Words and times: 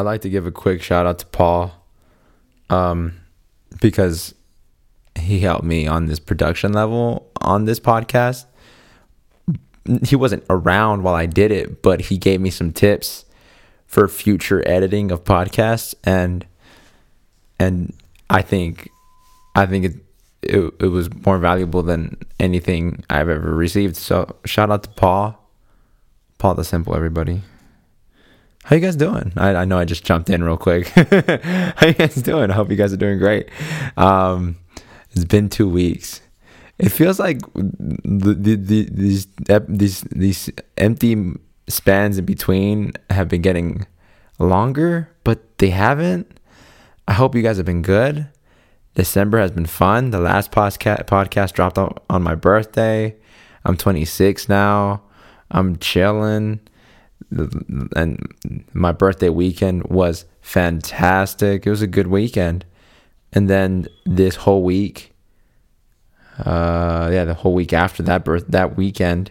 I'd 0.00 0.06
like 0.06 0.22
to 0.22 0.30
give 0.30 0.46
a 0.46 0.50
quick 0.50 0.82
shout 0.82 1.06
out 1.06 1.18
to 1.18 1.26
Paul, 1.26 1.72
um, 2.70 3.20
because 3.80 4.34
he 5.18 5.40
helped 5.40 5.64
me 5.64 5.86
on 5.86 6.06
this 6.06 6.18
production 6.18 6.72
level 6.72 7.30
on 7.42 7.66
this 7.66 7.78
podcast. 7.78 8.46
He 10.04 10.16
wasn't 10.16 10.44
around 10.48 11.02
while 11.02 11.14
I 11.14 11.26
did 11.26 11.52
it, 11.52 11.82
but 11.82 12.00
he 12.02 12.16
gave 12.16 12.40
me 12.40 12.50
some 12.50 12.72
tips 12.72 13.24
for 13.86 14.08
future 14.08 14.62
editing 14.66 15.10
of 15.10 15.24
podcasts, 15.24 15.94
and 16.04 16.46
and 17.58 17.92
I 18.30 18.40
think 18.42 18.88
I 19.54 19.66
think 19.66 19.84
it 19.84 19.94
it, 20.42 20.72
it 20.80 20.86
was 20.86 21.12
more 21.26 21.38
valuable 21.38 21.82
than 21.82 22.16
anything 22.38 23.04
I've 23.10 23.28
ever 23.28 23.54
received. 23.54 23.96
So 23.96 24.36
shout 24.46 24.70
out 24.70 24.84
to 24.84 24.90
Paul, 24.90 25.38
Paul 26.38 26.54
the 26.54 26.64
Simple, 26.64 26.94
everybody. 26.94 27.42
How 28.64 28.76
you 28.76 28.82
guys 28.82 28.96
doing? 28.96 29.32
I, 29.36 29.54
I 29.54 29.64
know 29.64 29.78
I 29.78 29.84
just 29.84 30.04
jumped 30.04 30.28
in 30.30 30.44
real 30.44 30.56
quick. 30.56 30.88
How 30.88 31.86
you 31.86 31.94
guys 31.94 32.16
doing? 32.16 32.50
I 32.50 32.54
hope 32.54 32.70
you 32.70 32.76
guys 32.76 32.92
are 32.92 32.98
doing 32.98 33.18
great. 33.18 33.48
Um, 33.96 34.56
it's 35.12 35.24
been 35.24 35.48
two 35.48 35.68
weeks. 35.68 36.20
It 36.78 36.90
feels 36.90 37.18
like 37.18 37.40
the, 37.54 38.34
the, 38.34 38.56
the, 38.56 38.88
these 38.90 39.26
these 39.68 40.00
these 40.02 40.50
empty 40.78 41.32
spans 41.68 42.18
in 42.18 42.24
between 42.24 42.92
have 43.10 43.28
been 43.28 43.42
getting 43.42 43.86
longer, 44.38 45.10
but 45.24 45.58
they 45.58 45.70
haven't. 45.70 46.38
I 47.08 47.12
hope 47.14 47.34
you 47.34 47.42
guys 47.42 47.56
have 47.56 47.66
been 47.66 47.82
good. 47.82 48.28
December 48.94 49.38
has 49.38 49.50
been 49.50 49.66
fun. 49.66 50.10
The 50.10 50.20
last 50.20 50.52
podcast 50.52 51.04
podcast 51.06 51.52
dropped 51.52 51.78
on 51.78 52.22
my 52.22 52.34
birthday. 52.34 53.16
I'm 53.64 53.76
26 53.76 54.48
now. 54.48 55.02
I'm 55.50 55.76
chilling 55.78 56.60
and 57.30 58.64
my 58.72 58.92
birthday 58.92 59.28
weekend 59.28 59.84
was 59.84 60.24
fantastic. 60.40 61.66
It 61.66 61.70
was 61.70 61.82
a 61.82 61.86
good 61.86 62.08
weekend. 62.08 62.64
And 63.32 63.48
then 63.48 63.86
this 64.04 64.34
whole 64.34 64.62
week, 64.62 65.14
uh, 66.38 67.10
yeah, 67.12 67.24
the 67.24 67.34
whole 67.34 67.54
week 67.54 67.72
after 67.72 68.02
that 68.04 68.24
birth, 68.24 68.46
that 68.48 68.76
weekend 68.76 69.30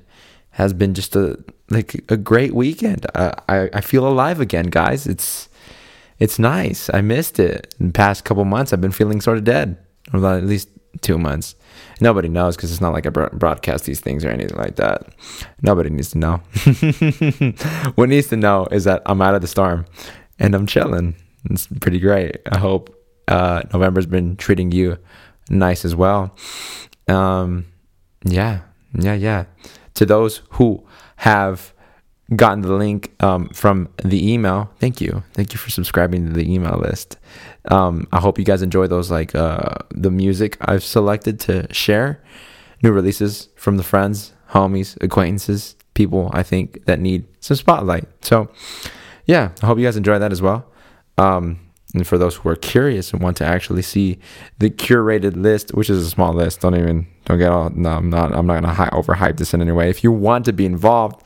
has 0.52 0.74
been 0.74 0.94
just 0.94 1.16
a 1.16 1.38
like 1.70 2.04
a 2.10 2.18
great 2.18 2.54
weekend. 2.54 3.06
I 3.16 3.70
I 3.74 3.82
feel 3.82 4.08
alive 4.08 4.40
again, 4.40 4.68
guys. 4.68 5.06
It's 5.06 5.50
it's 6.20 6.40
nice. 6.40 6.90
I 6.94 7.02
missed 7.02 7.40
it. 7.40 7.76
In 7.80 7.88
the 7.88 7.94
past 7.94 8.24
couple 8.24 8.46
months, 8.46 8.72
I've 8.72 8.82
been 8.82 8.92
feeling 8.92 9.22
sort 9.22 9.38
of 9.38 9.44
dead, 9.44 9.78
or 10.14 10.26
at 10.26 10.46
least 10.46 10.70
two 11.02 11.18
months. 11.18 11.56
Nobody 12.02 12.30
knows 12.30 12.56
because 12.56 12.72
it's 12.72 12.82
not 12.82 12.94
like 12.94 13.06
I 13.06 13.10
broadcast 13.10 13.86
these 13.86 14.00
things 14.00 14.26
or 14.26 14.30
anything 14.30 14.58
like 14.58 14.76
that. 14.78 15.14
Nobody 15.62 15.90
needs 15.90 16.12
to 16.12 16.18
know. 16.18 16.38
what 17.96 18.10
needs 18.10 18.28
to 18.28 18.38
know 18.38 18.68
is 18.72 18.86
that 18.86 19.02
I'm 19.06 19.22
out 19.22 19.36
of 19.36 19.42
the 19.42 19.48
storm 19.48 19.86
and 20.40 20.56
I'm 20.56 20.66
chilling. 20.66 21.16
It's 21.50 21.68
pretty 21.68 22.00
great. 22.00 22.38
I 22.52 22.58
hope 22.58 22.96
uh, 23.28 23.64
November's 23.74 24.06
been 24.06 24.36
treating 24.36 24.72
you 24.72 24.98
nice 25.50 25.86
as 25.86 25.96
well. 25.96 26.36
Um, 27.08 27.66
yeah, 28.24 28.62
yeah, 28.98 29.14
yeah. 29.14 29.46
To 29.96 30.06
those 30.06 30.42
who 30.52 30.86
have 31.18 31.74
gotten 32.36 32.62
the 32.62 32.74
link 32.74 33.12
um, 33.22 33.50
from 33.50 33.90
the 34.04 34.32
email, 34.32 34.70
thank 34.80 35.02
you. 35.02 35.24
Thank 35.34 35.54
you 35.54 35.60
for 35.60 35.70
subscribing 35.70 36.28
to 36.28 36.34
the 36.34 36.52
email 36.52 36.78
list. 36.78 37.18
Um, 37.66 38.08
I 38.12 38.20
hope 38.20 38.40
you 38.40 38.46
guys 38.46 38.62
enjoy 38.62 38.88
those, 38.88 39.12
like 39.12 39.36
uh, 39.36 39.76
the 39.92 40.12
music 40.12 40.58
I've 40.62 40.84
selected 40.84 41.40
to 41.42 41.72
share, 41.74 42.24
new 42.82 42.92
releases 42.92 43.50
from 43.56 43.78
the 43.78 43.84
friends, 43.84 44.34
homies, 44.52 45.02
acquaintances, 45.04 45.76
people 45.94 46.30
I 46.34 46.44
think 46.44 46.86
that 46.86 47.00
need 47.00 47.26
some 47.42 47.58
spotlight. 47.58 48.06
So, 48.24 48.50
yeah, 49.26 49.52
I 49.62 49.66
hope 49.66 49.78
you 49.78 49.86
guys 49.86 49.98
enjoy 49.98 50.20
that 50.20 50.32
as 50.32 50.42
well. 50.42 50.66
Um, 51.18 51.60
and 51.94 52.08
for 52.08 52.18
those 52.18 52.36
who 52.36 52.50
are 52.50 52.56
curious 52.56 53.12
and 53.12 53.22
want 53.22 53.38
to 53.38 53.46
actually 53.46 53.82
see 53.82 54.20
the 54.60 54.70
curated 54.70 55.36
list, 55.36 55.74
which 55.74 55.90
is 55.90 56.06
a 56.06 56.10
small 56.10 56.34
list, 56.34 56.62
don't 56.62 56.76
even 56.76 57.08
don't 57.26 57.40
get 57.40 57.52
all. 57.52 57.70
No, 57.72 57.90
I'm 57.90 58.10
not. 58.10 58.34
I'm 58.34 58.46
not 58.46 58.56
gonna 58.62 58.74
hi- 58.74 58.90
overhype 58.90 59.38
this 59.38 59.54
in 59.54 59.62
any 59.62 59.72
way. 59.72 59.90
If 59.90 60.04
you 60.04 60.12
want 60.12 60.46
to 60.46 60.54
be 60.54 60.66
involved, 60.66 61.24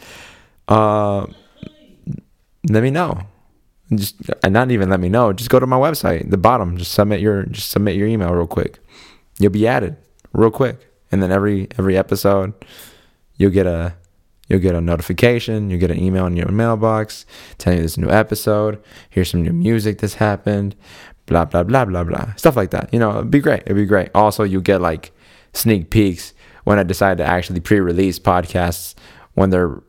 uh, 0.69 1.27
let 2.69 2.81
me 2.81 2.91
know 2.91 3.21
just 3.97 4.15
and 4.43 4.53
not 4.53 4.71
even 4.71 4.89
let 4.89 4.99
me 4.99 5.09
know. 5.09 5.33
Just 5.33 5.49
go 5.49 5.59
to 5.59 5.67
my 5.67 5.77
website, 5.77 6.29
the 6.29 6.37
bottom. 6.37 6.77
Just 6.77 6.93
submit 6.93 7.19
your 7.21 7.43
just 7.43 7.69
submit 7.69 7.95
your 7.95 8.07
email 8.07 8.33
real 8.33 8.47
quick. 8.47 8.79
You'll 9.39 9.51
be 9.51 9.67
added 9.67 9.97
real 10.33 10.51
quick, 10.51 10.91
and 11.11 11.21
then 11.21 11.31
every 11.31 11.67
every 11.77 11.97
episode, 11.97 12.53
you'll 13.37 13.51
get 13.51 13.67
a 13.67 13.95
you'll 14.47 14.59
get 14.59 14.75
a 14.75 14.81
notification. 14.81 15.69
You'll 15.69 15.79
get 15.79 15.91
an 15.91 15.99
email 15.99 16.25
in 16.27 16.35
your 16.35 16.51
mailbox 16.51 17.25
telling 17.57 17.79
you 17.79 17.89
a 17.95 17.99
new 17.99 18.09
episode. 18.09 18.81
Here's 19.09 19.31
some 19.31 19.43
new 19.43 19.53
music 19.53 19.99
that's 19.99 20.15
happened. 20.15 20.75
Blah 21.25 21.45
blah 21.45 21.63
blah 21.63 21.85
blah 21.85 22.03
blah 22.03 22.35
stuff 22.35 22.55
like 22.55 22.71
that. 22.71 22.93
You 22.93 22.99
know, 22.99 23.11
it'd 23.17 23.31
be 23.31 23.39
great. 23.39 23.61
It'd 23.61 23.75
be 23.75 23.85
great. 23.85 24.09
Also, 24.13 24.43
you 24.43 24.61
get 24.61 24.81
like 24.81 25.11
sneak 25.53 25.89
peeks 25.89 26.33
when 26.63 26.79
I 26.79 26.83
decide 26.83 27.17
to 27.17 27.25
actually 27.25 27.59
pre-release 27.59 28.19
podcasts 28.19 28.95
when 29.33 29.49
they're 29.49 29.81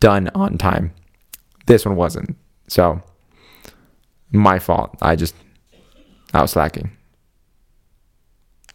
done 0.00 0.30
on 0.34 0.58
time. 0.58 0.92
This 1.66 1.84
one 1.84 1.96
wasn't. 1.96 2.36
So 2.68 3.02
my 4.32 4.58
fault. 4.58 4.96
I 5.02 5.16
just 5.16 5.34
I 6.32 6.42
was 6.42 6.52
slacking. 6.52 6.90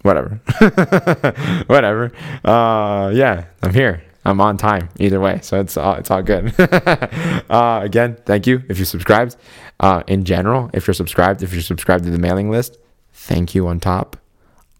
Whatever. 0.01 0.41
Whatever. 1.67 2.11
Uh 2.43 3.11
yeah, 3.13 3.45
I'm 3.63 3.73
here. 3.73 4.03
I'm 4.23 4.41
on 4.41 4.57
time 4.57 4.89
either 4.99 5.19
way. 5.19 5.39
So 5.41 5.59
it's 5.59 5.77
all 5.77 5.95
it's 5.95 6.11
all 6.11 6.21
good. 6.21 6.53
uh 6.59 7.79
again, 7.83 8.17
thank 8.25 8.47
you 8.47 8.63
if 8.69 8.79
you 8.79 8.85
subscribed. 8.85 9.35
Uh 9.79 10.03
in 10.07 10.23
general, 10.23 10.69
if 10.73 10.87
you're 10.87 10.93
subscribed, 10.93 11.43
if 11.43 11.53
you're 11.53 11.61
subscribed 11.61 12.03
to 12.05 12.11
the 12.11 12.19
mailing 12.19 12.49
list, 12.49 12.77
thank 13.13 13.55
you 13.55 13.67
on 13.67 13.79
top. 13.79 14.17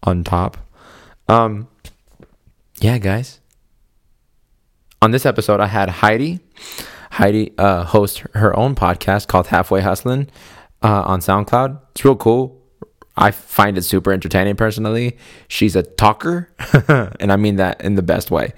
On 0.02 0.22
top. 0.22 0.58
Um 1.28 1.68
yeah, 2.80 2.98
guys. 2.98 3.40
On 5.00 5.10
this 5.10 5.26
episode 5.26 5.60
I 5.60 5.66
had 5.66 5.88
Heidi. 5.88 6.40
Heidi 7.12 7.52
uh, 7.56 7.84
hosts 7.84 8.22
her 8.34 8.54
own 8.54 8.74
podcast 8.74 9.26
called 9.26 9.46
Halfway 9.46 9.80
Hustling 9.80 10.28
uh, 10.82 11.02
on 11.02 11.20
SoundCloud. 11.20 11.80
It's 11.92 12.04
real 12.04 12.16
cool. 12.16 12.60
I 13.16 13.30
find 13.30 13.78
it 13.78 13.82
super 13.82 14.12
entertaining 14.12 14.56
personally. 14.56 15.16
She's 15.48 15.74
a 15.74 15.82
talker, 15.82 16.50
and 16.88 17.32
I 17.32 17.36
mean 17.36 17.56
that 17.56 17.80
in 17.80 17.94
the 17.94 18.02
best 18.02 18.30
way. 18.30 18.52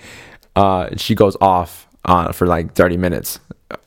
Uh, 0.56 0.88
she 0.96 1.14
goes 1.14 1.36
off 1.40 1.86
uh, 2.04 2.32
for 2.32 2.46
like 2.46 2.74
30 2.74 2.96
minutes. 2.96 3.38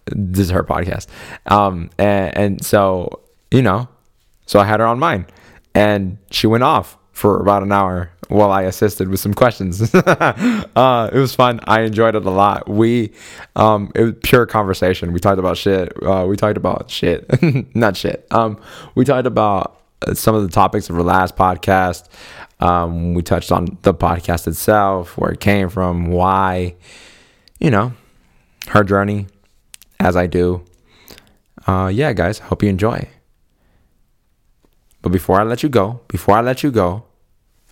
This 0.06 0.46
is 0.46 0.50
her 0.52 0.64
podcast. 0.64 1.08
Um, 1.46 1.90
and, 1.98 2.38
and 2.38 2.66
so, 2.66 3.22
you 3.52 3.62
know, 3.62 3.90
so 4.46 4.60
I 4.60 4.66
had 4.66 4.80
her 4.80 4.86
on 4.86 4.98
mine, 4.98 5.28
and 5.76 6.18
she 6.30 6.48
went 6.48 6.64
off 6.64 6.98
for 7.22 7.40
about 7.40 7.62
an 7.62 7.72
hour 7.72 8.10
while 8.30 8.52
I 8.52 8.64
assisted 8.64 9.08
with 9.08 9.20
some 9.20 9.36
questions. 9.36 9.94
uh, 9.96 11.10
it 11.14 11.20
was 11.20 11.36
fun. 11.36 11.60
I 11.66 11.82
enjoyed 11.82 12.16
it 12.16 12.26
a 12.26 12.32
lot. 12.32 12.68
We, 12.68 13.14
um, 13.56 13.92
it 13.94 14.02
was 14.02 14.14
pure 14.24 14.48
conversation. 14.48 15.14
We 15.14 15.20
talked 15.20 15.38
about 15.38 15.56
shit. 15.56 15.94
Uh, 16.02 16.26
we 16.28 16.36
talked 16.36 16.58
about 16.58 16.90
shit, 16.90 17.30
not 17.76 17.96
shit. 17.96 18.26
Um, 18.32 18.60
we 18.96 19.06
talked 19.06 19.28
about 19.28 19.80
some 20.14 20.34
of 20.34 20.42
the 20.42 20.50
topics 20.50 20.90
of 20.90 20.96
our 20.96 21.04
last 21.04 21.36
podcast. 21.36 22.10
Um, 22.60 23.14
we 23.14 23.22
touched 23.22 23.52
on 23.52 23.78
the 23.84 23.94
podcast 23.94 24.48
itself, 24.48 25.16
where 25.16 25.32
it 25.32 25.40
came 25.40 25.70
from, 25.70 26.08
why, 26.08 26.76
you 27.60 27.70
know, 27.70 27.94
her 28.70 28.84
journey, 28.84 29.28
as 30.00 30.16
I 30.16 30.26
do. 30.26 30.66
Uh, 31.68 31.92
yeah, 31.94 32.14
guys, 32.14 32.40
hope 32.40 32.64
you 32.64 32.70
enjoy. 32.70 33.08
But 35.04 35.12
before 35.12 35.40
I 35.40 35.44
let 35.44 35.62
you 35.62 35.70
go, 35.70 36.02
before 36.08 36.36
I 36.36 36.42
let 36.42 36.64
you 36.64 36.72
go, 36.72 37.06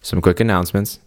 some 0.02 0.22
quick 0.22 0.40
announcements. 0.40 1.00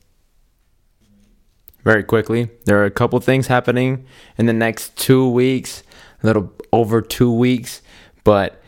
Very 1.84 2.04
quickly, 2.04 2.48
there 2.64 2.80
are 2.80 2.84
a 2.84 2.91
couple 2.91 3.19
things 3.20 3.48
happening 3.48 4.06
in 4.38 4.47
the 4.47 4.53
next 4.53 4.97
two 4.97 5.28
weeks, 5.28 5.82
a 6.22 6.26
little 6.26 6.53
over 6.72 7.02
two 7.02 7.32
weeks. 7.32 7.82
But 8.22 8.62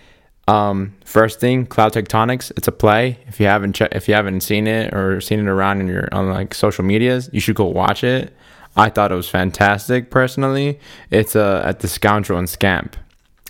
um, 0.48 0.94
first 1.04 1.38
thing, 1.38 1.66
Cloud 1.66 1.92
Tectonics. 1.92 2.50
It's 2.56 2.66
a 2.66 2.72
play. 2.72 3.18
If 3.28 3.38
you 3.38 3.46
haven't 3.46 3.74
che- 3.74 3.88
if 3.92 4.08
you 4.08 4.14
haven't 4.14 4.40
seen 4.40 4.66
it 4.66 4.92
or 4.92 5.20
seen 5.20 5.38
it 5.38 5.46
around 5.46 5.80
in 5.80 5.86
your 5.86 6.08
on 6.12 6.28
like 6.30 6.54
social 6.54 6.84
medias, 6.84 7.30
you 7.32 7.40
should 7.40 7.54
go 7.56 7.66
watch 7.66 8.02
it. 8.02 8.34
I 8.76 8.90
thought 8.90 9.12
it 9.12 9.14
was 9.14 9.28
fantastic 9.28 10.10
personally. 10.10 10.80
It's 11.10 11.36
uh, 11.36 11.62
at 11.64 11.80
the 11.80 11.88
Scoundrel 11.88 12.38
and 12.38 12.50
Scamp. 12.50 12.96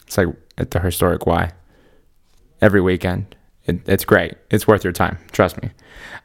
It's 0.06 0.18
like 0.18 0.28
at 0.58 0.70
the 0.70 0.80
Historic 0.80 1.26
Y 1.26 1.52
every 2.60 2.82
weekend. 2.82 3.34
It, 3.66 3.88
it's 3.88 4.04
great. 4.04 4.34
It's 4.50 4.66
worth 4.66 4.84
your 4.84 4.92
time. 4.92 5.18
Trust 5.32 5.62
me. 5.62 5.70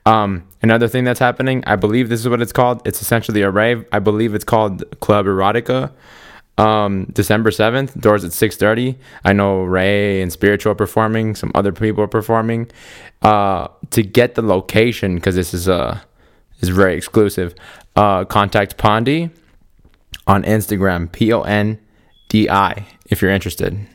Um, 0.06 0.48
another 0.62 0.88
thing 0.88 1.04
that's 1.04 1.20
happening, 1.20 1.64
I 1.66 1.76
believe 1.76 2.10
this 2.10 2.20
is 2.20 2.28
what 2.28 2.42
it's 2.42 2.52
called. 2.52 2.82
It's 2.86 3.02
essentially 3.02 3.42
a 3.42 3.50
rave. 3.50 3.86
I 3.92 4.00
believe 4.00 4.34
it's 4.34 4.44
called 4.44 4.84
Club 5.00 5.26
Erotica. 5.26 5.92
Um, 6.58 7.06
December 7.14 7.52
7th, 7.52 8.00
doors 8.02 8.26
at 8.26 8.32
6.30. 8.32 8.98
I 9.24 9.32
know 9.32 9.62
Ray 9.64 10.22
and 10.22 10.32
Spiritual 10.32 10.74
are 10.74 10.76
performing. 10.76 11.36
Some 11.36 11.52
other 11.56 11.72
people 11.72 12.04
are 12.04 12.08
performing. 12.10 12.70
Uh, 13.22 13.70
to 13.92 14.04
get 14.04 14.36
the 14.36 14.42
location, 14.42 15.16
because 15.16 15.36
this 15.36 15.54
is, 15.54 15.70
uh, 15.70 16.00
is 16.60 16.68
very 16.68 16.98
exclusive, 16.98 17.56
uh, 17.96 18.26
contact 18.26 18.78
Pondi 18.78 19.32
on 20.28 20.44
Instagram, 20.44 21.10
P-O-N-D-I, 21.10 22.86
if 23.06 23.22
you're 23.22 23.32
interested. 23.32 23.88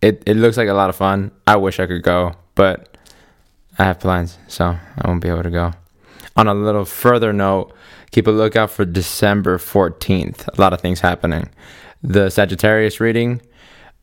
it, 0.00 0.22
it 0.26 0.36
looks 0.36 0.56
like 0.56 0.68
a 0.68 0.74
lot 0.74 0.90
of 0.90 0.96
fun. 0.96 1.32
I 1.46 1.56
wish 1.56 1.80
I 1.80 1.86
could 1.86 2.02
go, 2.02 2.34
but 2.54 2.96
I 3.78 3.84
have 3.84 4.00
plans, 4.00 4.38
so 4.48 4.66
I 4.66 5.08
won't 5.08 5.20
be 5.20 5.28
able 5.28 5.42
to 5.42 5.50
go. 5.50 5.72
On 6.36 6.48
a 6.48 6.54
little 6.54 6.84
further 6.84 7.32
note, 7.32 7.72
keep 8.10 8.26
a 8.26 8.30
lookout 8.30 8.70
for 8.70 8.84
December 8.84 9.58
14th. 9.58 10.48
A 10.56 10.60
lot 10.60 10.72
of 10.72 10.80
things 10.80 11.00
happening. 11.00 11.48
The 12.02 12.30
Sagittarius 12.30 13.00
reading, 13.00 13.40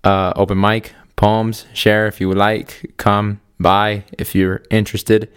uh, 0.03 0.33
open 0.35 0.59
mic, 0.59 0.93
poems, 1.15 1.65
share 1.73 2.07
if 2.07 2.19
you 2.19 2.27
would 2.27 2.37
like, 2.37 2.93
come 2.97 3.41
by 3.59 4.03
if 4.17 4.33
you're 4.33 4.63
interested. 4.69 5.31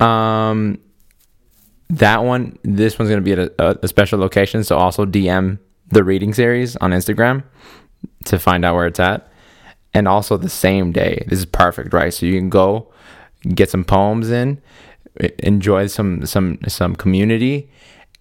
Um, 0.00 0.78
that 1.90 2.24
one, 2.24 2.58
this 2.62 2.98
one's 2.98 3.10
going 3.10 3.22
to 3.22 3.24
be 3.24 3.32
at 3.32 3.38
a, 3.38 3.84
a 3.84 3.88
special 3.88 4.18
location, 4.18 4.64
so 4.64 4.76
also 4.78 5.04
DM 5.04 5.58
the 5.88 6.04
reading 6.04 6.32
series 6.32 6.76
on 6.76 6.92
Instagram 6.92 7.44
to 8.24 8.38
find 8.38 8.64
out 8.64 8.74
where 8.74 8.86
it's 8.86 9.00
at. 9.00 9.30
And 9.94 10.08
also 10.08 10.36
the 10.36 10.48
same 10.48 10.90
day. 10.92 11.24
This 11.28 11.38
is 11.38 11.46
perfect, 11.46 11.94
right? 11.94 12.12
So 12.12 12.26
you 12.26 12.36
can 12.38 12.50
go 12.50 12.92
get 13.54 13.70
some 13.70 13.84
poems 13.84 14.30
in, 14.30 14.60
enjoy 15.38 15.86
some 15.86 16.26
some 16.26 16.58
some 16.66 16.96
community, 16.96 17.70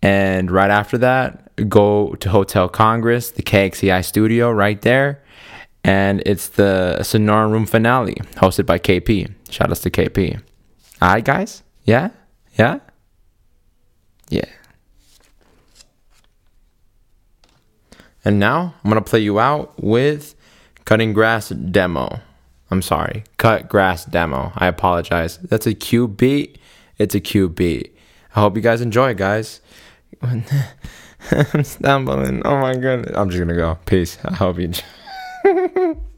and 0.01 0.51
right 0.51 0.69
after 0.69 0.97
that, 0.99 1.49
go 1.69 2.13
to 2.15 2.29
Hotel 2.29 2.69
Congress, 2.69 3.31
the 3.31 3.41
KXCI 3.41 4.05
studio 4.05 4.51
right 4.51 4.81
there, 4.81 5.23
and 5.83 6.21
it's 6.25 6.49
the 6.49 6.97
Sonoran 7.01 7.51
Room 7.51 7.65
finale 7.65 8.15
hosted 8.35 8.65
by 8.65 8.77
KP. 8.79 9.33
Shout 9.49 9.71
outs 9.71 9.79
to 9.81 9.89
KP. 9.89 10.41
All 11.01 11.09
right, 11.09 11.23
guys. 11.23 11.63
Yeah, 11.85 12.09
yeah, 12.57 12.79
yeah. 14.29 14.45
And 18.25 18.39
now 18.39 18.75
I'm 18.83 18.89
gonna 18.89 19.01
play 19.01 19.19
you 19.19 19.39
out 19.39 19.81
with 19.81 20.35
cutting 20.85 21.13
grass 21.13 21.49
demo. 21.49 22.19
I'm 22.71 22.81
sorry, 22.81 23.23
cut 23.37 23.69
grass 23.69 24.05
demo. 24.05 24.51
I 24.55 24.67
apologize. 24.67 25.37
That's 25.37 25.67
a 25.67 25.73
cute 25.73 26.17
beat. 26.17 26.57
It's 26.97 27.15
a 27.15 27.19
cute 27.19 27.55
beat. 27.55 27.95
I 28.35 28.39
hope 28.39 28.55
you 28.55 28.61
guys 28.61 28.81
enjoy, 28.81 29.13
guys. 29.13 29.61
I'm 30.21 31.63
stumbling. 31.63 32.41
Oh 32.45 32.57
my 32.57 32.73
goodness. 32.73 33.15
I'm 33.15 33.29
just 33.29 33.39
gonna 33.39 33.55
go. 33.55 33.77
Peace. 33.85 34.17
I 34.25 34.33
hope 34.33 34.57
you. 34.59 34.73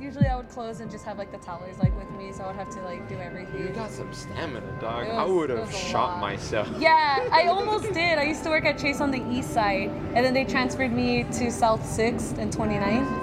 usually 0.00 0.26
I 0.26 0.36
would 0.36 0.48
close 0.48 0.80
and 0.80 0.90
just 0.90 1.04
have 1.04 1.18
like 1.18 1.32
the 1.32 1.38
tellers 1.38 1.78
like 1.78 1.96
with 1.98 2.10
me, 2.18 2.32
so 2.32 2.44
I 2.44 2.46
would 2.48 2.56
have 2.56 2.70
to 2.70 2.80
like 2.82 3.08
do 3.08 3.16
everything. 3.16 3.62
You 3.62 3.68
got 3.68 3.90
some 3.90 4.12
stamina, 4.12 4.60
dog. 4.80 5.06
It 5.06 5.10
I 5.12 5.24
would 5.24 5.50
have 5.50 5.72
shot 5.74 6.12
lot. 6.12 6.20
myself. 6.20 6.68
Yeah, 6.78 7.26
I 7.32 7.46
almost 7.48 7.92
did. 7.92 8.18
I 8.18 8.24
used 8.24 8.42
to 8.44 8.50
work 8.50 8.64
at 8.64 8.78
Chase 8.78 9.00
on 9.00 9.10
the 9.10 9.22
east 9.30 9.52
side, 9.52 9.88
and 10.14 10.24
then 10.24 10.34
they 10.34 10.44
transferred 10.44 10.92
me 10.92 11.24
to 11.24 11.50
South 11.50 11.80
6th 11.82 12.38
and 12.38 12.52
29th. 12.52 13.22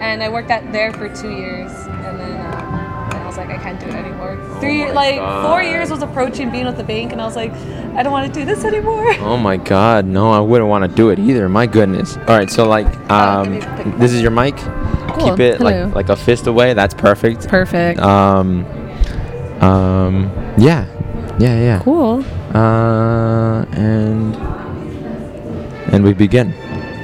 And 0.00 0.22
I 0.22 0.28
worked 0.30 0.50
at 0.50 0.72
there 0.72 0.92
for 0.94 1.08
two 1.14 1.30
years, 1.30 1.70
and 1.86 2.18
then, 2.18 2.32
uh, 2.32 3.08
then 3.12 3.20
I 3.20 3.26
was 3.26 3.36
like, 3.36 3.50
I 3.50 3.58
can't 3.58 3.78
do 3.78 3.86
it 3.86 3.94
anymore. 3.94 4.34
Three, 4.58 4.82
Oh 4.84 4.86
my 4.86 4.92
like 4.92 5.44
four 5.46 5.62
years 5.62 5.90
was 5.90 6.02
approaching 6.02 6.50
being 6.50 6.64
with 6.64 6.78
the 6.78 6.84
bank, 6.84 7.12
and 7.12 7.20
I 7.20 7.26
was 7.26 7.36
like, 7.36 7.52
I 7.52 8.02
don't 8.02 8.10
want 8.12 8.32
to 8.32 8.40
do 8.40 8.46
this 8.46 8.64
anymore. 8.64 9.12
Oh 9.20 9.36
my 9.36 9.56
god, 9.58 10.06
no, 10.06 10.30
I 10.30 10.40
wouldn't 10.40 10.70
want 10.70 10.88
to 10.88 10.96
do 10.96 11.10
it 11.10 11.18
either. 11.18 11.48
My 11.50 11.66
goodness. 11.66 12.16
All 12.16 12.36
right, 12.38 12.48
so 12.50 12.66
like, 12.66 12.86
Uh, 13.10 13.42
um, 13.44 13.44
give 13.44 13.52
me 13.52 13.58
a 13.60 13.84
pic- 13.84 13.98
this 13.98 14.12
is 14.12 14.22
your 14.22 14.30
mic. 14.30 14.54
Cool. 15.20 15.30
Keep 15.30 15.40
it 15.40 15.56
Hello. 15.58 15.86
like 15.86 15.94
like 15.94 16.08
a 16.08 16.16
fist 16.16 16.46
away. 16.46 16.74
That's 16.74 16.94
perfect. 16.94 17.48
Perfect. 17.48 18.00
Um, 18.00 18.64
um, 19.60 20.30
yeah, 20.58 20.86
yeah, 21.38 21.58
yeah. 21.60 21.80
cool. 21.82 22.24
Uh, 22.54 23.64
and 23.72 24.34
and 25.92 26.04
we 26.04 26.12
begin. 26.14 26.50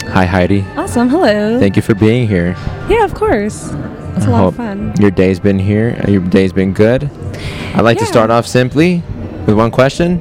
Hi 0.08 0.24
Heidi. 0.24 0.64
Awesome. 0.76 1.08
Hello. 1.08 1.58
Thank 1.58 1.76
you 1.76 1.82
for 1.82 1.94
being 1.94 2.26
here. 2.28 2.54
yeah, 2.88 3.04
of 3.04 3.14
course. 3.14 3.70
It's 4.16 4.24
a 4.24 4.28
I 4.28 4.32
lot 4.32 4.44
of 4.48 4.56
fun. 4.56 4.94
Your 4.98 5.10
day's 5.10 5.38
been 5.40 5.58
here. 5.58 6.00
uh, 6.06 6.10
Your 6.10 6.22
day's 6.22 6.52
been 6.52 6.72
good. 6.72 7.10
I'd 7.74 7.82
like 7.82 7.98
to 7.98 8.06
start 8.06 8.30
off 8.30 8.46
simply 8.46 9.02
with 9.46 9.56
one 9.56 9.70
question. 9.70 10.20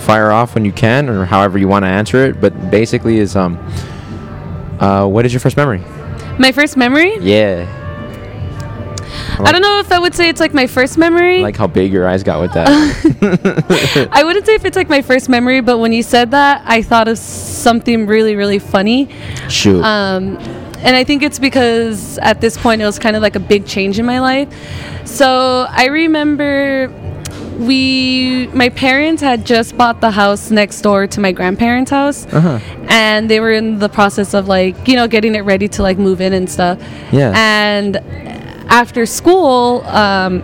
Fire 0.00 0.30
off 0.32 0.54
when 0.54 0.64
you 0.64 0.72
can, 0.72 1.08
or 1.10 1.24
however 1.26 1.58
you 1.58 1.68
want 1.68 1.84
to 1.84 1.88
answer 1.88 2.24
it. 2.24 2.40
But 2.40 2.70
basically, 2.70 3.18
is 3.18 3.36
um, 3.36 3.58
uh, 4.80 5.06
what 5.06 5.26
is 5.26 5.32
your 5.32 5.40
first 5.40 5.56
memory? 5.58 5.82
My 6.38 6.52
first 6.52 6.76
memory? 6.76 7.16
Yeah, 7.20 7.66
I 9.40 9.50
don't 9.52 9.62
know 9.62 9.80
if 9.80 9.90
I 9.90 9.98
would 9.98 10.14
say 10.14 10.28
it's 10.28 10.40
like 10.40 10.54
my 10.54 10.66
first 10.66 10.96
memory. 10.96 11.40
I 11.40 11.42
like 11.42 11.56
how 11.56 11.66
big 11.66 11.92
your 11.92 12.08
eyes 12.08 12.22
got 12.22 12.40
with 12.40 12.52
that. 12.52 14.08
I 14.12 14.22
wouldn't 14.22 14.46
say 14.46 14.54
if 14.54 14.64
it's 14.64 14.76
like 14.76 14.88
my 14.88 15.02
first 15.02 15.28
memory, 15.28 15.60
but 15.60 15.78
when 15.78 15.92
you 15.92 16.02
said 16.02 16.30
that, 16.30 16.62
I 16.64 16.82
thought 16.82 17.08
of 17.08 17.18
something 17.18 18.06
really, 18.06 18.36
really 18.36 18.58
funny. 18.58 19.08
Shoot. 19.48 19.82
Um, 19.82 20.36
and 20.78 20.94
I 20.94 21.02
think 21.02 21.22
it's 21.22 21.38
because 21.38 22.18
at 22.18 22.40
this 22.40 22.56
point 22.56 22.80
it 22.82 22.84
was 22.84 22.98
kind 22.98 23.16
of 23.16 23.22
like 23.22 23.34
a 23.34 23.40
big 23.40 23.66
change 23.66 23.98
in 23.98 24.06
my 24.06 24.20
life. 24.20 24.48
So 25.04 25.66
I 25.68 25.86
remember 25.86 26.88
we, 27.58 28.48
my 28.48 28.68
parents 28.68 29.22
had 29.22 29.44
just 29.44 29.76
bought 29.76 30.00
the 30.00 30.10
house 30.10 30.50
next 30.50 30.80
door 30.82 31.06
to 31.06 31.20
my 31.20 31.32
grandparents' 31.32 31.90
house, 31.90 32.26
uh-huh. 32.26 32.58
and 32.88 33.30
they 33.30 33.40
were 33.40 33.52
in 33.52 33.78
the 33.78 33.88
process 33.88 34.34
of 34.34 34.48
like, 34.48 34.88
you 34.88 34.96
know, 34.96 35.08
getting 35.08 35.34
it 35.34 35.40
ready 35.40 35.68
to 35.68 35.82
like 35.82 35.98
move 35.98 36.20
in 36.20 36.32
and 36.32 36.50
stuff. 36.50 36.78
Yeah. 37.12 37.32
And 37.34 37.96
after 38.68 39.06
school, 39.06 39.82
um, 39.86 40.42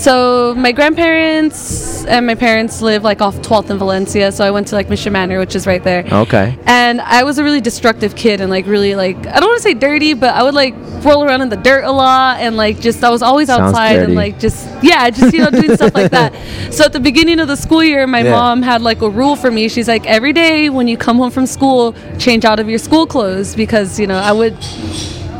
so 0.00 0.54
my 0.56 0.72
grandparents 0.72 2.04
and 2.06 2.26
my 2.26 2.34
parents 2.34 2.80
live 2.80 3.04
like 3.04 3.20
off 3.20 3.36
12th 3.36 3.70
in 3.70 3.78
Valencia, 3.78 4.32
so 4.32 4.44
I 4.44 4.50
went 4.50 4.68
to 4.68 4.74
like 4.74 4.88
Mission 4.88 5.12
Manor, 5.12 5.38
which 5.38 5.54
is 5.54 5.66
right 5.66 5.82
there. 5.84 6.04
Okay. 6.10 6.56
And 6.66 7.00
I 7.02 7.24
was 7.24 7.38
a 7.38 7.44
really 7.44 7.60
destructive 7.60 8.16
kid 8.16 8.40
and 8.40 8.50
like 8.50 8.66
really 8.66 8.94
like 8.94 9.16
I 9.26 9.38
don't 9.40 9.48
want 9.50 9.58
to 9.58 9.62
say 9.62 9.74
dirty, 9.74 10.14
but 10.14 10.34
I 10.34 10.42
would 10.42 10.54
like 10.54 10.74
roll 11.04 11.24
around 11.24 11.42
in 11.42 11.48
the 11.50 11.56
dirt 11.56 11.84
a 11.84 11.92
lot 11.92 12.40
and 12.40 12.56
like 12.56 12.80
just 12.80 13.04
I 13.04 13.10
was 13.10 13.22
always 13.22 13.48
Sounds 13.48 13.60
outside 13.74 13.94
dirty. 13.94 14.04
and 14.06 14.14
like 14.14 14.38
just 14.38 14.66
yeah, 14.82 15.08
just 15.10 15.32
you 15.34 15.40
know 15.40 15.50
doing 15.50 15.76
stuff 15.76 15.94
like 15.94 16.10
that. 16.10 16.34
So 16.70 16.84
at 16.84 16.92
the 16.92 17.00
beginning 17.00 17.40
of 17.40 17.48
the 17.48 17.56
school 17.56 17.82
year, 17.82 18.06
my 18.06 18.22
Yeah. 18.22 18.30
mom 18.32 18.62
had 18.62 18.80
like 18.80 19.02
a 19.02 19.10
rule 19.10 19.34
for 19.36 19.50
me. 19.50 19.68
She's 19.68 19.88
like 19.88 20.06
every 20.06 20.32
day 20.32 20.70
when 20.70 20.86
you 20.88 20.96
come 20.96 21.16
home 21.16 21.30
from 21.30 21.46
school, 21.46 21.94
change 22.18 22.44
out 22.44 22.60
of 22.60 22.68
your 22.70 22.78
school 22.78 23.06
clothes 23.06 23.54
because 23.56 23.98
you 23.98 24.06
know 24.06 24.16
I 24.18 24.32
would 24.32 24.56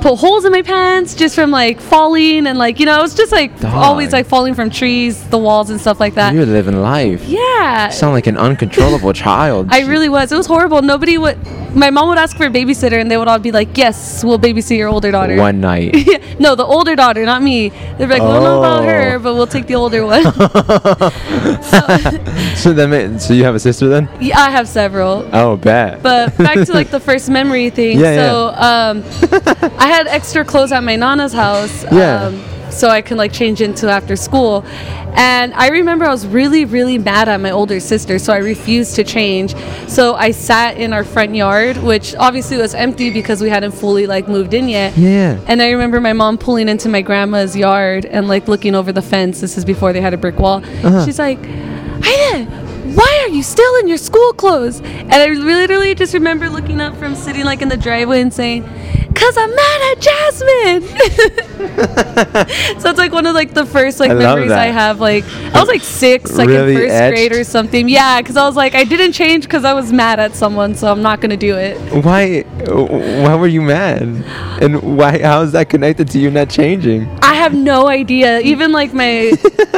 put 0.01 0.17
holes 0.17 0.45
in 0.45 0.53
my 0.53 0.63
pants 0.63 1.15
just 1.15 1.35
from 1.35 1.51
like 1.51 1.81
falling 1.81 2.47
and 2.47 2.59
like 2.59 2.81
you 2.81 2.87
know 2.87 2.99
I 2.99 3.03
was 3.03 3.15
just 3.15 3.33
like 3.33 3.59
Dog. 3.61 3.75
always 3.75 4.13
like 4.13 4.27
falling 4.27 4.55
from 4.55 4.71
trees, 4.71 5.23
the 5.29 5.39
walls 5.39 5.71
and 5.71 5.81
stuff 5.81 6.01
like 6.01 6.15
that. 6.15 6.35
You're 6.35 6.47
living 6.47 6.81
life. 6.81 7.23
yeah. 7.25 7.89
Sound 7.91 8.15
like 8.15 8.27
an 8.27 8.37
uncontrollable 8.37 9.13
child. 9.25 9.69
I 9.71 9.81
really 9.81 10.09
was. 10.09 10.33
It 10.33 10.37
was 10.37 10.47
horrible. 10.47 10.83
Nobody 10.83 11.19
would. 11.19 11.39
My 11.75 11.91
mom 11.91 12.09
would 12.09 12.19
ask 12.19 12.37
for 12.37 12.47
a 12.47 12.51
babysitter, 12.51 13.01
and 13.01 13.11
they 13.11 13.17
would 13.17 13.29
all 13.29 13.39
be 13.39 13.53
like, 13.53 13.77
"Yes, 13.79 14.25
we'll 14.25 14.39
babysit 14.39 14.77
your 14.77 14.89
older 14.89 15.11
daughter." 15.11 15.37
One 15.37 15.61
night. 15.61 15.95
no, 16.41 16.55
the 16.55 16.65
older 16.65 16.97
daughter, 16.97 17.25
not 17.25 17.43
me. 17.43 17.69
They're 17.97 18.09
like, 18.09 18.21
"We 18.23 18.29
don't 18.29 18.43
know 18.45 18.59
about 18.59 18.83
Oh. 18.83 18.87
her, 18.87 19.19
but 19.19 19.35
we'll 19.35 19.47
take 19.47 19.67
the 19.67 19.77
older 19.77 20.05
one." 20.05 20.25
so 22.57 22.73
then, 22.73 23.13
ma- 23.13 23.19
so 23.19 23.35
you 23.35 23.45
have 23.45 23.55
a 23.55 23.61
sister 23.61 23.89
then? 23.89 24.09
yeah, 24.21 24.39
I 24.39 24.51
have 24.51 24.69
several. 24.69 25.29
Oh, 25.33 25.57
bad. 25.57 26.03
But 26.03 26.37
back 26.39 26.67
to 26.67 26.73
like 26.73 26.91
the 26.91 27.01
first 27.01 27.29
memory 27.31 27.71
thing. 27.71 27.99
Yeah, 27.99 28.17
so 28.17 28.49
um, 28.49 29.05
I 29.79 29.87
had 29.89 30.07
extra 30.09 30.45
clothes 30.45 30.73
at 30.73 30.83
my 30.83 30.97
nana's 30.97 31.33
house. 31.33 31.85
Yeah. 31.93 32.25
Um, 32.25 32.43
so 32.71 32.89
I 32.89 33.03
can 33.03 33.17
like 33.17 33.33
change 33.33 33.61
into 33.61 33.89
after 33.89 34.17
school. 34.17 34.65
And 35.15 35.53
I 35.55 35.69
remember 35.69 36.05
I 36.05 36.11
was 36.11 36.27
really, 36.27 36.65
really 36.65 36.97
mad 36.97 37.29
at 37.29 37.41
my 37.41 37.51
older 37.51 37.81
sister, 37.81 38.19
so 38.19 38.33
I 38.33 38.39
refused 38.39 38.95
to 38.97 39.05
change. 39.05 39.55
So 39.89 40.15
I 40.15 40.31
sat 40.31 40.77
in 40.77 40.93
our 40.93 41.05
front 41.05 41.35
yard, 41.35 41.77
which 41.79 42.15
obviously 42.15 42.57
was 42.57 42.75
empty 42.75 43.11
because 43.11 43.41
we 43.41 43.49
hadn't 43.49 43.73
fully 43.73 44.07
like 44.07 44.29
moved 44.29 44.55
in 44.55 44.69
yet. 44.69 44.97
yeah. 44.97 45.41
And 45.47 45.61
I 45.61 45.71
remember 45.71 46.01
my 46.01 46.13
mom 46.13 46.39
pulling 46.39 46.69
into 46.69 46.89
my 46.89 47.03
grandma's 47.03 47.57
yard 47.57 48.07
and 48.07 48.29
like 48.29 48.47
looking 48.49 48.75
over 48.75 48.93
the 48.93 49.03
fence. 49.03 49.41
This 49.41 49.59
is 49.59 49.65
before 49.65 49.93
they 49.93 50.01
had 50.01 50.15
a 50.15 50.19
brick 50.19 50.39
wall. 50.39 50.65
Uh-huh. 50.65 51.05
She's 51.05 51.19
like, 51.19 51.41
Aiden, 51.41 52.47
why 52.95 53.25
are 53.25 53.29
you 53.29 53.43
still 53.43 53.77
in 53.77 53.89
your 53.89 53.99
school 53.99 54.33
clothes? 54.33 54.81
And 54.81 55.13
I 55.13 55.29
literally 55.29 55.95
just 55.95 56.15
remember 56.15 56.49
looking 56.49 56.81
up 56.81 56.97
from 56.97 57.15
sitting 57.15 57.45
like 57.45 57.63
in 57.63 57.69
the 57.69 57.77
driveway 57.77 58.21
and 58.21 58.33
saying, 58.33 58.65
Cause 59.21 59.37
I'm 59.37 59.55
mad 59.55 59.81
at 59.93 60.01
Jasmine. 60.01 60.83
so 62.81 62.89
it's 62.91 62.99
like 62.99 63.13
one 63.13 63.27
of 63.27 63.35
like 63.35 63.53
the 63.55 63.67
first 63.67 64.01
like 64.01 64.11
I 64.11 64.15
memories 64.15 64.51
I 64.51 64.67
have. 64.67 64.99
Like 65.01 65.25
I 65.55 65.61
was 65.61 65.69
like 65.69 65.83
six, 65.83 66.33
like 66.37 66.49
Really 66.49 66.73
in 66.75 66.79
first 66.81 66.93
etched. 66.95 67.15
grade 67.17 67.33
or 67.33 67.45
something. 67.45 67.89
Yeah, 67.89 68.21
because 68.21 68.37
I 68.37 68.47
was 68.47 68.57
like 68.57 68.75
I 68.75 68.85
didn't 68.85 69.13
change 69.13 69.45
because 69.45 69.65
I 69.65 69.75
was 69.75 69.93
mad 69.93 70.19
at 70.21 70.35
someone, 70.35 70.75
so 70.75 70.91
I'm 70.91 71.03
not 71.03 71.21
gonna 71.21 71.37
do 71.37 71.55
it. 71.57 71.77
Why? 72.05 72.43
Why 72.71 73.35
were 73.35 73.47
you 73.47 73.61
mad? 73.63 74.03
And 74.63 74.81
why? 74.97 75.21
How 75.23 75.43
is 75.43 75.53
that 75.53 75.69
connected 75.69 76.09
to 76.13 76.19
you 76.19 76.31
not 76.31 76.49
changing? 76.49 77.07
I 77.23 77.35
have 77.35 77.53
no 77.55 77.89
idea. 77.89 78.41
Even 78.41 78.73
like 78.73 78.93
my, 78.95 79.11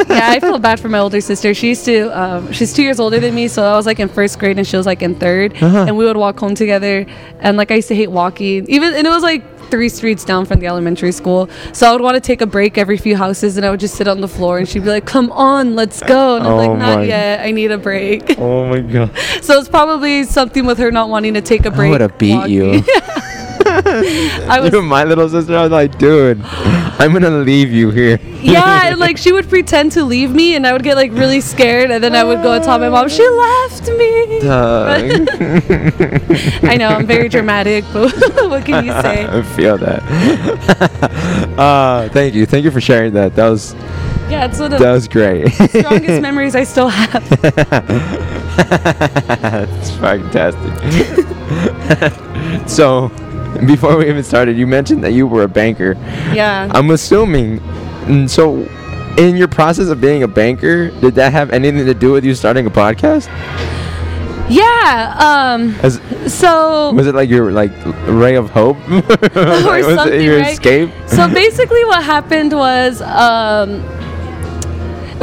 yeah, 0.08 0.30
I 0.30 0.40
feel 0.40 0.58
bad 0.58 0.78
for 0.80 0.88
my 0.88 0.98
older 0.98 1.20
sister. 1.20 1.54
She 1.54 1.68
used 1.70 1.84
to, 1.86 2.08
um, 2.18 2.52
she's 2.52 2.72
two 2.72 2.82
years 2.82 2.98
older 3.00 3.18
than 3.20 3.34
me, 3.34 3.46
so 3.48 3.62
I 3.64 3.76
was 3.76 3.86
like 3.86 3.98
in 4.00 4.08
first 4.08 4.38
grade 4.38 4.56
and 4.58 4.66
she 4.66 4.76
was 4.76 4.86
like 4.86 5.02
in 5.02 5.14
3rd 5.14 5.62
Uh-huh. 5.62 5.84
and 5.86 5.96
we 5.96 6.04
would 6.04 6.16
walk 6.16 6.38
home 6.40 6.54
together. 6.54 7.06
And 7.40 7.56
like 7.56 7.70
I 7.70 7.76
used 7.76 7.88
to 7.88 7.94
hate 7.94 8.10
walking, 8.10 8.66
even, 8.68 8.94
and 8.94 9.06
it 9.06 9.10
was 9.10 9.22
like 9.22 9.31
three 9.72 9.88
streets 9.88 10.24
down 10.24 10.44
from 10.44 10.60
the 10.60 10.66
elementary 10.66 11.10
school. 11.12 11.48
So 11.72 11.88
I 11.88 11.92
would 11.92 12.02
want 12.02 12.14
to 12.14 12.20
take 12.20 12.40
a 12.42 12.46
break 12.46 12.76
every 12.76 12.98
few 12.98 13.16
houses, 13.16 13.56
and 13.56 13.64
I 13.66 13.70
would 13.70 13.80
just 13.80 13.94
sit 13.96 14.06
on 14.06 14.20
the 14.20 14.28
floor, 14.28 14.58
and 14.58 14.68
she'd 14.68 14.84
be 14.84 14.90
like, 14.90 15.06
"Come 15.06 15.32
on, 15.32 15.74
let's 15.74 16.00
go," 16.02 16.36
and 16.36 16.44
I'm 16.46 16.52
Oh 16.52 16.56
like, 16.58 16.70
my- 16.78 16.94
"Not 16.96 17.06
yet. 17.06 17.40
I 17.40 17.50
need 17.50 17.70
a 17.72 17.78
break." 17.78 18.36
Oh 18.42 18.66
my 18.68 18.80
god! 18.80 19.10
so 19.40 19.58
it's 19.58 19.68
probably 19.68 20.24
something 20.24 20.66
with 20.66 20.78
her 20.78 20.90
not 20.92 21.08
wanting 21.08 21.34
to 21.34 21.40
take 21.40 21.64
a 21.64 21.70
break. 21.70 21.88
I 21.88 21.90
would 21.92 22.00
have 22.02 22.18
beat 22.18 22.48
you. 22.48 22.82
I 23.74 24.58
was 24.60 24.72
You're 24.72 24.82
my 24.82 25.04
little 25.04 25.28
sister. 25.28 25.56
I 25.56 25.62
was 25.62 25.70
like, 25.72 25.98
dude, 25.98 26.40
I'm 26.44 27.12
gonna 27.12 27.30
leave 27.30 27.72
you 27.72 27.90
here. 27.90 28.18
yeah, 28.40 28.88
and 28.88 28.98
like 29.06 29.16
she 29.16 29.32
would 29.32 29.48
pretend 29.48 29.92
to 29.92 30.04
leave 30.04 30.34
me, 30.34 30.54
and 30.56 30.66
I 30.66 30.72
would 30.72 30.82
get 30.82 30.96
like 30.96 31.12
really 31.12 31.40
scared, 31.40 31.90
and 31.90 32.02
then 32.04 32.14
I 32.14 32.24
would 32.24 32.42
go 32.42 32.52
and 32.52 32.62
tell 32.62 32.78
my 32.78 32.88
mom 32.88 33.08
she 33.08 33.26
left 33.28 33.88
me. 33.88 34.22
I 36.68 36.76
know 36.78 36.88
I'm 36.88 37.06
very 37.06 37.28
dramatic, 37.28 37.84
but 37.92 38.12
what 38.50 38.64
can 38.64 38.84
you 38.84 38.92
say? 39.02 39.26
I 39.26 39.42
feel 39.42 39.78
that. 39.78 40.02
uh, 41.58 42.08
thank 42.10 42.34
you. 42.34 42.46
Thank 42.46 42.64
you 42.64 42.70
for 42.70 42.80
sharing 42.80 43.12
that. 43.14 43.34
That 43.36 43.48
was 43.48 43.74
Yeah, 44.28 44.46
it's 44.46 44.58
one 44.58 44.72
of 44.72 44.80
that 44.80 44.92
was 44.92 45.06
great. 45.08 45.48
strongest 45.52 46.20
memories 46.22 46.54
I 46.56 46.64
still 46.64 46.88
have. 46.88 47.22
That's 48.56 49.90
fantastic. 49.96 50.72
so, 52.68 53.08
before 53.66 53.96
we 53.96 54.08
even 54.08 54.22
started, 54.22 54.56
you 54.56 54.66
mentioned 54.66 55.02
that 55.04 55.12
you 55.12 55.26
were 55.26 55.42
a 55.42 55.48
banker. 55.48 55.94
Yeah. 56.32 56.68
I'm 56.72 56.90
assuming. 56.90 57.58
mm, 58.06 58.28
So, 58.28 58.66
in 59.18 59.36
your 59.36 59.48
process 59.48 59.88
of 59.88 60.00
being 60.00 60.22
a 60.22 60.28
banker, 60.28 60.90
did 61.00 61.14
that 61.16 61.32
have 61.32 61.50
anything 61.50 61.84
to 61.86 61.94
do 61.94 62.12
with 62.12 62.24
you 62.24 62.34
starting 62.34 62.66
a 62.66 62.70
podcast? 62.70 63.28
Yeah. 64.48 65.14
Um. 65.18 65.74
As, 65.82 66.00
So. 66.26 66.92
was 66.92 67.06
it 67.06 67.14
like 67.14 67.30
your 67.30 67.52
like 67.52 67.72
ray 68.06 68.34
of 68.36 68.50
hope, 68.50 68.76
or 68.90 69.00
was 69.34 69.86
it 69.86 69.96
something, 69.96 70.20
your 70.20 70.38
right? 70.40 70.52
escape? 70.52 70.90
so 71.06 71.28
basically 71.28 71.84
what 71.86 72.02
happened 72.04 72.52
was 72.52 73.00
um 73.02 73.80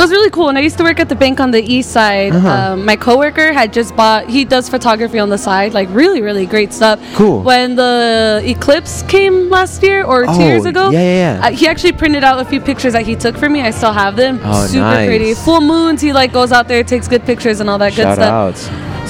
was 0.04 0.12
really 0.12 0.30
cool. 0.30 0.50
And 0.50 0.58
I 0.58 0.62
used 0.62 0.78
to 0.78 0.84
work 0.84 1.00
at 1.00 1.10
the 1.10 1.16
bank 1.16 1.40
on 1.40 1.52
the 1.52 1.62
east 1.76 1.92
side, 1.92 2.34
Uh-huh. 2.36 2.50
um, 2.74 2.86
my 2.86 2.96
coworker 2.96 3.52
had 3.54 3.74
just 3.74 3.96
bought. 3.96 4.28
He 4.30 4.46
does 4.46 4.70
photography 4.70 5.20
on 5.20 5.30
the 5.30 5.38
side, 5.38 5.74
like 5.74 5.88
really, 5.92 6.22
really 6.22 6.46
great 6.46 6.72
stuff. 6.74 7.00
Cool. 7.16 7.42
When 7.42 7.76
the 7.76 8.42
eclipse 8.46 9.04
came 9.04 9.50
last 9.50 9.84
year 9.84 10.04
or 10.04 10.26
two 10.26 10.42
years 10.52 10.66
Oh, 10.66 10.70
ago, 10.70 10.90
yeah, 10.90 11.00
yeah, 11.00 11.16
yeah. 11.40 11.48
Uh, 11.48 11.52
he 11.52 11.68
actually 11.68 11.92
printed 11.94 12.24
out 12.24 12.40
a 12.40 12.46
few 12.46 12.62
pictures 12.62 12.94
that 12.94 13.06
he 13.06 13.16
took 13.16 13.36
for 13.38 13.50
me. 13.50 13.62
I 13.62 13.72
still 13.72 13.94
have 13.94 14.16
them. 14.16 14.40
Oh, 14.44 14.66
Super 14.68 14.82
nice. 14.84 15.08
pretty. 15.08 15.34
Full 15.34 15.62
moons. 15.62 16.02
He 16.02 16.14
like 16.14 16.32
goes 16.34 16.52
out 16.52 16.68
there, 16.68 16.84
takes 16.84 17.08
good 17.08 17.24
pictures 17.26 17.60
and 17.60 17.70
all 17.70 17.78
that 17.80 17.94
good 17.96 18.14
stuff. 18.14 18.20
outs. 18.20 18.70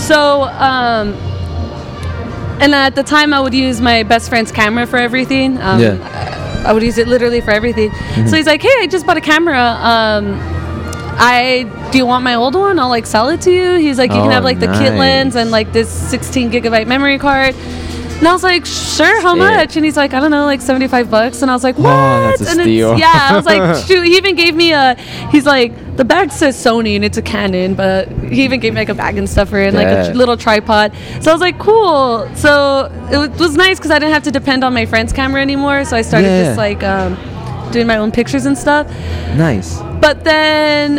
So, 0.09 0.43
um, 0.43 1.13
and 2.61 2.75
at 2.75 2.95
the 2.95 3.03
time, 3.03 3.33
I 3.33 3.39
would 3.39 3.53
use 3.53 3.79
my 3.79 4.03
best 4.03 4.29
friend's 4.29 4.51
camera 4.51 4.85
for 4.85 4.97
everything. 4.97 5.57
Um, 5.61 5.79
Yeah. 5.79 5.91
Mm-hmm. 5.91 6.67
I 6.67 6.73
would 6.73 6.83
use 6.83 6.97
it 6.97 7.07
literally 7.07 7.39
for 7.41 7.51
everything. 7.51 7.89
So 8.27 8.35
he's 8.35 8.45
like, 8.45 8.61
"Hey, 8.61 8.75
I 8.81 8.87
just 8.87 9.05
bought 9.05 9.15
a 9.17 9.21
camera. 9.21 9.63
Um, 9.91 10.25
I 11.19 11.63
do 11.91 11.97
you 11.97 12.05
want 12.05 12.23
my 12.23 12.35
old 12.35 12.55
one? 12.55 12.79
I'll 12.79 12.89
like 12.89 13.05
sell 13.05 13.29
it 13.29 13.41
to 13.41 13.51
you." 13.51 13.75
He's 13.77 13.97
like, 13.97 14.11
"You 14.11 14.17
can 14.17 14.27
Oh, 14.27 14.31
have 14.31 14.43
like 14.43 14.59
the 14.59 14.67
kit 14.67 14.93
lens 14.93 15.35
and 15.35 15.51
like 15.51 15.73
this 15.73 15.89
16 15.89 16.51
gigabyte 16.51 16.87
memory 16.87 17.17
card." 17.19 17.55
And 18.19 18.27
I 18.27 18.33
was 18.33 18.43
like, 18.43 18.65
"Sure, 18.65 19.21
how 19.21 19.33
Shit. 19.33 19.37
much?" 19.39 19.75
And 19.77 19.85
he's 19.85 19.95
like, 19.95 20.13
"I 20.13 20.19
don't 20.19 20.31
know, 20.31 20.43
like 20.45 20.61
75 20.61 21.09
bucks." 21.09 21.41
And 21.41 21.49
I 21.49 21.53
was 21.53 21.63
like, 21.63 21.77
"What?" 21.77 21.87
Oh, 21.93 22.27
that's 22.29 22.41
a 22.41 22.49
and 22.51 22.61
steal. 22.61 22.91
It's, 22.91 22.99
yeah, 22.99 23.27
I 23.31 23.35
was 23.35 23.45
like, 23.45 23.85
"Shoot!" 23.87 24.03
He 24.05 24.17
even 24.17 24.35
gave 24.35 24.55
me 24.55 24.73
a. 24.73 24.95
He's 25.31 25.45
like, 25.45 25.71
"The 25.95 26.03
bag 26.03 26.31
says 26.31 26.57
Sony 26.57 26.95
and 26.97 27.05
it's 27.05 27.17
a 27.17 27.21
Canon, 27.21 27.75
but 27.75 28.09
he 28.29 28.43
even 28.43 28.59
gave 28.59 28.73
me 28.73 28.81
like 28.81 28.89
a 28.89 28.93
bag 28.93 29.17
and 29.17 29.29
stuff 29.29 29.47
for 29.49 29.59
it, 29.59 29.67
and 29.67 29.75
like 29.77 29.87
a 29.87 30.07
Yeah. 30.07 30.13
little 30.13 30.35
tripod." 30.35 30.91
So 31.21 31.31
I 31.31 31.33
was 31.33 31.39
like, 31.41 31.59
"Cool." 31.59 32.27
So 32.35 32.91
it 33.09 33.17
wa- 33.17 33.37
was 33.37 33.55
nice 33.55 33.77
because 33.79 33.91
I 33.91 33.99
didn't 33.99 34.13
have 34.13 34.23
to 34.23 34.31
depend 34.31 34.65
on 34.65 34.73
my 34.73 34.85
friend's 34.85 35.13
camera 35.13 35.41
anymore. 35.41 35.85
So 35.85 35.95
I 35.95 36.01
started 36.01 36.27
Yeah. 36.27 36.43
just 36.43 36.57
like 36.57 36.83
um, 36.83 37.15
doing 37.71 37.87
my 37.87 37.97
own 37.97 38.11
pictures 38.11 38.45
and 38.45 38.57
stuff. 38.57 38.87
Nice. 39.37 39.79
But 40.01 40.23
then 40.23 40.95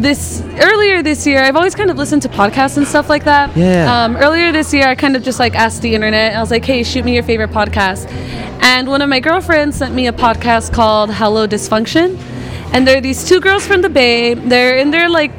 this 0.00 0.42
earlier 0.60 1.02
this 1.02 1.26
year, 1.26 1.42
I've 1.42 1.56
always 1.56 1.74
kind 1.74 1.90
of 1.90 1.96
listened 1.96 2.22
to 2.22 2.28
podcasts 2.28 2.76
and 2.76 2.86
stuff 2.86 3.08
like 3.08 3.24
that. 3.24 3.56
Yeah. 3.56 4.04
Um, 4.04 4.16
earlier 4.16 4.52
this 4.52 4.72
year, 4.74 4.88
I 4.88 4.94
kind 4.94 5.16
of 5.16 5.22
just 5.22 5.38
like 5.38 5.54
asked 5.54 5.82
the 5.82 5.94
internet. 5.94 6.34
I 6.34 6.40
was 6.40 6.50
like, 6.50 6.64
"Hey, 6.64 6.82
shoot 6.82 7.04
me 7.04 7.14
your 7.14 7.22
favorite 7.22 7.50
podcast." 7.50 8.10
And 8.62 8.88
one 8.88 9.02
of 9.02 9.08
my 9.08 9.20
girlfriends 9.20 9.76
sent 9.76 9.94
me 9.94 10.06
a 10.06 10.12
podcast 10.12 10.72
called 10.72 11.12
Hello 11.12 11.46
Dysfunction, 11.46 12.18
and 12.72 12.86
they're 12.86 13.00
these 13.00 13.24
two 13.24 13.40
girls 13.40 13.66
from 13.66 13.82
the 13.82 13.88
Bay. 13.88 14.34
They're 14.34 14.78
in 14.78 14.90
their 14.90 15.08
like 15.08 15.32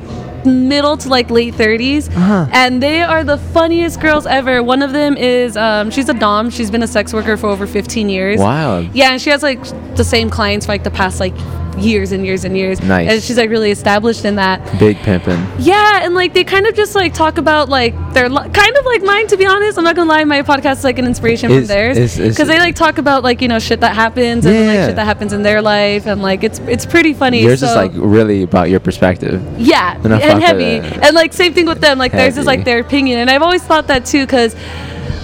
middle 0.46 0.98
to 0.98 1.10
like 1.10 1.30
late 1.30 1.54
30s 1.56 2.10
Uh-huh. 2.16 2.48
and 2.52 2.82
they 2.82 3.02
are 3.02 3.24
the 3.24 3.38
funniest 3.38 4.00
girls 4.00 4.26
ever 4.26 4.62
one 4.64 4.82
of 4.82 4.92
them 4.94 5.18
is 5.18 5.58
um, 5.58 5.90
she's 5.92 6.10
a 6.10 6.14
dom 6.14 6.50
she's 6.50 6.70
been 6.72 6.84
a 6.84 6.88
sex 6.88 7.14
worker 7.14 7.38
for 7.38 7.48
over 7.48 7.66
15 7.68 8.10
years 8.10 8.40
Wow. 8.40 8.80
yeah, 8.94 9.12
and 9.12 9.22
she 9.22 9.30
has 9.30 9.42
like 9.44 9.62
the 9.96 10.04
same 10.04 10.30
clients 10.30 10.66
for 10.66 10.72
like 10.74 10.84
the 10.84 10.92
past 10.92 11.20
like 11.20 11.34
years 11.78 12.12
and 12.12 12.26
years 12.26 12.46
and 12.46 12.56
years. 12.58 12.82
Nice. 12.82 13.10
And 13.10 13.22
she's 13.24 13.38
like 13.38 13.50
really 13.50 13.72
established 13.72 14.26
in 14.26 14.36
that. 14.36 14.62
Big 14.80 14.98
pimpin'. 14.98 15.44
Yeah, 15.60 16.04
and 16.04 16.14
like 16.14 16.34
they 16.34 16.44
kind 16.44 16.66
of 16.68 16.76
just 16.76 16.96
like 16.96 17.14
talk 17.14 17.38
about 17.38 17.70
like 17.70 17.94
their 18.14 18.30
li- 18.30 18.50
kind 18.50 18.78
of 18.78 18.86
like 18.86 19.04
mine 19.04 19.28
to 19.28 19.38
be 19.38 19.46
honest. 19.46 19.78
I'm 19.78 19.84
not 19.84 19.96
gonna 19.96 20.10
lie, 20.10 20.24
my 20.24 20.42
podcast 20.42 20.78
is 20.80 20.84
like 20.84 21.00
an 21.00 21.06
inspiration 21.06 21.52
Is- 21.52 21.58
from 21.60 21.68
theirs 21.68 22.18
because 22.18 22.48
they 22.48 22.60
like 22.60 22.76
talk 22.76 22.98
about 22.98 23.24
like 23.24 23.42
you 23.42 23.48
know 23.48 23.60
shit 23.60 23.80
that 23.82 23.96
happens 23.96 24.46
and 24.46 24.54
then, 24.56 24.68
like 24.68 24.88
shit 24.88 24.96
that 24.96 25.06
happens 25.06 25.34
in 25.34 25.44
their 25.44 25.62
life 25.62 26.06
and 26.08 26.22
like 26.22 26.44
it's 26.44 26.60
it's 26.60 26.86
pretty 26.86 27.14
funny. 27.14 27.42
Yours 27.42 27.60
so, 27.62 27.68
is 27.68 27.76
like 27.76 27.92
really 27.96 28.44
about 28.44 28.70
your 28.70 28.80
perspective. 28.80 29.42
yeah, 29.58 29.96
And 30.04 30.14
and 30.14 30.42
heavy. 30.42 30.78
And 30.80 31.14
like 31.16 31.34
same 31.34 31.54
thing 31.54 31.66
with 31.66 31.82
them. 31.82 31.98
Like 31.98 32.12
theirs 32.12 32.38
is 32.38 32.46
like 32.46 32.64
their 32.66 32.80
opinion, 32.80 33.20
and 33.20 33.30
I've 33.30 33.42
always 33.42 33.64
thought 33.64 33.88
that 33.88 34.06
too 34.06 34.26
because 34.26 34.54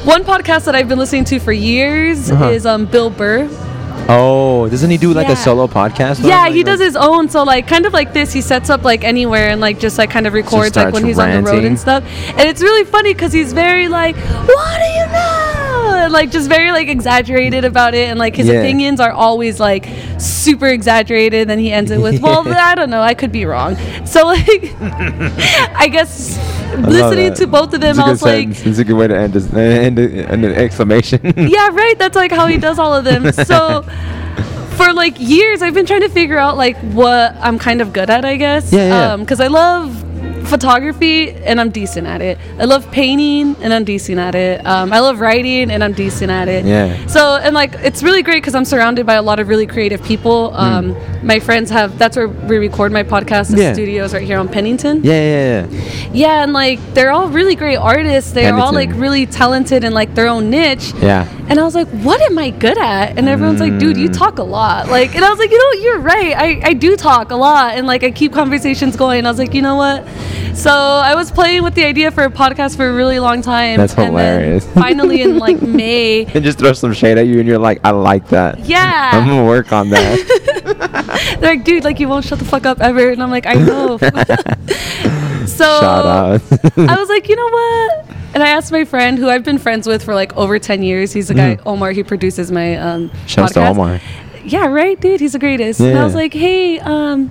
one 0.04 0.24
podcast 0.24 0.66
that 0.66 0.76
I've 0.76 0.88
been 0.90 0.98
listening 1.00 1.26
to 1.26 1.40
for 1.40 1.52
years 1.52 2.32
Uh-huh. 2.32 2.50
is 2.50 2.66
um 2.66 2.86
Bill 2.86 3.10
Burr. 3.10 3.48
Oh, 4.10 4.68
doesn't 4.70 4.90
he 4.90 4.98
do 4.98 5.14
like 5.14 5.28
Yeah. 5.28 5.34
a 5.34 5.38
solo 5.38 5.68
podcast? 5.68 6.24
Yeah, 6.24 6.42
Like- 6.44 6.54
he 6.54 6.64
does 6.64 6.80
his 6.80 6.96
own. 6.96 7.30
So 7.30 7.44
like 7.44 7.68
kind 7.68 7.86
of 7.86 7.94
like 7.94 8.14
this, 8.14 8.34
he 8.34 8.42
sets 8.42 8.70
up 8.70 8.84
like 8.84 9.04
anywhere 9.04 9.50
and 9.50 9.62
like 9.62 9.80
just 9.80 9.98
like 9.98 10.10
kind 10.10 10.28
of 10.28 10.34
records 10.34 10.76
like 10.76 10.94
when 10.94 11.06
he's 11.06 11.20
on 11.20 11.32
the 11.32 11.42
road 11.52 11.64
and 11.64 11.80
stuff. 11.80 12.04
And 12.38 12.42
it's 12.42 12.62
really 12.62 12.84
funny 12.86 13.14
because 13.14 13.32
he's 13.34 13.54
very 13.54 13.88
like, 13.88 14.16
"What 14.18 14.78
do 14.80 14.86
you 15.00 15.06
know?" 15.14 15.41
And 16.02 16.12
like 16.12 16.32
just 16.32 16.50
very 16.50 16.72
like 16.72 16.88
exaggerated 16.88 17.64
about 17.64 17.94
it, 17.94 18.10
and 18.10 18.18
like 18.18 18.36
his 18.36 18.48
Yeah. 18.48 18.56
opinions 18.62 19.00
are 19.00 19.12
always 19.12 19.60
like 19.60 19.88
super 20.18 20.68
exaggerated. 20.68 21.48
Then 21.48 21.60
he 21.60 21.72
ends 21.72 21.92
it 21.92 22.00
with, 22.02 22.22
"Well, 22.22 22.44
I 22.72 22.76
don't 22.76 22.90
know, 22.90 23.02
I 23.02 23.14
could 23.14 23.32
be 23.32 23.46
wrong." 23.46 23.76
So 24.06 24.26
like, 24.26 24.74
I 24.82 25.88
guess 25.92 26.38
listening 26.78 27.34
to 27.36 27.48
both 27.48 27.74
of 27.74 27.82
them, 27.82 28.00
I 28.00 28.10
was 28.10 28.22
like. 28.22 28.48
sentence. 28.56 28.66
It's 28.66 28.80
a 28.80 28.84
good 28.84 28.96
way 28.96 29.08
to 29.08 29.16
end 29.18 29.34
this, 29.34 29.54
end, 29.54 30.00
it- 30.00 30.30
end 30.30 30.44
an 30.46 30.54
exclamation. 30.54 31.20
yeah, 31.38 31.70
right. 31.72 31.98
That's 31.98 32.16
like 32.16 32.32
how 32.32 32.48
he 32.48 32.58
does 32.58 32.80
all 32.80 32.94
of 32.94 33.04
them. 33.04 33.32
So 33.32 33.84
for 34.78 34.94
like 34.94 35.16
years, 35.20 35.62
I've 35.62 35.74
been 35.74 35.86
trying 35.86 36.02
to 36.02 36.10
figure 36.10 36.38
out 36.38 36.58
like 36.58 36.78
what 36.78 37.36
I'm 37.40 37.60
kind 37.60 37.82
of 37.82 37.94
good 37.94 38.10
at. 38.10 38.26
I 38.26 38.38
guess. 38.38 38.74
Yeah, 38.74 38.88
yeah. 38.88 39.18
Because 39.18 39.40
um, 39.40 39.46
I 39.46 39.48
love 39.48 40.11
photography 40.52 41.32
and 41.50 41.60
I'm 41.62 41.72
decent 41.72 42.06
at 42.08 42.22
it. 42.22 42.38
I 42.60 42.66
love 42.66 42.84
painting 42.92 43.56
and 43.64 43.74
I'm 43.74 43.84
decent 43.94 44.20
at 44.20 44.36
it. 44.36 44.56
Um, 44.66 44.94
I 44.94 45.00
love 45.00 45.20
writing 45.20 45.72
and 45.72 45.84
I'm 45.84 45.94
decent 45.94 46.30
at 46.40 46.48
it. 46.48 46.66
Yeah. 46.66 47.08
So 47.08 47.22
and 47.46 47.54
like 47.62 47.74
it's 47.90 48.04
really 48.04 48.22
great 48.28 48.42
because 48.44 48.56
I'm 48.60 48.66
surrounded 48.66 49.06
by 49.06 49.16
a 49.16 49.22
lot 49.30 49.40
of 49.40 49.48
really 49.48 49.66
creative 49.76 50.02
people. 50.04 50.40
Um, 50.56 50.96
My 51.24 51.40
friends 51.40 51.70
have 51.70 51.90
that's 52.02 52.16
where 52.18 52.28
we 52.28 52.58
record 52.58 52.92
my 52.92 53.04
podcast. 53.04 53.48
The 53.50 53.56
Hmm. 53.56 53.62
Yeah. 53.62 53.74
studios 53.74 54.14
right 54.14 54.28
here 54.32 54.40
on 54.44 54.48
Pennington. 54.56 54.96
yeah, 55.04 55.24
yeah, 55.34 55.46
yeah. 55.56 55.66
Yeah, 56.24 56.44
and 56.44 56.52
like 56.64 56.80
they're 56.96 57.12
all 57.12 57.28
really 57.40 57.56
great 57.56 57.78
artists. 57.94 58.32
They're 58.32 58.58
all 58.64 58.74
like 58.82 58.92
really 59.06 59.26
talented 59.42 59.84
in 59.88 59.94
like 59.94 60.12
their 60.18 60.28
own 60.36 60.50
niche. 60.50 60.88
Yeah. 61.02 61.28
And 61.50 61.60
I 61.60 61.64
was 61.64 61.76
like, 61.76 61.90
what 62.08 62.20
am 62.30 62.38
I 62.38 62.50
good 62.66 62.78
at? 62.78 63.18
And 63.18 63.28
everyone's 63.28 63.60
like, 63.66 63.78
dude, 63.78 63.98
you 63.98 64.10
Mm. 64.10 64.18
talk 64.24 64.36
a 64.40 64.44
lot. 64.60 64.90
Like, 64.98 65.16
and 65.16 65.24
I 65.24 65.30
was 65.30 65.40
like, 65.44 65.52
you 65.52 65.60
know, 65.64 65.72
you're 65.84 66.00
right. 66.14 66.34
I, 66.46 66.48
I 66.72 66.74
do 66.86 66.96
talk 66.96 67.32
a 67.32 67.36
lot. 67.36 67.76
And 67.76 67.86
like, 67.94 68.04
I 68.04 68.12
keep 68.12 68.32
conversations 68.34 68.96
going. 68.96 69.26
I 69.26 69.30
was 69.34 69.38
like, 69.44 69.54
you 69.54 69.62
know 69.62 69.76
what? 69.76 70.00
So 70.54 70.72
I 70.72 71.16
was 71.16 71.32
playing 71.32 71.64
with 71.64 71.74
the 71.76 71.86
idea 71.86 72.12
for 72.12 72.24
a 72.24 72.30
podcast 72.30 72.76
for 72.76 72.88
a 72.88 72.94
really 72.94 73.20
long 73.20 73.42
time. 73.42 73.78
That's 73.78 73.94
And 73.94 74.04
then 74.04 74.08
hilarious. 74.12 74.66
finally, 74.74 75.22
in 75.22 75.38
like 75.40 75.62
May, 75.62 76.26
And 76.34 76.44
just 76.44 76.60
throw 76.60 76.74
some 76.74 76.94
shade 76.94 77.18
at 77.18 77.28
you, 77.28 77.40
and 77.40 77.48
you're 77.48 77.58
like, 77.58 77.80
I 77.84 77.92
like 77.92 78.28
that. 78.30 78.60
Yeah, 78.60 79.12
I'm 79.14 79.28
gonna 79.28 79.46
work 79.46 79.72
on 79.72 79.90
that. 79.90 81.38
They're 81.40 81.56
like, 81.56 81.64
dude, 81.64 81.84
like, 81.84 82.00
you 82.00 82.08
won't 82.08 82.26
shut 82.26 82.40
the 82.40 82.46
fuck 82.46 82.66
up 82.66 82.80
ever. 82.82 83.10
And 83.10 83.22
I'm 83.24 83.32
like, 83.32 83.46
I 83.46 83.54
know. 83.54 83.98
so 83.98 85.66
Shout. 85.66 86.42
I 86.78 86.96
was 86.98 87.10
like, 87.10 87.28
you 87.30 87.36
know 87.36 87.50
what? 87.50 88.06
And 88.34 88.42
I 88.44 88.50
asked 88.50 88.72
my 88.72 88.86
friend 88.86 89.18
who 89.18 89.30
I've 89.30 89.44
been 89.44 89.58
friends 89.58 89.88
with 89.88 90.04
for 90.04 90.16
like 90.16 90.36
over 90.38 90.58
10 90.58 90.84
years. 90.84 91.12
He's 91.12 91.28
the 91.28 91.34
guy, 91.34 91.58
Omar, 91.66 91.92
he 91.92 92.04
produces 92.04 92.52
my 92.52 92.76
um, 92.78 93.12
Shouts 93.28 93.54
to. 93.54 93.68
Omar. 93.68 94.00
Yeah, 94.46 94.68
right, 94.68 95.00
dude. 95.00 95.20
He's 95.20 95.34
the 95.34 95.40
greatest. 95.40 95.80
And 95.82 95.98
I 95.98 96.04
was 96.04 96.16
like, 96.16 96.34
hey, 96.34 96.80
um, 96.80 97.30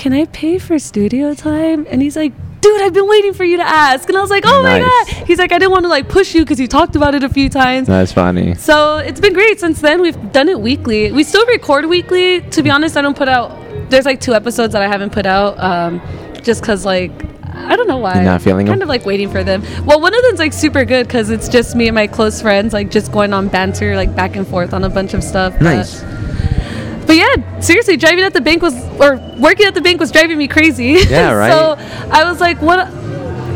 can 0.00 0.14
I 0.14 0.24
pay 0.24 0.58
for 0.58 0.78
studio 0.78 1.34
time? 1.34 1.86
And 1.90 2.00
he's 2.00 2.16
like, 2.16 2.32
dude, 2.62 2.80
I've 2.80 2.94
been 2.94 3.06
waiting 3.06 3.34
for 3.34 3.44
you 3.44 3.58
to 3.58 3.62
ask. 3.62 4.08
And 4.08 4.16
I 4.16 4.22
was 4.22 4.30
like, 4.30 4.44
oh 4.46 4.62
my 4.62 4.78
God. 4.78 5.26
He's 5.26 5.38
like, 5.38 5.52
I 5.52 5.58
didn't 5.58 5.72
want 5.72 5.84
to 5.84 5.90
like 5.90 6.08
push 6.08 6.34
you 6.34 6.40
because 6.40 6.58
you 6.58 6.66
talked 6.66 6.96
about 6.96 7.14
it 7.14 7.22
a 7.22 7.28
few 7.28 7.50
times. 7.50 7.86
That's 7.86 8.10
funny. 8.10 8.54
So 8.54 8.96
it's 8.96 9.20
been 9.20 9.34
great 9.34 9.60
since 9.60 9.82
then. 9.82 10.00
We've 10.00 10.32
done 10.32 10.48
it 10.48 10.58
weekly. 10.58 11.12
We 11.12 11.22
still 11.22 11.44
record 11.44 11.84
weekly. 11.84 12.40
To 12.40 12.62
be 12.62 12.70
honest, 12.70 12.96
I 12.96 13.02
don't 13.02 13.16
put 13.16 13.28
out. 13.28 13.50
There's 13.90 14.06
like 14.06 14.22
two 14.22 14.32
episodes 14.32 14.72
that 14.72 14.80
I 14.80 14.88
haven't 14.88 15.12
put 15.12 15.26
out, 15.26 15.60
um, 15.60 16.00
just 16.42 16.64
cause 16.64 16.86
like 16.86 17.12
I 17.44 17.76
don't 17.76 17.86
know 17.86 17.98
why. 17.98 18.14
You're 18.14 18.24
not 18.24 18.40
feeling 18.40 18.66
it. 18.66 18.70
kind 18.70 18.80
them? 18.80 18.86
of 18.86 18.88
like 18.88 19.04
waiting 19.04 19.30
for 19.30 19.44
them. 19.44 19.62
Well, 19.84 20.00
one 20.00 20.14
of 20.14 20.22
them's 20.22 20.38
like 20.38 20.54
super 20.54 20.86
good 20.86 21.08
because 21.08 21.28
it's 21.28 21.46
just 21.46 21.76
me 21.76 21.88
and 21.88 21.94
my 21.94 22.06
close 22.06 22.40
friends 22.40 22.72
like 22.72 22.90
just 22.90 23.12
going 23.12 23.34
on 23.34 23.48
banter 23.48 23.96
like 23.96 24.16
back 24.16 24.34
and 24.34 24.46
forth 24.48 24.72
on 24.72 24.82
a 24.84 24.88
bunch 24.88 25.12
of 25.12 25.22
stuff. 25.22 25.60
Nice. 25.60 26.00
but 26.00 26.29
yeah, 27.10 27.60
seriously, 27.60 27.96
driving 27.96 28.24
at 28.24 28.32
the 28.32 28.40
bank 28.40 28.62
was 28.62 28.74
or 29.00 29.16
working 29.38 29.66
at 29.66 29.74
the 29.74 29.80
bank 29.80 30.00
was 30.00 30.10
driving 30.10 30.38
me 30.38 30.48
crazy. 30.48 30.98
Yeah, 31.08 31.32
right. 31.42 31.50
so 31.52 31.76
I 32.10 32.24
was 32.30 32.40
like, 32.40 32.60
what? 32.62 32.92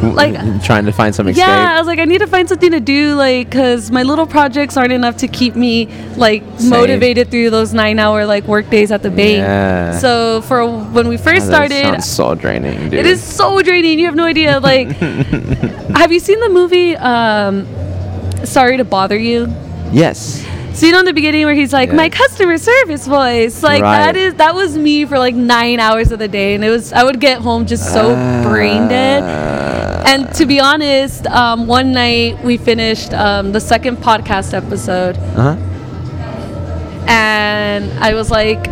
Like- 0.02 0.62
trying 0.64 0.84
to 0.84 0.92
find 0.92 1.14
some 1.14 1.28
escape. 1.28 1.46
Yeah, 1.46 1.76
I 1.76 1.78
was 1.78 1.86
like, 1.86 1.98
I 1.98 2.04
need 2.04 2.18
to 2.18 2.26
find 2.26 2.46
something 2.46 2.72
to 2.72 2.80
do, 2.80 3.14
like, 3.14 3.50
cause 3.50 3.90
my 3.90 4.02
little 4.02 4.26
projects 4.26 4.76
aren't 4.76 4.92
enough 4.92 5.16
to 5.18 5.28
keep 5.28 5.56
me 5.56 5.86
like 6.16 6.42
Sane. 6.58 6.68
motivated 6.70 7.30
through 7.30 7.48
those 7.48 7.72
nine-hour 7.72 8.26
like 8.26 8.44
work 8.44 8.68
days 8.68 8.92
at 8.92 9.02
the 9.02 9.08
bank. 9.10 9.38
Yeah. 9.38 9.98
So 9.98 10.42
for 10.42 10.66
when 10.66 11.08
we 11.08 11.14
Oh, 11.14 11.18
first 11.18 11.46
that 11.46 11.54
started, 11.70 11.82
sounds 11.84 12.10
so 12.10 12.34
draining, 12.34 12.90
dude. 12.90 12.94
it 13.00 13.06
is 13.06 13.22
so 13.22 13.62
draining. 13.62 13.98
You 13.98 14.04
have 14.06 14.14
no 14.14 14.24
idea. 14.26 14.60
Like, 14.60 14.88
have 15.96 16.12
you 16.12 16.20
seen 16.20 16.38
the 16.40 16.50
movie? 16.50 16.96
Um, 16.96 17.66
Sorry 18.44 18.76
to 18.76 18.84
bother 18.84 19.16
you. 19.16 19.46
Yes. 19.90 20.44
So 20.74 20.86
you 20.86 20.92
know 20.92 20.98
in 20.98 21.04
the 21.04 21.12
beginning 21.12 21.44
where 21.46 21.54
he's 21.54 21.72
like, 21.72 21.90
Yeah. 21.90 21.94
my 21.96 22.08
customer 22.08 22.58
service 22.58 23.06
voice, 23.06 23.62
like 23.62 23.82
Right. 23.82 23.96
that 23.98 24.16
is 24.16 24.34
that 24.34 24.54
was 24.56 24.76
me 24.76 25.04
for 25.04 25.18
like 25.18 25.34
nine 25.34 25.78
hours 25.78 26.10
of 26.10 26.18
the 26.18 26.26
day, 26.28 26.54
and 26.54 26.64
it 26.64 26.70
was 26.70 26.92
I 26.92 27.04
would 27.04 27.20
get 27.20 27.40
home 27.40 27.64
just 27.66 27.92
so 27.92 28.14
brain 28.42 28.88
dead. 28.88 29.22
Ah. 29.24 30.02
And 30.06 30.32
to 30.34 30.46
be 30.46 30.58
honest, 30.60 31.26
um, 31.28 31.66
one 31.68 31.92
night 31.92 32.42
we 32.44 32.56
finished 32.56 33.14
um, 33.14 33.52
the 33.52 33.60
second 33.60 33.98
podcast 33.98 34.52
episode, 34.52 35.16
Uh 35.36 35.54
huh. 35.54 35.56
and 37.08 37.90
I 38.00 38.14
was 38.14 38.30
like, 38.30 38.66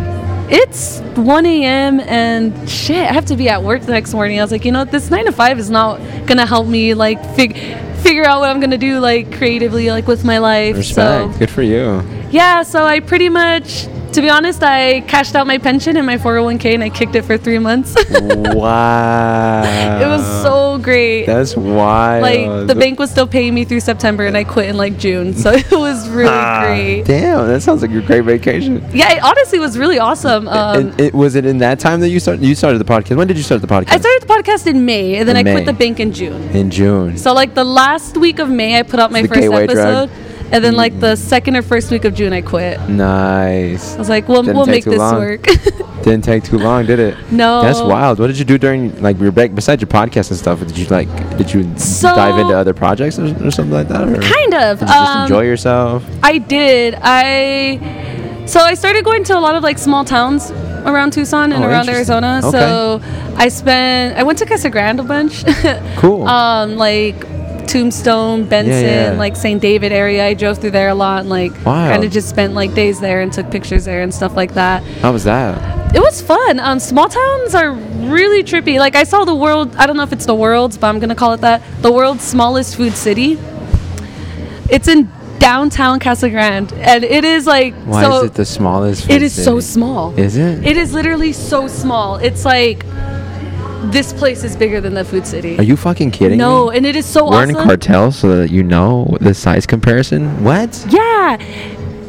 it's 0.51 0.99
1 1.15 1.45
a.m. 1.45 1.99
and 2.01 2.69
shit, 2.69 3.09
I 3.09 3.13
have 3.13 3.25
to 3.25 3.35
be 3.35 3.47
at 3.49 3.63
work 3.63 3.81
the 3.83 3.91
next 3.93 4.13
morning. 4.13 4.39
I 4.39 4.43
was 4.43 4.51
like, 4.51 4.65
you 4.65 4.71
know, 4.71 4.83
this 4.85 5.09
nine 5.09 5.25
to 5.25 5.31
five 5.31 5.57
is 5.57 5.69
not 5.69 5.99
gonna 6.27 6.45
help 6.45 6.67
me 6.67 6.93
like 6.93 7.23
fig- 7.35 7.77
figure 8.03 8.25
out 8.25 8.39
what 8.41 8.49
I'm 8.49 8.59
gonna 8.59 8.77
do 8.77 8.99
like 8.99 9.31
creatively, 9.37 9.89
like 9.89 10.07
with 10.07 10.23
my 10.25 10.37
life. 10.37 10.75
Respect. 10.75 11.33
So 11.33 11.39
Good 11.39 11.49
for 11.49 11.61
you. 11.63 12.03
yeah, 12.31 12.63
so 12.63 12.83
I 12.85 12.99
pretty 12.99 13.29
much, 13.29 13.87
to 14.13 14.21
be 14.21 14.29
honest, 14.29 14.61
I 14.63 15.01
cashed 15.01 15.35
out 15.35 15.47
my 15.47 15.57
pension 15.57 15.97
and 15.97 16.05
my 16.05 16.17
401k 16.17 16.73
and 16.73 16.83
I 16.83 16.89
kicked 16.89 17.15
it 17.15 17.23
for 17.23 17.37
three 17.37 17.59
months. 17.59 17.95
Wow. 18.53 19.99
It 20.01 20.07
was 20.07 20.23
so 20.43 20.77
great. 20.77 21.25
That's 21.25 21.55
wild. 21.55 22.21
like 22.21 22.67
the 22.67 22.75
bank 22.75 22.99
was 22.99 23.09
still 23.11 23.27
paying 23.27 23.53
me 23.53 23.65
through 23.65 23.79
September 23.79 24.25
and 24.25 24.37
I 24.37 24.43
quit 24.43 24.69
in 24.69 24.77
like 24.77 24.97
June, 24.97 25.33
so 25.33 25.51
it 25.53 25.71
was 25.71 26.07
really 26.09 26.29
Ah, 26.31 26.63
great. 26.65 27.03
Damn, 27.03 27.47
that 27.47 27.61
sounds 27.61 27.81
like 27.81 27.91
a 27.91 28.01
great 28.01 28.21
vacation. 28.21 28.75
Yeah, 28.93 29.13
it 29.13 29.23
honestly 29.23 29.59
was 29.59 29.77
really 29.77 29.99
awesome. 29.99 30.47
Um, 30.47 30.77
and 30.77 31.01
it 31.01 31.13
was 31.13 31.35
it 31.35 31.45
in 31.45 31.57
that 31.59 31.79
time 31.79 31.99
that 32.01 32.09
you 32.09 32.19
started 32.19 32.43
you 32.43 32.55
started 32.55 32.79
the 32.79 32.85
podcast. 32.85 33.17
When 33.17 33.27
did 33.27 33.37
you 33.37 33.43
start 33.43 33.61
the 33.61 33.67
podcast? 33.67 33.91
I 33.93 33.97
started 33.99 34.21
the 34.21 34.27
podcast 34.33 34.67
in 34.67 34.85
May 34.85 35.15
and 35.15 35.27
then 35.27 35.35
In 35.35 35.41
I 35.41 35.43
May. 35.43 35.53
quit 35.53 35.65
the 35.65 35.73
bank 35.73 35.99
in 35.99 36.13
June. 36.13 36.41
in 36.49 36.69
June. 36.69 37.17
So 37.17 37.33
like 37.33 37.53
the 37.53 37.63
last 37.65 38.17
week 38.17 38.39
of 38.39 38.49
May, 38.49 38.77
I 38.79 38.83
put 38.83 38.99
out 38.99 39.11
my 39.11 39.23
first 39.25 39.41
episode. 39.41 40.07
drug. 40.07 40.09
And 40.53 40.63
then 40.63 40.75
like 40.75 40.99
the 40.99 41.15
second 41.15 41.55
or 41.57 41.61
first 41.61 41.91
week 41.91 42.05
of 42.05 42.13
June, 42.13 42.31
I 42.33 42.41
quit. 42.41 42.79
Nice. 42.89 43.95
I 43.95 43.97
was 43.97 44.09
like, 44.09 44.27
we'll, 44.27 44.43
Didn't 44.43 44.57
we'll 44.57 44.65
make 44.65 44.85
this 44.85 44.97
long. 44.97 45.15
work. 45.15 45.43
Didn't 46.03 46.23
take 46.23 46.43
too 46.43 46.57
long, 46.57 46.85
did 46.85 46.99
it? 46.99 47.17
No. 47.31 47.61
That's 47.61 47.79
wild. 47.81 48.19
What 48.19 48.27
did 48.27 48.37
you 48.37 48.45
do 48.45 48.57
during 48.57 49.01
like 49.01 49.19
your 49.19 49.31
break 49.31 49.55
besides 49.55 49.81
your 49.81 49.87
podcast 49.89 50.29
and 50.31 50.39
stuff? 50.39 50.59
Did 50.59 50.77
you 50.77 50.85
like 50.87 51.07
did 51.37 51.53
you 51.53 51.63
So- 51.77 52.13
dive 52.15 52.37
into 52.39 52.55
other 52.55 52.73
projects 52.73 53.17
or, 53.19 53.25
or 53.45 53.51
something 53.51 53.71
like 53.71 53.87
that? 53.87 54.01
Or 54.07 54.19
kind 54.21 54.53
of. 54.53 54.79
Did 54.79 54.87
you 54.89 54.93
just 54.95 55.11
um, 55.15 55.21
enjoy 55.23 55.41
yourself? 55.43 56.03
I 56.21 56.37
did. 56.37 56.95
I 57.01 58.43
so 58.45 58.59
I 58.59 58.73
started 58.73 59.05
going 59.05 59.23
to 59.25 59.37
a 59.37 59.39
lot 59.39 59.55
of 59.55 59.63
like 59.63 59.77
small 59.77 60.03
towns 60.03 60.51
around 60.85 61.13
Tucson 61.13 61.53
and 61.53 61.63
Oh, 61.63 61.67
around. 61.67 61.87
Arizona. 61.87 62.41
Okay. 62.43 62.51
So 62.51 63.01
I 63.37 63.47
spent 63.47 64.17
I 64.17 64.23
went 64.23 64.37
to 64.39 64.45
Casa 64.45 64.69
Grande 64.69 64.99
a 64.99 65.03
bunch. 65.03 65.43
Cool. 65.95 66.27
um 66.27 66.75
like 66.75 67.15
Tombstone, 67.67 68.45
Benson, 68.45 68.83
yeah. 68.83 69.15
like 69.17 69.35
St. 69.35 69.61
David 69.61 69.91
area. 69.91 70.25
I 70.25 70.33
drove 70.33 70.59
through 70.59 70.71
there 70.71 70.89
a 70.89 70.95
lot 70.95 71.21
and 71.21 71.29
like 71.29 71.51
Wow. 71.65 71.89
kind 71.89 72.03
of 72.03 72.11
just 72.11 72.29
spent 72.29 72.53
like 72.53 72.73
days 72.73 72.99
there 72.99 73.21
and 73.21 73.31
took 73.31 73.49
pictures 73.51 73.85
there 73.85 74.01
and 74.01 74.13
stuff 74.13 74.35
like 74.35 74.53
that. 74.55 74.83
How 75.01 75.11
was 75.11 75.23
that? 75.25 75.95
It 75.95 75.99
was 76.01 76.21
fun. 76.21 76.59
Um, 76.59 76.79
small 76.79 77.07
towns 77.07 77.53
are 77.53 77.71
really 77.71 78.43
trippy. 78.43 78.79
Like 78.79 78.95
I 78.95 79.03
saw 79.03 79.25
the 79.25 79.35
world. 79.35 79.75
I 79.75 79.85
don't 79.85 79.95
know 79.97 80.03
if 80.03 80.11
it's 80.13 80.25
the 80.25 80.35
world's, 80.35 80.77
but 80.77 80.87
I'm 80.87 80.99
gonna 80.99 81.15
call 81.15 81.33
it 81.33 81.41
that. 81.41 81.61
The 81.81 81.91
world's 81.91 82.23
smallest 82.23 82.75
food 82.75 82.93
city. 82.93 83.37
It's 84.69 84.87
in 84.87 85.09
downtown 85.39 85.99
Casa 85.99 86.29
Grande, 86.29 86.71
and 86.73 87.03
it 87.03 87.23
is 87.25 87.45
like 87.45 87.75
Why 87.85 88.01
so. 88.03 88.17
is 88.19 88.23
it 88.31 88.33
the 88.33 88.45
smallest? 88.45 89.09
it 89.09 89.21
is 89.21 89.33
so 89.33 89.59
small. 89.59 90.17
Is 90.17 90.37
it? 90.37 90.65
It 90.65 90.77
is 90.77 90.93
literally 90.93 91.33
so 91.33 91.67
small. 91.67 92.15
It's 92.15 92.45
like 92.45 92.83
this 93.91 94.13
place 94.13 94.43
is 94.43 94.55
bigger 94.55 94.79
than 94.81 94.93
the 94.93 95.03
food 95.03 95.27
city. 95.27 95.57
Are 95.57 95.63
you 95.63 95.75
fucking 95.75 96.11
kidding 96.11 96.37
no, 96.37 96.69
me? 96.69 96.77
and 96.77 96.85
it 96.85 96.95
is 96.95 97.05
so 97.05 97.29
We're 97.29 97.43
in 97.43 97.55
cartel 97.55 98.11
so 98.11 98.37
that 98.37 98.51
you 98.51 98.63
know 98.63 99.17
the 99.19 99.33
size 99.33 99.65
comparison. 99.65 100.43
What? 100.43 100.85
yeah. 100.89 101.37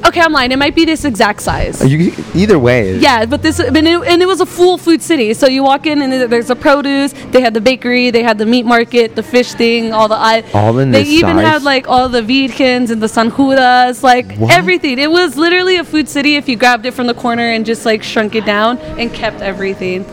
Okay, 0.07 0.21
I'm 0.21 0.33
lying. 0.33 0.53
It 0.53 0.59
might 0.59 0.75
be 0.75 0.85
this 0.85 1.07
exact 1.07 1.41
size. 1.41 1.83
You 1.91 2.13
either 2.35 2.59
way? 2.59 2.99
Yeah, 2.99 3.25
but 3.25 3.41
this 3.41 3.59
and 3.59 3.75
it, 3.77 4.07
and 4.07 4.21
it 4.21 4.27
was 4.27 4.41
a 4.43 4.47
full 4.47 4.77
food 4.77 5.01
city. 5.01 5.33
So 5.33 5.47
you 5.47 5.63
walk 5.65 5.87
in 5.87 6.03
and 6.03 6.31
there's 6.31 6.51
a 6.51 6.55
produce. 6.55 7.15
They 7.33 7.41
had 7.41 7.55
the 7.55 7.61
bakery. 7.63 8.11
They 8.11 8.23
had 8.23 8.37
the 8.37 8.45
meat 8.45 8.67
market, 8.67 9.17
the 9.17 9.23
fish 9.23 9.55
thing, 9.55 9.95
all 9.95 10.09
the 10.09 10.15
I. 10.15 10.45
All 10.53 10.79
in 10.79 10.91
this. 10.91 11.07
They 11.07 11.11
even 11.15 11.37
size? 11.37 11.47
had 11.47 11.63
like 11.63 11.89
all 11.89 12.11
the 12.11 12.21
Vidkins 12.21 12.91
and 12.91 13.03
the 13.03 13.09
San 13.09 13.31
Judas, 13.35 14.03
like 14.03 14.31
What? 14.37 14.53
everything. 14.53 14.99
It 14.99 15.11
was 15.11 15.39
literally 15.39 15.77
a 15.77 15.85
food 15.85 16.07
city 16.09 16.37
if 16.37 16.51
you 16.51 16.57
grabbed 16.57 16.85
it 16.85 16.93
from 16.93 17.07
the 17.07 17.15
corner 17.15 17.49
and 17.51 17.65
just 17.65 17.87
like 17.87 18.03
shrunk 18.03 18.35
it 18.35 18.45
down 18.45 18.77
and 19.01 19.11
kept 19.13 19.41
everything. 19.41 20.05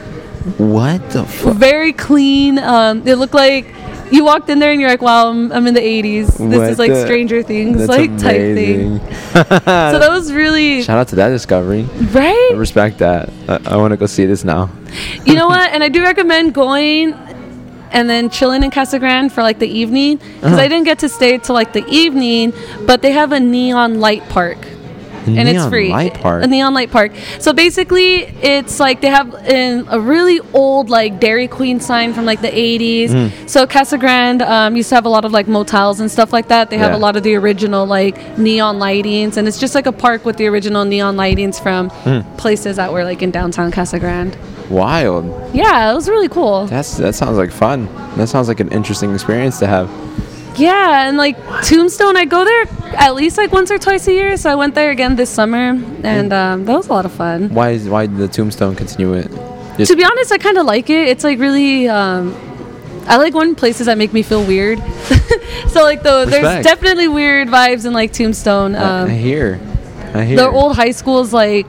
What 0.58 1.10
the 1.12 1.24
fuck? 1.26 1.56
Very 1.56 1.94
clean. 1.94 2.58
Um, 2.60 3.08
it 3.08 3.16
looked 3.16 3.34
like 3.34 3.68
you 4.12 4.26
walked 4.26 4.50
in 4.50 4.60
there 4.60 4.72
and 4.72 4.82
you're 4.82 4.90
like, 4.90 5.02
wow, 5.02 5.30
I'm, 5.30 5.52
I'm 5.52 5.68
in 5.68 5.74
the 5.74 5.80
80s. 5.82 6.26
This 6.38 6.40
What 6.40 6.70
is 6.70 6.80
like 6.80 6.92
the- 6.92 7.02
Stranger 7.06 7.42
Things, 7.44 7.78
That's 7.78 7.90
like 7.90 8.12
type 8.18 8.36
thing. 8.56 9.00
So 9.34 10.00
that 10.00 10.10
was 10.10 10.34
really 10.34 10.82
Shout 10.84 10.98
out 10.98 11.08
to 11.10 11.16
that 11.18 11.30
discovery. 11.30 11.88
I 11.94 12.04
right. 12.06 12.52
respect 12.56 12.98
that. 13.00 13.30
I, 13.48 13.60
I 13.74 13.78
want 13.78 13.92
to 13.92 13.98
go 13.98 14.06
see 14.06 14.26
this 14.26 14.44
now. 14.44 14.70
You 15.26 15.36
know 15.36 15.48
what? 15.48 15.72
And 15.72 15.84
I 15.84 15.90
do 15.90 16.02
recommend 16.02 16.54
going 16.54 17.14
and 17.92 18.10
then 18.10 18.30
chilling 18.30 18.64
in 18.64 18.72
Casa 18.72 19.00
Grande 19.00 19.32
for 19.32 19.42
like 19.44 19.60
the 19.60 19.68
evening 19.68 20.18
because 20.18 20.44
Uh-huh. 20.54 20.58
I 20.62 20.68
didn't 20.68 20.86
get 20.86 21.00
to 21.00 21.10
stay 21.10 21.38
till 21.38 21.56
like 21.56 21.72
the 21.74 21.86
evening, 21.88 22.52
but 22.86 23.02
they 23.02 23.12
have 23.12 23.32
a 23.32 23.40
neon 23.40 24.00
light 24.00 24.28
park. 24.30 24.58
And 25.28 25.48
it's 25.50 25.66
free. 25.68 25.90
Light 25.90 26.14
Park. 26.16 26.44
A 26.44 26.48
neon 26.48 26.74
light 26.74 26.92
park. 26.92 27.12
So 27.40 27.54
basically, 27.54 28.24
it's 28.42 28.80
like 28.80 29.02
they 29.02 29.10
have 29.10 29.34
in 29.48 29.86
a 29.90 30.00
really 30.00 30.40
old 30.54 30.90
like 30.90 31.20
Dairy 31.20 31.48
Queen 31.48 31.80
sign 31.80 32.14
from 32.14 32.26
like 32.26 32.42
the 32.42 32.50
80s. 32.50 33.10
Mm. 33.10 33.50
So 33.50 33.66
Casa 33.68 33.98
Grande 33.98 34.42
um, 34.42 34.76
used 34.76 34.90
to 34.90 34.96
have 34.96 35.06
a 35.06 35.10
lot 35.10 35.26
of 35.26 35.32
like 35.32 35.48
motels 35.48 36.00
and 36.00 36.10
stuff 36.10 36.32
like 36.34 36.48
that. 36.50 36.70
They 36.70 36.78
have 36.78 36.92
Yeah. 36.92 36.98
a 36.98 37.02
lot 37.06 37.16
of 37.16 37.24
the 37.24 37.36
original 37.36 37.86
like 37.86 38.38
neon 38.38 38.80
lightings, 38.80 39.38
and 39.38 39.48
it's 39.48 39.60
just 39.60 39.76
like 39.76 39.86
a 39.88 39.92
park 39.92 40.26
with 40.26 40.38
the 40.38 40.48
original 40.48 40.86
neon 40.86 41.16
lightings 41.16 41.62
from 41.62 41.90
Mm. 41.90 42.38
places 42.38 42.76
that 42.78 42.92
were 42.94 43.04
like 43.04 43.22
in 43.22 43.32
downtown 43.32 43.72
Casa 43.72 44.00
Grande. 44.00 44.36
Wild. 44.70 45.26
Yeah, 45.54 45.92
it 45.92 45.96
was 45.96 46.08
really 46.08 46.30
cool. 46.30 46.66
That's 46.68 46.98
that 46.98 47.14
sounds 47.16 47.38
like 47.38 47.52
fun. 47.52 47.90
That 48.16 48.28
sounds 48.30 48.48
like 48.48 48.60
an 48.62 48.70
interesting 48.70 49.14
experience 49.14 49.60
to 49.60 49.68
have. 49.68 49.90
Yeah, 50.58 51.08
and 51.08 51.18
like 51.18 51.38
Tombstone, 51.64 52.18
I 52.18 52.26
go 52.26 52.44
there 52.44 52.66
at 52.98 53.16
least 53.16 53.38
like 53.38 53.52
once 53.52 53.72
or 53.72 53.78
twice 53.78 54.08
a 54.08 54.12
year. 54.14 54.36
So 54.38 54.50
I 54.52 54.56
went 54.56 54.76
there 54.76 54.92
again 54.92 55.16
this 55.16 55.30
summer, 55.30 55.80
and 56.04 56.34
um, 56.34 56.66
that 56.66 56.76
was 56.76 56.88
a 56.88 56.94
lot 56.94 57.06
of 57.06 57.12
fun. 57.14 57.50
Why 57.54 57.70
is 57.72 57.88
why 57.88 58.06
did 58.06 58.18
the 58.18 58.28
tombstone 58.28 58.76
continue 58.76 59.14
it? 59.14 59.30
Just 59.78 59.92
to 59.92 59.96
be 59.98 60.04
honest, 60.04 60.32
I 60.32 60.38
kind 60.38 60.58
of 60.58 60.66
like 60.66 60.90
it. 60.90 61.08
It's 61.08 61.24
like 61.24 61.40
really. 61.40 61.88
Um, 61.88 62.36
I 63.08 63.18
like 63.18 63.34
going 63.34 63.56
places 63.56 63.88
that 63.88 63.98
make 63.98 64.14
me 64.14 64.22
feel 64.22 64.44
weird. 64.46 64.78
so 65.70 65.82
like 65.84 66.04
the 66.04 66.26
there's 66.30 66.64
definitely 66.64 67.08
weird 67.08 67.48
vibes 67.48 67.86
in 67.86 67.94
like 67.94 68.12
Tombstone. 68.14 68.76
I, 68.76 68.80
I 68.80 69.02
Um, 69.04 69.10
hear. 69.10 69.60
I 70.14 70.24
hear. 70.26 70.36
the 70.38 70.50
old 70.50 70.76
high 70.76 70.92
school's 70.92 71.34
like. 71.34 71.66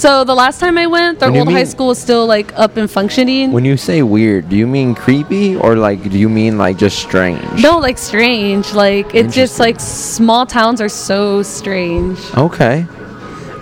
So 0.00 0.24
the 0.24 0.34
last 0.34 0.60
time 0.60 0.78
I 0.78 0.86
went, 0.86 1.18
their 1.18 1.30
old 1.30 1.52
high 1.52 1.64
school 1.64 1.88
was 1.88 1.98
still 1.98 2.26
like 2.26 2.58
up 2.58 2.78
and 2.78 2.90
functioning. 2.90 3.52
When 3.52 3.66
you 3.66 3.76
say 3.76 4.02
weird, 4.02 4.48
do 4.48 4.56
you 4.56 4.66
mean 4.66 4.94
creepy 4.94 5.56
or 5.56 5.76
like 5.76 6.02
do 6.08 6.18
you 6.18 6.30
mean 6.30 6.56
like 6.56 6.78
just 6.78 7.00
strange? 7.00 7.62
no, 7.62 7.78
like 7.78 7.98
strange. 7.98 8.72
Like 8.72 9.14
it's 9.14 9.34
just 9.34 9.60
like 9.60 9.78
small 9.78 10.46
towns 10.46 10.80
are 10.80 10.88
so 10.88 11.42
strange. 11.42 12.18
Okay. 12.34 12.86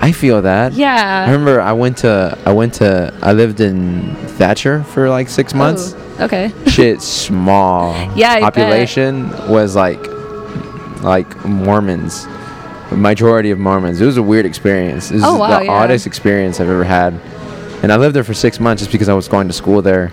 I 0.01 0.13
feel 0.13 0.41
that. 0.43 0.75
Yeah. 0.75 1.25
I 1.27 1.33
remember 1.33 1.61
I 1.61 1.73
went 1.73 1.97
to 1.99 2.39
I 2.47 2.53
went 2.53 2.75
to 2.75 3.13
I 3.21 3.33
lived 3.33 3.59
in 3.59 4.15
Thatcher 4.39 4.85
for 4.85 5.11
like 5.11 5.29
six 5.29 5.53
oh, 5.55 5.59
months. 5.59 5.97
Oh, 5.97 6.27
okay. 6.27 6.53
Shit, 6.69 7.03
small. 7.03 7.95
Yeah, 8.15 8.31
I 8.31 8.41
bet. 8.43 8.55
population 8.55 9.31
was 9.49 9.75
like 9.75 10.07
like 11.03 11.45
Mormons. 11.45 12.29
Majority 12.91 13.51
of 13.51 13.59
Mormons. 13.59 14.01
It 14.01 14.07
was 14.07 14.17
a 14.17 14.23
weird 14.23 14.47
experience. 14.47 15.11
It 15.11 15.17
was 15.17 15.25
Oh, 15.25 15.37
wow, 15.37 15.59
the 15.59 15.67
yeah. 15.67 15.73
oddest 15.73 16.07
experience 16.07 16.59
I've 16.61 16.69
ever 16.69 16.85
had. 16.85 17.13
And 17.83 17.93
I 17.93 17.97
lived 17.97 18.17
there 18.17 18.25
for 18.25 18.35
six 18.35 18.59
months 18.59 18.81
just 18.83 18.91
because 18.93 19.09
I 19.09 19.15
was 19.15 19.29
going 19.29 19.47
to 19.49 19.53
school 19.55 19.83
there. 19.83 20.11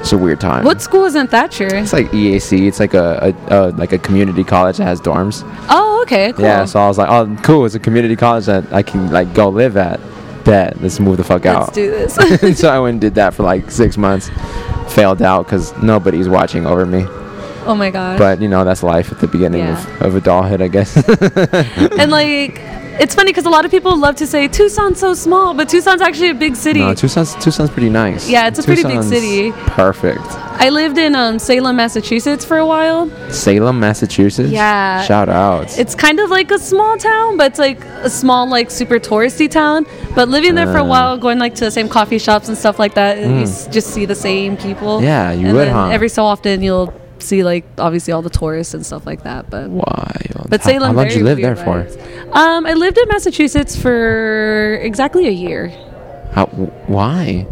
It's 0.00 0.12
a 0.12 0.18
weird 0.18 0.40
time. 0.40 0.64
What 0.64 0.82
school 0.82 1.04
is 1.04 1.14
in 1.14 1.28
Thatcher? 1.28 1.72
It's 1.76 1.92
like 1.92 2.08
EAC. 2.08 2.66
It's 2.66 2.80
like 2.80 2.92
a, 2.94 3.32
a, 3.48 3.56
a 3.56 3.70
like 3.70 3.92
a 3.92 3.98
community 3.98 4.42
college 4.42 4.78
that 4.78 4.84
has 4.84 5.00
dorms. 5.00 5.42
Oh, 5.70 6.02
okay, 6.02 6.32
cool. 6.32 6.44
Yeah, 6.44 6.64
so 6.64 6.80
I 6.80 6.88
was 6.88 6.98
like, 6.98 7.08
oh, 7.08 7.36
cool. 7.44 7.64
It's 7.64 7.76
a 7.76 7.78
community 7.78 8.16
college 8.16 8.46
that 8.46 8.70
I 8.72 8.82
can 8.82 9.12
like 9.12 9.32
go 9.32 9.48
live 9.48 9.76
at. 9.76 10.00
Bet. 10.44 10.82
Let's 10.82 10.98
move 10.98 11.18
the 11.18 11.24
fuck 11.24 11.46
out. 11.46 11.60
Let's 11.60 11.72
do 11.74 11.90
this. 11.92 12.58
so 12.58 12.68
I 12.68 12.80
went 12.80 12.94
and 12.94 13.00
did 13.00 13.14
that 13.14 13.32
for 13.32 13.44
like 13.44 13.70
six 13.70 13.96
months. 13.96 14.28
Failed 14.92 15.22
out 15.22 15.46
because 15.46 15.72
nobody's 15.80 16.28
watching 16.28 16.66
over 16.66 16.84
me. 16.84 17.06
Oh 17.66 17.74
my 17.74 17.90
god. 17.90 18.18
But 18.18 18.40
you 18.40 18.48
know 18.48 18.64
that's 18.64 18.82
life 18.82 19.12
at 19.12 19.18
the 19.20 19.26
beginning 19.28 19.60
Yeah. 19.60 19.80
of, 19.98 20.02
of 20.02 20.14
adulthood, 20.16 20.60
I 20.62 20.68
guess. 20.68 20.96
and 21.98 22.10
like, 22.20 22.58
it's 23.00 23.14
funny 23.14 23.30
because 23.30 23.46
a 23.46 23.50
lot 23.50 23.64
of 23.64 23.70
people 23.70 23.96
love 23.96 24.16
to 24.16 24.26
say 24.26 24.48
Tucson's 24.48 24.98
so 25.00 25.14
small, 25.14 25.54
but 25.54 25.68
Tucson's 25.68 26.02
actually 26.02 26.28
a 26.30 26.34
big 26.34 26.54
city. 26.56 26.80
no, 26.80 26.94
Tucson's 26.94 27.34
Tucson's 27.36 27.70
pretty 27.70 27.88
nice. 27.88 28.28
Yeah, 28.28 28.48
it's 28.48 28.58
a 28.58 28.62
pretty 28.62 28.82
big 28.82 29.02
city. 29.02 29.52
Perfect. 29.52 30.20
I 30.64 30.68
lived 30.68 30.98
in 30.98 31.16
um, 31.16 31.38
Salem, 31.40 31.74
Massachusetts 31.76 32.44
for 32.44 32.58
a 32.58 32.66
while. 32.66 33.10
Salem, 33.32 33.80
Massachusetts. 33.80 34.50
Yeah. 34.50 35.02
Shout 35.02 35.28
out. 35.28 35.76
It's 35.78 35.94
kind 35.96 36.20
of 36.20 36.30
like 36.30 36.50
a 36.52 36.58
small 36.58 36.96
town, 36.98 37.36
but 37.38 37.46
it's 37.52 37.58
like 37.58 37.82
a 38.04 38.10
small, 38.10 38.46
like 38.46 38.70
super 38.70 39.00
touristy 39.00 39.50
town. 39.50 39.86
But 40.14 40.28
living 40.28 40.54
there 40.54 40.66
for 40.66 40.76
a 40.78 40.82
Uh. 40.84 40.92
while, 40.94 41.16
going 41.18 41.38
like 41.38 41.54
to 41.56 41.64
the 41.64 41.70
same 41.70 41.88
coffee 41.88 42.18
shops 42.18 42.46
and 42.48 42.56
stuff 42.56 42.78
like 42.78 42.94
that, 42.94 43.18
you 43.18 43.42
s- 43.42 43.66
just 43.68 43.88
see 43.88 44.04
the 44.04 44.14
same 44.14 44.56
people. 44.56 44.98
Hmm. 44.98 45.04
Yeah, 45.04 45.32
you 45.32 45.46
and 45.48 45.56
would, 45.56 45.68
huh? 45.68 45.88
Every 45.88 46.10
so 46.10 46.24
often, 46.24 46.62
you'll 46.62 46.92
see 47.22 47.42
like 47.44 47.64
obviously 47.78 48.12
all 48.12 48.22
the 48.22 48.30
tourists 48.30 48.74
and 48.74 48.84
stuff 48.84 49.06
like 49.06 49.22
that. 49.22 49.48
But 49.50 49.70
Wild. 49.70 50.46
but 50.48 50.62
Salem. 50.62 50.82
How 50.82 50.92
long 50.92 51.08
did 51.08 51.16
you 51.16 51.24
live 51.24 51.38
there 51.40 51.56
for? 51.56 51.86
Um, 52.32 52.66
I 52.66 52.74
lived 52.74 52.98
in 52.98 53.08
Massachusetts 53.08 53.76
for 53.80 54.78
exactly 54.82 55.26
a 55.28 55.32
year. 55.32 55.68
How? 56.32 56.46
Why? 56.86 57.46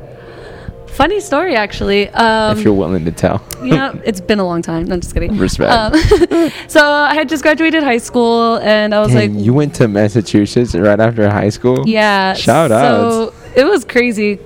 Funny 0.88 1.20
story, 1.20 1.54
actually. 1.54 2.08
Um, 2.10 2.58
if 2.58 2.64
you're 2.64 2.74
willing 2.74 3.04
to 3.04 3.12
tell. 3.12 3.42
know, 3.62 3.98
it's 4.04 4.20
been 4.20 4.38
a 4.38 4.44
long 4.44 4.60
time. 4.60 4.84
No, 4.84 4.94
I'm 4.94 5.00
just 5.00 5.14
kidding. 5.14 5.36
Respect. 5.38 5.70
Um, 5.70 6.50
so 6.68 6.84
I 6.84 7.14
had 7.14 7.28
just 7.28 7.42
graduated 7.42 7.82
high 7.82 7.98
school, 7.98 8.58
and 8.58 8.94
I 8.94 9.00
was 9.00 9.12
Dang, 9.12 9.34
like, 9.34 9.44
you 9.44 9.54
went 9.54 9.74
to 9.76 9.88
Massachusetts 9.88 10.74
right 10.74 10.98
after 11.00 11.30
high 11.30 11.48
school? 11.48 11.88
yeah. 11.88 12.34
Shout 12.34 12.70
out. 12.72 13.32
So 13.32 13.34
it 13.56 13.64
was 13.64 13.84
crazy, 13.84 14.38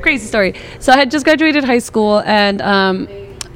crazy 0.00 0.26
story. 0.26 0.54
So 0.78 0.92
I 0.92 0.96
had 0.96 1.10
just 1.10 1.24
graduated 1.24 1.64
high 1.64 1.80
school, 1.80 2.22
and 2.24 2.62
um, 2.62 3.08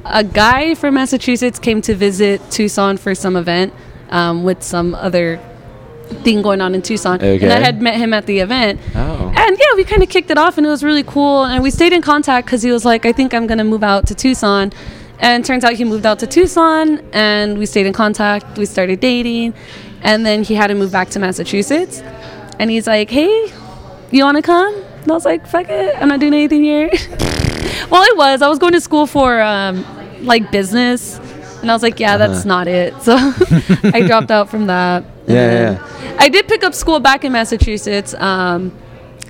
a 0.09 0.23
guy 0.23 0.75
from 0.75 0.95
Massachusetts 0.95 1.59
came 1.59 1.81
to 1.83 1.95
visit 1.95 2.41
Tucson 2.51 2.97
for 2.97 3.13
some 3.15 3.35
event 3.35 3.73
um, 4.09 4.43
with 4.43 4.63
some 4.63 4.95
other 4.95 5.39
thing 6.23 6.41
going 6.41 6.61
on 6.61 6.73
in 6.73 6.81
Tucson, 6.81 7.21
and 7.21 7.53
I 7.53 7.59
had 7.59 7.81
met 7.81 7.95
him 7.95 8.13
at 8.13 8.25
the 8.25 8.39
event. 8.39 8.79
Oh. 8.95 9.31
And 9.35 9.57
yeah, 9.57 9.75
we 9.75 9.83
kind 9.83 10.01
of 10.01 10.09
kicked 10.09 10.31
it 10.31 10.37
off, 10.37 10.57
and 10.57 10.65
it 10.65 10.69
was 10.69 10.83
really 10.83 11.03
cool. 11.03 11.43
And 11.45 11.61
we 11.61 11.69
stayed 11.69 11.93
in 11.93 12.01
contact 12.01 12.47
because 12.47 12.63
he 12.63 12.71
was 12.71 12.83
like, 12.85 13.05
"I 13.05 13.11
think 13.11 13.33
I'm 13.33 13.45
gonna 13.47 13.63
move 13.63 13.83
out 13.83 14.07
to 14.07 14.15
Tucson." 14.15 14.73
And 15.19 15.45
turns 15.45 15.63
out 15.63 15.73
he 15.73 15.83
moved 15.83 16.05
out 16.05 16.19
to 16.19 16.27
Tucson, 16.27 17.01
and 17.13 17.57
we 17.57 17.65
stayed 17.65 17.85
in 17.85 17.93
contact. 17.93 18.57
We 18.57 18.65
started 18.65 18.99
dating, 18.99 19.53
and 20.01 20.25
then 20.25 20.43
he 20.43 20.55
had 20.55 20.67
to 20.67 20.75
move 20.75 20.91
back 20.91 21.09
to 21.11 21.19
Massachusetts. 21.19 22.01
And 22.57 22.71
he's 22.71 22.87
like, 22.87 23.11
"Hey, 23.11 23.53
you 24.11 24.23
want 24.23 24.37
to 24.37 24.41
come?" 24.41 24.73
And 25.03 25.11
I 25.11 25.13
was 25.13 25.25
like, 25.25 25.45
"Fuck 25.45 25.69
it, 25.69 25.95
I'm 26.01 26.07
not 26.07 26.19
doing 26.19 26.33
anything 26.33 26.63
here." 26.63 26.89
well, 27.91 28.01
I 28.01 28.13
was. 28.15 28.41
I 28.41 28.47
was 28.47 28.57
going 28.59 28.73
to 28.73 28.81
school 28.81 29.05
for 29.05 29.41
um, 29.41 29.85
like 30.21 30.51
business, 30.51 31.19
and 31.61 31.69
I 31.69 31.73
was 31.73 31.83
like, 31.83 31.99
"Yeah, 31.99 32.17
that's 32.17 32.39
Uh-huh. 32.39 32.47
not 32.47 32.67
it." 32.67 32.93
So 33.01 33.15
I 33.93 34.01
dropped 34.07 34.31
out 34.31 34.49
from 34.49 34.67
that. 34.67 35.03
Yeah, 35.27 35.79
yeah. 35.79 36.15
I 36.19 36.29
did 36.29 36.47
pick 36.47 36.63
up 36.63 36.73
school 36.73 36.99
back 36.99 37.23
in 37.23 37.31
Massachusetts 37.31 38.13
um, 38.15 38.71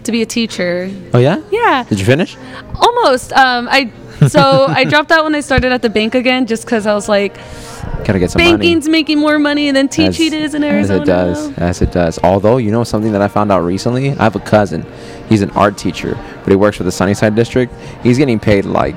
to 0.04 0.12
be 0.12 0.22
a 0.22 0.26
teacher. 0.26 0.90
Oh 1.14 1.20
yeah? 1.20 1.42
Yeah, 1.52 1.84
Did 1.90 2.00
you 2.00 2.06
finish? 2.06 2.38
almost. 2.76 3.34
Um, 3.34 3.68
I 3.70 3.92
so 4.28 4.66
I 4.68 4.84
dropped 4.86 5.12
out 5.12 5.24
when 5.24 5.36
I 5.36 5.40
started 5.42 5.72
at 5.72 5.82
the 5.82 5.90
bank 5.90 6.16
again, 6.16 6.46
just 6.46 6.66
because 6.66 6.86
I 6.86 6.94
was 6.94 7.08
like, 7.10 7.36
Gotta 8.06 8.20
get 8.20 8.32
some 8.32 8.40
banking's 8.40 8.86
money. 8.86 8.92
making 9.00 9.20
more 9.20 9.40
money 9.40 9.72
than 9.72 9.88
teaching 9.88 10.34
is 10.34 10.54
in 10.54 10.64
Arizona. 10.64 11.02
As 11.02 11.02
it 11.02 11.06
does. 11.06 11.58
As 11.58 11.82
it 11.82 11.92
does. 11.92 12.20
Although, 12.24 12.58
you 12.58 12.72
know 12.72 12.84
something 12.84 13.12
that 13.12 13.22
I 13.22 13.28
found 13.28 13.52
out 13.52 13.60
recently? 13.64 14.12
I 14.12 14.24
have 14.24 14.36
a 14.36 14.40
cousin. 14.42 14.86
He's 15.30 15.42
an 15.42 15.52
art 15.52 15.78
teacher, 15.78 16.16
but 16.44 16.50
he 16.50 16.56
works 16.56 16.76
for 16.78 16.84
the 16.84 16.92
Sunnyside 16.92 17.36
District. 17.36 17.74
He's 18.04 18.18
getting 18.18 18.40
paid 18.40 18.66
like 18.66 18.96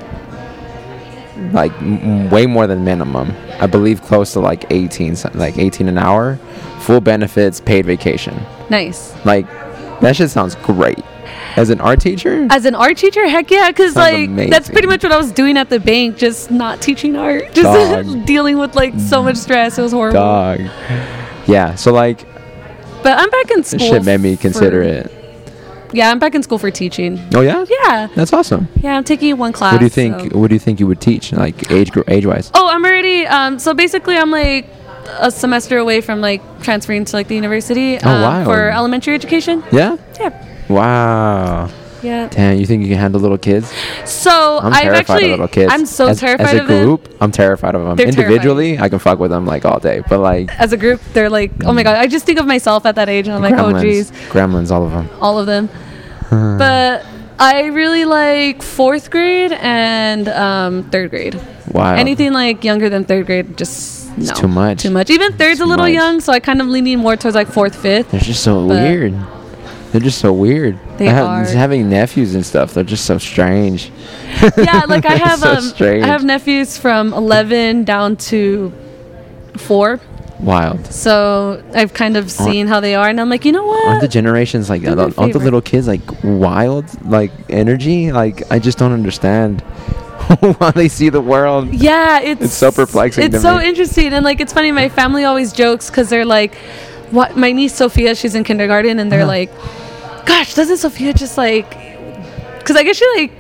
like 1.53 1.73
m- 1.83 2.31
way 2.31 2.47
more 2.47 2.67
than 2.67 2.85
minimum. 2.85 3.33
I 3.61 3.67
believe 3.67 4.03
close 4.03 4.33
to 4.35 4.41
like 4.41 4.65
18 4.71 5.17
like 5.35 5.59
18 5.59 5.89
an 5.89 5.99
hour. 5.99 6.37
Full 6.81 7.01
benefits, 7.01 7.61
paid 7.61 7.87
vacation. 7.87 8.41
Nice. 8.71 9.15
Like 9.25 9.47
that 10.01 10.17
shit 10.17 10.31
sounds 10.31 10.55
great. 10.57 10.99
As 11.57 11.71
an 11.71 11.81
art 11.81 12.01
teacher? 12.01 12.47
As 12.51 12.65
an 12.65 12.75
art 12.75 12.97
teacher, 12.97 13.29
heck 13.29 13.51
yeah, 13.51 13.69
because 13.71 13.95
like 13.95 14.35
that's 14.51 14.69
pretty 14.71 14.89
much 14.89 15.03
what 15.03 15.13
I 15.13 15.17
was 15.19 15.33
doing 15.33 15.57
at 15.57 15.69
the 15.69 15.79
bank, 15.81 16.17
just 16.17 16.51
not 16.51 16.81
teaching 16.81 17.15
art, 17.17 17.45
just 17.55 18.25
dealing 18.27 18.59
with 18.59 18.75
like 18.75 18.95
so 18.99 19.23
much 19.23 19.37
stress. 19.37 19.79
It 19.79 19.83
was 19.83 19.93
horrible. 19.93 20.19
Dog. 20.21 20.61
Yeah, 21.47 21.75
so 21.75 21.93
like 21.93 22.25
But 23.03 23.19
I'm 23.19 23.31
back 23.31 23.51
in 23.51 23.59
this 23.59 23.71
school. 23.71 23.81
shit 23.89 24.05
made 24.05 24.21
me 24.21 24.37
consider 24.37 24.83
it. 24.83 25.13
Yeah, 25.93 26.11
I'm 26.11 26.19
back 26.19 26.35
in 26.35 26.43
school 26.43 26.59
for 26.59 26.71
teaching. 26.71 27.21
Oh 27.35 27.41
yeah? 27.43 27.65
Yeah, 27.69 28.09
That's 28.15 28.33
awesome. 28.33 28.69
yeah, 28.83 28.97
I'm 28.97 29.05
taking 29.05 29.37
one 29.39 29.53
class. 29.53 29.73
What 29.73 29.79
do 29.81 29.85
you 29.85 29.91
think? 29.91 30.33
so- 30.33 30.39
What 30.39 30.49
do 30.49 30.55
you 30.55 30.59
think 30.61 30.81
you 30.81 30.87
would 30.87 31.01
teach, 31.01 31.33
like 31.33 31.71
age 31.71 31.91
age 32.09 32.27
wise? 32.27 32.51
Oh, 32.55 32.69
I'm 32.69 32.85
already. 32.85 33.27
Um, 33.27 33.59
so 33.59 33.75
basically, 33.75 34.17
I'm 34.17 34.31
like 34.31 34.67
a 35.19 35.31
semester 35.31 35.79
away 35.79 36.01
from 36.01 36.21
like 36.21 36.41
transferring 36.63 37.05
to 37.07 37.17
like 37.17 37.29
the 37.29 37.35
university 37.35 37.99
Oh, 37.99 38.09
um, 38.09 38.23
wow. 38.23 38.45
for 38.45 38.71
elementary 38.71 39.15
education. 39.15 39.63
Yeah. 39.73 39.97
Yeah, 40.19 40.31
Wow. 40.69 41.69
Yeah. 42.03 42.29
Damn, 42.29 42.59
you 42.59 42.67
think 42.67 42.83
you 42.83 42.89
can 42.89 42.99
handle 42.99 43.21
little 43.21 43.39
kids? 43.39 43.73
So 44.05 44.59
I'm 44.59 44.73
I've 44.73 44.83
terrified 44.83 44.99
actually, 44.99 45.25
of 45.25 45.31
little 45.31 45.49
kids. 45.49 45.73
I'm 45.73 45.87
so 45.87 46.09
as, 46.09 46.21
terrified 46.21 46.49
as 46.49 46.55
a 46.55 46.63
of 46.63 46.69
them. 46.69 46.85
group. 46.85 47.17
I'm 47.21 47.33
terrified 47.33 47.75
of 47.75 47.83
them. 47.83 47.97
They're 47.97 48.09
Individually, 48.09 48.79
I 48.79 48.89
can 48.89 48.99
fuck 48.99 49.19
with 49.19 49.31
them 49.31 49.47
like 49.47 49.65
all 49.65 49.79
day, 49.79 50.03
but 50.09 50.21
like 50.21 50.51
As 50.61 50.73
a 50.73 50.77
group, 50.77 51.01
they're 51.13 51.31
like, 51.31 51.53
oh 51.65 51.73
my 51.73 51.83
god. 51.83 51.97
I 51.97 52.07
just 52.07 52.27
think 52.27 52.39
of 52.39 52.47
myself 52.47 52.87
at 52.87 52.97
that 52.97 53.09
age, 53.09 53.27
and 53.29 53.35
I'm 53.35 53.43
like, 53.43 53.55
oh 53.55 53.73
gremlins, 53.73 53.83
geez, 53.83 54.11
gremlins, 54.31 54.71
all 54.71 54.85
of 54.85 54.93
them. 54.93 55.09
all 55.21 55.39
of 55.39 55.47
them. 55.47 55.69
but 56.59 57.05
I 57.39 57.67
really 57.67 58.05
like 58.05 58.63
fourth 58.63 59.11
grade 59.11 59.53
and 59.53 60.29
um, 60.29 60.91
third 60.91 61.11
grade. 61.11 61.41
Wow. 61.71 61.95
Anything 61.95 62.33
like 62.33 62.65
younger 62.65 62.89
than 62.89 63.05
third 63.05 63.27
grade, 63.27 63.57
just 63.57 64.11
It's 64.17 64.29
no, 64.29 64.35
too 64.35 64.49
much. 64.49 64.83
Too 64.83 64.91
much. 64.91 65.11
Even 65.11 65.33
third's 65.33 65.61
a 65.61 65.67
little 65.67 65.87
much. 65.87 65.95
young, 65.95 66.21
so 66.21 66.33
I 66.33 66.41
kind 66.41 66.61
of 66.61 66.67
leaning 66.69 66.99
more 66.99 67.17
towards 67.17 67.35
like 67.35 67.49
fourth, 67.49 67.75
fifth. 67.75 68.11
They're 68.11 68.21
just 68.21 68.43
so 68.43 68.67
weird. 68.67 69.15
They're 69.93 70.01
just 70.01 70.19
so 70.19 70.33
weird. 70.33 70.79
They 70.97 71.09
I 71.09 71.13
have, 71.13 71.27
are. 71.27 71.45
Having 71.45 71.91
nephews 71.91 72.35
and 72.35 72.45
stuff, 72.45 72.73
they're 72.75 72.83
just 72.83 73.05
so 73.05 73.19
strange. 73.19 73.91
yeah, 74.57 74.85
like 74.89 75.05
I 75.07 75.17
have 75.29 75.41
so 75.41 75.53
um, 75.53 75.61
strange. 75.61 76.03
I 76.03 76.07
have 76.07 76.25
nephews 76.25 76.79
from 76.79 77.13
11 77.13 77.85
down 77.85 78.17
to 78.17 78.73
four. 79.57 80.01
Wild. 80.41 80.87
So 80.87 81.63
I've 81.75 81.93
kind 81.95 82.17
of 82.17 82.29
seen 82.31 82.67
how 82.67 82.81
they 82.81 82.95
are, 82.97 83.09
and 83.09 83.21
I'm 83.21 83.29
like, 83.29 83.45
you 83.45 83.53
know 83.53 83.65
what? 83.67 83.87
Aren't 83.87 84.01
the 84.01 84.09
generations 84.09 84.69
like 84.69 84.83
They're 84.83 84.97
my 84.97 85.13
aren't 85.17 85.33
the 85.35 85.39
little 85.39 85.61
kids 85.61 85.87
like 85.87 86.01
wild 86.25 86.85
like 87.09 87.31
energy? 87.49 88.11
Like 88.11 88.51
I 88.51 88.59
just 88.59 88.77
don't 88.79 88.91
understand 88.93 89.61
how 90.59 90.73
they 90.73 90.89
see 90.89 91.11
the 91.11 91.21
world. 91.21 91.73
Yeah, 91.73 92.19
it's 92.21 92.41
It's 92.43 92.55
so 92.55 92.73
perplexing 92.73 93.25
It's 93.27 93.41
so 93.43 93.59
me. 93.59 93.69
interesting, 93.69 94.13
and 94.15 94.25
like 94.25 94.41
it's 94.41 94.53
funny. 94.53 94.73
My 94.73 94.89
family 94.89 95.23
always 95.25 95.53
jokes 95.53 95.91
because 95.91 96.09
they're 96.09 96.25
like, 96.25 96.57
"What?" 97.13 97.37
My 97.37 97.53
niece 97.53 97.75
Sophia, 97.77 98.17
she's 98.17 98.35
in 98.35 98.43
kindergarten, 98.43 98.99
and 98.99 99.13
they're 99.13 99.21
Uh-huh. 99.21 99.29
like, 99.29 99.51
"Gosh, 100.27 100.55
doesn't 100.55 100.79
Sophia 100.79 101.13
just 101.13 101.37
like?" 101.39 101.69
Because 102.59 102.77
I 102.77 102.83
guess 102.85 102.97
she 102.97 103.07
like 103.17 103.33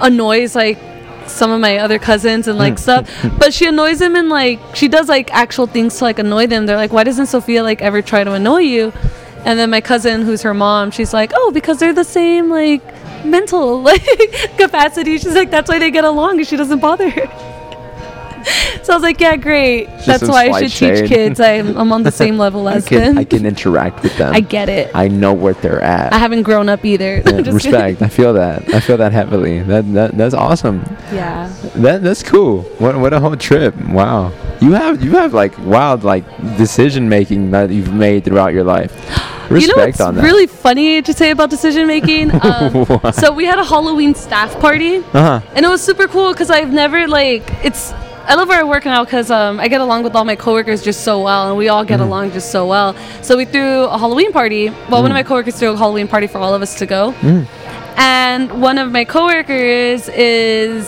annoys 0.00 0.54
like 0.54 0.78
some 1.26 1.50
of 1.50 1.60
my 1.60 1.78
other 1.78 1.98
cousins 1.98 2.48
and 2.48 2.56
Hmm. 2.56 2.62
like 2.62 2.78
stuff, 2.78 3.08
but 3.38 3.52
she 3.54 3.66
annoys 3.66 3.98
them 3.98 4.16
and 4.16 4.28
like 4.28 4.58
she 4.74 4.88
does 4.88 5.08
like 5.08 5.32
actual 5.32 5.66
things 5.66 5.98
to 5.98 6.04
like 6.04 6.18
annoy 6.18 6.46
them. 6.46 6.66
They're 6.66 6.76
like, 6.76 6.92
"Why 6.92 7.04
doesn't 7.04 7.26
Sophia 7.26 7.62
like 7.62 7.82
ever 7.82 8.02
try 8.02 8.24
to 8.24 8.32
annoy 8.32 8.60
you?" 8.60 8.92
And 9.44 9.58
then 9.58 9.70
my 9.70 9.80
cousin, 9.80 10.22
who's 10.22 10.42
her 10.42 10.54
mom, 10.54 10.90
she's 10.92 11.12
like, 11.12 11.32
"Oh, 11.34 11.50
because 11.52 11.78
they're 11.78 11.92
the 11.92 12.04
same 12.04 12.48
like 12.50 12.82
mental 13.24 13.80
like 13.90 14.04
capacity." 14.56 15.18
She's 15.18 15.34
like, 15.34 15.50
"That's 15.50 15.68
why 15.68 15.78
they 15.78 15.90
get 15.90 16.04
along, 16.04 16.42
she 16.44 16.56
doesn't 16.56 16.78
bother 16.80 17.10
her." 17.10 17.51
So 18.82 18.92
I 18.92 18.96
was 18.96 19.02
like, 19.02 19.20
yeah, 19.20 19.36
great. 19.36 19.86
Just 19.86 20.06
That's 20.06 20.28
why 20.28 20.48
I 20.48 20.66
should 20.66 20.96
teach 20.96 21.08
kids. 21.08 21.40
I'm, 21.40 21.76
I'm 21.76 21.92
on 21.92 22.02
the 22.02 22.10
same 22.22 22.36
level 22.38 22.68
I 22.68 22.74
as 22.74 22.86
can 22.86 23.00
them. 23.00 23.18
I 23.18 23.24
can 23.24 23.46
interact 23.46 24.02
with 24.02 24.16
them. 24.18 24.34
I 24.34 24.40
get 24.40 24.68
it. 24.68 24.90
I 24.94 25.08
know 25.08 25.32
where 25.32 25.54
they're 25.54 25.80
at. 25.80 26.12
I 26.12 26.18
haven't 26.18 26.42
grown 26.42 26.68
up 26.68 26.84
either. 26.84 27.22
Yeah, 27.32 27.38
kidding. 27.38 27.54
respect. 27.54 28.02
I 28.02 28.08
feel 28.08 28.34
that. 28.34 28.74
I 28.74 28.80
feel 28.80 28.96
that 28.96 29.12
heavily. 29.12 29.62
That, 29.62 29.90
that 29.94 30.16
that's 30.18 30.34
awesome. 30.34 30.82
Yeah. 31.12 31.52
That 31.76 32.02
that's 32.02 32.22
cool. 32.22 32.62
What 32.78 32.98
what 32.98 33.12
a 33.12 33.20
whole 33.20 33.36
trip. 33.36 33.74
Wow. 33.88 34.32
You 34.60 34.72
have 34.72 35.02
you 35.02 35.12
have 35.12 35.32
like 35.32 35.56
wild 35.58 36.04
like 36.04 36.24
decision 36.56 37.08
making 37.08 37.50
that 37.52 37.70
you've 37.70 37.92
made 37.92 38.24
throughout 38.24 38.52
your 38.52 38.64
life. 38.64 38.92
Respect 39.50 39.60
you 39.60 39.66
know 39.68 39.86
what's 39.86 40.00
on 40.00 40.14
that. 40.16 40.24
really 40.24 40.46
funny 40.46 41.02
to 41.02 41.12
say 41.12 41.30
about 41.30 41.50
decision 41.50 41.86
making? 41.86 42.30
Um, 42.42 42.86
so 43.12 43.32
we 43.32 43.44
had 43.44 43.58
a 43.58 43.64
Halloween 43.64 44.14
staff 44.14 44.58
party, 44.60 44.96
uh-huh. 44.96 45.40
and 45.54 45.64
it 45.64 45.68
was 45.68 45.82
super 45.82 46.06
cool 46.08 46.32
because 46.32 46.50
I've 46.50 46.72
never 46.72 47.06
like 47.06 47.42
it's. 47.64 47.92
I 48.24 48.34
love 48.36 48.48
where 48.48 48.60
I 48.60 48.62
work 48.62 48.84
now 48.84 49.04
because 49.04 49.30
um, 49.30 49.58
I 49.58 49.68
get 49.68 49.80
along 49.80 50.04
with 50.04 50.14
all 50.14 50.24
my 50.24 50.36
coworkers 50.36 50.82
just 50.82 51.02
so 51.02 51.20
well, 51.22 51.48
and 51.48 51.56
we 51.58 51.68
all 51.68 51.84
Mm. 51.84 51.88
get 51.88 52.00
along 52.00 52.32
just 52.32 52.50
so 52.52 52.66
well. 52.66 52.94
So 53.20 53.36
we 53.36 53.44
threw 53.44 53.84
a 53.84 53.98
Halloween 53.98 54.32
party. 54.32 54.70
Well, 54.88 55.02
one 55.02 55.10
of 55.10 55.14
my 55.14 55.22
coworkers 55.24 55.56
threw 55.58 55.70
a 55.72 55.76
Halloween 55.76 56.06
party 56.08 56.26
for 56.28 56.38
all 56.38 56.54
of 56.54 56.62
us 56.62 56.74
to 56.78 56.86
go, 56.86 57.12
Mm. 57.22 57.46
and 57.96 58.52
one 58.60 58.78
of 58.78 58.92
my 58.92 59.04
coworkers 59.04 60.08
is 60.08 60.84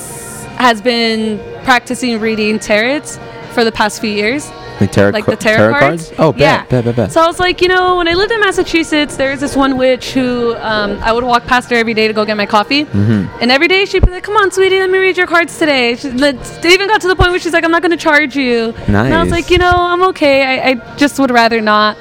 has 0.57 0.81
been 0.81 1.41
practicing 1.65 2.21
reading 2.21 2.59
tarots 2.61 3.19
for 3.51 3.65
the 3.65 3.73
past 3.73 4.01
few 4.01 4.11
years. 4.11 4.51
Like 4.81 4.91
tarot, 4.91 5.11
like 5.13 5.27
the 5.27 5.37
tarot, 5.37 5.79
cards. 5.79 6.13
Oh, 6.19 6.33
bet, 6.33 6.41
yeah. 6.41 6.65
bet, 6.67 6.85
bet, 6.85 6.97
bet. 6.97 7.13
So 7.13 7.21
I 7.23 7.27
was 7.27 7.39
like, 7.39 7.61
you 7.61 7.69
know, 7.69 7.97
when 7.97 8.09
I 8.09 8.15
lived 8.15 8.33
in 8.33 8.41
Massachusetts, 8.41 9.17
there 9.17 9.31
was 9.31 9.41
this 9.41 9.55
one 9.55 9.77
witch 9.77 10.13
who 10.13 10.55
um, 10.57 10.99
I 11.03 11.13
would 11.13 11.23
walk 11.25 11.45
past 11.47 11.71
her 11.71 11.77
every 11.77 11.95
day 11.95 12.09
to 12.09 12.13
go 12.15 12.25
get 12.25 12.37
my 12.37 12.47
coffee, 12.47 12.85
Mm-hmm. 12.85 13.39
and 13.41 13.51
every 13.51 13.69
day 13.69 13.85
she'd 13.85 14.05
be 14.05 14.11
like, 14.11 14.25
"Come 14.25 14.37
on, 14.37 14.51
sweetie, 14.51 14.79
let 14.81 14.91
me 14.91 14.99
read 14.99 15.17
your 15.17 15.27
cards 15.27 15.59
today." 15.59 15.95
She, 15.97 16.09
even 16.09 16.89
got 16.89 17.01
to 17.03 17.09
the 17.09 17.17
point 17.17 17.31
where 17.31 17.39
she's 17.39 17.53
like, 17.53 17.65
"I'm 17.65 17.71
not 17.71 17.83
going 17.83 17.93
to 17.93 17.97
charge 17.97 18.37
you." 18.37 18.73
Nice. 18.89 18.89
And 18.89 19.15
I 19.15 19.23
was 19.23 19.31
like, 19.31 19.51
you 19.51 19.59
know, 19.59 19.73
I'm 19.73 20.03
okay. 20.09 20.61
I, 20.61 20.71
I 20.71 20.97
just 20.97 21.19
would 21.19 21.31
rather 21.31 21.61
not. 21.61 21.97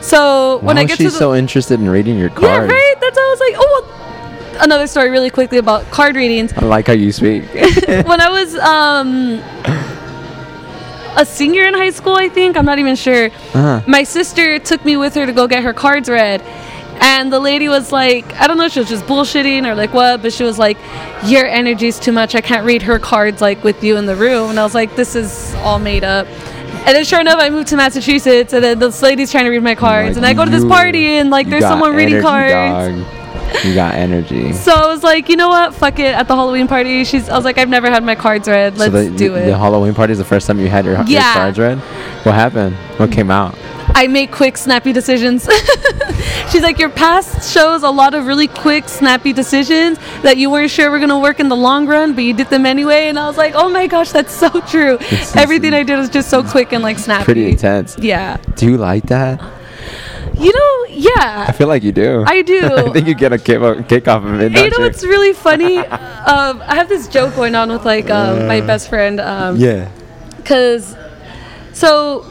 So 0.00 0.58
when 0.58 0.78
I 0.78 0.84
get 0.84 0.98
to 0.98 1.04
the 1.04 1.10
so 1.10 1.34
interested 1.34 1.80
in 1.80 1.88
reading 1.88 2.18
your 2.18 2.30
cards? 2.30 2.44
yeah, 2.44 2.58
right. 2.60 2.94
That's 3.00 3.18
how 3.18 3.26
I 3.26 3.30
was 3.30 3.40
like, 3.40 3.54
oh. 3.56 3.82
well, 3.88 3.94
Another 4.60 4.88
story, 4.88 5.08
really 5.08 5.30
quickly 5.30 5.58
about 5.58 5.88
card 5.92 6.16
readings. 6.16 6.52
I 6.54 6.64
like 6.64 6.88
how 6.88 6.92
you 6.92 7.12
speak. 7.12 7.44
when 7.54 8.20
I 8.20 8.28
was 8.28 8.56
um, 8.56 9.38
a 11.18 11.26
senior 11.26 11.64
in 11.64 11.74
high 11.74 11.90
school, 11.90 12.14
I 12.14 12.28
think 12.28 12.56
I'm 12.56 12.64
not 12.64 12.78
even 12.78 12.96
sure. 12.96 13.26
Uh-huh. 13.26 13.82
My 13.86 14.04
sister 14.04 14.58
took 14.58 14.84
me 14.84 14.96
with 14.96 15.14
her 15.16 15.26
to 15.26 15.32
go 15.32 15.46
get 15.48 15.64
her 15.64 15.72
cards 15.74 16.08
read. 16.08 16.40
And 17.00 17.32
the 17.32 17.38
lady 17.40 17.68
was 17.68 17.92
like, 17.92 18.24
I 18.36 18.46
don't 18.46 18.56
know 18.56 18.64
if 18.64 18.72
she 18.72 18.80
was 18.80 18.88
just 18.88 19.04
bullshitting 19.04 19.66
or 19.66 19.74
like 19.74 19.92
what, 19.92 20.22
but 20.22 20.32
she 20.32 20.44
was 20.44 20.58
like, 20.58 20.76
Your 21.24 21.46
energy's 21.46 21.98
too 22.00 22.12
much. 22.12 22.34
I 22.34 22.40
can't 22.40 22.64
read 22.64 22.82
her 22.82 22.98
cards 22.98 23.40
like 23.40 23.62
with 23.62 23.84
you 23.84 23.96
in 23.96 24.06
the 24.06 24.16
room. 24.16 24.50
And 24.50 24.58
I 24.58 24.64
was 24.64 24.74
like, 24.74 24.96
This 24.96 25.14
is 25.14 25.54
all 25.56 25.78
made 25.78 26.02
up. 26.04 26.26
And 26.86 26.96
then 26.96 27.04
sure 27.04 27.20
enough, 27.20 27.38
I 27.38 27.50
moved 27.50 27.68
to 27.68 27.76
Massachusetts, 27.76 28.52
and 28.52 28.64
then 28.64 28.78
this 28.78 29.02
lady's 29.02 29.30
trying 29.30 29.44
to 29.44 29.50
read 29.50 29.62
my 29.62 29.74
cards, 29.74 30.10
Like, 30.10 30.16
and 30.16 30.26
I 30.26 30.32
go 30.32 30.44
to 30.44 30.50
this 30.50 30.64
party, 30.64 31.06
and 31.18 31.28
like 31.28 31.48
there's 31.48 31.62
there's 31.62 31.70
someone 31.70 31.94
reading 31.94 32.14
energy, 32.14 32.26
cards. 32.26 33.04
dog. 33.04 33.17
You 33.64 33.74
got 33.74 33.94
energy. 33.94 34.52
So 34.52 34.72
I 34.72 34.86
was 34.86 35.02
like, 35.02 35.28
you 35.28 35.36
know 35.36 35.48
what? 35.48 35.74
Fuck 35.74 35.98
it. 35.98 36.14
At 36.14 36.28
the 36.28 36.34
Halloween 36.34 36.68
party, 36.68 37.04
she's. 37.04 37.28
I 37.28 37.36
was 37.36 37.44
like, 37.44 37.58
I've 37.58 37.68
never 37.68 37.90
had 37.90 38.04
my 38.04 38.14
cards 38.14 38.46
read. 38.48 38.78
Let's 38.78 38.92
so 38.92 39.04
the, 39.04 39.16
do 39.16 39.32
the, 39.32 39.42
it. 39.42 39.46
the 39.46 39.58
Halloween 39.58 39.94
party 39.94 40.12
is 40.12 40.18
the 40.18 40.24
first 40.24 40.46
time 40.46 40.58
you 40.60 40.68
had 40.68 40.84
your, 40.84 41.02
your 41.04 41.20
cards 41.20 41.58
read. 41.58 41.78
What 42.24 42.34
happened? 42.34 42.76
What 42.98 43.10
came 43.10 43.30
out? 43.30 43.56
I 43.94 44.06
make 44.06 44.30
quick, 44.30 44.56
snappy 44.56 44.92
decisions. 44.92 45.44
she's 46.50 46.62
like, 46.62 46.78
your 46.78 46.90
past 46.90 47.52
shows 47.52 47.82
a 47.82 47.90
lot 47.90 48.14
of 48.14 48.26
really 48.26 48.46
quick, 48.46 48.88
snappy 48.88 49.32
decisions 49.32 49.98
that 50.22 50.36
you 50.36 50.50
weren't 50.50 50.70
sure 50.70 50.90
were 50.90 51.00
gonna 51.00 51.18
work 51.18 51.40
in 51.40 51.48
the 51.48 51.56
long 51.56 51.86
run, 51.86 52.14
but 52.14 52.22
you 52.22 52.34
did 52.34 52.48
them 52.48 52.66
anyway. 52.66 53.08
And 53.08 53.18
I 53.18 53.26
was 53.26 53.36
like, 53.36 53.54
oh 53.56 53.68
my 53.68 53.86
gosh, 53.86 54.12
that's 54.12 54.32
so 54.32 54.48
true. 54.60 54.94
It's- 54.96 55.34
Everything 55.34 55.74
I 55.74 55.82
did 55.82 55.96
was 55.96 56.10
just 56.10 56.28
so 56.30 56.44
quick 56.44 56.72
and 56.72 56.82
like 56.82 56.98
snappy. 56.98 57.24
Pretty 57.24 57.50
intense. 57.50 57.96
Yeah. 57.98 58.36
Do 58.56 58.70
you 58.70 58.76
like 58.76 59.04
that? 59.04 59.40
You 60.34 60.52
know, 60.52 60.77
I 61.06 61.52
feel 61.52 61.68
like 61.68 61.82
you 61.82 61.92
do. 61.92 62.24
I 62.26 62.42
do. 62.42 62.60
I 62.88 62.90
think 62.90 63.06
you 63.06 63.14
get 63.14 63.32
a 63.32 63.38
kick, 63.38 63.60
a 63.60 63.82
kick 63.82 64.08
off 64.08 64.24
of 64.24 64.34
it. 64.40 64.46
And 64.46 64.56
you 64.56 64.70
know 64.70 64.78
you? 64.78 64.84
what's 64.84 65.04
really 65.04 65.32
funny? 65.32 65.78
um, 65.78 66.62
I 66.66 66.74
have 66.76 66.88
this 66.88 67.08
joke 67.08 67.34
going 67.36 67.54
on 67.54 67.70
with 67.70 67.84
like 67.84 68.10
um, 68.10 68.46
my 68.46 68.60
best 68.60 68.88
friend. 68.88 69.20
Um, 69.20 69.56
yeah. 69.56 69.88
because 70.36 70.96
so 71.72 72.22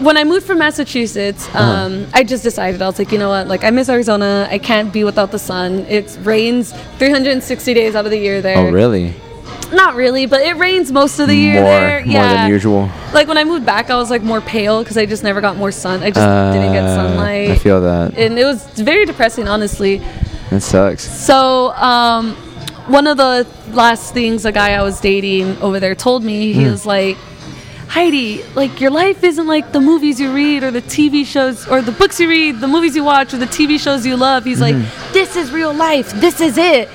when 0.00 0.16
I 0.16 0.24
moved 0.24 0.46
from 0.46 0.58
Massachusetts, 0.58 1.46
Uh-huh. 1.48 1.58
um, 1.58 2.06
I 2.12 2.22
just 2.24 2.42
decided 2.42 2.82
I 2.82 2.86
was 2.86 2.98
like, 2.98 3.12
you 3.12 3.18
know 3.18 3.28
what, 3.28 3.46
like 3.48 3.64
I 3.64 3.70
miss 3.70 3.88
Arizona. 3.88 4.46
I 4.50 4.58
can't 4.58 4.92
be 4.92 5.04
without 5.04 5.30
the 5.30 5.38
sun. 5.38 5.80
It 5.88 6.18
rains 6.22 6.72
360 6.98 7.74
days 7.74 7.94
out 7.94 8.04
of 8.04 8.10
the 8.10 8.18
year 8.18 8.40
there. 8.42 8.58
Oh, 8.58 8.70
really? 8.70 9.14
Not 9.72 9.94
really, 9.96 10.26
but 10.26 10.42
it 10.42 10.56
rains 10.56 10.92
most 10.92 11.18
of 11.18 11.26
the 11.28 11.34
year 11.34 11.60
more, 11.60 11.70
there. 11.80 12.04
more 12.06 12.12
yeah. 12.14 12.34
than 12.42 12.50
usual. 12.50 12.88
Like 13.12 13.26
when 13.26 13.36
I 13.38 13.44
moved 13.44 13.66
back, 13.66 13.90
I 13.90 13.96
was 13.96 14.10
like 14.10 14.22
more 14.22 14.40
pale 14.40 14.82
because 14.82 14.96
I 14.96 15.06
just 15.06 15.24
never 15.24 15.40
got 15.40 15.56
more 15.56 15.72
sun. 15.72 16.02
I 16.02 16.10
just 16.10 16.54
didn't 16.54 16.72
get 16.72 16.84
Uh, 16.84 16.94
sunlight. 16.96 17.50
I 17.50 17.56
feel 17.58 17.80
that. 17.82 18.16
and 18.16 18.38
it 18.38 18.44
was 18.44 18.62
very 18.80 19.04
depressing, 19.06 19.48
honestly. 19.48 20.00
It 20.52 20.60
sucks. 20.60 21.02
So, 21.02 21.72
um, 21.74 22.34
one 22.86 23.08
of 23.08 23.16
the 23.16 23.44
last 23.72 24.14
things 24.14 24.44
a 24.44 24.52
guy 24.52 24.74
I 24.74 24.82
was 24.82 25.00
dating 25.00 25.56
over 25.60 25.80
there 25.80 25.96
told 25.96 26.22
me, 26.22 26.52
he 26.52 26.62
Hmm. 26.64 26.70
was 26.70 26.86
like, 26.86 27.16
Heidi, 27.88 28.42
like 28.54 28.80
your 28.80 28.90
life 28.90 29.24
isn't 29.24 29.46
like 29.46 29.72
the 29.72 29.80
movies 29.80 30.20
you 30.20 30.32
read 30.32 30.62
or 30.62 30.70
the 30.70 30.82
TV 30.82 31.24
shows 31.24 31.66
or 31.66 31.82
the 31.82 31.92
books 31.92 32.20
you 32.20 32.28
read, 32.28 32.60
the 32.60 32.68
movies 32.68 32.94
you 32.94 33.02
watch 33.04 33.32
or 33.34 33.38
the 33.38 33.46
TV 33.46 33.78
shows 33.80 34.04
you 34.06 34.16
love. 34.16 34.44
He's 34.44 34.60
Mm-hmm. 34.60 34.82
like, 34.82 35.12
this 35.12 35.34
is 35.36 35.50
real 35.50 35.72
life. 35.72 36.12
This 36.20 36.40
is 36.40 36.58
it. 36.58 36.88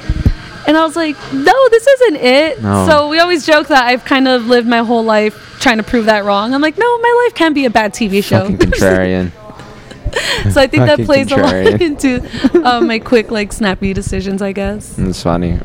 And 0.67 0.77
I 0.77 0.85
was 0.85 0.95
like, 0.95 1.15
no, 1.33 1.69
this 1.69 1.87
isn't 1.87 2.15
it. 2.17 2.61
No. 2.61 2.85
So 2.87 3.09
we 3.09 3.19
always 3.19 3.45
joke 3.45 3.67
that 3.67 3.85
I've 3.85 4.05
kind 4.05 4.27
of 4.27 4.45
lived 4.47 4.67
my 4.67 4.79
whole 4.79 5.03
life 5.03 5.57
trying 5.59 5.77
to 5.77 5.83
prove 5.83 6.05
that 6.05 6.23
wrong. 6.25 6.53
I'm 6.53 6.61
like, 6.61 6.77
no, 6.77 6.97
my 6.99 7.23
life 7.25 7.35
can 7.35 7.53
be 7.53 7.65
a 7.65 7.69
bad 7.69 7.93
TV 7.93 8.23
show. 8.23 8.41
Fucking 8.41 8.57
contrarian. 8.57 9.31
so 10.51 10.59
I 10.59 10.67
think 10.67 10.85
that 10.85 10.99
plays 11.05 11.31
a 11.31 11.37
lot 11.37 11.55
into 11.81 12.19
um, 12.67 12.87
my 12.87 12.99
quick, 12.99 13.31
like, 13.31 13.53
snappy 13.53 13.93
decisions, 13.93 14.41
I 14.41 14.51
guess. 14.51 14.99
It's 14.99 15.23
funny. 15.23 15.57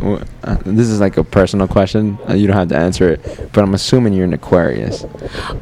Uh, 0.45 0.57
This 0.65 0.89
is 0.89 1.01
like 1.01 1.17
a 1.17 1.25
personal 1.25 1.67
question. 1.67 2.17
Uh, 2.29 2.35
You 2.35 2.47
don't 2.47 2.57
have 2.57 2.69
to 2.69 2.77
answer 2.77 3.11
it, 3.15 3.51
but 3.53 3.65
I'm 3.65 3.75
assuming 3.75 4.13
you're 4.13 4.25
an 4.25 4.35
Aquarius. 4.35 5.05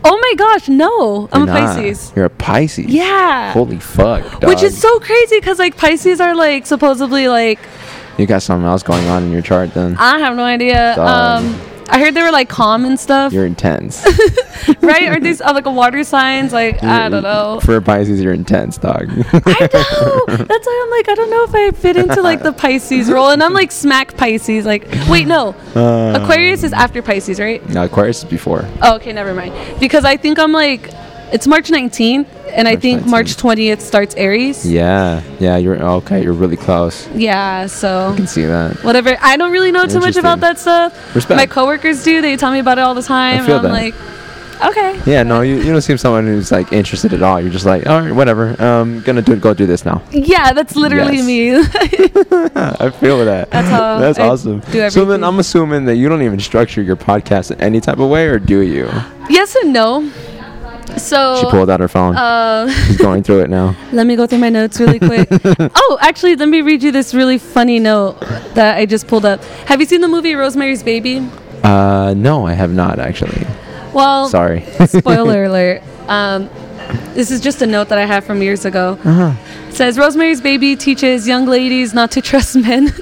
Oh 0.04 0.18
my 0.20 0.34
gosh, 0.36 0.68
no. 0.68 1.28
I'm 1.32 1.44
a 1.44 1.46
not. 1.46 1.76
Pisces. 1.76 2.12
You're 2.14 2.26
a 2.26 2.30
Pisces. 2.30 2.86
Yeah. 2.86 3.52
Holy 3.52 3.78
fuck. 3.78 4.42
Which 4.42 4.62
is 4.62 4.78
so 4.78 5.00
crazy 5.00 5.38
because 5.40 5.58
like 5.58 5.78
Pisces 5.78 6.20
are 6.20 6.34
like 6.34 6.66
supposedly 6.66 7.28
like 7.28 7.60
You 8.18 8.26
got 8.26 8.42
something 8.42 8.66
else 8.66 8.82
going 8.82 9.06
on 9.08 9.24
in 9.24 9.32
your 9.32 9.42
chart 9.42 9.74
then. 9.74 9.96
I 9.98 10.18
have 10.18 10.36
no 10.36 10.44
idea. 10.44 10.92
Um, 11.00 11.60
I 11.88 11.98
heard 12.00 12.14
they 12.14 12.22
were 12.22 12.30
like 12.30 12.48
calm 12.48 12.84
and 12.84 12.98
stuff, 12.98 13.32
You're 13.32 13.44
intense. 13.44 14.04
right? 14.80 15.08
Are 15.08 15.20
these 15.20 15.40
uh, 15.40 15.52
like 15.52 15.66
a 15.66 15.70
water 15.70 16.02
signs? 16.04 16.52
Like 16.52 16.82
I 16.82 17.08
don't 17.08 17.22
know. 17.22 17.60
For 17.62 17.80
Pisces, 17.80 18.22
you're 18.22 18.32
intense, 18.32 18.78
dog. 18.78 19.10
I 19.10 19.12
know. 19.12 20.24
That's 20.36 20.66
why 20.66 20.82
I'm 20.84 20.90
like 20.90 21.08
I 21.08 21.14
don't 21.14 21.30
know 21.30 21.44
if 21.44 21.54
I 21.54 21.70
fit 21.72 21.96
into 21.96 22.22
like 22.22 22.42
the 22.42 22.52
Pisces 22.52 23.10
role, 23.10 23.30
and 23.30 23.42
I'm 23.42 23.52
like 23.52 23.70
smack 23.70 24.16
Pisces. 24.16 24.64
Like 24.64 24.88
wait, 25.08 25.26
no, 25.26 25.54
Uh, 25.74 26.18
Aquarius 26.22 26.62
is 26.62 26.72
after 26.72 27.02
Pisces, 27.02 27.38
right? 27.38 27.66
No, 27.68 27.84
Aquarius 27.84 28.24
is 28.24 28.30
before. 28.30 28.64
Oh, 28.80 28.96
okay, 28.96 29.12
never 29.12 29.34
mind. 29.34 29.52
Because 29.78 30.04
I 30.04 30.16
think 30.16 30.38
I'm 30.38 30.52
like, 30.52 30.90
it's 31.32 31.46
March 31.46 31.68
19th, 31.68 32.26
and 32.52 32.68
I 32.68 32.76
think 32.76 33.02
19th. 33.02 33.10
March 33.10 33.36
20th 33.36 33.80
starts 33.80 34.14
Aries. 34.16 34.64
Yeah, 34.70 35.22
yeah. 35.40 35.56
You're 35.56 35.82
okay. 35.82 36.22
You're 36.22 36.32
really 36.32 36.56
close. 36.56 37.08
Yeah, 37.14 37.66
so 37.66 38.10
I 38.12 38.16
can 38.16 38.26
see 38.26 38.44
that. 38.44 38.82
whatever. 38.84 39.16
I 39.20 39.36
don't 39.36 39.52
really 39.52 39.72
know 39.72 39.86
too 39.86 40.00
much 40.00 40.16
about 40.16 40.40
that 40.40 40.58
stuff. 40.58 41.14
Respect. 41.14 41.36
My 41.38 41.46
coworkers 41.46 42.04
do. 42.04 42.20
They 42.20 42.36
tell 42.36 42.52
me 42.52 42.58
about 42.60 42.78
it 42.78 42.82
all 42.82 42.94
the 42.94 43.02
time. 43.02 43.44
feel 43.44 43.58
and 43.58 43.66
I'm 43.66 43.72
that. 43.72 43.92
like, 43.92 43.94
okay. 44.70 45.00
Yeah, 45.10 45.22
no, 45.24 45.40
you, 45.42 45.56
you 45.56 45.72
don't 45.72 45.82
seem 45.82 45.98
someone 45.98 46.26
who's 46.26 46.52
like 46.52 46.72
interested 46.72 47.12
at 47.12 47.22
all. 47.22 47.40
You're 47.40 47.50
just 47.50 47.66
like, 47.66 47.86
all 47.86 48.00
right, 48.00 48.12
whatever. 48.12 48.60
Um, 48.62 49.00
gonna 49.00 49.22
do 49.22 49.36
go 49.36 49.52
do 49.54 49.66
this 49.66 49.84
now. 49.84 50.02
Yeah, 50.12 50.52
that's 50.52 50.76
literally 50.76 51.16
Yes. 51.16 51.26
me. 51.26 51.50
I 52.56 52.90
feel 52.90 53.24
that. 53.24 53.50
That's 53.50 53.68
how 53.68 53.98
That's 54.04 54.18
I 54.18 54.28
awesome. 54.28 54.62
So 54.90 55.04
then. 55.04 55.24
I'm 55.24 55.38
assuming 55.38 55.84
that 55.86 55.96
you 55.96 56.08
don't 56.08 56.22
even 56.22 56.38
structure 56.40 56.82
your 56.82 56.96
podcast 56.96 57.50
in 57.50 57.60
any 57.60 57.80
type 57.80 57.98
of 57.98 58.08
way, 58.10 58.26
or 58.26 58.38
do 58.38 58.60
you? 58.60 58.88
yes 59.30 59.54
and 59.56 59.72
no. 59.72 60.08
So 60.98 61.36
She 61.40 61.46
pulled 61.50 61.70
out 61.70 61.80
her 61.80 61.88
phone. 61.88 62.14
uh, 62.16 62.68
She's 62.86 62.96
going 62.98 63.22
through 63.22 63.40
it 63.40 63.50
now. 63.50 63.74
let 63.92 64.06
me 64.06 64.16
go 64.16 64.26
through 64.26 64.38
my 64.38 64.50
notes 64.50 64.78
really 64.80 64.98
quick. 64.98 65.28
oh, 65.32 65.98
actually, 66.00 66.36
let 66.36 66.48
me 66.48 66.60
read 66.60 66.82
you 66.82 66.92
this 66.92 67.14
really 67.14 67.38
funny 67.38 67.78
note 67.80 68.20
that 68.54 68.76
I 68.76 68.86
just 68.86 69.06
pulled 69.08 69.24
up. 69.24 69.42
Have 69.66 69.80
you 69.80 69.86
seen 69.86 70.00
the 70.00 70.08
movie 70.08 70.34
Rosemary's 70.34 70.82
Baby? 70.82 71.26
Uh, 71.62 72.14
no, 72.16 72.46
I 72.46 72.52
have 72.52 72.72
not 72.72 72.98
actually. 72.98 73.46
Well, 73.92 74.28
Sorry. 74.28 74.60
spoiler 74.86 75.44
alert. 75.44 75.82
Um, 76.08 76.48
this 77.14 77.30
is 77.30 77.40
just 77.40 77.62
a 77.62 77.66
note 77.66 77.88
that 77.88 77.98
I 77.98 78.04
have 78.04 78.24
from 78.24 78.42
years 78.42 78.64
ago. 78.64 78.98
Uh-huh. 79.04 79.34
It 79.68 79.74
says 79.74 79.98
Rosemary's 79.98 80.40
Baby 80.40 80.76
teaches 80.76 81.26
young 81.26 81.46
ladies 81.46 81.94
not 81.94 82.10
to 82.12 82.20
trust 82.20 82.56
men, 82.56 82.92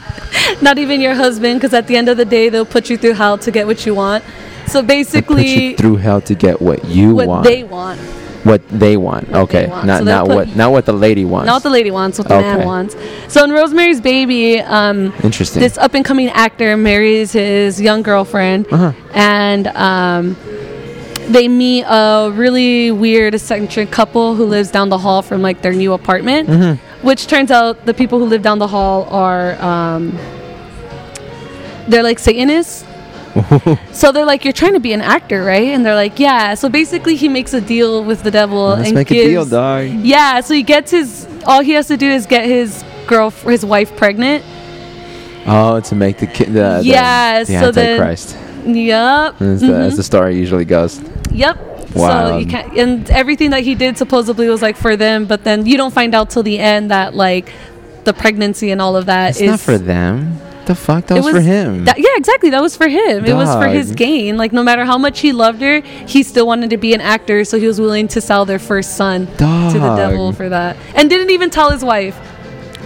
not 0.63 0.79
even 0.79 1.01
your 1.01 1.15
husband, 1.15 1.61
because 1.61 1.75
at 1.75 1.87
the 1.89 1.97
end 1.97 2.09
of 2.09 2.17
the 2.17 2.25
day, 2.25 2.49
they'll 2.49 2.65
put 2.65 2.89
you 2.89 2.97
through 2.97 3.15
hell 3.15 3.37
to 3.39 3.51
get 3.51 3.67
what 3.67 3.85
you 3.85 3.95
want. 3.95 4.23
So 4.67 4.81
Put 4.81 4.87
basically, 4.89 5.49
you 5.71 5.77
through 5.77 5.97
hell 5.97 6.21
to 6.23 6.35
get 6.35 6.61
what 6.63 6.85
you 6.87 7.15
what 7.15 7.29
want. 7.29 7.45
they 7.45 7.63
want, 7.63 8.01
what 8.45 8.67
they 8.69 8.97
want. 8.97 9.29
What 9.29 9.51
they 9.51 9.59
okay, 9.59 9.67
want. 9.69 9.87
not 9.87 9.99
So 9.99 10.05
not 10.05 10.29
what 10.29 10.57
not 10.57 10.73
what 10.73 10.87
the 10.87 10.93
lady 10.93 11.25
wants. 11.25 11.47
not 11.47 11.55
what 11.55 11.63
the 11.65 11.71
lady 11.71 11.91
wants, 11.91 12.19
what 12.19 12.29
the 12.29 12.37
Okay. 12.37 12.57
man 12.59 12.67
wants. 12.67 12.97
So 13.29 13.45
in 13.45 13.51
Rosemary's 13.51 14.01
Baby, 14.01 14.61
um, 14.61 15.13
Interesting. 15.23 15.61
this 15.61 15.77
up 15.79 15.95
and 15.95 16.05
coming 16.05 16.29
actor 16.31 16.77
marries 16.77 17.33
his 17.33 17.81
young 17.81 18.03
girlfriend, 18.03 18.67
Uh-huh. 18.73 18.93
and 19.15 19.67
um, 19.69 20.37
they 21.29 21.49
meet 21.49 21.83
a 21.85 22.31
really 22.35 22.91
weird 22.91 23.35
eccentric 23.35 23.91
couple 23.91 24.35
who 24.35 24.45
lives 24.45 24.71
down 24.71 24.89
the 24.89 24.99
hall 24.99 25.23
from 25.23 25.41
like 25.43 25.63
their 25.63 25.73
new 25.73 25.93
apartment. 25.93 26.49
Mm-hmm. 26.49 27.07
Which 27.07 27.27
turns 27.27 27.51
out 27.51 27.85
the 27.85 27.95
people 27.95 28.19
who 28.21 28.27
live 28.27 28.43
down 28.43 28.59
the 28.61 28.69
hall 28.69 29.09
are 29.11 29.61
um, 29.61 30.17
they're 31.89 32.03
like 32.05 32.19
Satanists. 32.21 32.85
so 33.93 34.13
they're 34.13 34.25
like, 34.27 34.45
you're 34.45 34.53
trying 34.53 34.75
to 34.75 34.81
be 34.81 34.93
an 34.93 35.01
actor, 35.01 35.43
right? 35.45 35.69
And 35.69 35.85
they're 35.85 35.95
like, 35.95 36.19
yeah. 36.19 36.55
So 36.55 36.69
basically, 36.69 37.17
he 37.17 37.29
makes 37.29 37.53
a 37.55 37.61
deal 37.61 38.05
with 38.05 38.23
the 38.23 38.31
devil 38.31 38.69
Let's 38.69 38.89
and 38.89 38.95
make 38.95 39.09
gives, 39.09 39.27
a 39.27 39.31
deal, 39.31 39.45
dog. 39.47 39.87
yeah, 39.89 40.41
so 40.41 40.55
he 40.55 40.63
gets 40.63 40.91
his. 40.91 41.27
All 41.47 41.63
he 41.63 41.73
has 41.73 41.89
to 41.89 41.97
do 41.97 42.07
is 42.07 42.27
get 42.27 42.45
his 42.47 42.85
girl, 43.07 43.31
his 43.31 43.65
wife, 43.65 43.97
pregnant. 43.97 44.45
Oh, 45.47 45.81
to 45.81 45.95
make 45.95 46.19
the 46.19 46.27
kid 46.27 46.49
the, 46.49 46.79
the- 46.79 46.83
Yeah, 46.85 47.41
the 47.41 47.47
so 47.47 47.73
then- 47.73 48.01
Antichrist. 48.01 48.37
Yep. 48.65 49.43
as, 49.43 49.61
the, 49.61 49.67
mhm, 49.67 49.97
the 49.97 50.03
story 50.05 50.37
usually 50.39 50.65
goes. 50.65 51.01
Yep. 51.33 51.59
So 51.95 52.37
you 52.39 52.47
can't, 52.47 52.73
and 52.79 53.11
everything 53.11 53.51
that 53.51 53.65
he 53.65 53.75
did 53.75 53.99
supposedly 53.99 54.49
was 54.49 54.63
like 54.63 54.77
for 54.77 54.97
them, 54.97 55.27
but 55.27 55.43
then 55.45 55.67
you 55.67 55.77
don't 55.77 55.93
find 55.93 56.15
out 56.15 56.31
till 56.31 56.43
the 56.45 56.59
end 56.59 56.91
that 56.91 57.13
like 57.15 57.53
the 58.05 58.13
pregnancy 58.15 58.71
and 58.71 58.81
all 58.81 58.97
of 58.97 59.07
that 59.07 59.31
It's 59.31 59.41
is 59.41 59.51
not 59.51 59.61
for 59.61 59.77
them. 59.79 60.39
The 60.67 60.75
fuck? 60.77 61.07
That 61.07 61.19
it 61.19 61.25
was, 61.25 61.35
for 61.35 61.41
him. 61.41 61.85
that- 61.87 61.99
yeah, 61.99 62.11
exactly. 62.17 62.51
That 62.51 62.63
was 62.63 62.77
for 62.77 62.87
him. 62.89 63.25
It 63.25 63.35
was 63.35 63.53
for 63.55 63.67
his 63.69 63.93
gain. 63.93 64.37
Like 64.37 64.53
no 64.53 64.63
matter 64.63 64.85
how 64.85 64.97
much 64.99 65.21
he 65.21 65.33
loved 65.33 65.61
her, 65.61 65.81
he 65.81 66.23
still 66.23 66.47
wanted 66.47 66.71
to 66.71 66.77
be 66.77 66.95
an 66.95 67.01
actor, 67.01 67.45
so 67.45 67.59
he 67.59 67.67
was 67.67 67.81
willing 67.81 68.07
to 68.09 68.21
sell 68.21 68.45
their 68.45 68.59
first 68.59 68.97
son 68.97 69.27
to 69.27 69.33
the 69.79 69.95
devil 69.97 70.33
for 70.33 70.49
that, 70.49 70.77
and 70.95 71.11
didn't 71.11 71.31
even 71.31 71.51
tell 71.51 71.71
his 71.71 71.85
wife. 71.85 72.17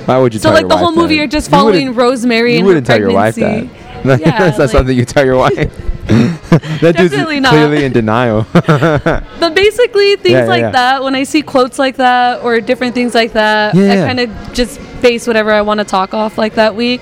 Why 0.07 0.19
would 0.19 0.33
you? 0.35 0.41
So 0.41 0.51
like 0.53 0.69
the 0.69 0.77
whole 0.77 0.93
movie, 0.93 1.09
that? 1.09 1.15
you're 1.15 1.27
just 1.27 1.49
You 1.49 1.57
following 1.59 1.95
Rosemary 1.95 2.53
You 2.53 2.59
and 2.59 2.67
wouldn't 2.67 2.87
tell 2.87 2.99
your 2.99 3.13
wife 3.13 3.35
that. 3.37 3.69
Yeah, 4.07 4.17
That's 4.19 4.59
not 4.59 4.59
like- 4.59 4.71
something 4.71 4.97
you 4.97 5.05
tell 5.05 5.25
your 5.25 5.37
wife. 5.37 5.55
that 6.07 6.95
dude's 6.97 7.11
Definitely 7.11 7.41
not. 7.41 7.51
clearly 7.51 7.85
in 7.85 7.93
denial. 7.93 8.47
But 8.53 9.55
basically, 9.55 10.15
things 10.17 10.33
Yeah, 10.33 10.43
yeah, 10.45 10.49
like 10.49 10.61
yeah. 10.61 10.71
that, 10.71 11.03
when 11.03 11.17
I 11.17 11.25
see 11.25 11.43
quotes 11.43 11.77
like 11.79 11.97
that 11.97 12.43
or 12.45 12.61
different 12.61 12.95
things 12.95 13.15
like 13.17 13.33
that, 13.33 13.75
I 13.75 13.97
kind 14.07 14.21
of 14.21 14.31
just 14.53 14.79
base 15.03 15.27
whatever 15.27 15.51
I 15.51 15.63
want 15.63 15.79
to 15.81 15.85
talk 15.85 16.15
off 16.15 16.39
like 16.39 16.55
that 16.55 16.77
week. 16.77 17.01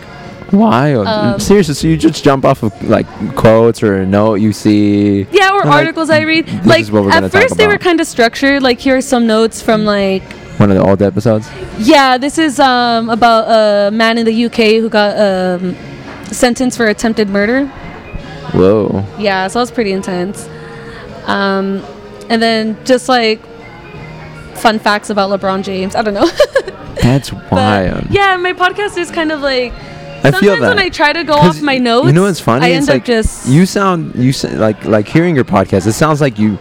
Wild. 0.52 1.06
Um, 1.06 1.40
Seriously, 1.40 1.74
so 1.74 1.86
you 1.88 1.96
just 1.96 2.22
jump 2.22 2.44
off 2.44 2.62
of 2.62 2.72
like 2.88 3.06
quotes 3.34 3.82
or 3.82 3.96
a 3.96 4.06
note 4.06 4.36
you 4.36 4.52
see. 4.52 5.26
Yeah, 5.32 5.50
or 5.52 5.60
And, 5.62 5.70
like, 5.70 5.78
articles 5.80 6.10
I 6.10 6.20
read. 6.20 6.46
this 6.46 6.66
Like 6.66 6.80
is 6.82 6.90
what 6.92 7.04
we're 7.04 7.10
at 7.10 7.30
first, 7.32 7.56
they 7.56 7.66
were 7.66 7.78
kind 7.78 8.00
of 8.00 8.06
structured. 8.06 8.62
Like 8.62 8.78
here 8.78 8.96
are 8.96 9.00
some 9.00 9.26
notes 9.26 9.60
from 9.62 9.84
like. 9.84 10.22
One 10.58 10.70
of 10.70 10.76
the 10.76 10.84
old 10.84 11.02
episodes. 11.02 11.50
Yeah, 11.78 12.16
this 12.18 12.38
is 12.38 12.60
um, 12.60 13.08
about 13.10 13.48
a 13.48 13.90
man 13.90 14.18
in 14.18 14.26
the 14.26 14.44
UK 14.46 14.78
who 14.80 14.88
got 14.88 15.16
um, 15.18 15.74
sentenced 16.26 16.76
for 16.76 16.86
attempted 16.86 17.28
murder. 17.28 17.66
Whoa. 18.52 19.04
Yeah, 19.18 19.48
so 19.48 19.58
that 19.58 19.62
was 19.62 19.70
pretty 19.72 19.90
intense. 19.92 20.46
Um, 21.26 21.82
and 22.28 22.40
then 22.40 22.76
just 22.84 23.08
like 23.08 23.40
fun 24.54 24.78
facts 24.78 25.10
about 25.10 25.30
LeBron 25.30 25.64
James. 25.64 25.96
I 25.96 26.02
don't 26.02 26.14
know. 26.14 26.26
That's 27.02 27.30
But, 27.30 27.50
wild. 27.50 28.06
yeah, 28.10 28.36
my 28.36 28.52
podcast 28.52 28.96
is 28.98 29.10
kind 29.10 29.32
of 29.32 29.40
like. 29.40 29.72
I 30.26 30.30
Sometimes 30.30 30.40
feel 30.40 30.60
that. 30.60 30.68
when 30.68 30.78
I 30.78 30.88
try 30.88 31.12
to 31.12 31.22
go 31.22 31.34
off 31.34 31.60
my 31.60 31.76
notes, 31.76 32.06
You 32.06 32.12
know 32.14 32.22
what's 32.22 32.40
funny? 32.40 32.64
I 32.64 32.68
it's 32.70 32.88
end 32.88 32.88
like 32.88 33.02
up 33.02 33.06
just 33.06 33.46
you 33.46 33.66
sound 33.66 34.14
you 34.16 34.30
s- 34.30 34.44
like 34.44 34.84
like 34.86 35.06
hearing 35.06 35.34
your 35.34 35.44
podcast. 35.44 35.86
It 35.86 35.92
sounds 35.92 36.20
like 36.20 36.38
you 36.38 36.58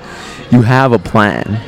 you 0.51 0.61
have 0.63 0.91
a 0.91 0.99
plan. 0.99 1.59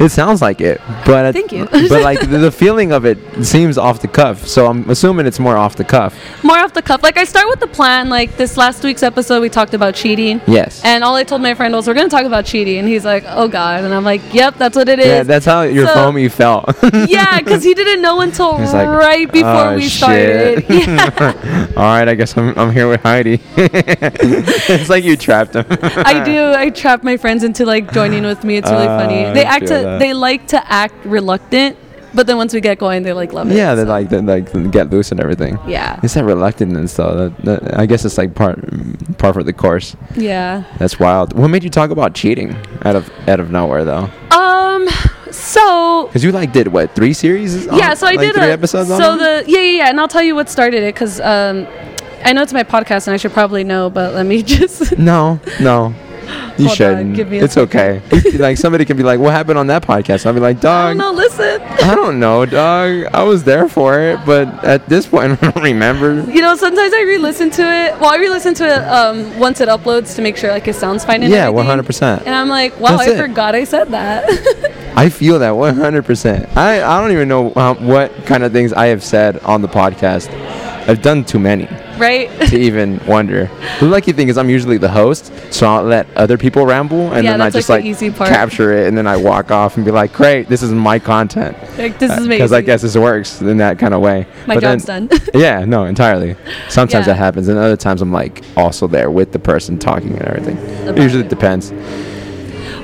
It 0.00 0.08
sounds 0.10 0.42
like 0.42 0.60
it, 0.60 0.80
but 1.06 1.32
Thank 1.32 1.52
you. 1.52 1.66
but 1.66 2.02
like 2.02 2.20
the, 2.28 2.50
feeling 2.50 2.90
of 2.92 3.04
it 3.06 3.18
seems 3.44 3.78
off 3.78 4.00
the 4.00 4.08
cuff. 4.08 4.46
So 4.46 4.66
I'm 4.66 4.88
assuming 4.90 5.24
it's 5.26 5.38
more 5.38 5.56
off 5.56 5.76
the 5.76 5.84
cuff. 5.84 6.14
more 6.42 6.58
off 6.58 6.72
the 6.74 6.82
cuff. 6.82 7.02
Like 7.02 7.16
I 7.16 7.24
start 7.24 7.46
with 7.48 7.60
the 7.60 7.68
plan. 7.68 8.08
Like 8.08 8.36
this 8.36 8.56
last 8.56 8.82
week's 8.82 9.02
episode, 9.04 9.40
we 9.40 9.48
talked 9.48 9.72
about 9.72 9.94
cheating. 9.94 10.40
Yes. 10.46 10.82
And 10.84 11.04
all 11.04 11.14
I 11.14 11.22
told 11.24 11.42
my 11.42 11.54
friend 11.54 11.72
was, 11.74 11.86
"We're 11.86 11.94
gonna 11.94 12.08
talk 12.08 12.24
about 12.24 12.44
cheating," 12.44 12.78
and 12.78 12.88
he's 12.88 13.04
like, 13.04 13.24
"Oh 13.28 13.46
God," 13.48 13.84
and 13.84 13.94
I'm 13.94 14.04
like, 14.04 14.20
"Yep, 14.34 14.56
that's 14.56 14.76
what 14.76 14.88
it 14.88 14.98
is." 14.98 15.06
yeah, 15.06 15.22
that's 15.22 15.46
how 15.46 15.62
your 15.62 15.86
So- 15.86 15.94
foamy 15.94 16.28
felt. 16.28 16.74
yeah, 17.08 17.38
because 17.38 17.62
he 17.62 17.72
didn't 17.74 18.02
know 18.02 18.20
until 18.20 18.52
like, 18.58 18.88
right 18.88 19.30
before 19.30 19.50
"Oh, 19.50 19.74
we 19.76 19.82
shit." 19.82 19.92
started. 19.92 20.64
Yeah, 20.74 21.66
All 21.76 21.84
right, 21.84 22.08
I 22.08 22.14
guess 22.14 22.36
I'm, 22.36 22.52
I'm 22.58 22.72
here 22.72 22.88
with 22.88 23.00
Heidi. 23.02 23.40
it's 23.56 24.88
like 24.88 25.04
you 25.04 25.16
trapped 25.16 25.54
him. 25.54 25.64
I 25.70 26.22
do. 26.24 26.52
I 26.52 26.70
trap 26.70 27.02
my 27.04 27.16
friends 27.16 27.44
into 27.44 27.64
like 27.64 27.92
joining 27.92 28.24
with 28.24 28.42
me. 28.44 28.56
It's 28.56 28.70
really 28.70 28.86
Uh, 28.86 28.98
funny. 28.98 29.32
They 29.34 29.44
act. 29.44 29.66
To, 29.68 29.83
that. 29.84 29.98
they 29.98 30.12
like 30.14 30.48
to 30.48 30.72
act 30.72 30.94
reluctant, 31.04 31.76
but 32.14 32.26
then 32.26 32.36
once 32.36 32.52
we 32.54 32.60
get 32.60 32.78
going, 32.78 33.02
they 33.02 33.12
like 33.12 33.32
love 33.32 33.50
it. 33.50 33.56
yeah, 33.56 33.74
they 33.74 33.82
so, 33.82 33.88
like 33.88 34.08
they 34.08 34.20
like 34.20 34.70
get 34.70 34.90
loose 34.90 35.10
and 35.12 35.20
everything. 35.20 35.58
Yeah. 35.66 35.98
It's 36.02 36.14
that 36.14 36.24
reluctance 36.24 36.94
though. 36.94 37.28
That, 37.30 37.44
that, 37.44 37.78
I 37.78 37.86
guess 37.86 38.04
it's 38.04 38.18
like 38.18 38.34
part 38.34 38.58
part 39.18 39.36
of 39.36 39.46
the 39.46 39.52
course. 39.52 39.96
Yeah. 40.16 40.64
That's 40.78 40.98
wild. 40.98 41.32
What 41.38 41.48
made 41.48 41.64
you 41.64 41.70
talk 41.70 41.90
about 41.90 42.14
cheating 42.14 42.56
out 42.82 42.96
of 42.96 43.10
out 43.28 43.40
of 43.40 43.50
nowhere 43.50 43.84
though? 43.84 44.08
Um. 44.30 44.88
So 45.30 46.06
Because 46.06 46.22
you 46.22 46.30
like 46.30 46.52
did 46.52 46.68
what 46.68 46.94
three 46.94 47.12
series? 47.12 47.66
on- 47.66 47.76
yeah, 47.76 47.94
so 47.94 48.06
I 48.06 48.10
like 48.12 48.20
did 48.20 48.34
three 48.36 48.44
a, 48.44 48.52
episodes. 48.52 48.88
on 48.90 49.00
So 49.00 49.16
them? 49.16 49.44
the 49.44 49.50
yeah 49.50 49.58
yeah 49.60 49.76
yeah, 49.78 49.88
and 49.90 49.98
I'll 50.00 50.06
tell 50.08 50.22
you 50.22 50.34
what 50.36 50.48
started 50.48 50.84
it 50.84 50.94
because 50.94 51.20
um, 51.20 51.66
I 52.24 52.32
know 52.32 52.42
it's 52.42 52.52
my 52.52 52.62
podcast 52.62 53.08
and 53.08 53.14
I 53.14 53.16
should 53.16 53.32
probably 53.32 53.64
know, 53.64 53.90
but 53.90 54.14
let 54.14 54.26
me 54.26 54.42
just 54.56 54.96
no 54.96 55.40
no. 55.60 55.92
You 56.56 56.66
Hold 56.66 56.76
shouldn't. 56.76 57.16
give 57.16 57.28
me 57.30 57.40
a 57.40 57.44
it's 57.44 57.56
okay. 57.56 58.00
Like 58.38 58.58
somebody 58.58 58.84
can 58.84 58.96
be 58.96 59.02
like, 59.02 59.18
"What 59.18 59.32
happened 59.32 59.58
on 59.58 59.66
that 59.66 59.82
podcast?" 59.82 60.24
I'll 60.24 60.32
be 60.32 60.38
like, 60.38 60.58
I 60.58 60.60
"Dog, 60.60 60.88
don't 60.90 60.98
know. 60.98 61.10
Listen, 61.12 61.60
I 61.60 61.94
don't 61.96 62.20
know, 62.20 62.46
dog. 62.46 63.06
I 63.12 63.24
was 63.24 63.42
there 63.42 63.68
for 63.68 63.98
it, 63.98 64.20
but 64.24 64.46
at 64.64 64.88
this 64.88 65.04
point, 65.06 65.32
I 65.42 65.50
don't 65.50 65.64
remember." 65.64 66.22
you 66.30 66.40
know 66.40 66.54
sometimes 66.54 66.92
I 66.94 67.02
re-listen 67.02 67.50
to 67.50 67.62
it. 67.62 67.98
Well, 68.00 68.12
I 68.12 68.16
re-listen 68.18 68.54
to 68.54 68.64
it 68.66 68.78
um, 68.84 69.36
once 69.40 69.60
it 69.60 69.68
uploads 69.68 70.14
to 70.14 70.22
make 70.22 70.36
sure 70.36 70.50
like 70.52 70.68
it 70.68 70.76
sounds 70.76 71.04
fine. 71.04 71.24
And 71.24 71.32
Yeah, 71.32 71.48
one 71.48 71.66
hundred 71.66 71.86
percent. 71.86 72.22
And 72.24 72.34
I'm 72.34 72.48
like, 72.48 72.78
wow, 72.78 72.98
That's 72.98 73.08
I 73.10 73.14
it. 73.14 73.18
forgot 73.18 73.54
I 73.56 73.64
said 73.64 73.88
that. 73.88 74.24
I 74.96 75.08
feel 75.08 75.40
that 75.40 75.50
one 75.56 75.74
hundred 75.74 76.04
percent. 76.04 76.48
I 76.56 76.84
I 76.84 77.00
don't 77.00 77.10
even 77.10 77.26
know 77.26 77.50
how, 77.56 77.74
what 77.74 78.14
kind 78.26 78.44
of 78.44 78.52
things 78.52 78.72
I 78.72 78.86
have 78.86 79.02
said 79.02 79.38
on 79.40 79.60
the 79.60 79.68
podcast. 79.68 80.28
I've 80.86 81.02
done 81.02 81.24
too 81.24 81.38
many 81.38 81.66
right? 81.98 82.28
to 82.48 82.58
even 82.58 83.04
wonder. 83.06 83.50
The 83.80 83.86
lucky 83.86 84.12
thing 84.12 84.28
is 84.28 84.36
I'm 84.38 84.50
usually 84.50 84.78
the 84.78 84.88
host, 84.88 85.32
so 85.52 85.66
I'll 85.66 85.82
let 85.84 86.06
other 86.16 86.36
people 86.36 86.66
ramble, 86.66 87.12
and 87.12 87.24
Yeah, 87.24 87.32
then 87.32 87.40
I 87.40 87.44
like, 87.44 87.52
just 87.52 87.68
like, 87.68 87.84
part. 88.16 88.30
capture 88.30 88.72
it, 88.72 88.88
and 88.88 88.96
then 88.96 89.06
I 89.06 89.16
walk 89.16 89.50
off 89.50 89.76
and 89.76 89.84
be 89.84 89.90
like, 89.90 90.12
"Great, 90.12 90.48
this 90.48 90.62
is 90.62 90.72
my 90.72 90.98
content." 90.98 91.56
like 91.78 91.98
this 91.98 92.10
is 92.10 92.18
uh, 92.18 92.22
amazing. 92.22 92.28
Because 92.30 92.52
I 92.52 92.60
guess 92.60 92.82
this 92.82 92.96
works 92.96 93.40
in 93.40 93.56
that 93.58 93.78
kind 93.78 93.94
of 93.94 94.00
way. 94.00 94.26
my 94.46 94.54
But 94.54 94.60
job's 94.62 94.84
then- 94.84 95.06
done. 95.06 95.20
yeah, 95.34 95.64
no, 95.64 95.84
entirely. 95.84 96.36
Sometimes 96.68 97.06
Yeah. 97.06 97.12
that 97.14 97.18
happens, 97.18 97.48
and 97.48 97.58
other 97.58 97.76
times 97.76 98.02
I'm 98.02 98.12
like 98.12 98.42
also 98.56 98.86
there 98.86 99.10
with 99.10 99.32
the 99.32 99.38
person 99.38 99.78
talking 99.78 100.12
and 100.12 100.22
everything. 100.22 100.58
About 100.88 100.98
Usually 101.02 101.22
it. 101.22 101.26
it 101.26 101.30
depends. 101.30 101.72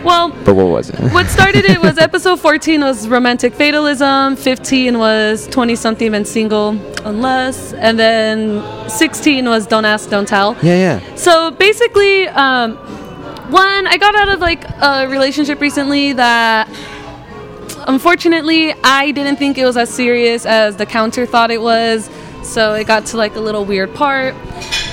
Well, 0.04 0.30
But 0.44 0.54
what 0.54 0.68
was 0.68 0.90
it? 0.90 0.98
what 1.12 1.26
started 1.26 1.64
it 1.64 1.80
was 1.80 1.98
episode 2.08 2.40
14 2.40 2.80
was 2.80 3.08
romantic 3.08 3.54
fatalism 3.54 4.36
15 4.36 4.98
was 4.98 5.46
20 5.48 5.76
something 5.76 6.14
and 6.14 6.26
single 6.26 6.70
unless 7.04 7.72
and 7.74 7.98
then 7.98 8.62
16 8.88 9.48
was 9.48 9.66
don't 9.66 9.84
ask 9.84 10.10
don't 10.10 10.28
tell 10.28 10.56
Yeah, 10.62 11.00
yeah. 11.00 11.14
so 11.16 11.50
basically 11.50 12.28
um, 12.28 12.76
one 13.50 13.86
i 13.86 13.96
got 13.96 14.14
out 14.14 14.28
of 14.28 14.40
like 14.40 14.64
a 14.80 15.08
relationship 15.08 15.60
recently 15.60 16.12
that 16.14 16.68
unfortunately, 17.86 18.72
I 18.84 19.10
didn't 19.10 19.36
think 19.36 19.58
it 19.58 19.64
was 19.64 19.76
as 19.76 19.90
serious 19.90 20.46
as 20.46 20.76
the 20.76 20.86
counter 20.86 21.26
thought 21.26 21.50
it 21.50 21.60
was. 21.60 22.10
So 22.42 22.74
it 22.74 22.86
got 22.86 23.06
to 23.06 23.16
like 23.16 23.36
a 23.36 23.40
little 23.40 23.64
weird 23.64 23.94
part. 23.94 24.34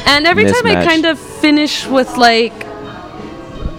And 0.05 0.25
every 0.25 0.45
time 0.45 0.65
I 0.65 0.85
kind 0.85 1.05
of 1.05 1.19
finish 1.19 1.85
with 1.85 2.17
like 2.17 2.53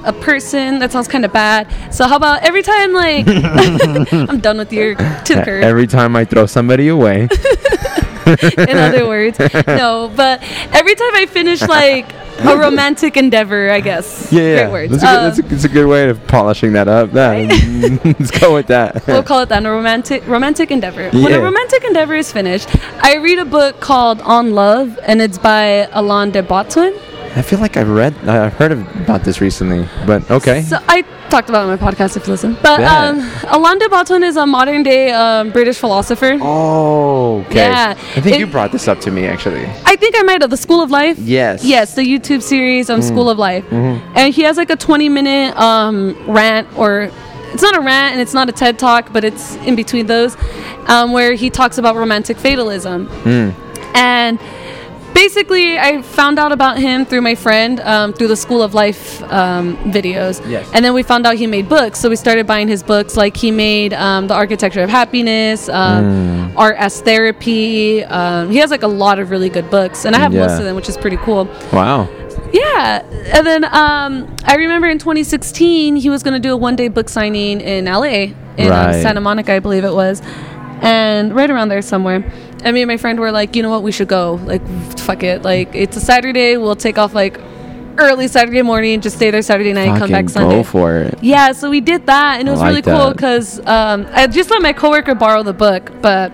a 0.08 0.12
person, 0.14 0.78
that 0.78 0.90
sounds 0.90 1.06
kind 1.06 1.24
of 1.24 1.32
bad. 1.32 1.68
So 1.94 2.06
how 2.06 2.16
about 2.16 2.42
every 2.42 2.62
time 2.62 2.92
like 2.92 3.26
I'm 4.28 4.40
done 4.40 4.58
with 4.58 4.72
your 4.72 4.94
to 4.94 5.34
the 5.34 5.42
curb. 5.44 5.62
Every 5.62 5.86
time 5.86 6.16
I 6.16 6.24
throw 6.24 6.46
somebody 6.46 6.88
away, 6.88 7.28
in 8.26 8.76
other 8.76 9.06
words. 9.06 9.38
No, 9.66 10.10
but 10.16 10.42
every 10.72 10.94
time 10.94 11.14
I 11.14 11.26
finish 11.26 11.60
like 11.62 12.12
a 12.40 12.56
romantic 12.56 13.16
endeavor, 13.16 13.70
I 13.70 13.80
guess. 13.80 14.32
yeah, 14.32 14.42
yeah, 14.42 14.56
Great 14.62 14.72
words. 14.72 14.92
That's, 14.92 15.02
a 15.02 15.06
good, 15.06 15.18
Uh, 15.18 15.22
that's, 15.22 15.38
a, 15.38 15.42
that's 15.42 15.64
a 15.64 15.68
good 15.68 15.86
way 15.86 16.08
of 16.08 16.26
polishing 16.26 16.72
that 16.72 16.88
up. 16.88 17.12
Yeah, 17.12 18.00
let's 18.04 18.30
go 18.30 18.54
with 18.54 18.68
that. 18.68 19.06
we'll 19.06 19.22
call 19.22 19.40
it 19.40 19.48
that 19.50 19.64
a 19.64 19.70
romantic 19.70 20.26
romantic 20.26 20.70
endeavor. 20.70 21.10
When 21.10 21.32
a 21.32 21.40
romantic 21.40 21.84
endeavor 21.84 22.14
is 22.14 22.32
finished, 22.32 22.68
I 23.02 23.16
read 23.16 23.38
a 23.38 23.44
book 23.44 23.80
called 23.80 24.20
On 24.22 24.52
Love, 24.54 24.98
and 25.02 25.20
it's 25.20 25.38
by 25.38 25.88
Alain 25.92 26.30
de 26.30 26.42
Botton. 26.42 26.94
I 27.38 27.42
feel 27.42 27.60
like 27.60 27.76
I've 27.76 27.88
read, 27.88 28.14
I've 28.28 28.54
heard 28.54 28.72
about 28.72 29.22
this 29.22 29.40
recently, 29.40 29.88
but 30.06 30.28
okay. 30.28 30.62
So 30.62 30.78
I 30.88 31.02
talked 31.30 31.48
about 31.48 31.60
it 31.68 31.70
on 31.70 31.78
my 31.78 31.92
podcast 31.92 32.16
if 32.16 32.26
you 32.26 32.32
listen. 32.32 32.56
But 32.62 32.80
Yeah. 32.80 33.10
um, 33.10 33.30
Alain 33.46 33.78
de 33.78 33.88
Botton 33.88 34.24
is 34.24 34.36
a 34.36 34.44
modern 34.44 34.82
day 34.82 35.12
um, 35.12 35.50
British 35.50 35.78
philosopher. 35.78 36.36
oh, 36.42 37.44
okay. 37.46 37.60
Yeah. 37.60 37.94
I 38.16 38.20
think 38.20 38.34
It- 38.36 38.40
you 38.40 38.46
brought 38.48 38.72
this 38.72 38.88
up 38.88 38.98
to 39.02 39.12
me 39.12 39.26
actually. 39.26 39.64
I 39.86 39.94
think 39.94 40.16
I 40.18 40.22
might 40.22 40.40
have 40.42 40.50
the 40.50 40.56
School 40.56 40.82
of 40.82 40.90
Life. 40.90 41.16
Yes. 41.20 41.64
Yes, 41.64 41.94
the 41.94 42.02
YouTube 42.02 42.42
series 42.42 42.90
on 42.90 43.02
School 43.02 43.30
of 43.30 43.38
Life. 43.38 43.64
mm-hmm. 43.66 44.04
And 44.16 44.34
he 44.34 44.42
has 44.42 44.56
like 44.56 44.70
a 44.70 44.76
20 44.76 45.08
minute 45.08 45.56
um, 45.56 46.16
rant, 46.26 46.66
or 46.76 47.08
it's 47.52 47.62
not 47.62 47.76
a 47.76 47.80
rant 47.80 48.14
and 48.14 48.20
it's 48.20 48.34
not 48.34 48.48
a 48.48 48.52
TED 48.52 48.80
talk, 48.80 49.12
but 49.12 49.22
it's 49.22 49.54
in 49.58 49.76
between 49.76 50.06
those, 50.06 50.36
um, 50.88 51.12
where 51.12 51.34
he 51.34 51.50
talks 51.50 51.78
about 51.78 51.94
romantic 51.94 52.36
fatalism. 52.36 53.06
Mm. 53.22 53.54
And 53.94 54.38
basically, 55.18 55.78
I 55.78 56.00
found 56.02 56.38
out 56.38 56.52
about 56.52 56.78
him 56.78 57.04
through 57.04 57.22
my 57.22 57.34
friend 57.34 57.80
um, 57.80 58.12
through 58.12 58.28
the 58.28 58.36
School 58.36 58.62
of 58.62 58.72
Life 58.72 59.20
um, 59.24 59.76
videos. 59.92 60.36
Yes. 60.48 60.70
And 60.72 60.84
then 60.84 60.94
we 60.94 61.02
found 61.02 61.26
out 61.26 61.34
he 61.34 61.48
made 61.48 61.68
books, 61.68 61.98
so 61.98 62.08
we 62.08 62.14
started 62.16 62.46
buying 62.46 62.68
his 62.68 62.82
books. 62.84 63.16
Like 63.16 63.36
he 63.36 63.50
made 63.50 63.92
um, 63.94 64.28
The 64.28 64.34
Architecture 64.34 64.80
of 64.80 64.90
Happiness, 64.90 65.68
um, 65.68 66.52
Art 66.56 66.76
as 66.78 67.00
Therapy. 67.02 68.04
Um, 68.04 68.50
he 68.50 68.58
has 68.58 68.70
like 68.70 68.84
a 68.84 68.92
lot 69.04 69.18
of 69.18 69.30
really 69.30 69.48
good 69.48 69.68
books, 69.70 70.04
and 70.04 70.14
I 70.14 70.20
have 70.20 70.32
most 70.32 70.58
of 70.58 70.64
them, 70.64 70.76
which 70.76 70.88
is 70.88 70.96
pretty 70.96 71.16
cool. 71.18 71.46
Wow. 71.72 72.08
Yeah, 72.52 73.02
and 73.36 73.46
then 73.46 73.64
um, 73.64 74.34
I 74.44 74.54
remember 74.54 74.88
in 74.88 74.98
2016 74.98 75.96
he 75.96 76.08
was 76.08 76.22
going 76.22 76.34
to 76.34 76.40
do 76.48 76.52
a 76.52 76.56
one-day 76.56 76.88
book 76.88 77.08
signing 77.08 77.60
in 77.60 77.84
LA, 77.84 78.32
in 78.56 78.70
Right. 78.70 79.02
Santa 79.02 79.20
Monica, 79.20 79.52
I 79.52 79.58
believe 79.58 79.84
it 79.84 79.92
was, 79.92 80.22
and 80.80 81.34
right 81.34 81.50
around 81.50 81.68
there 81.68 81.82
somewhere. 81.82 82.24
And 82.64 82.74
me 82.74 82.82
and 82.82 82.88
my 82.88 82.96
friend 82.96 83.18
were 83.20 83.30
like, 83.30 83.54
you 83.56 83.62
know 83.62 83.70
what, 83.70 83.82
we 83.82 83.92
should 83.92 84.08
go. 84.08 84.34
Like, 84.44 84.62
fuck 84.98 85.22
it. 85.22 85.42
Like, 85.42 85.74
it's 85.74 85.96
a 85.96 86.00
Saturday. 86.00 86.56
We'll 86.56 86.76
take 86.76 86.98
off 86.98 87.14
like 87.14 87.38
early 87.98 88.28
Saturday 88.28 88.62
morning, 88.62 89.00
just 89.00 89.16
stay 89.16 89.30
there 89.30 89.42
Saturday 89.42 89.72
night, 89.72 89.98
come 89.98 90.10
back 90.10 90.28
Sunday. 90.28 90.56
go 90.56 90.62
for 90.62 90.98
it. 90.98 91.18
Yeah, 91.22 91.50
so 91.52 91.68
we 91.68 91.80
did 91.80 92.06
that, 92.06 92.38
and 92.38 92.46
it 92.48 92.50
was 92.52 92.60
like 92.60 92.68
really 92.70 92.82
cool 92.82 93.10
because 93.12 93.58
um, 93.66 94.06
I 94.12 94.28
just 94.28 94.50
let 94.50 94.62
my 94.62 94.72
coworker 94.72 95.16
borrow 95.16 95.42
the 95.42 95.52
book, 95.52 95.90
but 96.00 96.30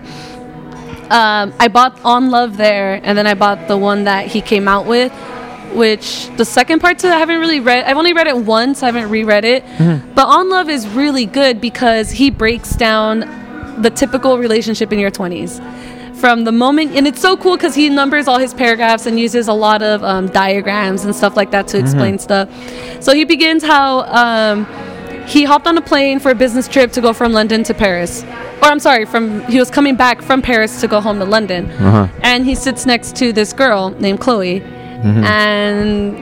um, 1.09 1.53
I 1.59 1.67
bought 1.71 1.99
On 2.05 2.29
Love 2.29 2.57
there, 2.57 2.99
and 3.03 3.17
then 3.17 3.25
I 3.25 3.33
bought 3.33 3.67
the 3.67 3.77
one 3.77 4.03
that 4.03 4.27
he 4.27 4.41
came 4.41 4.67
out 4.67 4.85
with, 4.85 5.11
which 5.73 6.27
the 6.37 6.45
second 6.45 6.81
part 6.81 6.99
to 6.99 7.07
it 7.07 7.13
I 7.13 7.17
haven't 7.17 7.39
really 7.39 7.59
read. 7.59 7.83
I've 7.85 7.97
only 7.97 8.13
read 8.13 8.27
it 8.27 8.37
once. 8.37 8.83
I 8.83 8.87
haven't 8.87 9.09
reread 9.09 9.43
it, 9.45 9.63
Mm-hmm. 9.65 10.13
but 10.13 10.27
On 10.27 10.49
Love 10.49 10.69
is 10.69 10.87
really 10.89 11.25
good 11.25 11.59
because 11.61 12.11
he 12.11 12.29
breaks 12.29 12.75
down 12.75 13.81
the 13.81 13.89
typical 13.89 14.37
relationship 14.37 14.93
in 14.93 14.99
your 14.99 15.11
twenties. 15.11 15.59
From 16.19 16.43
the 16.43 16.51
moment, 16.51 16.95
and 16.95 17.05
it's 17.07 17.21
so 17.21 17.35
cool 17.37 17.57
because 17.57 17.75
he 17.75 17.89
numbers 17.89 18.27
all 18.27 18.39
his 18.39 18.53
paragraphs 18.53 19.05
and 19.05 19.19
uses 19.19 19.47
a 19.47 19.53
lot 19.53 19.81
of 19.81 20.03
um, 20.03 20.27
diagrams 20.27 21.05
and 21.05 21.15
stuff 21.15 21.35
like 21.35 21.51
that 21.51 21.67
to 21.67 21.77
explain 21.77 22.17
stuff. 22.19 22.49
So 23.01 23.13
he 23.13 23.25
begins 23.25 23.63
how 23.63 24.01
um, 24.03 24.65
he 25.27 25.43
hopped 25.43 25.67
on 25.67 25.77
a 25.77 25.81
plane 25.81 26.19
for 26.19 26.31
a 26.31 26.35
business 26.35 26.67
trip 26.67 26.91
to 26.93 27.01
go 27.01 27.13
from 27.13 27.33
London 27.33 27.63
to 27.63 27.73
Paris. 27.73 28.23
Or 28.61 28.69
I'm 28.69 28.79
sorry, 28.79 29.05
from 29.05 29.41
he 29.41 29.59
was 29.59 29.69
coming 29.69 29.95
back 29.95 30.21
from 30.21 30.41
Paris 30.41 30.79
to 30.81 30.87
go 30.87 31.01
home 31.01 31.19
to 31.19 31.25
London. 31.25 31.69
Uh-huh. 31.71 32.07
And 32.21 32.45
he 32.45 32.55
sits 32.55 32.85
next 32.85 33.15
to 33.17 33.33
this 33.33 33.53
girl 33.53 33.89
named 33.99 34.21
Chloe. 34.21 34.63
And 35.03 36.17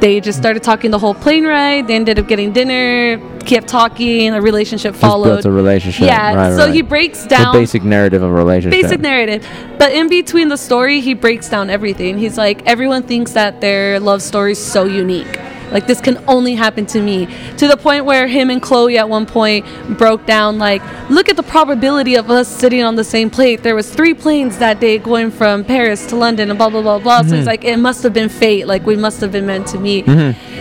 they 0.00 0.20
just 0.20 0.38
started 0.38 0.62
talking 0.62 0.90
the 0.90 0.98
whole 0.98 1.14
plane 1.14 1.44
ride. 1.44 1.88
They 1.88 1.94
ended 1.94 2.18
up 2.18 2.28
getting 2.28 2.52
dinner, 2.52 3.18
kept 3.46 3.68
talking, 3.68 4.32
a 4.34 4.40
relationship 4.40 4.92
Just 4.92 5.00
followed. 5.00 5.24
built 5.24 5.44
a 5.46 5.50
relationship. 5.50 6.06
Yeah, 6.06 6.34
Right, 6.34 6.52
so 6.56 6.66
right. 6.66 6.74
he 6.74 6.82
breaks 6.82 7.26
down 7.26 7.52
the 7.54 7.60
basic 7.60 7.82
narrative 7.84 8.22
of 8.22 8.30
a 8.30 8.34
relationship. 8.34 8.80
basic 8.82 9.00
narrative. 9.00 9.46
But 9.78 9.92
in 9.92 10.08
between 10.08 10.48
the 10.48 10.56
story, 10.56 11.00
he 11.00 11.14
breaks 11.14 11.48
down 11.48 11.70
everything. 11.70 12.18
He's 12.18 12.36
like, 12.38 12.66
everyone 12.66 13.02
thinks 13.02 13.32
that 13.32 13.60
their 13.60 13.98
love 14.00 14.22
story 14.22 14.52
is 14.52 14.64
so 14.64 14.84
unique. 14.84 15.38
Like 15.70 15.86
this 15.86 16.00
can 16.00 16.22
only 16.26 16.54
happen 16.54 16.86
to 16.86 17.00
me. 17.00 17.26
To 17.58 17.68
the 17.68 17.76
point 17.76 18.04
where 18.04 18.26
him 18.26 18.50
and 18.50 18.60
Chloe 18.60 18.98
at 18.98 19.08
one 19.08 19.26
point 19.26 19.64
broke 19.98 20.26
down 20.26 20.58
like, 20.58 20.82
look 21.10 21.28
at 21.28 21.36
the 21.36 21.42
probability 21.42 22.14
of 22.16 22.30
us 22.30 22.48
sitting 22.48 22.82
on 22.82 22.96
the 22.96 23.04
same 23.04 23.30
plate. 23.30 23.62
There 23.62 23.74
was 23.74 23.92
three 23.92 24.14
planes 24.14 24.58
that 24.58 24.80
day 24.80 24.98
going 24.98 25.30
from 25.30 25.64
Paris 25.64 26.06
to 26.06 26.16
London 26.16 26.50
and 26.50 26.58
blah 26.58 26.70
blah 26.70 26.82
blah 26.82 26.98
blah. 26.98 27.20
Mm-hmm. 27.20 27.28
So 27.30 27.36
he's 27.36 27.46
like, 27.46 27.64
it 27.64 27.76
must 27.78 28.02
have 28.02 28.12
been 28.12 28.28
fate. 28.28 28.66
Like 28.66 28.84
we 28.86 28.96
must 28.96 29.20
have 29.20 29.32
been 29.32 29.46
meant 29.46 29.66
to 29.68 29.78
meet. 29.78 30.06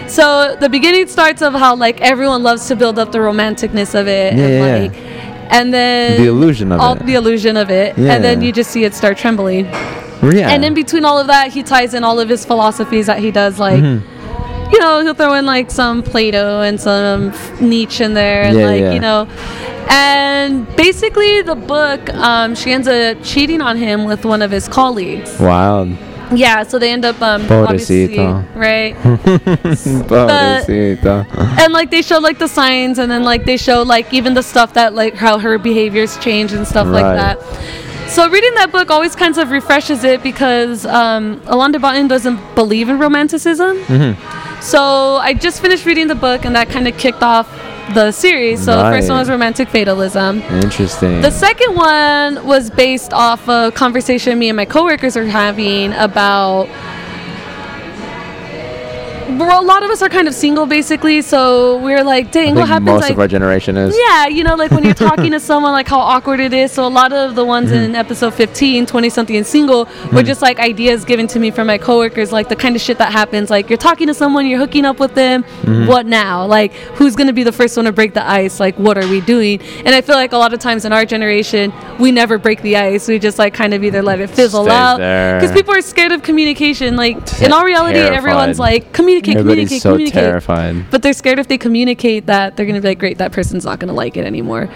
So 0.10 0.56
the 0.60 0.70
beginning 0.70 1.08
starts 1.08 1.42
of 1.42 1.54
how 1.54 1.76
like 1.76 2.02
everyone 2.02 2.44
loves 2.44 2.68
to 2.68 2.76
build 2.76 2.98
up 3.00 3.12
the 3.12 3.20
romanticness 3.20 4.00
of 4.00 4.08
it 4.08 4.34
Yeah, 4.36 4.44
and 4.44 4.54
yeah, 4.54 4.76
yeah. 4.76 4.84
like 4.84 4.96
and 5.52 5.74
then 5.74 6.22
The 6.22 6.28
illusion 6.28 6.72
of 6.72 6.80
all 6.80 6.96
it. 6.96 7.06
the 7.06 7.16
illusion 7.16 7.58
of 7.58 7.72
it 7.72 7.98
and 7.98 8.24
then 8.24 8.42
you 8.42 8.52
just 8.52 8.70
see 8.70 8.84
it 8.84 8.94
start 8.94 9.18
trembling 9.18 9.66
yeah. 9.66 10.50
and 10.52 10.64
in 10.64 10.74
between 10.76 11.06
all 11.06 11.18
of 11.18 11.28
that 11.28 11.52
he 11.52 11.64
ties 11.64 11.94
in 11.96 12.04
all 12.04 12.20
of 12.20 12.30
his 12.30 12.46
philosophies 12.46 13.08
that 13.08 13.18
he 13.20 13.32
does 13.32 13.58
like 13.60 13.82
Mm-hmm. 13.82 14.19
You 14.72 14.80
know 14.80 15.02
he'll 15.02 15.14
throw 15.14 15.34
in 15.34 15.46
like 15.46 15.72
some 15.72 16.02
plato 16.04 16.62
and 16.62 16.80
some 16.80 17.34
nietzsche 17.60 18.04
in 18.04 18.14
there 18.14 18.44
and 18.44 18.58
Yeah, 18.58 18.66
like 18.68 18.82
yeah. 18.82 18.94
you 18.94 19.00
know 19.00 19.28
and 19.90 20.68
basically 20.76 21.42
the 21.42 21.56
book 21.56 22.10
um, 22.14 22.54
she 22.56 22.72
ends 22.72 22.88
up 22.88 23.18
cheating 23.24 23.62
on 23.62 23.78
him 23.78 24.06
with 24.06 24.26
one 24.26 24.42
of 24.42 24.52
his 24.52 24.68
colleagues 24.68 25.38
Wild. 25.40 25.90
yeah 26.34 26.62
so 26.64 26.78
they 26.78 26.92
end 26.92 27.06
up 27.06 27.20
um, 27.22 27.42
obviously, 27.52 28.08
Pobrecito. 28.18 28.56
right 28.56 28.96
Pobrecito. 30.08 31.26
and 31.60 31.74
like 31.74 31.90
they 31.90 32.02
show 32.02 32.20
like 32.20 32.38
the 32.38 32.48
signs 32.48 33.00
and 33.00 33.12
then 33.12 33.24
like 33.24 33.46
they 33.46 33.58
show 33.58 33.82
like 33.84 34.14
even 34.14 34.34
the 34.36 34.44
stuff 34.44 34.74
that 34.74 34.94
like 34.94 35.16
how 35.16 35.40
her 35.40 35.58
behaviors 35.58 36.18
change 36.20 36.54
and 36.54 36.68
stuff 36.68 36.88
like 36.88 37.04
Right. 37.04 37.16
that 37.16 38.10
so 38.10 38.28
reading 38.30 38.54
that 38.56 38.72
book 38.72 38.90
always 38.90 39.16
kind 39.16 39.38
of 39.38 39.52
refreshes 39.52 40.04
it 40.04 40.24
because 40.24 40.86
um, 40.86 41.42
Alain 41.46 41.72
de 41.72 41.80
Botton 41.80 42.08
doesn't 42.08 42.40
believe 42.56 42.90
in 42.90 43.00
romanticism 43.00 43.78
Mm-hmm. 43.86 44.49
So 44.62 45.16
I 45.18 45.34
just 45.34 45.62
finished 45.62 45.86
reading 45.86 46.08
the 46.08 46.16
book 46.16 46.46
and 46.46 46.56
that 46.56 46.70
kind 46.70 46.88
of 46.88 46.98
kicked 46.98 47.24
off 47.24 47.48
the 47.94 48.12
series 48.12 48.64
so 48.66 48.76
the 48.78 48.84
first 48.84 49.10
one 49.10 49.18
was 49.18 49.30
romantic 49.30 49.68
fatalism 49.70 50.42
Interesting. 50.44 51.22
the 51.22 51.32
second 51.32 51.76
one 51.76 52.46
was 52.46 52.70
based 52.70 53.14
off 53.14 53.48
a 53.48 53.72
conversation 53.74 54.38
me 54.38 54.50
and 54.50 54.56
my 54.58 54.66
coworkers 54.66 55.18
are 55.18 55.26
having 55.26 55.94
about. 55.94 56.68
Well, 59.38 59.62
a 59.62 59.66
lot 59.66 59.84
of 59.84 59.90
us 59.92 60.02
are 60.02 60.10
kind 60.10 60.28
of 60.28 60.34
single, 60.34 60.66
basically. 60.66 61.22
So 61.22 61.78
we're 61.80 62.04
like, 62.04 62.32
dang, 62.32 62.56
what 62.56 62.68
happens? 62.68 62.88
most 62.88 63.02
like, 63.02 63.12
of 63.14 63.20
our 63.20 63.28
generation 63.28 63.78
is. 63.78 63.96
yeah, 63.98 64.28
you 64.28 64.44
know, 64.44 64.56
like 64.56 64.72
when 64.72 64.84
you're 64.84 64.94
talking 65.10 65.32
to 65.32 65.40
someone, 65.40 65.72
like 65.72 65.88
how 65.88 66.00
awkward 66.00 66.40
it 66.40 66.54
is. 66.54 66.72
So 66.72 66.86
a 66.86 66.90
lot 66.90 67.14
of 67.14 67.36
the 67.36 67.46
ones 67.46 67.70
Mm-hmm. 67.70 67.84
in 67.92 67.96
episode 67.96 68.34
15, 68.34 68.86
20 68.88 69.10
something 69.10 69.36
and 69.36 69.46
single, 69.46 69.88
were 70.12 70.24
just 70.24 70.42
like 70.42 70.60
ideas 70.60 71.06
given 71.06 71.28
to 71.28 71.40
me 71.40 71.52
from 71.52 71.68
my 71.68 71.78
coworkers, 71.78 72.32
like 72.32 72.50
the 72.50 72.56
kind 72.56 72.76
of 72.76 72.82
shit 72.82 72.98
that 72.98 73.12
happens. 73.12 73.50
Like 73.50 73.70
you're 73.70 73.78
talking 73.78 74.08
to 74.08 74.14
someone, 74.14 74.48
you're 74.48 74.58
hooking 74.60 74.86
up 74.86 75.00
with 75.00 75.14
them. 75.14 75.44
Mm-hmm. 75.44 75.86
What 75.88 76.06
now? 76.08 76.46
Like 76.46 76.74
who's 76.98 77.16
gonna 77.16 77.34
be 77.34 77.44
the 77.44 77.52
first 77.52 77.76
one 77.78 77.86
to 77.86 77.92
break 77.92 78.14
the 78.14 78.28
ice? 78.28 78.60
Like 78.60 78.78
what 78.80 78.98
are 78.98 79.08
we 79.08 79.22
doing? 79.22 79.62
And 79.86 79.90
I 79.90 80.02
feel 80.02 80.16
like 80.16 80.32
a 80.32 80.38
lot 80.38 80.54
of 80.54 80.60
times 80.60 80.86
in 80.86 80.94
our 80.94 81.06
generation, 81.06 81.72
we 82.00 82.12
never 82.12 82.38
break 82.38 82.62
the 82.62 82.78
ice. 82.78 83.08
We 83.08 83.20
just 83.20 83.38
like 83.38 83.54
kind 83.54 83.74
of 83.74 83.84
either 83.84 84.02
let 84.02 84.20
it 84.20 84.30
fizzle 84.30 84.64
Stays 84.64 84.74
out 84.74 84.98
because 85.40 85.52
people 85.52 85.74
are 85.76 85.82
scared 85.82 86.12
of 86.12 86.24
communication. 86.24 86.96
Like 86.96 87.18
in 87.42 87.52
all 87.52 87.66
reality, 87.66 88.00
everyone's 88.00 88.58
Terrified. 88.58 88.84
like 88.86 88.94
communicate, 89.22 89.38
Everybody's 89.40 89.70
communicate, 89.70 89.82
so 89.82 89.92
communicate. 89.94 90.24
terrified. 90.24 90.92
But 90.92 91.02
they're 91.02 91.14
scared 91.14 91.40
if 91.40 91.48
they 91.48 91.58
communicate 91.58 92.26
that 92.28 92.56
they're 92.58 92.66
gonna 92.66 92.82
be 92.82 92.90
like, 92.90 93.00
great, 93.00 93.18
that 93.20 93.32
person's 93.32 93.66
not 93.66 93.80
gonna 93.80 93.94
like 93.94 94.18
it 94.18 94.26
anymore. 94.26 94.70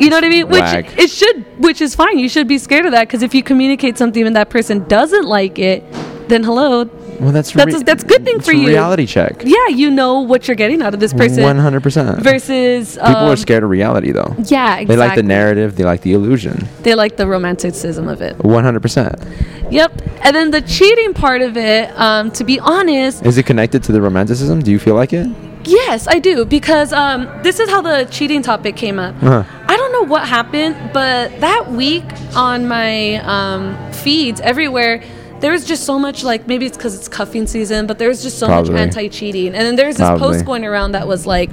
You 0.00 0.10
know 0.10 0.16
what 0.16 0.24
I 0.24 0.28
mean? 0.28 0.48
Which 0.48 0.60
Whack. 0.60 0.98
it 0.98 1.08
should, 1.08 1.44
which 1.58 1.80
is 1.80 1.94
fine. 1.94 2.18
You 2.18 2.28
should 2.28 2.48
be 2.48 2.58
scared 2.58 2.84
of 2.86 2.92
that 2.92 3.06
because 3.06 3.22
if 3.22 3.32
you 3.34 3.42
communicate 3.44 3.96
something 3.96 4.26
and 4.26 4.34
that 4.34 4.50
person 4.50 4.84
doesn't 4.88 5.24
like 5.24 5.58
it, 5.58 5.84
then 6.28 6.42
hello, 6.42 6.84
Well, 7.20 7.32
that's 7.32 7.52
That's 7.52 7.74
a- 7.74 7.84
that's 7.84 8.04
good 8.04 8.24
thing 8.24 8.40
for 8.40 8.50
a 8.52 8.56
you. 8.56 8.68
Reality 8.68 9.06
check. 9.06 9.42
yeah, 9.44 9.68
you 9.68 9.90
know 9.90 10.20
what 10.20 10.46
you're 10.48 10.54
getting 10.56 10.82
out 10.82 10.94
of 10.94 11.00
this 11.00 11.12
person. 11.12 11.42
One 11.42 11.58
hundred 11.58 11.82
percent. 11.82 12.20
Versus 12.22 12.94
People 12.96 13.08
um, 13.16 13.30
are 13.32 13.36
scared 13.36 13.62
of 13.64 13.70
reality, 13.70 14.12
though. 14.12 14.34
Yeah, 14.44 14.76
exactly. 14.78 14.84
They 14.86 14.96
like 14.96 15.14
the 15.16 15.22
narrative. 15.22 15.76
They 15.76 15.84
like 15.84 16.02
the 16.02 16.12
illusion. 16.12 16.66
They 16.82 16.94
like 16.94 17.16
the 17.16 17.26
romanticism 17.26 18.08
of 18.08 18.20
it. 18.20 18.36
One 18.44 18.64
hundred 18.64 18.80
percent. 18.80 19.14
Yep. 19.70 19.92
And 20.22 20.34
then 20.36 20.50
the 20.50 20.60
cheating 20.62 21.14
part 21.14 21.42
of 21.42 21.56
it, 21.56 21.90
um, 21.98 22.30
to 22.32 22.44
be 22.44 22.60
honest, 22.60 23.24
Is 23.24 23.38
it 23.38 23.46
connected 23.46 23.82
to 23.84 23.92
the 23.92 24.00
romanticism? 24.02 24.60
Do 24.62 24.70
you 24.70 24.78
feel 24.78 24.94
like 24.94 25.12
it? 25.12 25.26
Yes, 25.66 26.06
I 26.06 26.18
do 26.18 26.44
because 26.44 26.92
um, 26.92 27.26
this 27.42 27.58
is 27.58 27.70
how 27.70 27.80
the 27.80 28.06
cheating 28.10 28.42
topic 28.42 28.76
came 28.76 28.98
up. 28.98 29.14
Uh-huh. 29.22 29.44
I 29.66 29.76
don't 29.78 29.92
know 29.92 30.04
what 30.04 30.28
happened, 30.28 30.76
but 30.92 31.40
that 31.40 31.70
week 31.72 32.04
on 32.36 32.68
my 32.68 33.16
um, 33.16 33.92
feeds 33.92 34.40
everywhere, 34.42 35.02
there 35.40 35.52
was 35.52 35.64
just 35.64 35.84
so 35.84 35.98
much 35.98 36.24
like 36.24 36.46
maybe 36.46 36.66
it's 36.66 36.76
because 36.76 36.94
it's 36.94 37.08
cuffing 37.08 37.46
season, 37.46 37.86
but 37.86 37.98
there 37.98 38.08
was 38.08 38.22
just 38.22 38.38
so 38.38 38.46
Probably. 38.46 38.72
much 38.72 38.80
anti-cheating, 38.80 39.48
and 39.48 39.56
then 39.56 39.76
there's 39.76 39.96
this 39.96 40.06
Probably. 40.06 40.34
post 40.34 40.44
going 40.44 40.64
around 40.64 40.92
that 40.92 41.06
was 41.06 41.26
like 41.26 41.50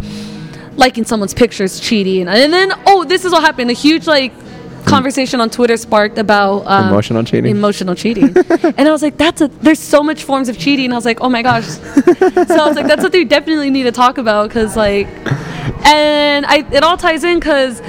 liking 0.77 1.05
someone's 1.05 1.33
pictures 1.33 1.79
cheating, 1.79 2.27
and 2.27 2.53
then 2.53 2.71
oh, 2.87 3.03
this 3.03 3.25
is 3.25 3.31
what 3.31 3.43
happened. 3.43 3.69
A 3.69 3.73
huge 3.73 4.07
like 4.07 4.31
conversation 4.85 5.39
on 5.39 5.49
Twitter 5.49 5.77
sparked 5.77 6.17
about 6.17 6.63
um, 6.65 6.87
Emotional 6.89 7.23
cheating? 7.23 7.51
Emotional 7.51 7.95
cheating, 7.95 8.35
and 8.63 8.87
I 8.87 8.91
was 8.91 9.01
like, 9.01 9.17
that's 9.17 9.41
a 9.41 9.47
there's 9.47 9.79
so 9.79 10.03
much 10.03 10.23
forms 10.23 10.49
of 10.49 10.57
cheating. 10.57 10.91
I 10.91 10.95
was 10.95 11.05
like, 11.05 11.21
oh 11.21 11.29
my 11.29 11.41
gosh. 11.41 11.65
so 11.65 11.81
I 11.81 12.67
was 12.67 12.75
like, 12.75 12.87
that's 12.87 13.01
something 13.01 13.21
we 13.21 13.25
definitely 13.25 13.69
need 13.69 13.83
to 13.83 13.91
talk 13.91 14.17
about 14.17 14.49
because 14.49 14.75
like, 14.77 15.07
and 15.85 16.45
I 16.45 16.65
it 16.71 16.83
all 16.83 16.97
ties 16.97 17.23
in 17.23 17.39
because. 17.39 17.81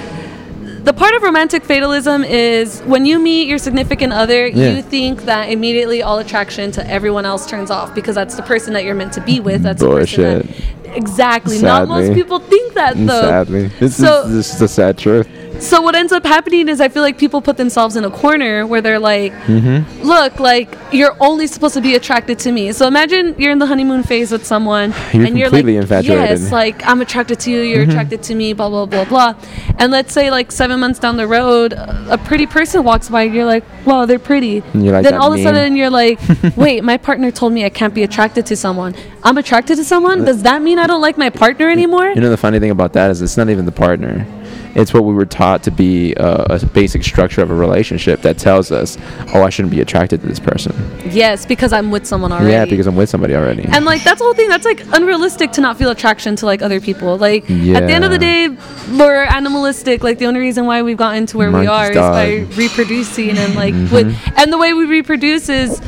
The 0.85 0.93
part 0.93 1.15
of 1.15 1.23
romantic 1.23 1.63
fatalism 1.65 2.25
is 2.25 2.81
when 2.81 3.07
you 3.07 3.21
meet 3.21 3.47
your 3.47 3.59
significant 3.59 4.13
other, 4.13 4.49
Yeah. 4.49 4.71
you 4.75 4.83
think 4.83 5.27
that 5.27 5.49
immediately 5.49 6.03
all 6.03 6.19
attraction 6.19 6.73
to 6.73 6.91
everyone 6.91 7.25
else 7.25 7.47
turns 7.49 7.71
off 7.71 7.95
because 7.95 8.17
that's 8.17 8.35
the 8.35 8.43
person 8.43 8.73
that 8.73 8.85
you're 8.85 8.97
meant 8.97 9.13
to 9.13 9.21
be 9.21 9.39
with. 9.39 9.63
That's 9.63 9.81
the 9.81 9.89
person 9.89 10.25
Bullshit. 10.43 10.83
that, 10.85 10.97
exactly. 10.97 11.61
Not 11.63 11.87
most 11.87 12.13
people 12.15 12.41
think 12.41 12.75
that 12.75 12.97
though. 12.97 13.23
Sadly, 13.23 13.71
this 13.79 13.97
So- 13.97 14.25
is 14.27 14.33
this 14.35 14.53
is 14.55 14.59
the 14.59 14.69
sad 14.69 14.99
truth. 14.99 15.29
So 15.61 15.81
what 15.81 15.95
ends 15.95 16.13
up 16.13 16.25
happening 16.25 16.69
is 16.69 16.81
I 16.81 16.89
feel 16.89 17.03
like 17.03 17.19
people 17.19 17.41
put 17.41 17.57
themselves 17.57 17.95
in 17.97 18.05
a 18.05 18.11
corner 18.11 18.67
where 18.67 18.81
they're 18.81 18.99
like, 18.99 19.33
Mm-hmm. 19.33 20.03
look, 20.03 20.39
like 20.41 20.75
you're 20.93 21.17
only 21.21 21.47
supposed 21.47 21.75
to 21.75 21.81
be 21.81 21.95
attracted 21.95 22.39
to 22.41 22.53
me. 22.53 22.73
So 22.73 22.87
imagine 22.87 23.35
you're 23.39 23.53
in 23.53 23.59
the 23.59 23.67
honeymoon 23.67 24.03
phase 24.03 24.31
with 24.33 24.45
someone 24.47 24.93
You're 25.13 25.27
and 25.27 25.39
you're 25.39 25.51
like, 25.51 25.65
infatuated. 25.65 26.23
Mm-hmm. 26.23 26.43
yes, 26.45 26.53
like 26.53 26.85
I'm 26.87 27.01
attracted 27.01 27.39
to 27.41 27.51
you, 27.51 27.61
you're 27.61 27.83
attracted 27.83 28.23
to 28.25 28.35
me, 28.35 28.53
blah 28.53 28.69
blah 28.69 28.87
blah 28.87 29.05
blah. 29.05 29.35
And 29.79 29.91
let's 29.93 30.13
say 30.13 30.31
like 30.31 30.51
seven 30.53 30.81
months 30.81 30.99
down 30.99 31.17
the 31.17 31.27
road, 31.27 31.73
a 31.73 32.19
pretty 32.25 32.47
person 32.47 32.83
walks 32.85 33.09
by 33.09 33.23
and 33.25 33.35
you're 33.35 33.45
like, 33.45 33.65
wow, 33.87 34.05
they're 34.07 34.19
pretty. 34.19 34.61
Like, 34.61 34.73
then 34.73 35.03
"That 35.05 35.15
all 35.15 35.33
of 35.33 35.39
a 35.39 35.43
sudden 35.43 35.77
you're 35.77 35.91
like, 35.91 36.19
wait, 36.57 36.83
my 36.85 36.97
partner 36.97 37.31
told 37.31 37.53
me 37.53 37.65
I 37.65 37.71
can't 37.71 37.95
be 37.95 38.03
attracted 38.03 38.47
to 38.47 38.57
someone. 38.57 38.95
I'm 39.23 39.39
attracted 39.39 39.77
to 39.77 39.85
someone. 39.85 40.25
Does 40.25 40.43
that 40.43 40.63
mean 40.63 40.79
I 40.79 40.87
don't 40.87 41.01
like 41.01 41.17
my 41.19 41.31
partner 41.31 41.71
anymore? 41.71 42.09
You 42.09 42.21
know 42.21 42.31
the 42.31 42.37
funny 42.37 42.59
thing 42.59 42.71
about 42.71 42.93
that 42.95 43.11
is 43.11 43.23
it's 43.23 43.37
not 43.37 43.49
even 43.49 43.65
the 43.65 43.73
partner. 43.73 44.27
It's 44.75 44.95
what 44.95 45.05
we 45.05 45.13
were 45.13 45.27
taught 45.27 45.63
to 45.65 45.71
be 45.71 46.15
uh, 46.15 46.47
a 46.49 46.65
basic 46.67 47.05
structure 47.05 47.43
of 47.43 47.51
a 47.51 47.55
relationship 47.55 48.23
that 48.23 48.39
tells 48.39 48.73
us, 48.73 48.97
oh, 49.35 49.43
I 49.43 49.51
shouldn't 49.51 49.71
be 49.71 49.81
attracted 49.81 50.23
to 50.23 50.27
this 50.27 50.41
person. 50.41 50.73
Yes, 51.11 51.45
because 51.45 51.73
I'm 51.75 51.91
with 51.91 52.07
someone 52.07 52.33
already. 52.33 52.53
Yeah, 52.53 52.65
because 52.65 52.87
I'm 52.87 52.97
with 52.97 53.11
somebody 53.11 53.35
already. 53.35 53.65
And 53.65 53.85
like 53.85 54.03
that's 54.03 54.19
the 54.19 54.25
whole 54.25 54.35
thing. 54.35 54.49
That's 54.49 54.65
like 54.65 54.83
unrealistic 54.93 55.53
to 55.53 55.61
not 55.61 55.77
feel 55.77 55.91
attraction 55.91 56.37
to 56.37 56.47
like 56.47 56.63
other 56.63 56.81
people. 56.81 57.19
Like 57.19 57.43
at 57.45 57.87
the 57.87 57.93
end 57.93 58.05
of 58.05 58.11
the 58.11 58.19
day, 58.19 58.49
we're 58.93 59.25
animalistic. 59.25 60.03
Like 60.03 60.19
the 60.19 60.27
only 60.27 60.41
reason 60.41 60.65
why 60.67 60.81
we've 60.83 60.97
gotten 60.97 61.27
to 61.27 61.37
where 61.39 61.49
we 61.49 61.67
Monkey's 61.67 61.71
are 61.71 61.91
is 61.91 61.97
by 61.97 62.57
reproducing 62.57 63.37
and 63.37 63.55
like 63.55 63.73
Mm-hmm. 63.73 63.95
with 63.95 64.33
and 64.37 64.53
the 64.53 64.59
way 64.59 64.73
we 64.75 64.85
reproduce 64.85 65.49
is 65.49 65.81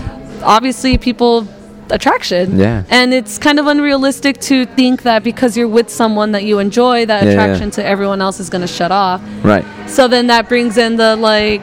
obviously 0.42 0.96
people 0.96 1.46
attraction. 1.90 2.58
Yeah. 2.58 2.84
And 2.90 3.12
it's 3.14 3.38
kind 3.38 3.58
of 3.58 3.66
unrealistic 3.66 4.38
to 4.42 4.66
think 4.66 5.02
that 5.02 5.22
because 5.22 5.56
you're 5.56 5.68
with 5.68 5.90
someone 5.90 6.32
that 6.32 6.44
you 6.44 6.58
enjoy, 6.58 7.06
that 7.06 7.24
Yeah, 7.24 7.30
yeah. 7.30 7.42
attraction 7.42 7.70
to 7.72 7.84
everyone 7.84 8.20
else 8.22 8.40
is 8.40 8.48
gonna 8.50 8.66
shut 8.66 8.90
off. 8.92 9.20
right. 9.42 9.64
So 9.88 10.08
then 10.08 10.26
that 10.28 10.48
brings 10.48 10.76
in 10.78 10.96
the 10.96 11.16
like, 11.16 11.62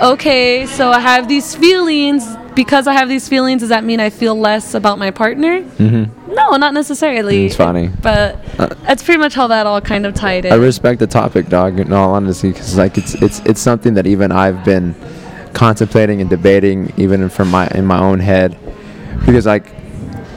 okay, 0.00 0.66
so 0.66 0.90
I 0.90 1.00
have 1.00 1.28
these 1.28 1.54
feelings. 1.54 2.26
Because 2.52 2.88
I 2.88 2.94
have 2.94 3.08
these 3.08 3.28
feelings, 3.28 3.60
does 3.60 3.68
that 3.68 3.84
mean 3.84 4.00
I 4.00 4.10
feel 4.10 4.34
less 4.38 4.74
about 4.74 4.98
my 4.98 5.12
partner? 5.12 5.62
Mm-hmm. 5.62 6.34
No, 6.34 6.56
not 6.56 6.74
necessarily. 6.74 7.46
It's 7.46 7.54
funny. 7.54 7.90
But 8.02 8.42
that's 8.82 9.04
pretty 9.04 9.18
much 9.20 9.34
how 9.34 9.46
that 9.46 9.66
all 9.66 9.80
kind 9.80 10.04
of 10.04 10.14
tied 10.14 10.44
in. 10.44 10.52
I 10.52 10.56
respect 10.56 10.98
the 10.98 11.06
topic, 11.06 11.48
dog. 11.48 11.78
In 11.78 11.92
all 11.92 12.12
honesty, 12.12 12.50
because 12.50 12.76
like 12.76 12.98
it's 12.98 13.14
it's 13.14 13.38
it's 13.46 13.60
something 13.60 13.94
that 13.94 14.06
even 14.06 14.32
I've 14.32 14.64
been 14.64 14.94
contemplating 15.54 16.20
and 16.20 16.28
debating, 16.28 16.92
even 16.96 17.28
from 17.28 17.50
my 17.50 17.68
in 17.68 17.86
my 17.86 17.98
own 18.00 18.18
head, 18.18 18.58
because 19.30 19.46
like 19.46 19.66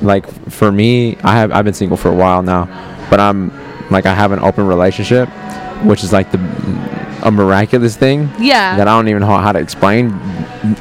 like 0.02 0.28
for 0.52 0.72
me, 0.72 1.18
I 1.24 1.34
have 1.34 1.52
I've 1.52 1.66
been 1.66 1.74
single 1.74 1.98
for 1.98 2.10
a 2.10 2.16
while 2.16 2.44
now, 2.44 2.66
but 3.10 3.20
I'm 3.20 3.52
like 3.90 4.06
I 4.06 4.14
have 4.14 4.32
an 4.32 4.40
open 4.40 4.68
relationship, 4.68 5.30
which 5.84 6.04
is 6.04 6.14
like 6.14 6.32
the 6.32 6.38
a 7.24 7.32
miraculous 7.32 7.96
thing. 7.96 8.30
Yeah. 8.40 8.76
That 8.78 8.88
I 8.88 8.96
don't 8.96 9.08
even 9.08 9.22
know 9.22 9.28
how 9.28 9.52
to 9.52 9.60
explain. 9.60 10.14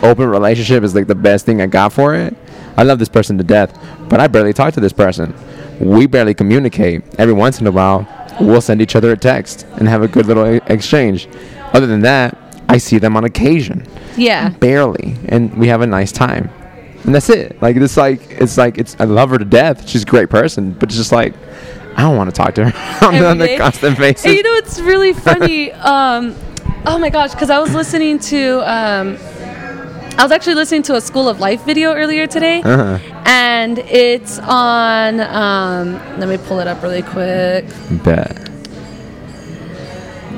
Open 0.03 0.29
relationship 0.29 0.83
is 0.83 0.95
like 0.95 1.07
the 1.07 1.15
best 1.15 1.47
thing 1.47 1.61
I 1.63 1.67
got 1.67 1.93
for 1.93 2.15
it. 2.15 2.37
I 2.77 2.83
love 2.83 2.99
this 2.99 3.09
person 3.09 3.39
to 3.39 3.45
death, 3.45 3.79
but 4.09 4.21
I 4.21 4.27
barely 4.27 4.53
talk 4.53 4.75
to 4.75 4.81
this 4.81 4.93
person. 4.93 5.35
We 5.81 6.07
barely 6.07 6.35
communicate. 6.35 7.03
Every 7.19 7.35
once 7.35 7.61
in 7.61 7.67
a 7.67 7.71
while, 7.71 8.07
we'll 8.41 8.61
send 8.61 8.83
each 8.83 8.97
other 8.97 9.13
a 9.13 9.17
text 9.17 9.67
and 9.77 9.89
have 9.89 10.03
a 10.03 10.09
good 10.09 10.27
little 10.27 10.45
exchange. 10.67 11.29
Other 11.73 11.87
than 11.87 12.01
that, 12.01 12.37
I 12.69 12.79
see 12.79 12.99
them 12.99 13.17
on 13.17 13.25
occasion, 13.25 13.87
yeah. 14.17 14.49
barely, 14.49 15.17
and 15.29 15.55
we 15.59 15.69
have 15.69 15.81
a 15.83 15.87
nice 15.87 16.13
time. 16.13 16.51
And 17.05 17.15
that's 17.15 17.29
it. 17.31 17.61
Like 17.61 17.77
it's 17.77 17.97
like 17.97 18.21
it's 18.31 18.57
like 18.57 18.79
it's 18.79 18.97
I 19.01 19.05
love 19.05 19.31
her 19.31 19.39
to 19.39 19.45
death. 19.45 19.89
She's 19.89 20.03
a 20.03 20.07
great 20.07 20.31
person, 20.31 20.73
but 20.73 20.85
it's 20.89 20.97
just 20.97 21.11
like 21.13 21.35
I 21.97 22.03
don't 22.03 22.17
want 22.17 22.31
to 22.31 22.37
talk 22.37 22.55
to 22.57 22.71
her 22.71 23.07
on, 23.07 23.15
Every 23.15 23.27
on 23.27 23.41
a 23.41 23.47
day. 23.47 23.59
constant 23.59 23.99
basis. 23.99 24.25
And 24.25 24.35
you 24.35 24.43
know 24.43 24.55
it's 24.55 24.81
really 24.81 25.13
funny. 25.29 25.73
um, 25.73 26.35
oh 26.87 26.99
my 26.99 27.11
gosh, 27.11 27.33
because 27.33 27.51
I 27.51 27.59
was 27.59 27.75
listening 27.75 28.19
to, 28.21 28.61
um, 28.61 29.17
I 30.17 30.23
was 30.23 30.31
actually 30.33 30.55
listening 30.55 30.83
to 30.85 30.95
a 30.97 31.01
School 31.01 31.29
of 31.29 31.41
Life 31.41 31.65
video 31.65 31.93
earlier 31.93 32.27
today, 32.27 32.63
Uh-huh. 32.63 32.99
and 33.27 33.79
it's 33.81 34.39
on. 34.39 35.21
Um, 35.21 35.95
let 36.21 36.29
me 36.29 36.39
pull 36.39 36.61
it 36.61 36.67
up 36.69 36.83
really 36.83 37.03
quick 37.03 37.67
Bet. 38.05 38.49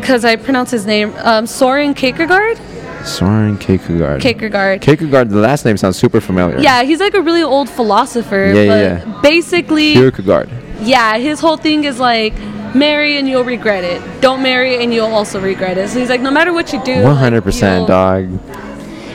because 0.00 0.24
I 0.24 0.36
pronounce 0.36 0.70
his 0.70 0.86
name. 0.86 1.12
Um, 1.18 1.46
Soren 1.46 1.92
Kierkegaard. 1.94 2.58
Soren 3.04 3.58
Kierkegaard. 3.58 4.20
Kierkegaard. 4.22 4.80
Kierkegaard. 4.80 5.28
The 5.30 5.36
last 5.38 5.64
name 5.64 5.76
sounds 5.76 5.96
super 5.96 6.20
familiar. 6.20 6.58
Yeah, 6.58 6.82
he's 6.82 7.00
like 7.00 7.14
a 7.14 7.20
really 7.20 7.42
old 7.42 7.68
philosopher. 7.68 8.52
Yeah, 8.54 8.66
but 8.66 9.04
yeah, 9.14 9.20
Basically, 9.22 9.92
Kierkegaard. 9.92 10.48
yeah, 10.80 11.18
his 11.18 11.40
whole 11.40 11.56
thing 11.56 11.84
is 11.84 12.00
like 12.00 12.32
marry 12.74 13.18
and 13.18 13.28
you'll 13.28 13.44
regret 13.44 13.84
it. 13.84 14.00
Don't 14.20 14.42
marry 14.42 14.82
and 14.82 14.92
you'll 14.92 15.06
also 15.14 15.40
regret 15.40 15.78
it. 15.78 15.88
So 15.90 15.98
he's 16.00 16.08
like, 16.08 16.20
no 16.22 16.30
matter 16.30 16.52
what 16.52 16.72
you 16.72 16.82
do, 16.84 17.04
hundred 17.04 17.42
percent, 17.42 17.80
you'll- 17.80 17.86
dog. 17.86 18.40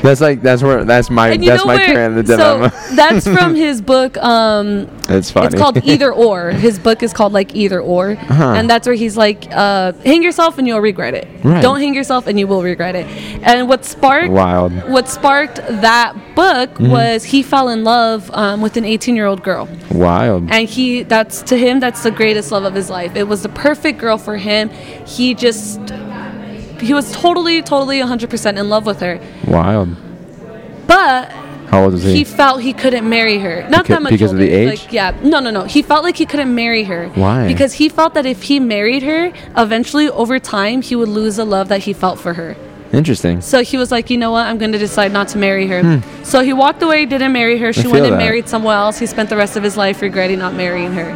That's 0.02 0.22
like 0.22 0.42
that's 0.42 0.64
where 0.64 0.84
that's 0.86 1.10
my 1.10 1.36
that's 1.38 1.66
my 1.66 1.76
where? 1.76 2.10
the 2.10 2.26
so 2.26 2.38
dilemma. 2.38 2.74
that's 2.96 3.28
from 3.38 3.56
his 3.56 3.82
book. 3.82 4.18
Um, 4.18 4.88
it's 5.10 5.32
funny. 5.32 5.48
it's 5.48 5.56
called 5.56 5.84
Either 5.84 6.14
Or. 6.28 6.52
His 6.52 6.80
book 6.80 7.04
is 7.04 7.12
called 7.14 7.34
like 7.34 7.56
Either 7.56 7.82
Or, 7.82 8.12
Uh-huh. 8.12 8.54
and 8.58 8.70
that's 8.70 8.88
where 8.88 8.96
he's 8.96 9.18
like, 9.18 9.48
uh, 9.52 9.92
hang 10.06 10.22
yourself 10.24 10.58
and 10.58 10.68
you'll 10.68 10.80
regret 10.82 11.14
it. 11.16 11.28
Right. 11.44 11.62
Don't 11.62 11.80
hang 11.80 11.94
yourself 11.96 12.28
and 12.28 12.40
you 12.40 12.48
will 12.48 12.64
regret 12.64 12.96
it. 12.96 13.08
And 13.44 13.68
what 13.68 13.84
sparked 13.86 14.32
Wild. 14.32 14.72
what 14.90 15.10
sparked 15.10 15.56
that 15.58 16.14
book 16.36 16.70
Mm-hmm. 16.70 16.92
was 16.92 17.24
he 17.26 17.44
fell 17.44 17.68
in 17.70 17.84
love 17.84 18.32
um, 18.34 18.62
with 18.62 18.78
an 18.78 18.86
18 18.86 19.16
year 19.16 19.26
old 19.26 19.44
girl. 19.44 19.68
Wild. 19.92 20.50
and 20.50 20.70
he 20.70 21.04
that's 21.04 21.42
to 21.44 21.58
him 21.58 21.80
that's 21.82 22.04
the 22.04 22.12
greatest 22.12 22.52
love 22.52 22.64
of 22.64 22.74
his 22.74 22.90
life 22.90 23.16
it 23.16 23.24
was 23.28 23.44
the 23.44 23.50
perfect 23.50 24.00
girl 24.00 24.18
for 24.18 24.38
him 24.38 24.70
he 25.06 25.34
just 25.34 25.80
he 26.82 26.94
was 26.94 27.12
totally 27.12 27.62
totally 27.62 28.00
100% 28.00 28.58
in 28.60 28.70
love 28.70 28.86
with 28.86 29.00
her 29.02 29.20
Wild. 29.48 29.90
but 30.88 31.32
How 31.70 31.84
old 31.84 31.94
is 31.94 32.04
he? 32.04 32.14
he 32.16 32.24
felt 32.24 32.62
he 32.62 32.74
couldn't 32.74 33.08
marry 33.08 33.38
her 33.40 33.68
not 33.70 33.86
Beca- 33.86 33.88
that 33.90 34.02
much 34.04 34.12
because 34.12 34.32
of 34.32 34.38
the 34.40 34.50
age? 34.50 34.68
like, 34.82 34.94
yeah 34.94 35.12
no 35.24 35.40
no 35.40 35.52
no 35.52 35.64
he 35.66 35.82
felt 35.82 36.04
like 36.04 36.18
he 36.18 36.26
couldn't 36.26 36.54
marry 36.54 36.84
her 36.84 37.10
Why? 37.10 37.48
because 37.48 37.74
he 37.74 37.90
felt 37.90 38.14
that 38.16 38.26
if 38.26 38.44
he 38.44 38.60
married 38.60 39.04
her 39.04 39.32
eventually 39.56 40.10
over 40.10 40.40
time 40.40 40.82
he 40.82 40.96
would 40.96 41.10
lose 41.10 41.36
the 41.38 41.46
love 41.46 41.68
that 41.70 41.82
he 41.82 41.94
felt 41.94 42.20
for 42.20 42.34
her 42.34 42.56
Interesting. 42.92 43.40
so 43.42 43.62
he 43.62 43.78
was 43.78 43.92
like, 43.92 44.10
you 44.10 44.18
know 44.18 44.32
what? 44.32 44.48
I'm 44.48 44.58
going 44.58 44.72
to 44.72 44.80
decide 44.80 45.12
not 45.14 45.28
to 45.28 45.38
marry 45.38 45.68
her. 45.68 46.02
So 46.24 46.42
he 46.42 46.54
walked 46.54 46.82
away, 46.82 47.06
didn't 47.06 47.34
marry 47.34 47.60
her. 47.60 47.72
She 47.72 47.84
Hmm. 47.84 47.92
went 47.92 48.06
and 48.06 48.14
that. 48.14 48.18
married 48.18 48.50
someone 48.50 48.74
else. 48.76 48.98
He 48.98 49.06
spent 49.06 49.30
the 49.30 49.38
rest 49.38 49.56
of 49.56 49.62
his 49.62 49.78
life 49.78 50.02
regretting 50.02 50.40
not 50.40 50.56
marrying 50.56 50.94
her. 50.94 51.14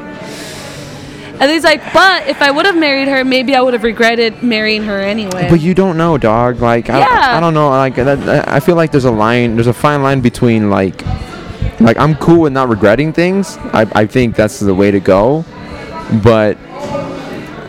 And 1.44 1.52
he's 1.52 1.66
like, 1.66 1.82
but 1.94 2.30
if 2.30 2.42
I 2.42 2.52
would 2.52 2.66
have 2.66 2.78
married 2.78 3.10
her, 3.10 3.26
maybe 3.26 3.54
I 3.54 3.60
would 3.60 3.74
have 3.74 3.84
regretted 3.84 4.42
marrying 4.42 4.84
her 4.84 5.02
anyway. 5.02 5.50
But 5.50 5.60
you 5.60 5.74
don't 5.74 5.98
know, 5.98 6.18
dog. 6.18 6.62
Like 6.62 6.90
I, 6.90 7.36
I 7.36 7.42
don't 7.42 7.54
know. 7.54 7.68
Like 7.68 7.96
that, 7.96 8.48
I 8.48 8.62
feel 8.62 8.78
like 8.78 8.92
there's 8.92 9.04
a 9.04 9.12
line. 9.12 9.56
There's 9.56 9.68
a 9.68 9.74
fine 9.74 10.02
line 10.02 10.22
between 10.22 10.70
like, 10.70 11.06
like 11.82 11.98
I'm 11.98 12.16
cool 12.16 12.40
with 12.40 12.54
not 12.54 12.70
regretting 12.70 13.12
things. 13.12 13.58
I 13.74 13.86
I 13.94 14.06
think 14.06 14.38
that's 14.38 14.62
the 14.62 14.74
way 14.74 14.90
to 14.90 15.02
go. 15.02 15.44
But 16.24 16.58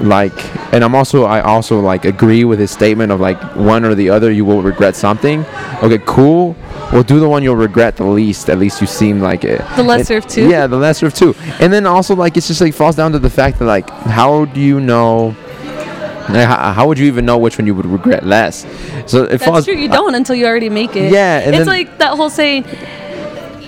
like, 0.00 0.32
and 0.72 0.82
I'm 0.84 0.94
also 0.94 1.24
I 1.24 1.40
also 1.40 1.80
like 1.80 2.04
agree 2.04 2.44
with 2.44 2.58
his 2.58 2.70
statement 2.70 3.12
of 3.12 3.20
like 3.20 3.40
one 3.56 3.84
or 3.84 3.94
the 3.94 4.10
other. 4.10 4.30
You 4.30 4.44
will 4.44 4.62
regret 4.62 4.96
something. 4.96 5.44
Okay, 5.82 5.98
cool. 6.06 6.56
Well, 6.92 7.02
do 7.02 7.18
the 7.20 7.28
one 7.28 7.42
you'll 7.42 7.56
regret 7.56 7.96
the 7.96 8.04
least. 8.04 8.48
At 8.50 8.58
least 8.58 8.80
you 8.80 8.86
seem 8.86 9.20
like 9.20 9.44
it. 9.44 9.60
The 9.76 9.82
lesser 9.82 10.16
And- 10.16 10.24
of 10.24 10.30
two? 10.30 10.48
Yeah, 10.48 10.66
the 10.66 10.76
lesser 10.76 11.06
of 11.06 11.14
two. 11.14 11.34
And 11.60 11.72
then 11.72 11.86
also 11.86 12.14
like 12.14 12.36
it's 12.36 12.46
just 12.48 12.60
like 12.60 12.74
falls 12.74 12.96
down 12.96 13.12
to 13.12 13.18
the 13.18 13.30
fact 13.30 13.58
that 13.58 13.64
like 13.66 13.88
how 13.90 14.44
do 14.46 14.60
you 14.60 14.80
know? 14.80 15.34
How, 16.26 16.88
would 16.88 16.98
you 16.98 17.04
even 17.06 17.26
know 17.26 17.36
which 17.36 17.58
one 17.58 17.66
you 17.66 17.74
would 17.74 17.84
regret 17.84 18.24
less? 18.24 18.64
So 19.06 19.24
it 19.24 19.30
That's 19.32 19.44
falls. 19.44 19.64
true. 19.66 19.74
You 19.74 19.88
don't 19.90 20.14
until 20.14 20.34
you 20.34 20.46
already 20.46 20.70
make 20.70 20.96
it. 20.96 21.12
Yeah, 21.12 21.40
it's 21.40 21.58
then- 21.58 21.66
like 21.66 21.98
that 21.98 22.16
whole 22.16 22.30
saying. 22.30 22.64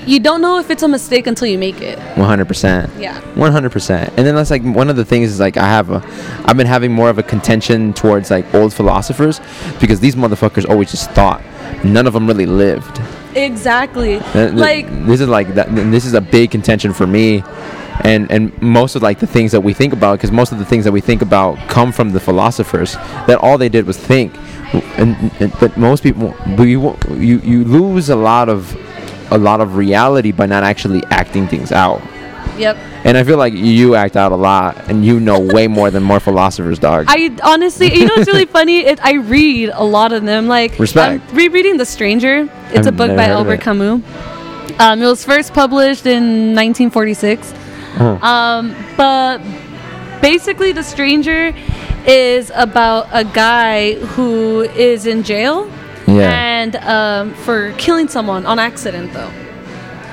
You 0.07 0.21
don't 0.21 0.41
know 0.41 0.59
if 0.59 0.71
it's 0.71 0.83
a 0.83 0.89
mistake 0.89 1.27
until 1.27 1.49
you 1.49 1.59
make 1.59 1.81
it. 1.81 1.99
100%. 2.17 3.01
Yeah. 3.01 3.21
100%. 3.35 3.91
And 4.17 4.27
then 4.27 4.35
that's 4.35 4.51
like 4.51 4.63
one 4.63 4.89
of 4.89 4.97
the 4.97 5.05
things 5.05 5.31
is 5.31 5.41
like 5.41 5.57
I 5.57 5.67
have 5.67 5.91
a 5.91 6.03
I've 6.45 6.57
been 6.57 6.67
having 6.67 6.93
more 6.93 7.11
of 7.11 7.19
a 7.19 7.23
contention 7.23 7.93
towards 7.93 8.31
like 8.31 8.53
old 8.55 8.73
philosophers 8.73 9.41
because 9.81 10.01
these 10.01 10.15
motherfuckers 10.15 10.69
always 10.69 10.91
just 10.91 11.11
thought. 11.11 11.43
None 11.85 12.07
of 12.07 12.13
them 12.13 12.27
really 12.27 12.47
lived. 12.47 13.01
Exactly. 13.35 14.21
Th- 14.33 14.53
Like 14.55 14.87
this 15.07 15.21
is 15.21 15.29
like 15.29 15.49
that 15.55 15.75
this 15.75 16.05
is 16.05 16.15
a 16.15 16.21
big 16.21 16.51
contention 16.51 16.93
for 16.93 17.07
me 17.07 17.43
and 18.03 18.31
and 18.31 18.61
most 18.63 18.95
of 18.97 19.03
like 19.03 19.19
the 19.21 19.27
things 19.27 19.53
that 19.53 19.61
we 19.63 19.73
think 19.73 19.93
about 19.93 20.19
because 20.19 20.31
most 20.31 20.53
of 20.53 20.59
the 20.59 20.65
things 20.65 20.85
that 20.85 20.93
we 20.93 21.01
think 21.01 21.23
about 21.23 21.57
come 21.69 21.91
from 21.93 22.13
the 22.13 22.21
philosophers 22.21 22.93
that 23.27 23.39
all 23.41 23.57
they 23.59 23.69
did 23.71 23.87
was 23.87 23.97
think 23.97 24.35
and, 24.99 25.17
and 25.41 25.53
but 25.61 25.77
most 25.79 26.03
people 26.03 26.35
you 26.59 26.95
you 27.39 27.65
lose 27.65 28.09
a 28.11 28.17
lot 28.17 28.49
of 28.49 28.77
a 29.31 29.39
lot 29.39 29.61
of 29.61 29.77
reality 29.77 30.33
by 30.33 30.47
not 30.47 30.63
actually 30.63 31.03
acting 31.11 31.47
things 31.49 31.73
out 31.73 32.01
yep. 32.57 32.77
and 33.05 33.17
i 33.17 33.25
feel 33.25 33.39
like 33.39 33.53
you 33.53 33.95
act 33.95 34.17
out 34.17 34.33
a 34.33 34.37
lot 34.37 34.77
and 34.89 35.05
you 35.05 35.19
know 35.21 35.41
way 35.41 35.67
more 35.67 35.91
than 35.91 36.03
more 36.03 36.21
philosophers 36.21 36.79
dog 36.79 37.07
I 37.09 37.37
honestly, 37.43 37.93
you 37.95 38.07
know, 38.07 38.15
it's 38.17 38.27
really 38.27 38.47
funny. 38.47 38.77
It, 38.87 39.05
I 39.05 39.15
read 39.15 39.71
a 39.73 39.85
lot 39.85 40.13
of 40.13 40.25
them. 40.25 40.47
Like 40.47 40.79
Respect. 40.79 41.25
I'm 41.29 41.37
rereading 41.37 41.77
The 41.77 41.87
Stranger. 41.87 42.49
It's 42.71 42.87
a 42.87 42.91
I've 42.91 42.97
book 42.97 43.17
by 43.17 43.27
Albert. 43.27 43.61
Camus. 43.63 44.03
Um, 44.79 45.03
it 45.03 45.07
was 45.07 45.25
first 45.25 45.55
published 45.55 46.07
in 46.07 46.55
1946. 46.55 47.53
Uh-huh. 47.53 48.27
Um, 48.27 48.77
but 48.97 49.39
basically, 50.21 50.73
The 50.73 50.83
Stranger 50.83 51.55
is 52.07 52.53
about 52.55 53.09
a 53.13 53.25
guy 53.25 53.95
who 53.95 54.63
is 54.63 55.07
in 55.07 55.23
jail 55.23 55.71
yeah 56.07 56.31
and 56.31 56.77
um, 56.77 57.35
for 57.35 57.73
killing 57.73 58.09
someone 58.09 58.47
on 58.47 58.59
accident, 58.59 59.13
though. 59.13 59.31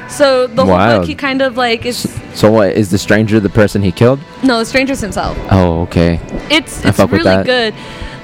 So 0.10 0.48
the 0.48 0.66
whole 0.66 0.78
book, 0.78 1.06
he 1.08 1.16
kind 1.16 1.42
of 1.42 1.58
like 1.58 1.86
is 1.86 1.98
so 2.36 2.52
what 2.52 2.74
is 2.74 2.92
the 2.92 2.98
stranger 3.00 3.40
the 3.40 3.50
person 3.50 3.82
he 3.82 3.92
killed 3.92 4.20
no, 4.44 4.60
the 4.60 4.66
stranger's 4.66 5.00
himself. 5.00 5.36
oh 5.50 5.82
okay 5.84 6.20
It's 6.52 6.86
I 6.86 6.90
it's 6.90 7.00
really 7.00 7.44
good. 7.44 7.74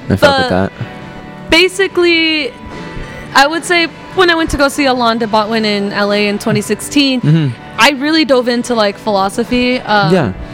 i 0.08 0.16
fuck 0.16 0.38
with 0.38 0.48
that 0.50 0.72
basically, 1.50 2.52
I 3.34 3.46
would 3.46 3.64
say 3.64 3.86
when 4.14 4.30
I 4.30 4.34
went 4.34 4.50
to 4.50 4.56
go 4.56 4.68
see 4.68 4.86
Alain 4.86 5.18
de 5.18 5.26
Botton 5.26 5.64
in 5.64 5.90
LA 5.90 6.28
in 6.30 6.38
2016, 6.38 7.20
I 7.78 7.90
really 7.96 8.24
dove 8.24 8.48
into 8.48 8.74
like 8.74 8.96
philosophy. 8.96 9.78
Um, 9.80 10.14
yeah 10.14 10.49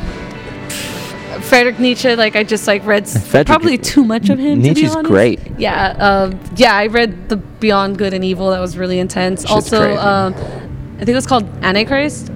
Friedrich 1.47 1.79
Nietzsche, 1.79 2.15
like 2.17 2.37
I 2.37 2.43
just 2.43 2.67
like 2.67 2.85
read 2.85 3.09
Friedrich- 3.09 3.47
probably 3.47 3.79
too 3.79 4.05
much 4.05 4.29
of 4.29 4.39
him. 4.39 4.63
to 4.63 4.75
be 4.75 4.83
Nietzsche's 4.83 4.97
great. 4.97 5.41
Yeah, 5.59 5.91
um, 5.99 6.41
yeah. 6.57 6.75
I 6.75 6.87
read 6.87 7.29
the 7.29 7.37
Beyond 7.37 7.99
Good 7.99 8.13
and 8.15 8.25
Evil. 8.25 8.51
That 8.51 8.61
was 8.61 8.77
really 8.77 8.99
intense. 8.99 9.43
Shit's 9.43 9.51
also, 9.53 9.97
um, 9.97 10.35
I 10.35 10.99
think 10.99 11.11
it 11.11 11.15
was 11.15 11.27
called 11.27 11.45
Antichrist. 11.63 12.31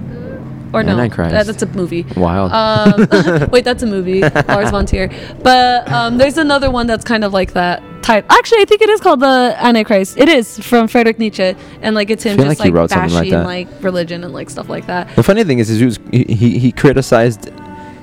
Or 0.73 0.83
no, 0.83 0.97
Antichrist. 0.97 1.31
that- 1.31 1.45
that's 1.47 1.61
a 1.63 1.67
movie. 1.67 2.05
Wild. 2.15 2.51
Um, 2.53 3.49
wait, 3.51 3.65
that's 3.65 3.83
a 3.83 3.87
movie. 3.87 4.21
Lars 4.21 4.71
von 4.71 4.85
Trier. 4.85 5.09
But 5.43 5.91
um, 5.91 6.17
there's 6.17 6.37
another 6.37 6.71
one 6.71 6.87
that's 6.87 7.03
kind 7.03 7.25
of 7.25 7.33
like 7.33 7.53
that 7.53 7.83
type. 8.01 8.25
Actually, 8.29 8.61
I 8.61 8.65
think 8.65 8.81
it 8.81 8.89
is 8.89 9.01
called 9.01 9.19
the 9.19 9.55
Antichrist. 9.59 10.17
It 10.17 10.29
is 10.29 10.59
from 10.59 10.87
Friedrich 10.87 11.19
Nietzsche, 11.19 11.55
and 11.81 11.93
like 11.93 12.09
it's 12.09 12.23
him 12.23 12.37
just 12.37 12.59
like 12.59 12.73
like, 12.73 12.89
something 12.89 13.31
like 13.33 13.67
like 13.71 13.83
religion 13.83 14.23
and 14.23 14.33
like 14.33 14.49
stuff 14.49 14.69
like 14.69 14.87
that. 14.87 15.13
The 15.15 15.23
funny 15.23 15.43
thing 15.43 15.59
is, 15.59 15.69
is 15.69 15.79
he, 15.79 15.85
was, 15.85 15.99
he 16.11 16.23
he 16.23 16.59
he 16.59 16.71
criticized. 16.71 17.49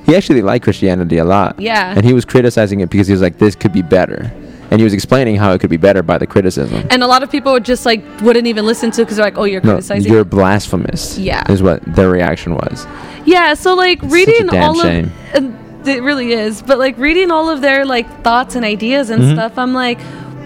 He 0.09 0.16
actually 0.16 0.40
liked 0.40 0.64
Christianity 0.64 1.18
a 1.18 1.24
lot. 1.24 1.61
Yeah. 1.61 1.92
And 1.94 2.02
he 2.02 2.14
was 2.14 2.24
criticizing 2.24 2.80
it 2.80 2.88
because 2.88 3.06
he 3.06 3.12
was 3.12 3.20
like, 3.20 3.36
"This 3.36 3.54
could 3.54 3.74
be 3.74 3.82
better," 3.82 4.32
and 4.70 4.80
he 4.80 4.84
was 4.84 4.94
explaining 4.94 5.36
how 5.36 5.52
it 5.52 5.61
could 5.61 5.68
be 5.68 5.76
better 5.76 6.02
by 6.02 6.16
the 6.16 6.26
criticism. 6.26 6.88
And 6.90 7.02
a 7.02 7.06
lot 7.06 7.22
of 7.22 7.30
people 7.30 7.52
would 7.52 7.66
just 7.66 7.84
like 7.84 8.02
wouldn't 8.22 8.46
even 8.46 8.64
listen 8.64 8.90
to 8.92 9.02
because 9.02 9.16
they're 9.16 9.26
like, 9.26 9.36
"Oh, 9.36 9.44
you're 9.44 9.61
No, 9.61 9.72
criticizing." 9.72 10.11
you're 10.11 10.24
blasphemous. 10.24 11.18
Yeah. 11.18 11.52
is 11.52 11.62
what 11.62 11.82
their 11.84 12.09
reaction 12.09 12.54
was. 12.54 12.86
Yeah, 13.26 13.52
so 13.52 13.74
like 13.74 14.00
reading 14.02 14.46
damn 14.46 14.62
all 14.62 14.80
shame. 14.80 15.12
of 15.34 15.88
it 15.88 16.02
really 16.02 16.32
is, 16.32 16.62
but 16.62 16.78
like 16.78 16.96
reading 16.96 17.30
all 17.30 17.50
of 17.50 17.61
their 17.61 17.84
like 17.84 18.22
thoughts 18.24 18.54
and 18.54 18.64
ideas 18.64 19.11
and 19.11 19.22
mm-hmm. 19.22 19.34
stuff, 19.34 19.59
I'm 19.59 19.74
like, 19.74 19.98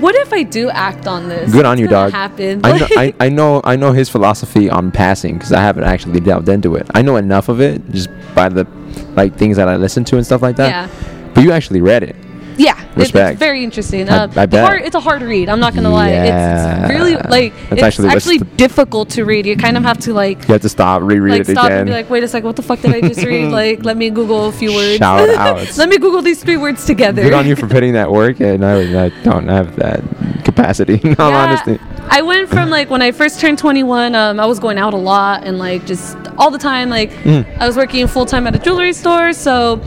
what 0.03 0.17
if 0.17 0.33
I 0.33 0.43
do 0.43 0.69
act 0.69 1.07
on 1.07 1.29
this? 1.29 1.53
Good 1.53 1.65
on 1.65 1.73
What's 1.73 1.81
you, 1.81 1.89
dog. 1.89 2.13
Happen. 2.13 2.61
I 2.65 2.79
know, 2.79 2.87
I, 2.97 3.15
I 3.21 3.29
know, 3.29 3.61
I 3.63 3.77
know 3.77 3.93
his 3.93 4.09
philosophy 4.09 4.69
on 4.69 4.91
passing 4.91 5.35
because 5.35 5.53
I 5.53 5.61
haven't 5.61 5.85
actually 5.85 6.21
delved 6.21 6.49
into 6.49 6.75
it. 6.75 6.87
I 6.93 7.03
know 7.03 7.17
enough 7.17 7.49
of 7.49 7.61
it 7.61 7.89
just 7.91 8.11
by 8.35 8.49
the 8.49 8.67
like 9.15 9.37
things 9.37 9.57
that 9.57 9.69
I 9.69 9.77
listen 9.77 10.05
to 10.05 10.17
and 10.17 10.27
stuff 10.27 10.43
like 10.43 10.57
that. 10.57 10.69
Yeah. 10.69 11.33
But 11.35 11.45
you 11.45 11.53
actually 11.53 11.81
read 11.81 12.03
it. 12.03 12.17
Yeah, 12.59 12.79
Respect. 12.97 13.33
it's 13.33 13.39
very 13.39 13.63
interesting. 13.65 14.09
I- 14.09 14.25
Uh, 14.25 14.29
I 14.37 14.47
bet. 14.47 14.65
hard- 14.65 14.83
it's 14.83 14.95
a 14.95 15.01
hard 15.01 15.23
read. 15.23 15.49
I'm 15.49 15.61
not 15.61 15.75
gonna 15.75 15.91
lie. 15.91 16.11
It's, 16.11 16.83
it's 16.85 16.89
really 16.91 17.15
like 17.17 17.53
That's 17.71 17.73
it's 17.73 17.83
actually 17.83 18.09
actually, 18.09 18.39
difficult 18.57 19.11
to 19.11 19.25
read. 19.25 19.47
You 19.47 19.57
kind 19.57 19.77
of 19.77 19.83
have 19.85 19.99
to 20.01 20.13
like 20.15 20.47
You 20.49 20.53
have 20.53 20.63
to 20.63 20.69
stop, 20.69 21.03
reread 21.03 21.33
like 21.33 21.41
it 21.49 21.53
stop 21.53 21.67
again. 21.67 21.79
and 21.79 21.87
be 21.87 21.93
like, 21.93 22.11
wait 22.11 22.23
a 22.25 22.29
second, 22.29 22.47
what 22.47 22.57
the 22.57 22.63
fuck 22.63 22.81
did 22.81 22.95
I 22.95 23.01
just 23.01 23.23
read? 23.25 23.51
like, 23.61 23.85
let 23.85 23.97
me 23.97 24.11
Google 24.11 24.47
a 24.47 24.53
few 24.53 24.75
words. 24.75 24.99
Shout 24.99 25.29
outs. 25.31 25.79
let 25.83 25.89
me 25.89 25.99
Google 25.99 26.23
these 26.23 26.43
three 26.43 26.57
words 26.57 26.85
together. 26.85 27.23
Good 27.23 27.33
on 27.35 27.47
you 27.47 27.57
for 27.57 27.67
putting 27.69 27.93
that 27.95 28.11
work, 28.11 28.41
and 28.41 28.65
I, 28.65 29.07
I 29.07 29.09
don't 29.23 29.49
have 29.49 29.77
that 29.77 30.01
capacity. 30.45 30.95
In 31.03 31.15
all 31.19 31.31
Yeah, 31.31 31.45
honesty. 31.47 31.79
I 32.09 32.21
went 32.23 32.49
from 32.49 32.69
like 32.69 32.91
when 32.91 33.01
I 33.01 33.13
first 33.13 33.41
turned 33.41 33.59
21, 33.59 34.15
um, 34.15 34.39
I 34.41 34.47
was 34.47 34.59
going 34.59 34.77
out 34.79 34.93
a 34.93 34.99
lot 34.99 35.45
and 35.45 35.59
like 35.59 35.87
just 35.87 36.17
all 36.37 36.51
the 36.51 36.59
time. 36.59 36.91
Like 36.91 37.11
Mm. 37.23 37.47
I 37.59 37.67
was 37.67 37.77
working 37.77 38.07
full 38.09 38.27
time 38.27 38.47
at 38.47 38.55
a 38.55 38.59
jewelry 38.59 38.93
store, 38.93 39.33
so 39.33 39.81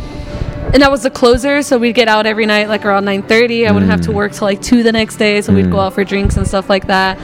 and 0.75 0.83
I 0.83 0.89
was 0.89 1.03
the 1.03 1.09
closer, 1.09 1.61
so 1.61 1.77
we'd 1.77 1.93
get 1.95 2.09
out 2.09 2.25
every 2.25 2.45
night 2.45 2.67
like 2.67 2.83
around 2.85 3.05
9:30. 3.05 3.65
I 3.65 3.71
wouldn't 3.71 3.89
have 3.89 4.01
to 4.01 4.11
Mm. 4.11 4.15
work 4.15 4.33
till 4.33 4.45
like 4.45 4.61
two 4.61 4.83
the 4.83 4.91
next 4.91 5.15
day, 5.15 5.39
so 5.41 5.53
we'd 5.53 5.71
go 5.71 5.79
out 5.79 5.93
for 5.93 6.03
drinks 6.03 6.35
and 6.35 6.45
stuff 6.45 6.69
like 6.69 6.87
that. 6.87 7.17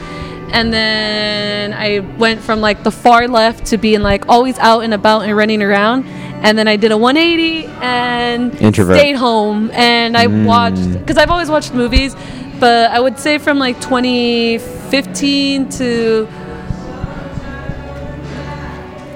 And 0.52 0.72
then 0.72 1.74
I 1.74 2.00
went 2.18 2.40
from 2.40 2.62
like 2.62 2.82
the 2.82 2.90
far 2.90 3.28
left 3.28 3.66
to 3.66 3.76
being 3.76 4.00
like 4.02 4.26
always 4.28 4.58
out 4.58 4.80
and 4.84 4.94
about 4.94 5.24
and 5.24 5.36
running 5.36 5.62
around. 5.62 6.06
And 6.42 6.56
then 6.58 6.66
I 6.66 6.76
did 6.76 6.92
a 6.92 6.96
180 6.96 7.68
and 7.82 8.58
Introvert. 8.60 8.96
stayed 8.98 9.16
home 9.16 9.70
and 9.74 10.16
I 10.16 10.26
Mm. 10.28 10.44
watched 10.46 10.90
because 10.98 11.18
I've 11.18 11.30
always 11.30 11.50
watched 11.50 11.74
movies, 11.74 12.16
but 12.58 12.90
I 12.90 13.00
would 13.00 13.18
say 13.18 13.36
from 13.38 13.58
like 13.58 13.80
2015 13.80 15.68
to 15.78 16.26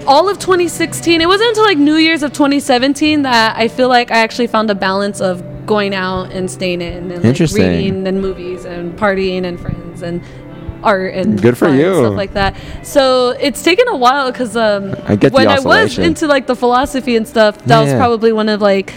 all 0.07 0.29
of 0.29 0.39
2016. 0.39 1.21
It 1.21 1.27
wasn't 1.27 1.49
until 1.51 1.65
like 1.65 1.79
New 1.79 1.97
Year's 1.97 2.23
of 2.23 2.33
2017 2.33 3.23
that 3.23 3.57
I 3.57 3.69
feel 3.69 3.89
like 3.89 4.11
I 4.11 4.19
actually 4.19 4.47
found 4.47 4.71
a 4.71 4.75
balance 4.75 5.21
of 5.21 5.43
going 5.67 5.95
out 5.95 6.31
and 6.33 6.51
staying 6.51 6.81
in 6.81 7.11
and 7.11 7.25
like 7.25 7.39
reading 7.53 8.07
and 8.07 8.21
movies 8.21 8.65
and 8.65 8.97
partying 8.99 9.45
and 9.45 9.59
friends 9.59 10.03
and 10.03 10.23
art 10.83 11.15
and 11.15 11.41
Good 11.41 11.59
for 11.59 11.69
you. 11.69 11.95
stuff 11.95 12.15
like 12.15 12.35
that. 12.35 12.57
So 12.83 13.31
it's 13.31 13.63
taken 13.63 13.89
a 13.89 13.97
while 13.97 14.31
because 14.31 14.57
um, 14.57 14.95
I 15.05 15.17
get 15.17 15.33
when 15.33 15.49
I 15.49 15.59
was 15.59 15.99
into 15.99 16.27
like 16.27 16.47
the 16.47 16.57
philosophy 16.57 17.17
and 17.17 17.27
stuff, 17.27 17.59
that 17.65 17.83
was 17.83 17.93
probably 17.95 18.33
one 18.33 18.49
of 18.49 18.61
like 18.61 18.95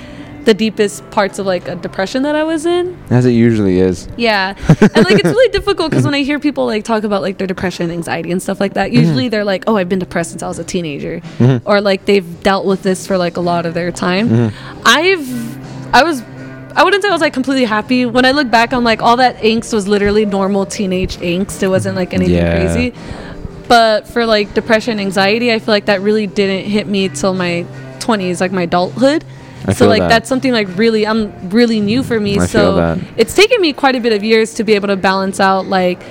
the 0.49 0.53
deepest 0.55 1.07
parts 1.11 1.37
of 1.37 1.45
like 1.45 1.67
a 1.67 1.75
depression 1.75 2.23
that 2.23 2.35
I 2.35 2.43
was 2.43 2.65
in. 2.65 2.97
As 3.11 3.23
it 3.27 3.33
usually 3.33 3.79
is. 3.79 4.07
Yeah. 4.17 4.55
and 4.67 5.03
like 5.05 5.19
it's 5.21 5.23
really 5.35 5.51
difficult 5.51 5.91
because 5.91 6.05
when 6.05 6.15
I 6.15 6.23
hear 6.23 6.39
people 6.39 6.65
like 6.65 6.83
talk 6.83 7.03
about 7.03 7.21
like 7.21 7.37
their 7.37 7.45
depression, 7.45 7.83
and 7.83 7.93
anxiety, 7.93 8.31
and 8.31 8.41
stuff 8.41 8.59
like 8.59 8.73
that, 8.73 8.91
usually 8.91 9.25
Mm-hmm. 9.25 9.29
they're 9.29 9.43
like, 9.45 9.65
oh, 9.67 9.75
I've 9.77 9.89
been 9.89 9.99
depressed 9.99 10.31
since 10.31 10.41
I 10.41 10.47
was 10.47 10.57
a 10.57 10.63
teenager. 10.63 11.21
Or 11.65 11.81
like 11.81 12.05
they've 12.05 12.29
dealt 12.41 12.65
with 12.65 12.81
this 12.81 13.05
for 13.05 13.15
like 13.17 13.37
a 13.37 13.41
lot 13.41 13.67
of 13.67 13.75
their 13.75 13.91
time. 13.91 14.27
Mm-hmm. 14.29 14.81
I've, 14.85 15.95
I 15.95 16.03
was. 16.03 16.23
I 16.75 16.83
wouldn't 16.83 17.03
say 17.03 17.09
I 17.09 17.11
was 17.11 17.21
like 17.21 17.33
completely 17.33 17.65
happy. 17.65 18.05
When 18.05 18.25
I 18.25 18.31
look 18.31 18.49
back, 18.49 18.73
I'm 18.73 18.83
like, 18.83 19.01
all 19.03 19.17
that 19.17 19.37
angst 19.37 19.71
was 19.73 19.87
literally 19.87 20.25
normal 20.25 20.65
teenage 20.65 21.17
angst. 21.17 21.61
It 21.61 21.67
wasn't 21.67 21.95
like 21.95 22.13
anything 22.13 22.35
Yeah. 22.35 22.55
crazy. 22.55 22.93
But 23.67 24.07
for 24.07 24.25
like 24.25 24.53
depression, 24.55 24.99
anxiety, 24.99 25.51
I 25.53 25.59
feel 25.59 25.73
like 25.73 25.85
that 25.85 26.01
really 26.01 26.25
didn't 26.25 26.65
hit 26.69 26.87
me 26.87 27.09
till 27.09 27.33
my 27.35 27.65
20s, 27.99 28.39
like 28.41 28.51
my 28.51 28.63
adulthood. 28.63 29.23
I 29.65 29.73
so 29.73 29.87
like 29.87 30.01
that. 30.01 30.09
that's 30.09 30.29
something 30.29 30.51
like 30.51 30.67
really 30.77 31.05
I'm 31.05 31.49
really 31.49 31.79
new 31.79 32.03
for 32.03 32.19
me. 32.19 32.39
I 32.39 32.45
so 32.45 32.99
it's 33.17 33.35
taken 33.35 33.61
me 33.61 33.73
quite 33.73 33.95
a 33.95 33.99
bit 33.99 34.13
of 34.13 34.23
years 34.23 34.53
to 34.55 34.63
be 34.63 34.73
able 34.73 34.87
to 34.87 34.95
balance 34.95 35.39
out 35.39 35.65
like 35.65 36.01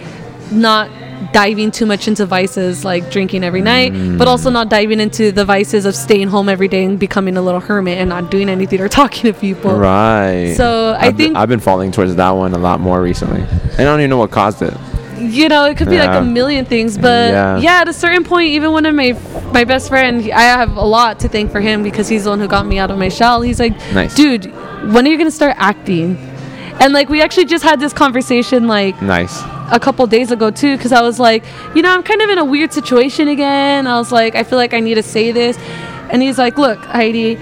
not 0.50 0.90
diving 1.32 1.70
too 1.70 1.86
much 1.86 2.08
into 2.08 2.24
vices 2.24 2.84
like 2.84 3.10
drinking 3.10 3.44
every 3.44 3.60
night, 3.60 3.92
but 3.92 3.98
mm. 3.98 4.26
also 4.26 4.50
not 4.50 4.68
diving 4.68 5.00
into 5.00 5.32
the 5.32 5.44
vices 5.44 5.84
of 5.84 5.94
staying 5.94 6.28
home 6.28 6.48
every 6.48 6.68
day 6.68 6.84
and 6.84 6.98
becoming 6.98 7.36
a 7.36 7.42
little 7.42 7.60
hermit 7.60 7.98
and 7.98 8.08
not 8.08 8.30
doing 8.30 8.48
anything 8.48 8.80
or 8.80 8.88
talking 9.00 9.32
to 9.32 9.38
people. 9.38 9.76
Right. 9.76 10.54
So, 10.56 10.96
I 10.98 11.08
I've 11.08 11.16
think- 11.16 11.36
I've 11.36 11.48
been 11.48 11.60
falling 11.60 11.92
towards 11.92 12.14
that 12.16 12.30
one 12.30 12.54
a 12.54 12.58
lot 12.58 12.80
more 12.80 13.02
recently. 13.02 13.42
I 13.42 13.84
don't 13.84 14.00
even 14.00 14.10
know 14.10 14.18
what 14.18 14.30
caused 14.30 14.62
it. 14.62 14.74
You 15.20 15.48
know 15.48 15.64
it 15.64 15.76
could 15.76 15.88
be 15.88 15.96
Yeah. 15.96 16.06
like 16.14 16.20
a 16.22 16.24
million 16.24 16.64
things 16.64 16.96
but 16.96 17.30
Yeah. 17.30 17.58
yeah. 17.58 17.80
at 17.80 17.88
a 17.88 17.92
certain 17.92 18.24
point 18.24 18.48
even 18.48 18.72
one 18.72 18.86
of 18.86 18.94
my 18.94 19.12
my 19.52 19.64
best 19.64 19.88
friend 19.88 20.22
i 20.32 20.42
have 20.42 20.76
a 20.76 20.84
lot 20.84 21.20
to 21.20 21.28
thank 21.28 21.50
for 21.52 21.60
him 21.60 21.82
because 21.82 22.08
he's 22.08 22.24
the 22.24 22.30
one 22.30 22.40
who 22.40 22.48
got 22.48 22.66
me 22.66 22.78
out 22.78 22.90
of 22.90 22.98
my 22.98 23.08
shell 23.08 23.42
he's 23.42 23.60
like 23.60 23.76
Nice. 23.92 24.14
dude 24.14 24.46
when 24.92 25.06
are 25.06 25.10
you 25.10 25.18
gonna 25.18 25.30
start 25.30 25.54
acting 25.58 26.16
and 26.80 26.92
like 26.92 27.08
we 27.08 27.20
actually 27.22 27.46
just 27.46 27.64
had 27.64 27.80
this 27.80 27.92
conversation 27.92 28.66
like 28.68 29.00
Nice. 29.02 29.40
a 29.72 29.78
couple 29.80 30.06
days 30.06 30.30
ago 30.30 30.50
too 30.50 30.76
because 30.76 30.92
i 30.92 31.02
was 31.02 31.18
like 31.18 31.44
you 31.74 31.82
know 31.82 31.90
i'm 31.92 32.02
kind 32.02 32.22
of 32.22 32.30
in 32.30 32.38
a 32.38 32.44
weird 32.44 32.72
situation 32.72 33.28
again 33.28 33.86
i 33.86 33.98
was 33.98 34.12
like 34.12 34.34
i 34.34 34.42
feel 34.44 34.58
like 34.58 34.74
i 34.74 34.80
need 34.80 34.94
to 34.94 35.02
say 35.02 35.32
this 35.32 35.58
and 36.10 36.22
he's 36.22 36.38
like 36.38 36.56
look 36.58 36.78
heidi 36.84 37.36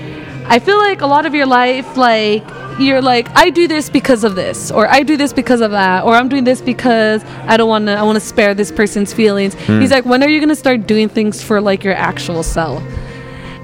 i 0.48 0.58
feel 0.58 0.78
like 0.78 1.00
a 1.00 1.06
lot 1.06 1.26
of 1.26 1.34
your 1.34 1.46
life 1.46 1.96
like 1.96 2.44
you're 2.78 3.00
like, 3.00 3.28
I 3.34 3.48
do 3.48 3.66
this 3.66 3.88
because 3.88 4.22
of 4.22 4.34
this, 4.34 4.70
or 4.70 4.86
I 4.86 5.02
do 5.02 5.16
this 5.16 5.32
because 5.32 5.62
of 5.62 5.70
that, 5.70 6.04
or 6.04 6.14
I'm 6.14 6.28
doing 6.28 6.44
this 6.44 6.60
because 6.60 7.24
I 7.46 7.56
don't 7.56 7.68
want 7.70 7.86
to. 7.86 7.92
I 7.92 8.02
want 8.02 8.16
to 8.16 8.20
spare 8.20 8.52
this 8.54 8.70
person's 8.70 9.14
feelings. 9.14 9.54
Hmm. 9.54 9.80
He's 9.80 9.90
like, 9.90 10.04
when 10.04 10.22
are 10.22 10.28
you 10.28 10.40
gonna 10.40 10.54
start 10.54 10.86
doing 10.86 11.08
things 11.08 11.42
for 11.42 11.60
like 11.60 11.84
your 11.84 11.94
actual 11.94 12.42
self? 12.42 12.82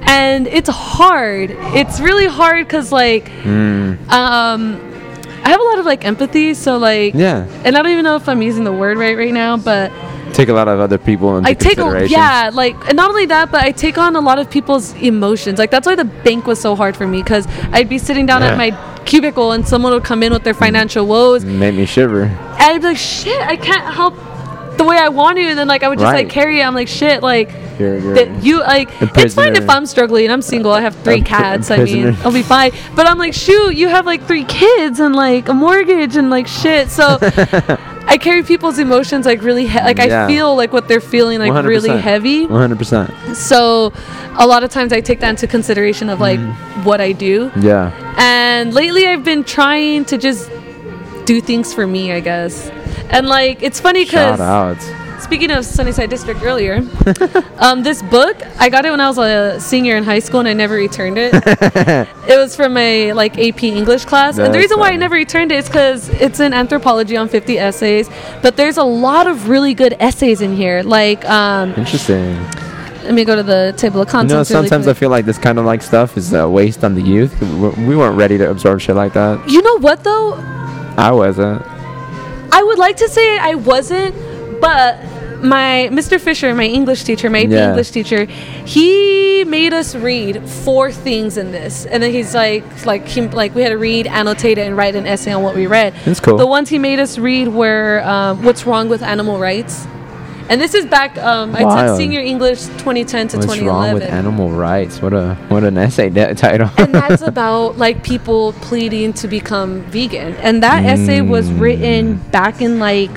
And 0.03 0.47
it's 0.47 0.71
hard. 0.71 1.51
It's 1.75 2.01
really 2.01 2.27
hard 2.27 2.67
because 2.67 2.91
like, 2.91 3.29
um, 3.45 4.81
I 5.45 5.49
have 5.51 5.61
a 5.61 5.65
lot 5.65 5.79
of 5.79 5.85
like 5.85 6.05
empathy. 6.05 6.55
So 6.55 6.79
like, 6.79 7.15
Yeah. 7.15 7.47
and 7.65 7.77
I 7.77 7.83
don't 7.83 7.93
even 7.93 8.05
know 8.05 8.17
if 8.17 8.29
I'm 8.29 8.41
using 8.41 8.65
the 8.65 8.73
word 8.73 8.97
right 8.97 9.17
right 9.17 9.35
now, 9.35 9.57
but 9.57 9.93
Take 10.33 10.49
a 10.49 10.53
lot 10.55 10.67
of 10.69 10.81
other 10.81 10.99
people 10.99 11.37
into 11.37 11.49
I 11.51 11.55
take 11.55 11.79
a, 11.79 12.07
yeah, 12.09 12.51
like 12.53 12.75
and 12.89 12.97
not 12.97 13.11
only 13.11 13.27
that, 13.27 13.51
but 13.51 13.63
I 13.65 13.71
take 13.71 13.99
on 13.99 14.17
a 14.17 14.21
lot 14.21 14.39
of 14.39 14.51
people's 14.51 14.95
emotions. 14.95 15.59
Like 15.59 15.71
that's 15.71 15.87
why 15.87 15.95
the 15.95 16.05
bank 16.05 16.47
was 16.47 16.61
so 16.61 16.75
hard 16.75 16.97
for 16.97 17.07
me 17.07 17.23
because 17.23 17.47
I'd 17.71 17.89
be 17.89 17.99
sitting 17.99 18.25
down 18.27 18.41
Yeah. 18.43 18.53
at 18.53 18.57
my 18.59 18.71
cubicle 19.05 19.53
and 19.53 19.67
someone 19.67 19.93
would 19.93 20.05
come 20.05 20.23
in 20.23 20.33
with 20.33 20.43
their 20.45 20.55
financial 20.55 21.07
woes, 21.07 21.43
and 21.45 21.61
Made 21.61 21.75
me 21.75 21.85
shiver. 21.87 22.31
I'd 22.59 22.81
be 22.81 22.89
like, 22.89 22.97
shit, 22.97 23.41
I 23.47 23.57
can't 23.57 23.93
help 23.95 24.15
the 24.79 24.85
way 24.85 24.97
I 24.97 25.09
want 25.11 25.37
to, 25.37 25.43
and 25.45 25.59
then 25.59 25.69
like 25.69 25.83
I 25.83 25.89
would 25.89 25.99
just 25.99 26.11
Right. 26.11 26.25
like 26.25 26.33
carry 26.33 26.61
it. 26.61 26.65
I'm 26.65 26.75
like, 26.75 26.89
shit, 26.89 27.23
like 27.23 27.51
You're, 27.79 27.99
you're, 27.99 28.15
that 28.15 28.43
you 28.43 28.61
like. 28.61 28.89
It's 29.19 29.35
fine 29.35 29.55
if. 29.55 29.69
I'm 29.69 29.85
struggling. 29.87 30.31
I'm 30.31 30.41
single. 30.43 30.73
I 30.73 30.81
have 30.81 30.95
three 31.05 31.21
cats. 31.21 31.71
I 31.71 31.85
mean. 31.85 32.17
I'll 32.25 32.33
be 32.33 32.43
fine. 32.43 32.71
But 32.97 33.07
I'm 33.07 33.19
like, 33.19 33.35
shoot, 33.35 33.75
you 33.75 33.89
have 33.89 34.07
like 34.07 34.25
three 34.27 34.45
kids 34.45 34.99
and 34.99 35.15
like 35.15 35.49
a 35.51 35.55
mortgage 35.55 36.17
and 36.17 36.31
like 36.31 36.47
shit. 36.47 36.89
So. 36.89 37.19
I 38.07 38.19
carry 38.19 38.43
people's 38.43 38.79
emotions 38.79 39.27
like 39.27 39.43
really 39.43 39.67
he- 39.67 39.79
like 39.81 39.99
Yeah. 39.99 40.25
I 40.25 40.29
feel 40.29 40.55
like 40.57 40.73
what 40.73 40.89
they're 40.89 41.01
feeling 41.01 41.39
like 41.39 41.65
really 41.65 41.89
100%. 41.89 42.01
heavy. 42.01 42.47
100%. 42.47 43.35
So 43.37 43.93
a 44.39 44.47
lot 44.47 44.65
of 44.65 44.71
times 44.71 44.93
I 44.93 45.01
take 45.01 45.21
that 45.21 45.31
into 45.31 45.47
consideration 45.47 46.09
of 46.09 46.21
like 46.21 46.41
Mm. 46.41 46.55
what 46.85 47.01
I 47.01 47.13
do. 47.13 47.51
Yeah. 47.61 47.91
And 48.19 48.75
lately 48.75 49.07
I've 49.07 49.25
been 49.25 49.45
trying 49.45 50.05
to 50.07 50.19
just 50.19 50.51
do 51.25 51.41
things 51.41 51.73
for 51.73 51.87
me, 51.87 52.13
I 52.13 52.21
guess. 52.21 52.71
And 53.11 53.29
like 53.29 53.63
it's 53.63 53.81
funny 53.81 54.05
Shout 54.05 54.39
because 54.39 54.41
out. 54.41 54.79
Speaking 55.23 55.51
of 55.51 55.65
Sunnyside 55.65 56.11
District 56.11 56.43
earlier, 56.43 56.77
um, 57.59 57.83
this 57.83 58.03
book 58.03 58.37
I 58.59 58.69
got 58.69 58.85
it 58.85 58.91
when 58.91 59.01
I 59.01 59.09
was 59.09 59.19
a 59.19 59.59
senior 59.61 59.97
in 59.97 60.05
high 60.05 60.19
school 60.19 60.41
and 60.41 60.49
I 60.49 60.53
never 60.53 60.75
returned 60.75 61.17
it. 61.19 61.33
it 62.29 62.37
was 62.37 62.55
from 62.57 62.77
a 62.77 63.13
like 63.13 63.39
AP 63.39 63.63
English 63.65 64.05
class, 64.05 64.37
and 64.39 64.47
the 64.47 64.51
That's 64.51 64.63
reason 64.63 64.79
why 64.79 64.91
I 64.91 64.97
never 64.97 65.15
returned 65.15 65.53
it 65.53 65.59
is 65.59 65.67
because 65.67 66.09
it's 66.11 66.41
an 66.41 66.53
anthropology 66.53 67.17
on 67.17 67.29
50 67.29 67.59
essays. 67.59 68.09
But 68.43 68.57
there's 68.57 68.77
a 68.79 68.85
lot 68.85 69.27
of 69.27 69.49
really 69.49 69.75
good 69.75 69.95
essays 70.01 70.41
in 70.41 70.55
here. 70.57 70.83
Like, 70.83 71.25
um, 71.29 71.73
Interesting. 71.75 72.35
let 73.05 73.15
me 73.15 73.25
go 73.25 73.37
to 73.37 73.43
the 73.43 73.75
table 73.77 74.01
of 74.01 74.09
You 74.09 74.13
know, 74.13 74.19
contents. 74.19 74.51
really 74.51 74.69
sometimes 74.69 74.89
I 74.89 74.95
feel 74.95 75.11
like 75.11 75.25
this 75.25 75.39
kind 75.39 75.59
of 75.59 75.65
like 75.65 75.83
stuff 75.83 76.17
is 76.17 76.33
a 76.33 76.49
waste 76.49 76.85
on 76.85 76.95
the 76.95 77.03
youth. 77.03 77.41
We 77.41 77.87
we 77.87 77.97
weren't 77.97 78.17
ready 78.17 78.39
to 78.39 78.51
absorb 78.51 78.81
shit 78.81 78.97
like 78.97 79.13
that. 79.15 79.49
You 79.49 79.63
know 79.63 79.79
what 79.79 80.03
though? 80.05 80.35
I 80.97 81.11
wasn't. 81.13 81.63
I 82.55 82.63
would 82.63 82.79
like 82.79 82.97
to 82.99 83.09
say 83.09 83.39
I 83.39 83.55
wasn't, 83.55 84.15
but 84.63 84.99
my 85.43 85.89
Mr. 85.93 86.21
Fisher, 86.21 86.55
my 86.55 86.65
English 86.79 87.03
teacher, 87.03 87.29
my 87.29 87.41
AP 87.43 87.51
Yeah. 87.51 87.69
English 87.71 87.91
teacher, 87.91 88.27
he 88.65 89.45
made 89.45 89.75
us 89.75 89.95
read 89.97 90.35
four 90.49 90.93
things 90.93 91.37
in 91.37 91.51
this, 91.51 91.85
and 91.85 92.01
then 92.03 92.13
he's 92.13 92.33
like, 92.35 92.65
like 92.87 93.07
he, 93.09 93.21
like 93.23 93.53
we 93.57 93.63
had 93.63 93.71
to 93.71 93.79
read, 93.79 94.07
annotate 94.07 94.57
it, 94.59 94.67
and 94.69 94.77
write 94.77 94.95
an 94.95 95.05
essay 95.07 95.33
on 95.33 95.43
what 95.43 95.55
we 95.57 95.67
read. 95.67 95.95
That's 96.05 96.21
cool. 96.21 96.37
The 96.39 96.47
ones 96.47 96.69
he 96.69 96.79
made 96.79 97.01
us 97.01 97.19
read 97.19 97.49
were 97.49 98.01
um, 98.05 98.45
"What's 98.45 98.65
Wrong 98.67 98.89
with 98.89 99.03
Animal 99.03 99.41
Rights," 99.41 99.85
and 100.49 100.61
this 100.61 100.75
is 100.75 100.87
back. 100.87 101.19
Um, 101.19 101.57
I 101.57 101.63
took 101.65 101.97
senior 101.97 102.21
English 102.21 102.61
2010 102.79 103.29
to 103.29 103.37
What's 103.39 103.47
2011. 103.47 103.67
wrong 103.67 103.95
with 103.95 104.05
animal 104.05 104.49
rights? 104.51 105.03
What 105.03 105.13
a 105.13 105.35
what 105.49 105.65
an 105.65 105.77
essay 105.77 106.09
de- 106.09 106.35
title. 106.37 106.71
and 106.79 106.95
that's 106.95 107.23
about 107.35 107.79
like 107.79 108.05
people 108.05 108.53
pleading 108.69 109.13
to 109.15 109.27
become 109.27 109.83
vegan 109.91 110.35
and 110.37 110.63
that 110.63 110.85
essay 110.85 111.21
was 111.21 111.51
written 111.51 112.19
back 112.31 112.61
in 112.63 112.79
like 112.79 113.11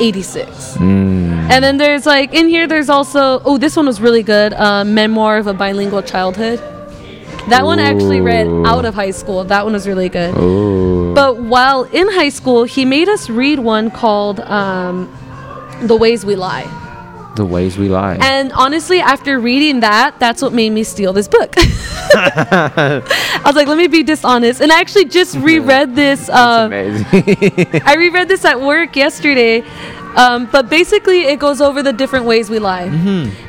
86 0.00 0.76
Mm. 0.78 1.50
and 1.52 1.62
then 1.64 1.76
there's 1.78 2.04
like 2.06 2.32
in 2.34 2.48
here 2.48 2.66
there's 2.66 2.88
also 2.88 3.40
oh 3.44 3.58
this 3.58 3.76
one 3.76 3.86
was 3.86 4.00
really 4.00 4.22
good 4.22 4.52
uh, 4.54 4.84
memoir 4.84 5.38
of 5.38 5.46
a 5.46 5.54
bilingual 5.54 6.02
childhood. 6.02 6.58
That 7.48 7.64
one 7.66 7.78
I 7.78 7.84
actually 7.90 8.22
read 8.22 8.46
out 8.66 8.86
of 8.86 8.94
high 8.94 9.10
school. 9.10 9.44
That 9.44 9.64
one 9.64 9.74
was 9.74 9.86
really 9.86 10.08
good. 10.08 10.34
Ooh. 10.38 11.12
but 11.14 11.36
while 11.36 11.82
in 11.84 12.08
high 12.08 12.30
school 12.30 12.64
he 12.64 12.84
made 12.84 13.08
us 13.08 13.28
read 13.30 13.58
one 13.60 13.90
called 13.90 14.40
um, 14.40 15.08
the 15.82 15.94
ways 15.96 16.24
we 16.24 16.34
lie 16.36 16.64
the 17.36 17.44
ways 17.44 17.76
we 17.76 17.88
lie. 17.88 18.16
and 18.20 18.52
honestly, 18.52 19.00
after 19.00 19.38
reading 19.40 19.80
that, 19.80 20.18
that's 20.20 20.40
what 20.42 20.52
made 20.52 20.70
me 20.70 20.84
steal 20.84 21.12
this 21.12 21.28
book. 21.28 21.54
I 22.16 23.02
was 23.44 23.56
like, 23.56 23.66
let 23.66 23.76
me 23.76 23.88
be 23.88 24.02
dishonest. 24.02 24.60
And 24.60 24.70
I 24.72 24.80
actually 24.80 25.06
just 25.06 25.36
reread 25.50 25.94
this. 25.96 26.28
Uh, 26.28 26.64
Amazing. 26.66 27.06
I 27.84 27.94
reread 27.96 28.28
this 28.28 28.44
at 28.44 28.60
work 28.60 28.94
yesterday. 28.96 29.64
Um, 30.16 30.46
but 30.52 30.68
basically, 30.70 31.22
it 31.24 31.38
goes 31.40 31.60
over 31.60 31.82
the 31.82 31.92
different 31.92 32.24
ways 32.24 32.48
we 32.48 32.58
lie. 32.60 32.84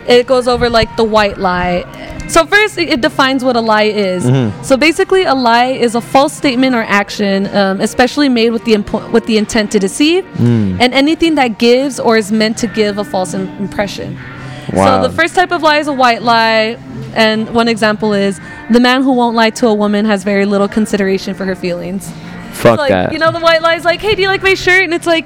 It 0.07 0.25
goes 0.27 0.47
over 0.47 0.69
like 0.69 0.95
the 0.97 1.03
white 1.03 1.37
lie. 1.37 1.83
So 2.27 2.47
first, 2.47 2.77
it, 2.79 3.01
defines 3.01 3.43
what 3.43 3.55
a 3.55 3.61
lie 3.61 3.83
is. 3.83 4.23
So 4.67 4.75
basically, 4.77 5.23
a 5.25 5.35
lie 5.35 5.67
is 5.67 5.93
a 5.93 6.01
false 6.01 6.33
statement 6.33 6.73
or 6.75 6.81
action, 6.81 7.45
um, 7.55 7.81
especially 7.81 8.29
made 8.29 8.49
with 8.49 8.65
the 8.65 8.73
impo- 8.73 9.11
with 9.11 9.25
the 9.27 9.37
intent 9.37 9.71
to 9.73 9.79
deceive, 9.79 10.25
and 10.39 10.91
anything 10.93 11.35
that 11.35 11.59
gives 11.59 11.99
or 11.99 12.17
is 12.17 12.31
meant 12.31 12.57
to 12.59 12.67
give 12.67 12.97
a 12.97 13.03
false 13.03 13.33
im- 13.35 13.47
impression. 13.59 14.17
Wow. 14.73 15.03
So 15.03 15.07
the 15.07 15.13
first 15.15 15.35
type 15.35 15.51
of 15.51 15.61
lie 15.61 15.77
is 15.77 15.87
a 15.87 15.93
white 15.93 16.23
lie, 16.23 16.77
and 17.13 17.53
one 17.53 17.67
example 17.67 18.13
is 18.13 18.39
the 18.71 18.79
man 18.79 19.03
who 19.03 19.13
won't 19.13 19.35
lie 19.35 19.51
to 19.51 19.67
a 19.67 19.73
woman 19.75 20.05
has 20.05 20.23
very 20.23 20.45
little 20.45 20.67
consideration 20.67 21.35
for 21.35 21.45
her 21.45 21.53
feelings. 21.55 22.11
Fuck 22.53 22.79
like 22.79 22.89
that. 22.89 23.13
you 23.13 23.19
know, 23.19 23.31
the 23.31 23.39
white 23.39 23.61
lie 23.61 23.75
is 23.75 23.85
like, 23.85 24.01
"Hey, 24.01 24.15
do 24.15 24.23
you 24.23 24.29
like 24.29 24.41
my 24.41 24.55
shirt?" 24.55 24.83
And 24.83 24.93
it's 24.95 25.05
like, 25.05 25.25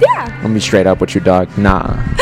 "Yeah." 0.00 0.40
Let 0.42 0.50
me 0.50 0.60
straight 0.60 0.86
up 0.86 1.00
with 1.00 1.14
your 1.14 1.24
dog. 1.24 1.48
Nah. 1.58 1.96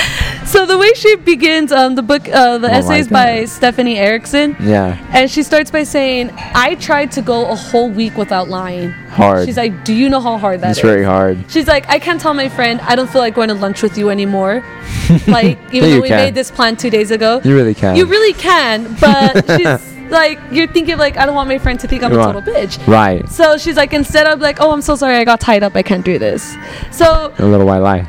So 0.44 0.66
the 0.66 0.76
way 0.76 0.92
she 0.94 1.14
begins, 1.16 1.72
um, 1.72 1.94
the 1.94 2.02
book, 2.02 2.28
uh, 2.28 2.58
the 2.58 2.68
Don't 2.68 2.84
like 2.86 3.08
by. 3.08 3.44
Stephanie 3.46 3.96
Ericsson, 3.96 4.54
Yeah. 4.60 4.98
and 5.12 5.30
she 5.30 5.42
starts 5.42 5.70
by 5.70 5.84
saying, 5.84 6.30
"I 6.54 6.74
tried 6.74 7.12
to 7.12 7.22
go 7.22 7.46
a 7.46 7.54
whole 7.54 7.88
week 7.88 8.18
without 8.18 8.48
lying." 8.50 8.90
Hard. 9.12 9.46
She's 9.46 9.56
like, 9.56 9.84
"Do 9.84 9.94
you 9.94 10.08
know 10.10 10.20
how 10.20 10.36
hard 10.36 10.60
that 10.60 10.72
is?" 10.72 10.78
it's 10.78 10.84
very 10.86 11.04
hard. 11.04 11.38
She's 11.48 11.68
like, 11.68 11.88
I 11.88 11.98
can't 11.98 12.20
tell 12.20 12.34
my 12.34 12.48
friend 12.50 12.80
I 12.82 12.96
don't 12.96 13.08
feel 13.08 13.22
like 13.22 13.34
going 13.34 13.48
to 13.48 13.54
lunch 13.54 13.82
with 13.82 13.96
you 13.96 14.10
anymore. 14.10 14.62
like, 15.28 15.58
even 15.72 15.88
Yeah, 15.88 15.94
though 15.96 16.02
we 16.02 16.08
can. 16.08 16.16
made 16.24 16.34
this 16.34 16.50
plan 16.50 16.76
two 16.76 16.90
days 16.90 17.10
ago. 17.12 17.40
You 17.44 17.54
really 17.54 17.74
can. 17.74 17.96
You 17.96 18.04
really 18.04 18.34
can, 18.34 18.94
but 19.00 19.46
she's 19.56 19.91
like, 20.12 20.38
you're 20.52 20.66
thinking 20.68 20.98
like, 20.98 21.16
I 21.16 21.26
don't 21.26 21.34
want 21.34 21.48
my 21.48 21.58
friend 21.58 21.80
to 21.80 21.88
think 21.88 22.02
I'm 22.04 22.12
a 22.12 22.16
total 22.16 22.42
bitch. 22.42 22.84
Right. 22.86 23.28
So 23.28 23.56
she's 23.56 23.76
like, 23.76 23.92
instead 23.92 24.26
of 24.26 24.40
like, 24.40 24.58
oh, 24.60 24.70
I'm 24.72 24.82
so 24.82 24.94
sorry, 24.94 25.16
I 25.16 25.24
got 25.24 25.40
tied 25.40 25.62
up, 25.62 25.74
I 25.74 25.82
can't 25.82 26.04
do 26.04 26.18
this. 26.18 26.54
So 26.92 27.32
A 27.38 27.44
little 27.46 27.66
white 27.66 27.78
lie. 27.78 28.06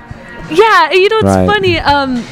yeah, 0.52 0.92
you 0.92 1.10
know, 1.10 1.18
it's 1.18 1.26
Right. 1.26 1.48
funny. 1.48 1.80
Um, 1.80 2.24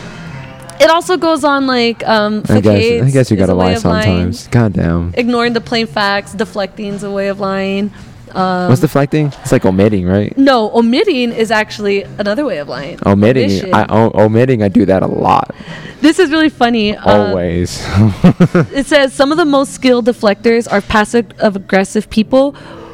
it 0.80 0.90
also 0.90 1.16
goes 1.18 1.44
on 1.44 1.68
like, 1.68 2.08
um, 2.08 2.44
I 2.50 2.60
guess. 2.62 3.04
I 3.04 3.10
guess 3.12 3.32
you 3.32 3.38
gotta 3.38 3.54
lie 3.54 3.66
lying. 3.76 3.80
sometimes. 3.80 4.48
God 4.48 4.74
damn. 4.74 5.14
Ignoring 5.16 5.54
the 5.54 5.62
plain 5.62 5.86
facts, 5.88 6.34
deflecting 6.34 6.94
is 6.94 7.04
a 7.04 7.12
way 7.12 7.28
of 7.28 7.40
lying. 7.40 7.92
Um, 8.36 8.70
What's 8.70 8.82
deflecting? 8.82 9.28
It's 9.42 9.52
like 9.52 9.66
omitting, 9.66 10.06
right? 10.08 10.36
no, 10.38 10.72
omitting 10.74 11.32
is 11.32 11.52
actually 11.52 12.04
another 12.18 12.46
way 12.46 12.58
of 12.60 12.68
lying. 12.68 13.00
Omitting. 13.06 13.46
Omission. 13.50 13.74
I 13.74 13.86
o- 13.90 14.12
omitting. 14.26 14.64
I 14.64 14.70
do 14.70 14.86
that 14.86 15.04
a 15.04 15.08
lot. 15.08 15.54
This 16.02 16.18
is 16.20 16.32
really 16.32 16.50
funny. 16.50 16.96
Uh, 16.96 17.28
Always. 17.28 17.86
It 18.74 18.86
says 18.86 19.14
some 19.14 19.32
of 19.32 19.38
the 19.38 19.46
most 19.46 19.74
skilled 19.74 20.06
deflectors 20.06 20.72
are 20.72 20.82
passive 20.82 21.32
aggressive 21.40 22.10
people 22.10 22.52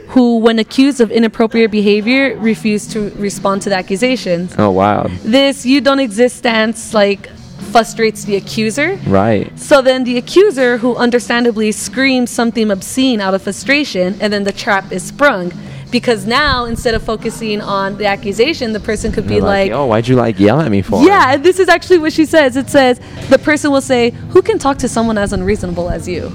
who, 0.09 0.38
when 0.38 0.57
accused 0.59 1.01
of 1.01 1.11
inappropriate 1.11 1.69
behavior, 1.69 2.38
refuse 2.38 2.88
to 2.88 3.09
respond 3.17 3.61
to 3.63 3.69
the 3.69 3.75
accusations. 3.75 4.55
oh 4.57 4.71
wow. 4.71 5.07
This 5.23 5.65
you 5.65 5.81
don't 5.81 5.99
exist 5.99 6.38
stance 6.38 6.93
like 6.93 7.29
frustrates 7.72 8.24
the 8.24 8.36
accuser. 8.36 8.95
Right. 9.08 9.58
So 9.60 9.82
then 9.82 10.03
the 10.03 10.18
accuser, 10.18 10.78
who 10.78 10.95
understandably 10.95 11.72
screams 11.72 12.30
something 12.32 12.72
obscene 12.72 13.22
out 13.22 13.34
of 13.34 13.41
frustration, 13.41 14.18
and 14.22 14.32
then 14.32 14.43
the 14.43 14.51
trap 14.51 14.91
is 14.91 15.03
sprung. 15.03 15.51
Because 15.89 16.26
now, 16.26 16.66
instead 16.66 16.95
of 16.95 17.03
focusing 17.03 17.62
on 17.62 17.97
the 17.97 18.05
accusation, 18.08 18.74
the 18.74 18.80
person 18.80 19.12
could 19.14 19.26
be 19.26 19.36
You're 19.36 19.43
like, 19.43 19.72
oh, 19.72 19.86
why'd 19.86 20.05
you 20.08 20.18
like 20.18 20.38
yell 20.38 20.60
at 20.60 20.70
me 20.70 20.82
for? 20.82 21.01
yeah, 21.01 21.34
and 21.34 21.43
this 21.45 21.60
is 21.60 21.70
actually 21.70 21.99
what 21.99 22.12
she 22.12 22.26
says. 22.26 22.58
It 22.58 22.70
says 22.70 22.99
the 23.30 23.39
person 23.39 23.72
will 23.72 23.80
say, 23.80 24.10
"Who 24.32 24.41
can 24.41 24.60
talk 24.60 24.78
to 24.80 24.89
someone 24.89 25.18
as 25.18 25.32
unreasonable 25.32 25.89
as 25.89 26.05
you?" 26.05 26.30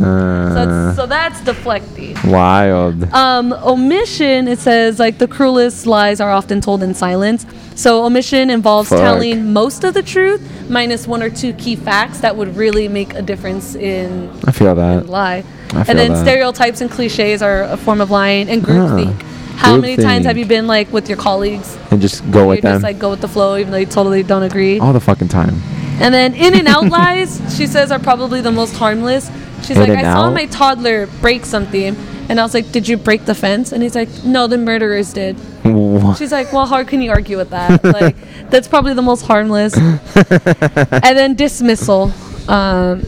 So 0.00 0.04
Uh, 0.06 0.54
that's, 0.54 0.96
so 0.96 1.06
that's 1.06 1.40
deflecting. 1.40 2.16
wild. 2.30 3.12
Um, 3.12 3.52
omission. 3.52 4.48
It 4.48 4.58
says 4.58 4.98
like 4.98 5.18
the 5.18 5.26
cruelest 5.28 5.86
lies 5.86 6.20
are 6.20 6.30
often 6.30 6.60
told 6.60 6.82
in 6.82 6.94
silence. 6.94 7.46
So 7.74 8.04
omission 8.04 8.50
involves 8.50 8.88
Fuck. 8.88 9.00
telling 9.00 9.52
most 9.52 9.84
of 9.84 9.94
the 9.94 10.02
truth 10.02 10.40
minus 10.68 11.06
one 11.06 11.22
or 11.22 11.30
two 11.30 11.52
key 11.54 11.76
facts 11.76 12.18
that 12.20 12.36
would 12.36 12.56
really 12.56 12.88
make 12.88 13.14
a 13.14 13.22
difference 13.22 13.74
in 13.74 14.30
I 14.46 14.50
feel 14.52 14.74
that. 14.74 15.08
lie. 15.08 15.44
I 15.70 15.84
feel 15.84 15.84
and 15.88 15.98
then 15.98 16.12
that. 16.12 16.22
stereotypes 16.24 16.80
and 16.80 16.90
cliches 16.90 17.42
are 17.42 17.62
a 17.64 17.76
form 17.76 18.00
of 18.00 18.10
lying 18.10 18.48
and 18.48 18.62
groupthink. 18.62 19.14
Ah, 19.20 19.54
How 19.56 19.76
many 19.76 19.96
times 19.96 20.24
have 20.26 20.36
you 20.38 20.46
been 20.46 20.66
like 20.66 20.92
with 20.92 21.08
your 21.08 21.18
colleagues? 21.18 21.76
And 21.90 22.00
just 22.00 22.28
go 22.30 22.48
with 22.48 22.62
just 22.62 22.72
them 22.72 22.82
like 22.82 22.98
go 22.98 23.10
with 23.10 23.20
the 23.20 23.28
flow 23.28 23.56
even 23.56 23.70
though 23.72 23.78
you 23.78 23.86
totally 23.86 24.22
don't 24.22 24.42
agree. 24.44 24.78
all 24.80 24.92
the 24.92 25.00
fucking 25.00 25.28
time. 25.28 25.54
And 26.00 26.14
then 26.14 26.34
in 26.34 26.54
and 26.54 26.68
out 26.68 26.86
lies, 26.98 27.40
she 27.56 27.66
says, 27.66 27.90
are 27.90 27.98
probably 27.98 28.40
the 28.40 28.52
most 28.52 28.76
harmless. 28.76 29.30
She's 29.68 29.76
In 29.76 29.88
like, 29.88 29.98
I 29.98 30.02
saw 30.02 30.24
out? 30.26 30.32
my 30.34 30.46
toddler 30.46 31.06
break 31.20 31.44
something. 31.44 31.94
And 32.28 32.38
I 32.38 32.42
was 32.42 32.52
like, 32.54 32.72
Did 32.72 32.88
you 32.88 32.96
break 32.96 33.24
the 33.24 33.34
fence? 33.34 33.72
And 33.72 33.82
he's 33.82 33.94
like, 33.94 34.08
No, 34.24 34.46
the 34.46 34.58
murderers 34.58 35.12
did. 35.12 35.36
Wha- 35.64 36.14
She's 36.14 36.32
like, 36.32 36.52
Well, 36.52 36.66
how 36.66 36.82
can 36.84 37.00
you 37.02 37.10
argue 37.10 37.36
with 37.36 37.50
that? 37.50 37.84
like, 37.84 38.16
that's 38.50 38.66
probably 38.68 38.94
the 38.94 39.02
most 39.02 39.22
harmless. 39.22 39.74
and 39.76 41.16
then 41.18 41.34
dismissal. 41.34 42.12
Um, 42.48 43.02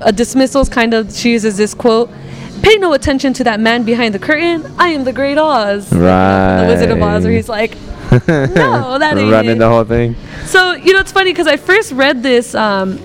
a 0.00 0.12
dismissal 0.12 0.60
is 0.62 0.68
kind 0.68 0.94
of, 0.94 1.12
she 1.12 1.32
uses 1.32 1.56
this 1.56 1.74
quote 1.74 2.10
Pay 2.62 2.76
no 2.76 2.92
attention 2.92 3.32
to 3.34 3.44
that 3.44 3.60
man 3.60 3.84
behind 3.84 4.14
the 4.14 4.18
curtain. 4.18 4.64
I 4.78 4.88
am 4.88 5.04
the 5.04 5.12
great 5.12 5.38
Oz. 5.38 5.92
Right. 5.92 6.62
The 6.62 6.66
Wizard 6.68 6.90
of 6.90 7.00
Oz, 7.02 7.24
where 7.24 7.32
he's 7.32 7.48
like, 7.48 7.72
No, 8.10 8.98
that 8.98 9.14
ain't 9.16 9.30
Running 9.30 9.56
it. 9.56 9.58
the 9.58 9.68
whole 9.68 9.84
thing. 9.84 10.16
So 10.46 10.72
you 10.72 10.92
know, 10.92 11.00
it's 11.00 11.12
funny 11.12 11.30
because 11.32 11.46
I 11.46 11.56
first 11.56 11.92
read 11.92 12.22
this, 12.22 12.54
um, 12.54 12.98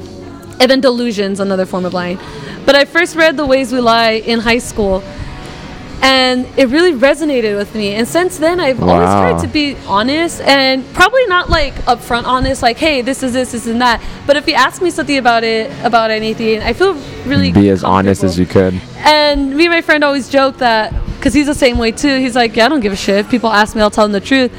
and 0.59 0.71
then 0.71 0.79
delusions, 0.81 1.39
another 1.39 1.65
form 1.65 1.85
of 1.85 1.93
lying. 1.93 2.17
But 2.65 2.75
I 2.75 2.85
first 2.85 3.15
read 3.15 3.37
The 3.37 3.45
Ways 3.45 3.71
We 3.71 3.79
Lie 3.79 4.23
in 4.25 4.39
high 4.39 4.59
school, 4.59 5.03
and 6.01 6.45
it 6.57 6.69
really 6.69 6.93
resonated 6.93 7.57
with 7.57 7.75
me. 7.75 7.95
And 7.95 8.07
since 8.07 8.37
then, 8.37 8.59
I've 8.59 8.81
always 8.81 9.09
tried 9.09 9.39
to 9.39 9.47
be 9.47 9.75
honest, 9.87 10.41
and 10.41 10.85
probably 10.93 11.25
not 11.27 11.49
like 11.49 11.73
upfront 11.85 12.25
honest, 12.25 12.61
like, 12.61 12.77
"Hey, 12.77 13.01
this 13.01 13.23
is 13.23 13.33
this, 13.33 13.51
this 13.51 13.67
and 13.67 13.81
that." 13.81 14.01
But 14.25 14.37
if 14.37 14.47
you 14.47 14.53
ask 14.53 14.81
me 14.81 14.89
something 14.89 15.17
about 15.17 15.43
it, 15.43 15.71
about 15.83 16.09
anything, 16.11 16.61
I 16.61 16.73
feel 16.73 16.93
really 17.25 17.51
Be 17.51 17.69
as 17.69 17.83
honest 17.83 18.23
as 18.23 18.39
you 18.39 18.45
could. 18.45 18.79
And 18.97 19.55
me 19.55 19.65
and 19.65 19.73
my 19.73 19.81
friend 19.81 20.03
always 20.03 20.29
joke 20.29 20.57
that 20.57 20.93
because 21.17 21.33
he's 21.33 21.47
the 21.47 21.55
same 21.55 21.77
way 21.77 21.91
too. 21.91 22.17
He's 22.19 22.35
like, 22.35 22.55
yeah, 22.55 22.65
I 22.65 22.69
don't 22.69 22.81
give 22.81 22.91
a 22.91 22.97
shit. 22.97 23.17
If 23.17 23.29
people 23.29 23.49
ask 23.49 23.75
me, 23.75 23.81
I'll 23.81 23.89
tell 23.89 24.03
them 24.03 24.11
the 24.11 24.19
truth. 24.19 24.51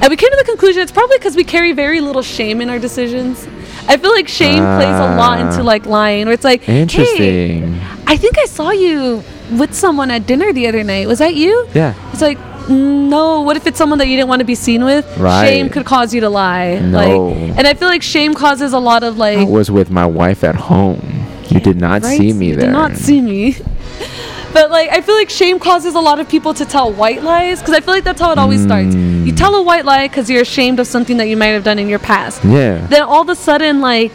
And 0.00 0.10
we 0.10 0.16
came 0.16 0.30
to 0.30 0.36
the 0.36 0.44
conclusion 0.44 0.82
it's 0.82 0.92
probably 0.92 1.16
because 1.18 1.36
we 1.36 1.44
carry 1.44 1.72
very 1.72 2.00
little 2.00 2.22
shame 2.22 2.60
in 2.60 2.70
our 2.70 2.78
decisions. 2.78 3.46
I 3.88 3.96
feel 3.96 4.12
like 4.12 4.28
shame 4.28 4.58
plays 4.62 4.98
a 5.08 5.16
lot 5.16 5.38
Ah. 5.38 5.48
into 5.48 5.62
like 5.62 5.86
lying, 5.86 6.26
where 6.26 6.34
it's 6.34 6.44
like, 6.44 6.62
hey, 6.62 7.62
I 8.06 8.16
think 8.16 8.38
I 8.38 8.44
saw 8.46 8.70
you 8.70 9.22
with 9.56 9.74
someone 9.74 10.10
at 10.10 10.26
dinner 10.26 10.52
the 10.52 10.66
other 10.68 10.84
night. 10.84 11.08
Was 11.08 11.18
that 11.20 11.34
you? 11.34 11.66
Yeah. 11.74 11.94
It's 12.12 12.20
like, 12.20 12.36
"Mm, 12.68 13.08
no. 13.08 13.40
What 13.40 13.56
if 13.56 13.66
it's 13.66 13.78
someone 13.78 13.98
that 13.98 14.08
you 14.08 14.16
didn't 14.16 14.28
want 14.28 14.40
to 14.40 14.44
be 14.44 14.54
seen 14.54 14.84
with? 14.84 15.06
Right. 15.18 15.48
Shame 15.48 15.70
could 15.70 15.86
cause 15.86 16.12
you 16.12 16.20
to 16.20 16.28
lie. 16.28 16.78
No. 16.80 16.98
Like, 16.98 17.56
and 17.58 17.66
I 17.66 17.72
feel 17.74 17.88
like 17.88 18.02
shame 18.02 18.34
causes 18.34 18.72
a 18.74 18.78
lot 18.78 19.02
of 19.02 19.16
I 19.20 19.36
like. 19.36 19.48
was 19.48 19.70
with 19.70 19.90
my 19.90 20.04
wife 20.06 20.44
at 20.44 20.54
home. 20.54 21.24
You 21.48 21.60
did 21.60 21.80
not 21.80 22.02
Right? 22.02 22.18
see 22.18 22.32
me 22.34 22.52
there. 22.52 22.54
you 22.54 22.56
there. 22.56 22.66
Did 22.66 22.72
not 22.72 22.96
see 22.98 23.20
me. 23.22 23.56
But 24.52 24.70
like, 24.70 24.90
I 24.90 25.00
feel 25.00 25.14
like 25.14 25.30
shame 25.30 25.58
causes 25.58 25.94
a 25.94 26.00
lot 26.00 26.20
of 26.20 26.28
people 26.28 26.54
to 26.54 26.64
tell 26.64 26.92
white 26.92 27.22
lies 27.22 27.60
because 27.60 27.74
I 27.74 27.80
feel 27.80 27.94
like 27.94 28.04
that's 28.04 28.20
how 28.20 28.32
it 28.32 28.38
always 28.38 28.62
starts. 28.62 28.94
Mm. 28.94 29.26
You 29.26 29.32
tell 29.32 29.54
a 29.54 29.62
white 29.62 29.84
lie 29.84 30.08
because 30.08 30.30
you're 30.30 30.42
ashamed 30.42 30.80
of 30.80 30.86
something 30.86 31.18
that 31.18 31.28
you 31.28 31.36
might 31.36 31.48
have 31.48 31.64
done 31.64 31.78
in 31.78 31.88
your 31.88 31.98
past. 31.98 32.42
Yeah. 32.44 32.86
Then 32.86 33.02
all 33.02 33.22
of 33.22 33.28
a 33.28 33.36
sudden, 33.36 33.80
like, 33.80 34.12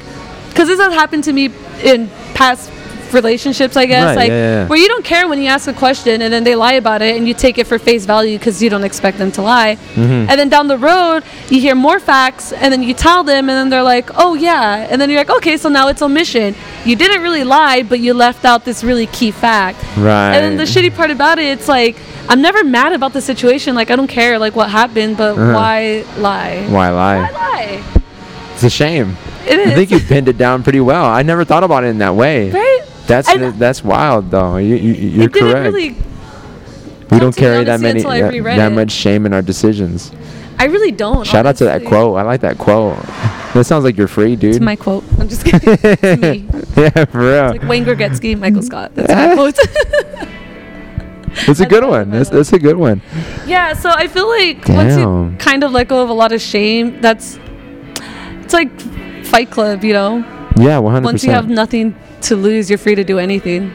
because 0.49 0.67
this 0.67 0.79
has 0.79 0.93
happened 0.93 1.23
to 1.25 1.33
me 1.33 1.51
in 1.83 2.09
past 2.33 2.71
relationships, 3.13 3.75
I 3.77 3.85
guess, 3.85 4.05
Right, 4.07 4.15
like 4.17 4.29
yeah, 4.29 4.61
yeah, 4.63 4.67
where 4.67 4.79
you 4.79 4.87
don't 4.87 5.05
care 5.05 5.27
when 5.27 5.39
you 5.41 5.47
ask 5.47 5.67
a 5.67 5.73
question 5.73 6.21
and 6.21 6.31
then 6.33 6.43
they 6.43 6.55
lie 6.55 6.73
about 6.73 7.01
it 7.01 7.15
and 7.17 7.27
you 7.27 7.33
take 7.33 7.57
it 7.57 7.67
for 7.67 7.77
face 7.79 8.05
value 8.05 8.37
because 8.37 8.61
you 8.61 8.69
don't 8.69 8.83
expect 8.83 9.17
them 9.17 9.31
to 9.33 9.41
lie. 9.41 9.75
Mm-hmm. 9.95 10.29
And 10.29 10.31
then 10.39 10.49
down 10.49 10.67
the 10.67 10.77
road, 10.77 11.23
you 11.49 11.59
hear 11.61 11.75
more 11.75 11.99
facts 11.99 12.51
and 12.53 12.71
then 12.73 12.83
you 12.83 12.93
tell 12.93 13.23
them 13.23 13.49
and 13.49 13.55
then 13.57 13.69
they're 13.69 13.83
like, 13.83 14.09
oh 14.15 14.33
yeah. 14.35 14.87
And 14.89 14.99
then 14.99 15.09
you're 15.09 15.19
like, 15.19 15.29
okay, 15.37 15.57
so 15.57 15.69
now 15.69 15.87
it's 15.87 16.01
omission. 16.01 16.55
You 16.85 16.95
didn't 16.95 17.21
really 17.21 17.43
lie, 17.43 17.83
but 17.83 17.99
you 17.99 18.13
left 18.13 18.45
out 18.45 18.65
this 18.65 18.83
really 18.83 19.07
key 19.07 19.31
fact. 19.31 19.79
Right. 19.97 20.33
And 20.35 20.43
then 20.43 20.57
the 20.57 20.63
shitty 20.63 20.95
part 20.95 21.11
about 21.11 21.39
it, 21.39 21.45
it's 21.45 21.67
like, 21.67 21.97
I'm 22.29 22.41
never 22.41 22.63
mad 22.63 22.93
about 22.93 23.11
the 23.13 23.21
situation. 23.21 23.75
Like, 23.75 23.91
I 23.91 23.95
don't 23.97 24.07
care, 24.07 24.39
like, 24.39 24.55
what 24.55 24.69
happened, 24.69 25.17
but 25.17 25.33
Uh-huh. 25.37 25.53
why 25.53 26.05
lie? 26.17 26.65
Why 26.69 26.89
lie? 26.89 27.19
Why 27.19 27.31
lie? 27.31 27.83
It's 28.53 28.63
a 28.63 28.69
shame. 28.69 29.17
It 29.45 29.59
is. 29.59 29.71
I 29.71 29.75
think 29.75 29.91
you 29.91 29.99
pinned 29.99 30.29
it 30.29 30.37
down 30.37 30.63
pretty 30.63 30.79
well. 30.79 31.03
I 31.03 31.21
never 31.23 31.43
thought 31.43 31.63
about 31.65 31.83
it 31.83 31.87
in 31.87 31.97
that 31.97 32.15
way. 32.15 32.49
right? 32.51 32.82
That's 33.07 33.27
I- 33.27 33.51
that's 33.51 33.83
wild 33.83 34.31
though. 34.31 34.57
You, 34.57 34.75
you 34.75 34.93
you're 34.93 35.25
it 35.25 35.33
didn't 35.33 35.51
correct. 35.51 35.73
really. 35.73 35.95
we 37.11 37.19
don't 37.19 37.35
carry 37.35 37.63
that 37.65 37.79
many 37.79 38.01
that, 38.01 38.31
that 38.55 38.71
much 38.71 38.91
shame 38.91 39.25
in 39.25 39.33
our 39.33 39.41
decisions. 39.41 40.11
I 40.57 40.65
really 40.65 40.91
don't. 40.91 41.25
Shout 41.25 41.45
out 41.45 41.57
to 41.57 41.65
that 41.65 41.83
quote. 41.85 42.17
I 42.17 42.21
like 42.23 42.41
that 42.41 42.57
quote. 42.57 42.97
That 43.53 43.65
sounds 43.65 43.83
like 43.83 43.97
you're 43.97 44.07
free, 44.07 44.35
dude. 44.35 44.55
It's 44.55 44.65
my 44.65 44.75
quote. 44.75 45.03
I'm 45.19 45.29
just 45.29 45.45
kidding. 45.45 45.77
it's 45.83 46.21
me. 46.21 46.47
yeah, 46.75 47.05
for 47.05 47.19
real. 47.19 47.49
Like 47.49 47.61
Wayne 47.69 47.85
Gretzky, 47.85 48.35
Michael 48.35 48.63
Scott. 48.63 48.95
That's 48.95 49.13
my 49.13 49.35
quote. 49.35 49.59
It's 51.47 51.59
a 51.59 51.65
I 51.65 51.69
good 51.69 51.83
one. 51.83 52.09
That's, 52.09 52.31
that's 52.31 52.51
a 52.51 52.57
good 52.57 52.77
one. 52.77 53.03
yeah, 53.45 53.73
so 53.73 53.91
I 53.91 54.07
feel 54.07 54.27
like 54.27 54.67
once 54.67 54.97
you 54.97 55.35
kind 55.37 55.63
of 55.63 55.71
let 55.71 55.87
go 55.87 56.01
of 56.01 56.09
a 56.09 56.13
lot 56.13 56.31
of 56.31 56.41
shame, 56.41 56.99
that's 56.99 57.37
it's 58.41 58.53
like 58.53 58.71
Fight 59.25 59.51
Club, 59.51 59.83
you 59.83 59.93
know. 59.93 60.17
Yeah, 60.57 60.79
100%. 60.79 61.03
Once 61.03 61.23
you 61.23 61.29
have 61.29 61.47
nothing 61.47 61.95
to 62.23 62.35
lose, 62.35 62.69
you're 62.69 62.77
free 62.77 62.95
to 62.95 63.03
do 63.03 63.19
anything. 63.19 63.71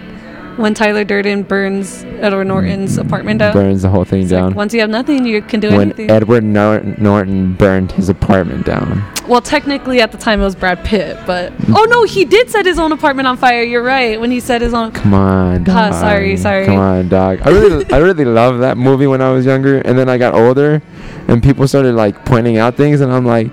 When 0.57 0.75
Tyler 0.75 1.05
Durden 1.05 1.45
burns 1.45 2.03
Edward 2.19 2.47
mm. 2.47 2.49
Norton's 2.49 2.99
apartment 2.99 3.39
down, 3.39 3.53
burns 3.53 3.83
the 3.83 3.91
whole 3.91 4.05
thing 4.05 4.23
it's 4.23 4.33
like, 4.33 4.41
down. 4.41 4.55
once 4.55 4.75
you 4.75 4.81
have 4.81 4.91
nothing, 4.91 5.25
you 5.25 5.41
can 5.41 5.61
do 5.61 5.71
when 5.71 5.81
anything. 5.83 6.11
Edward 6.11 6.43
Nor- 6.43 6.81
Norton 6.81 7.55
burned 7.55 7.93
his 7.93 8.09
apartment 8.09 8.67
down. 8.67 9.05
well, 9.29 9.41
technically 9.41 10.01
at 10.01 10.11
the 10.11 10.19
time 10.19 10.41
it 10.41 10.45
was 10.45 10.57
Brad 10.57 10.85
Pitt, 10.85 11.17
but 11.27 11.53
oh 11.69 11.87
no, 11.89 12.03
he 12.03 12.25
did 12.25 12.51
set 12.51 12.67
his 12.67 12.77
own 12.77 12.91
apartment 12.91 13.29
on 13.29 13.37
fire. 13.37 13.63
You're 13.63 13.85
right. 13.85 14.21
When 14.21 14.33
he 14.33 14.41
set 14.41 14.61
his 14.61 14.75
own, 14.75 14.91
Come 14.91 15.15
on, 15.15 15.63
dog. 15.63 15.93
Sorry, 15.93 16.37
sorry. 16.37 16.67
Come 16.67 16.77
on, 16.77 17.09
dog. 17.09 17.41
I 17.43 17.51
really, 17.51 17.93
I 17.93 17.99
really 17.99 18.25
loved 18.25 18.61
that 18.61 18.77
movie 18.77 19.07
when 19.07 19.23
I 19.23 19.31
was 19.31 19.47
younger, 19.47 19.79
and 19.79 19.97
then 19.97 20.09
I 20.09 20.19
got 20.19 20.35
older, 20.35 20.83
and 21.29 21.41
people 21.41 21.69
started 21.69 21.95
like 21.95 22.25
pointing 22.25 22.57
out 22.57 22.75
things, 22.75 23.01
and 23.01 23.13
I'm 23.13 23.25
like, 23.25 23.53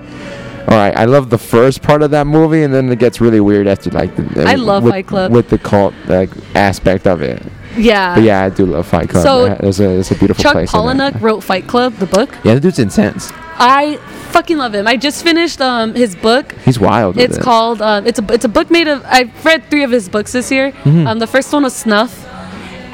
all 0.68 0.78
right, 0.78 0.96
I 0.96 1.06
love 1.06 1.30
the 1.30 1.38
first 1.38 1.82
part 1.82 2.02
of 2.02 2.12
that 2.12 2.26
movie, 2.28 2.64
and 2.64 2.74
then 2.74 2.90
it 2.92 3.00
gets 3.00 3.22
really 3.22 3.40
weird 3.40 3.68
after 3.68 3.90
like. 3.92 4.16
The, 4.16 4.46
I 4.48 4.56
love 4.56 4.84
with, 4.84 4.92
Fight 4.94 5.08
Club. 5.08 5.32
with 5.32 5.50
the 5.50 5.58
cult 5.58 5.94
like 6.08 6.30
aspect 6.56 7.06
of 7.08 7.22
it. 7.22 7.42
yeah. 7.78 8.16
But 8.16 8.24
yeah, 8.24 8.44
I 8.44 8.50
do 8.50 8.66
love 8.66 8.88
Fight 8.88 9.10
Club. 9.10 9.24
So, 9.24 9.46
it's 9.60 9.80
a, 9.80 10.00
it's 10.00 10.12
a 10.12 10.16
beautiful 10.16 10.42
Chuck 10.42 10.54
place. 10.54 10.70
it. 10.70 10.76
Palahniuk 10.76 11.22
wrote 11.22 11.42
Fight 11.44 11.68
Club, 11.68 11.94
the 11.96 12.06
book. 12.08 12.30
Yeah, 12.44 12.56
the 12.56 12.60
dude's 12.62 12.80
intense. 12.80 13.32
I 13.58 13.98
fucking 14.32 14.58
love 14.58 14.74
him. 14.76 14.86
I 14.88 14.98
just 14.98 15.24
finished 15.24 15.62
um, 15.62 15.94
his 15.96 16.14
book. 16.16 16.52
He's 16.66 16.78
wild. 16.80 17.16
with 17.16 17.24
It's 17.26 17.38
it. 17.38 17.42
called. 17.44 17.82
Um, 17.82 18.06
it's 18.06 18.20
a. 18.20 18.34
It's 18.34 18.44
a 18.46 18.50
book 18.50 18.70
made 18.72 18.88
of. 18.88 19.04
I've 19.06 19.46
read 19.46 19.64
three 19.70 19.84
of 19.84 19.92
his 19.92 20.10
books 20.10 20.32
this 20.34 20.52
year. 20.52 20.72
Mm-hmm. 20.72 21.08
Um, 21.08 21.20
the 21.20 21.28
first 21.28 21.54
one 21.54 21.64
was 21.64 21.74
Snuff, 21.76 22.25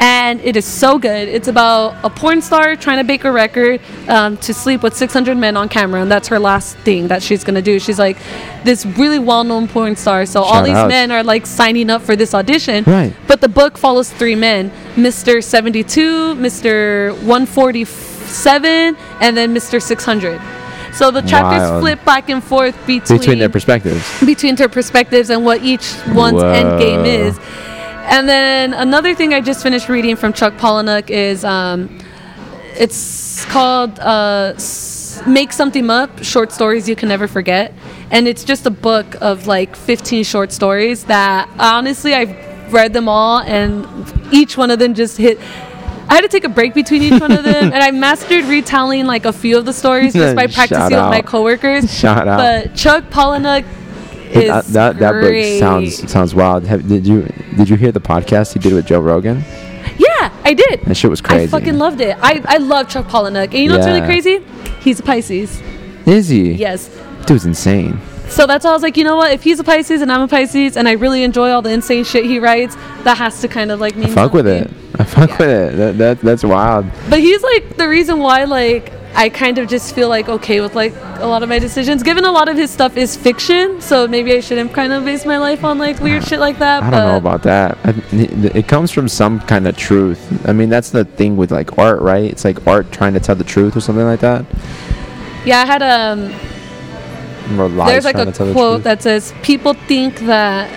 and 0.02 0.42
it 0.42 0.58
is 0.58 0.66
so 0.66 0.98
good. 0.98 1.30
It's 1.30 1.48
about 1.48 1.96
a 2.04 2.10
porn 2.10 2.42
star 2.42 2.76
trying 2.76 2.98
to 2.98 3.04
break 3.04 3.24
a 3.24 3.32
record 3.32 3.80
um, 4.10 4.36
to 4.38 4.52
sleep 4.52 4.82
with 4.82 4.98
600 4.98 5.38
men 5.38 5.56
on 5.56 5.70
camera, 5.70 6.02
and 6.02 6.12
that's 6.12 6.28
her 6.30 6.40
last 6.40 6.76
thing 6.80 7.08
that 7.10 7.22
she's 7.22 7.44
gonna 7.44 7.62
do. 7.62 7.80
She's 7.80 8.00
like 8.00 8.18
this 8.64 8.84
really 8.84 9.20
well-known 9.20 9.68
porn 9.68 9.96
star, 9.96 10.26
so 10.26 10.42
all 10.42 10.64
these 10.64 10.74
out. 10.74 10.88
men 10.88 11.12
are 11.12 11.24
like 11.24 11.46
signing 11.46 11.92
up 11.92 12.02
for 12.02 12.16
this 12.16 12.34
audition. 12.34 12.84
Right. 12.86 13.14
But 13.28 13.42
the 13.42 13.48
book 13.48 13.78
follows 13.78 14.12
three 14.12 14.36
men: 14.36 14.72
Mr. 14.96 15.44
72, 15.44 16.36
Mr. 16.36 17.14
147, 17.24 18.98
and 19.22 19.38
then 19.38 19.54
Mr. 19.54 19.80
600. 19.80 20.42
So 20.94 21.12
the 21.12 21.22
chapters 21.22 21.70
Wild. 21.70 21.82
flip 21.82 22.04
back 22.04 22.30
and 22.30 22.44
forth 22.44 22.76
between 22.88 23.20
between 23.20 23.40
their 23.40 23.50
perspectives. 23.50 24.04
between 24.26 24.56
their 24.56 24.68
perspectives 24.68 25.30
and 25.30 25.46
what 25.46 25.62
each 25.62 25.94
one's 26.08 26.42
end 26.42 26.80
game 26.80 27.06
is. 27.06 27.40
And 28.12 28.28
then 28.28 28.74
another 28.74 29.16
thing 29.16 29.34
I 29.34 29.40
just 29.40 29.64
finished 29.64 29.88
reading 29.88 30.18
from 30.18 30.34
Chuck 30.34 30.56
Palahniuk 30.56 31.10
is 31.10 31.46
um, 31.46 31.98
it's 32.78 33.46
called 33.46 33.98
uh, 34.00 34.54
"Make 35.26 35.54
Something 35.54 35.90
Up: 35.90 36.22
Short 36.22 36.52
Stories 36.52 36.90
You 36.90 36.98
Can 36.98 37.08
Never 37.08 37.30
Forget," 37.30 37.74
and 38.12 38.28
it's 38.28 38.44
just 38.44 38.66
a 38.66 38.70
book 38.70 39.16
of 39.22 39.48
like 39.48 39.78
15 39.78 40.26
short 40.26 40.52
stories 40.52 41.06
that 41.06 41.50
honestly 41.58 42.14
I've 42.14 42.74
read 42.74 42.92
them 42.92 43.08
all, 43.08 43.40
and 43.40 43.88
each 44.34 44.58
one 44.58 44.72
of 44.72 44.80
them 44.80 44.94
just 44.94 45.18
hit. 45.18 45.40
I 46.10 46.16
had 46.16 46.22
to 46.22 46.28
take 46.28 46.44
a 46.44 46.50
break 46.50 46.74
between 46.74 47.04
each 47.04 47.22
one 47.22 47.32
of 47.32 47.46
them, 47.46 47.64
and 47.74 47.82
I 47.82 47.92
mastered 47.92 48.44
retelling 48.44 49.06
like 49.06 49.24
a 49.24 49.32
few 49.32 49.58
of 49.58 49.64
the 49.64 49.72
stories 49.72 50.12
just 50.12 50.36
by 50.36 50.48
practicing 50.48 50.98
with 50.98 51.10
my 51.10 51.22
coworkers. 51.22 51.98
Shout 51.98 52.28
out. 52.28 52.38
But 52.38 52.76
Chuck 52.76 53.06
Palahniuk 53.06 53.64
that 54.34 54.66
that, 54.68 55.00
that 55.00 55.12
book 55.22 55.60
sounds 55.60 56.12
sounds 56.12 56.34
wild. 56.36 56.64
Have, 56.66 56.88
did 56.88 57.06
you 57.08 57.24
did 57.58 57.70
you 57.70 57.76
hear 57.76 57.92
the 57.92 58.02
podcast 58.02 58.54
he 58.54 58.60
did 58.60 58.74
with 58.74 58.86
Joe 58.88 59.00
Rogan? 59.00 59.44
Yeah, 59.98 60.34
I 60.44 60.54
did. 60.54 60.82
That 60.86 60.96
shit 60.96 61.10
was 61.10 61.22
crazy. 61.22 61.44
I 61.44 61.48
fucking 61.48 61.78
loved 61.78 62.02
it. 62.02 62.18
I, 62.22 62.42
I 62.46 62.58
love 62.58 62.90
Chuck 62.90 63.08
Palahniuk. 63.08 63.46
And 63.46 63.54
you 63.56 63.70
know 63.70 63.76
what's 63.78 63.88
really 63.88 64.02
crazy? 64.02 64.40
He's 64.80 65.00
a 65.00 65.04
Pisces. 65.04 65.62
Is 66.06 66.30
he? 66.30 66.54
Yes. 66.54 66.90
Dude's 67.26 67.46
insane. 67.46 68.00
So 68.28 68.48
that's 68.48 68.64
why 68.64 68.72
I 68.72 68.74
was 68.74 68.82
like, 68.82 68.96
you 68.98 69.04
know 69.04 69.18
what? 69.18 69.34
If 69.34 69.44
he's 69.44 69.60
a 69.60 69.64
Pisces 69.64 70.02
and 70.02 70.12
I'm 70.12 70.22
a 70.22 70.28
Pisces 70.28 70.78
and 70.78 70.88
I 70.88 70.94
really 70.94 71.24
enjoy 71.24 71.50
all 71.52 71.62
the 71.62 71.72
insane 71.72 72.04
shit 72.06 72.26
he 72.26 72.40
writes, 72.40 72.76
that 73.04 73.18
has 73.18 73.42
to 73.42 73.48
kind 73.48 73.72
of 73.72 73.80
like 73.80 73.96
mean 73.96 74.06
I 74.10 74.14
fuck 74.16 74.34
with 74.34 74.48
it. 74.48 74.72
I 74.98 75.04
fuck 75.04 75.30
Yeah. 75.32 75.38
with 75.38 75.50
it. 75.50 75.78
That, 75.78 75.98
that 75.98 76.22
that's 76.22 76.44
wild. 76.44 76.86
But 77.10 77.20
he's 77.20 77.44
like 77.44 77.76
the 77.78 77.88
reason 77.90 78.20
why 78.20 78.46
like 78.46 78.94
I 79.14 79.30
kind 79.30 79.58
of 79.58 79.68
just 79.68 79.94
feel 79.94 80.10
like 80.10 80.30
okay 80.30 80.62
with 80.62 80.74
like 80.74 80.94
a 81.18 81.28
lot 81.28 81.44
of 81.44 81.50
my 81.50 81.60
decisions. 81.60 82.02
Given 82.02 82.26
a 82.26 82.32
lot 82.32 82.48
of 82.48 82.58
his 82.58 82.72
stuff 82.72 82.98
is 82.98 83.16
fiction, 83.16 83.82
so 83.82 84.08
maybe 84.08 84.34
I 84.34 84.40
shouldn't 84.40 84.74
kind 84.74 84.94
of 84.94 85.04
base 85.04 85.26
my 85.26 85.38
life 85.38 85.64
on 85.64 85.78
like 85.78 86.00
weird 86.00 86.26
shit 86.26 86.40
like 86.40 86.60
that. 86.60 86.84
I 86.84 86.90
don't 86.90 87.08
know 87.08 87.18
about 87.18 87.44
that. 87.44 87.78
I, 87.84 87.94
it 88.12 88.68
comes 88.68 88.92
from 88.92 89.08
some 89.08 89.40
kind 89.42 89.68
of 89.68 89.76
truth. 89.76 90.48
I 90.48 90.54
mean, 90.54 90.70
that's 90.70 90.92
the 90.92 91.04
thing 91.06 91.36
with 91.36 91.52
like 91.52 91.78
art, 91.78 92.02
right? 92.02 92.32
It's 92.32 92.46
like 92.46 92.66
art 92.66 92.92
trying 92.92 93.14
to 93.14 93.20
tell 93.20 93.36
the 93.36 93.44
truth 93.44 93.76
or 93.76 93.82
something 93.82 94.06
like 94.06 94.22
that. 94.22 94.46
Yeah, 95.46 95.62
I 95.62 95.66
had 95.66 95.82
um 95.84 96.34
there's 97.58 98.06
like 98.06 98.18
a 98.18 98.26
the 98.26 98.52
quote 98.54 98.76
truth. 98.76 98.84
that 98.86 99.04
says 99.04 99.34
people 99.42 99.74
think 99.74 100.20
that 100.22 100.70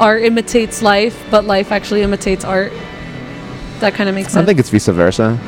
art 0.00 0.22
imitates 0.22 0.82
life, 0.82 1.22
but 1.30 1.44
life 1.44 1.70
actually 1.72 2.02
imitates 2.02 2.44
art. 2.44 2.72
That 3.80 3.94
kind 3.94 4.08
of 4.08 4.14
makes 4.14 4.32
sense. 4.32 4.42
I 4.42 4.46
think 4.46 4.58
it's 4.60 4.70
vice 4.70 4.86
versa. 4.86 5.38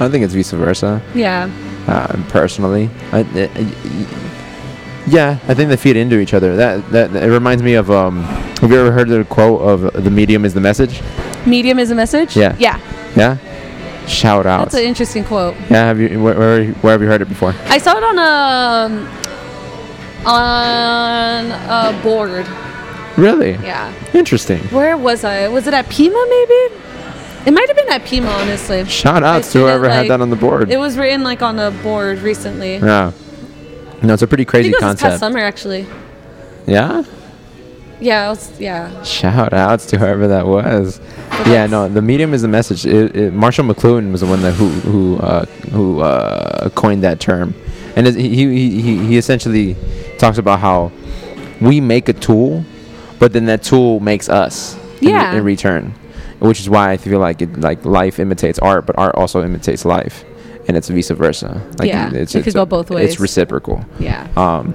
I 0.00 0.08
think 0.08 0.24
it's 0.24 0.34
vice 0.34 0.50
versa. 0.52 1.00
yeah. 1.14 1.48
Uh, 1.86 2.16
personally, 2.28 2.88
I, 3.12 3.20
uh, 3.22 3.48
yeah, 5.06 5.38
I 5.48 5.54
think 5.54 5.70
they 5.70 5.76
feed 5.76 5.96
into 5.96 6.18
each 6.20 6.34
other. 6.34 6.54
That 6.56 6.88
that 6.92 7.14
it 7.16 7.30
reminds 7.30 7.62
me 7.62 7.74
of. 7.74 7.90
Um, 7.90 8.22
have 8.60 8.70
you 8.70 8.78
ever 8.78 8.92
heard 8.92 9.08
the 9.08 9.24
quote 9.24 9.60
of 9.62 10.04
"the 10.04 10.10
medium 10.10 10.44
is 10.44 10.52
the 10.54 10.60
message"? 10.60 11.00
Medium 11.46 11.78
is 11.78 11.90
a 11.90 11.94
message. 11.94 12.36
Yeah. 12.36 12.54
Yeah. 12.58 12.78
Yeah. 13.16 13.38
Shout 14.06 14.46
out. 14.46 14.60
That's 14.64 14.74
an 14.74 14.84
interesting 14.84 15.24
quote. 15.24 15.54
yeah. 15.70 15.86
Have 15.86 15.98
you 16.00 16.22
where, 16.22 16.36
where 16.38 16.64
where 16.82 16.92
have 16.92 17.02
you 17.02 17.08
heard 17.08 17.22
it 17.22 17.28
before? 17.28 17.54
I 17.66 17.78
saw 17.78 17.96
it 17.96 18.04
on 18.04 18.18
a 18.18 19.20
on 20.26 21.50
a 21.50 22.02
board. 22.02 22.46
Really? 23.16 23.52
Yeah. 23.52 23.92
Interesting. 24.14 24.60
Where 24.68 24.96
was 24.96 25.24
I? 25.24 25.48
Was 25.48 25.66
it 25.66 25.74
at 25.74 25.88
Pima 25.88 26.24
maybe? 26.28 26.74
It 27.46 27.52
might 27.52 27.66
have 27.68 27.76
been 27.76 27.88
at 27.90 28.04
Pima, 28.04 28.28
honestly. 28.28 28.84
Shout 28.84 29.22
I 29.24 29.36
out 29.36 29.42
to 29.44 29.48
seen 29.48 29.62
it, 29.62 29.64
whoever 29.64 29.88
had 29.88 30.08
that 30.08 30.20
on 30.20 30.30
the 30.30 30.36
board. 30.36 30.70
It 30.70 30.76
was 30.78 30.98
written 30.98 31.22
like 31.24 31.42
on 31.42 31.58
a 31.58 31.70
board 31.70 32.18
recently. 32.20 32.76
yeah. 32.76 33.12
No, 34.02 34.14
it's 34.14 34.22
a 34.22 34.26
pretty 34.26 34.42
I 34.46 34.50
crazy 34.50 34.70
think 34.70 34.82
it 34.82 34.84
was 34.86 34.94
this 34.94 35.02
past 35.02 35.20
concept. 35.20 35.20
summer 35.20 35.38
actually. 35.40 35.86
Yeah. 36.66 37.02
Yeah, 38.00 38.30
was, 38.30 38.58
yeah. 38.58 39.02
Shout 39.02 39.52
outs 39.52 39.84
to 39.86 39.98
whoever 39.98 40.28
that 40.28 40.46
was. 40.46 41.00
But 41.30 41.46
Yeah, 41.48 41.66
no, 41.66 41.86
the 41.88 42.00
medium 42.00 42.32
is 42.32 42.40
the 42.42 42.48
message. 42.48 42.86
It, 42.86 43.14
it, 43.14 43.32
Marshall 43.34 43.64
McLuhan 43.66 44.10
was 44.10 44.22
the 44.22 44.26
one 44.26 44.40
that 44.40 44.52
who 44.52 44.68
who 44.68 45.16
uh, 45.18 45.44
who 45.70 46.00
uh, 46.00 46.70
coined 46.70 47.02
that 47.04 47.20
term, 47.20 47.52
and 47.96 48.06
he, 48.06 48.28
he 48.34 48.80
he 48.80 48.96
he 49.06 49.16
essentially 49.18 49.76
talks 50.18 50.38
about 50.38 50.60
how 50.60 50.92
we 51.60 51.78
make 51.82 52.08
a 52.08 52.14
tool, 52.14 52.64
but 53.18 53.34
then 53.34 53.44
that 53.46 53.62
tool 53.62 54.00
makes 54.00 54.30
us 54.30 54.78
in, 55.02 55.08
Yeah. 55.10 55.34
in 55.34 55.44
return, 55.44 55.92
which 56.40 56.60
is 56.60 56.68
why 56.68 56.90
I 56.90 56.96
feel 56.96 57.20
like 57.20 57.40
it 57.42 57.60
like 57.60 57.84
life 57.84 58.18
imitates 58.18 58.58
art, 58.58 58.86
but 58.86 58.98
art 58.98 59.14
also 59.14 59.42
imitates 59.44 59.84
life, 59.84 60.24
and 60.68 60.76
it's 60.76 60.88
vice 60.88 61.10
versa. 61.10 61.60
Like 61.78 61.88
Yeah, 61.88 62.12
it's, 62.12 62.34
it 62.34 62.44
could 62.44 62.54
go 62.54 62.66
both 62.66 62.90
ways. 62.90 63.10
It's 63.12 63.20
reciprocal. 63.20 63.84
Yeah. 63.98 64.28
Um, 64.36 64.74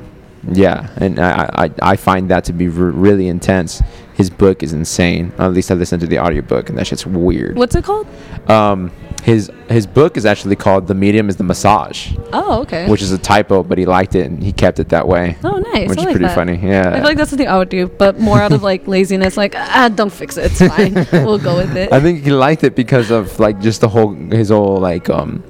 yeah, 0.51 0.89
and 0.97 1.20
I, 1.20 1.49
I, 1.66 1.72
I 1.82 1.95
find 1.95 2.30
that 2.30 2.43
to 2.45 2.53
be 2.53 2.68
r- 2.68 2.72
really 2.74 3.28
intense. 3.28 3.82
His 4.13 4.30
book 4.30 4.61
is 4.61 4.74
insane. 4.74 5.34
At 5.39 5.53
least 5.53 5.72
I 5.72 5.74
listened 5.74 6.01
to 6.01 6.07
the 6.07 6.20
audiobook, 6.20 6.70
and 6.70 6.78
that 6.78 6.88
shit's 6.88 7.05
weird. 7.05 7.57
What's 7.57 7.76
it 7.76 7.84
called? 7.84 8.07
Um, 8.47 8.91
his 9.26 9.51
his 9.69 9.86
book 9.88 10.17
is 10.17 10.26
actually 10.26 10.55
called 10.55 10.86
"The 10.88 10.93
Medium 10.93 11.30
is 11.30 11.36
the 11.38 11.43
Massage," 11.43 12.13
Oh, 12.32 12.61
okay. 12.61 12.88
which 12.88 13.01
is 13.01 13.11
a 13.11 13.17
typo, 13.17 13.63
but 13.63 13.78
he 13.80 13.86
liked 13.86 14.13
it 14.15 14.26
and 14.28 14.41
he 14.43 14.51
kept 14.53 14.80
it 14.80 14.89
that 14.89 15.07
way, 15.07 15.36
oh, 15.43 15.57
nice. 15.73 15.89
which 15.89 15.97
I 15.97 16.01
is 16.01 16.05
like 16.05 16.13
pretty 16.15 16.26
that. 16.28 16.36
funny. 16.36 16.57
Yeah, 16.61 16.89
I 16.91 16.95
feel 16.97 17.03
like 17.03 17.17
that's 17.17 17.32
something 17.32 17.47
I 17.47 17.57
would 17.57 17.69
do, 17.69 17.88
but 17.88 18.19
more 18.19 18.39
out 18.39 18.53
of 18.53 18.61
like 18.61 18.88
laziness. 18.95 19.36
Like, 19.36 19.55
ah, 19.57 19.89
don't 19.93 20.13
fix 20.13 20.38
it. 20.38 20.51
It's 20.51 20.59
fine. 20.73 20.93
we'll 21.26 21.39
go 21.39 21.55
with 21.57 21.76
it. 21.76 21.91
I 21.91 21.99
think 21.99 22.23
he 22.23 22.32
liked 22.32 22.63
it 22.63 22.76
because 22.76 23.09
of 23.09 23.39
like 23.39 23.59
just 23.59 23.82
the 23.82 23.89
whole 23.89 24.13
his 24.13 24.49
whole 24.49 24.78
like 24.80 25.09
um 25.09 25.43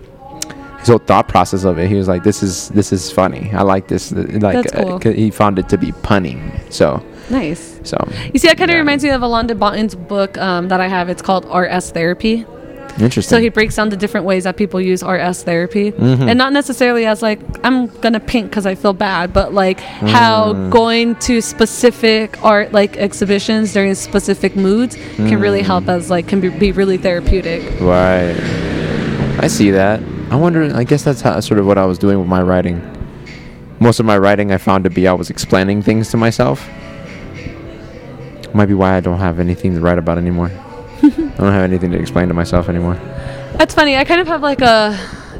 his 0.79 0.87
whole 0.87 0.99
thought 0.99 1.27
process 1.27 1.65
of 1.65 1.77
it. 1.77 1.89
He 1.89 1.95
was 1.95 2.07
like, 2.07 2.23
"This 2.23 2.41
is 2.43 2.69
this 2.69 2.93
is 2.93 3.11
funny. 3.11 3.51
I 3.53 3.63
like 3.63 3.89
this." 3.89 4.13
uh, 4.13 4.25
Like 4.39 4.63
That's 4.71 5.05
uh, 5.05 5.11
he 5.11 5.31
found 5.31 5.59
it 5.59 5.67
to 5.69 5.77
be 5.77 5.91
punning. 6.01 6.39
So 6.69 7.03
nice. 7.29 7.77
so 7.83 7.97
You 8.33 8.39
see, 8.39 8.47
that 8.47 8.57
kind 8.57 8.69
of 8.71 8.75
Yeah. 8.75 8.79
reminds 8.79 9.03
me 9.03 9.09
of 9.09 9.21
Alain 9.21 9.47
de 9.47 9.55
Botton's 9.55 9.95
book 9.95 10.37
um, 10.37 10.69
that 10.69 10.79
I 10.79 10.87
have. 10.87 11.09
It's 11.09 11.21
called 11.21 11.45
Art 11.49 11.69
as 11.71 11.91
Therapy. 11.91 12.45
Interesting. 12.99 13.37
So 13.37 13.41
he 13.41 13.49
breaks 13.49 13.75
down 13.75 13.89
the 13.89 13.97
different 13.97 14.25
ways 14.25 14.45
that 14.45 14.55
people 14.55 14.79
use 14.79 15.03
art 15.03 15.19
as 15.19 15.43
therapy, 15.43 15.91
Mhm. 15.91 16.29
and 16.29 16.37
not 16.37 16.53
necessarily 16.53 17.05
as 17.05 17.21
like 17.21 17.39
I'm 17.63 17.87
gonna 17.87 18.21
paint 18.21 18.49
because 18.49 18.65
I 18.65 18.75
feel 18.75 18.93
bad, 18.93 19.33
but 19.33 19.53
like 19.53 19.79
how 19.81 20.53
Mm. 20.53 20.69
going 20.69 21.15
to 21.15 21.41
specific 21.41 22.37
art 22.43 22.71
like 22.71 22.95
exhibitions 22.97 23.73
during 23.73 23.93
specific 23.95 24.55
moods 24.55 24.97
can 25.17 25.39
really 25.41 25.61
Mm. 25.61 25.65
help 25.65 25.89
as 25.89 26.09
like 26.09 26.27
can 26.27 26.39
be, 26.39 26.47
be 26.49 26.71
really 26.71 26.95
therapeutic. 26.97 27.63
Right. 27.81 28.33
I 29.39 29.47
see 29.47 29.71
that. 29.71 29.99
I 30.31 30.37
wonder. 30.37 30.71
I 30.73 30.85
guess 30.85 31.03
that's 31.03 31.21
how, 31.21 31.37
sort 31.41 31.59
of 31.59 31.65
what 31.65 31.77
I 31.77 31.85
was 31.85 31.97
doing 31.97 32.17
with 32.19 32.27
my 32.29 32.41
writing. 32.41 32.81
Most 33.81 33.99
of 33.99 34.05
my 34.05 34.17
writing, 34.17 34.53
I 34.53 34.57
found 34.57 34.85
to 34.85 34.89
be 34.89 35.05
I 35.05 35.11
was 35.13 35.29
explaining 35.29 35.81
things 35.81 36.09
to 36.11 36.17
myself. 36.17 36.67
Might 38.53 38.67
be 38.67 38.73
why 38.73 38.95
I 38.95 39.01
don't 39.01 39.19
have 39.19 39.39
anything 39.41 39.75
to 39.75 39.81
write 39.81 39.97
about 39.97 40.17
anymore. 40.17 40.49
I 41.05 41.37
don't 41.37 41.51
have 41.53 41.63
anything 41.63 41.91
to 41.91 41.97
explain 41.99 42.27
to 42.29 42.33
myself 42.33 42.69
anymore. 42.69 42.95
That's 43.57 43.73
funny. 43.73 43.95
I 43.97 44.03
kind 44.03 44.21
of 44.21 44.27
have 44.27 44.41
like 44.41 44.61
a. 44.61 44.97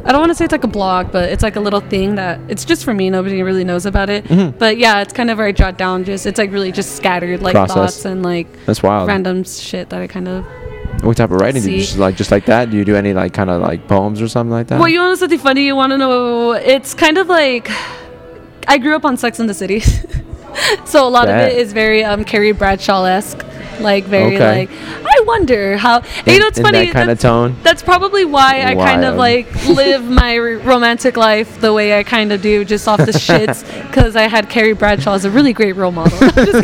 I 0.08 0.12
don't 0.12 0.20
want 0.22 0.30
to 0.30 0.36
say 0.36 0.46
it's 0.46 0.52
like 0.52 0.64
a 0.64 0.68
blog, 0.68 1.12
but 1.12 1.30
it's 1.32 1.42
like 1.42 1.56
a 1.56 1.60
little 1.60 1.80
thing 1.80 2.16
that 2.16 2.40
it's 2.48 2.64
just 2.64 2.86
for 2.86 2.94
me. 2.94 3.10
Nobody 3.10 3.42
really 3.42 3.64
knows 3.64 3.88
about 3.88 4.10
it. 4.10 4.24
Mhm. 4.26 4.58
But 4.60 4.78
yeah, 4.78 5.02
it's 5.02 5.12
kind 5.14 5.32
of 5.32 5.40
where 5.40 5.48
I 5.48 5.52
jot 5.52 5.78
down 5.80 6.04
just 6.04 6.26
it's 6.28 6.38
like 6.38 6.52
really 6.52 6.72
just 6.72 6.96
scattered 6.96 7.42
like 7.42 7.54
Process. 7.54 7.76
thoughts 7.76 8.06
and 8.06 8.22
like 8.22 8.48
That's 8.68 8.84
wild. 8.84 9.08
random 9.08 9.44
shit 9.44 9.90
that 9.90 10.02
I 10.02 10.08
kind 10.08 10.28
of. 10.28 10.46
What 11.02 11.18
type 11.18 11.32
of 11.32 11.42
writing 11.42 11.62
do 11.64 11.72
you 11.72 11.80
just 11.80 11.98
like? 11.98 12.16
Just 12.16 12.32
like 12.32 12.46
that? 12.46 12.70
Do 12.70 12.78
you 12.78 12.86
do 12.86 12.96
any 12.96 13.14
like 13.14 13.34
kind 13.34 13.50
of 13.50 13.62
like 13.62 13.88
poems 13.88 14.22
or 14.22 14.28
something 14.28 14.52
like 14.52 14.68
that? 14.68 14.80
Well, 14.80 14.88
you 14.88 15.00
want 15.00 15.08
to 15.08 15.12
know 15.12 15.16
something 15.16 15.40
funny? 15.40 15.66
You 15.66 15.76
want 15.76 15.92
to 15.92 15.98
know? 15.98 16.52
It's 16.54 16.94
kind 16.94 17.18
of 17.18 17.28
like 17.28 17.70
I 18.68 18.78
grew 18.78 18.96
up 18.96 19.06
on 19.06 19.18
Sex 19.18 19.40
in 19.40 19.48
the 19.48 19.54
City, 19.56 19.82
so 20.86 21.08
a 21.08 21.10
lot 21.10 21.28
Bet. 21.28 21.52
of 21.52 21.58
it 21.58 21.62
is 21.62 21.74
very 21.74 22.04
um, 22.04 22.24
Carrie 22.24 22.52
Bradshaw 22.52 23.04
esque, 23.06 23.44
like 23.80 24.06
very 24.06 24.36
Okay. 24.36 24.68
like 24.68 24.70
I 25.06 25.22
wonder 25.26 25.78
how. 25.78 26.00
and 26.00 26.28
you 26.28 26.40
know, 26.40 26.48
it's 26.48 26.58
in 26.58 26.64
funny. 26.66 26.86
that 26.88 26.94
kind 26.94 27.10
of 27.10 27.18
that's, 27.18 27.22
tone. 27.22 27.56
that's 27.64 27.84
probably 27.84 28.26
why 28.26 28.64
I 28.64 28.76
kind 28.76 29.04
of 29.06 29.16
like 29.16 29.48
live 29.68 30.04
my 30.10 30.38
r- 30.38 30.58
romantic 30.58 31.18
life 31.18 31.60
the 31.62 31.74
way 31.74 31.98
I 31.98 32.04
kind 32.04 32.32
of 32.32 32.42
do, 32.42 32.64
just 32.66 32.88
off 32.88 33.00
the 33.00 33.06
shits, 33.12 33.64
because 33.88 34.16
I 34.16 34.24
had 34.24 34.50
Carrie 34.50 34.74
Bradshaw 34.74 35.14
as 35.14 35.26
a 35.26 35.32
really 35.32 35.54
great 35.54 35.74
role 35.76 35.92
model. 35.92 36.18
She's 36.30 36.62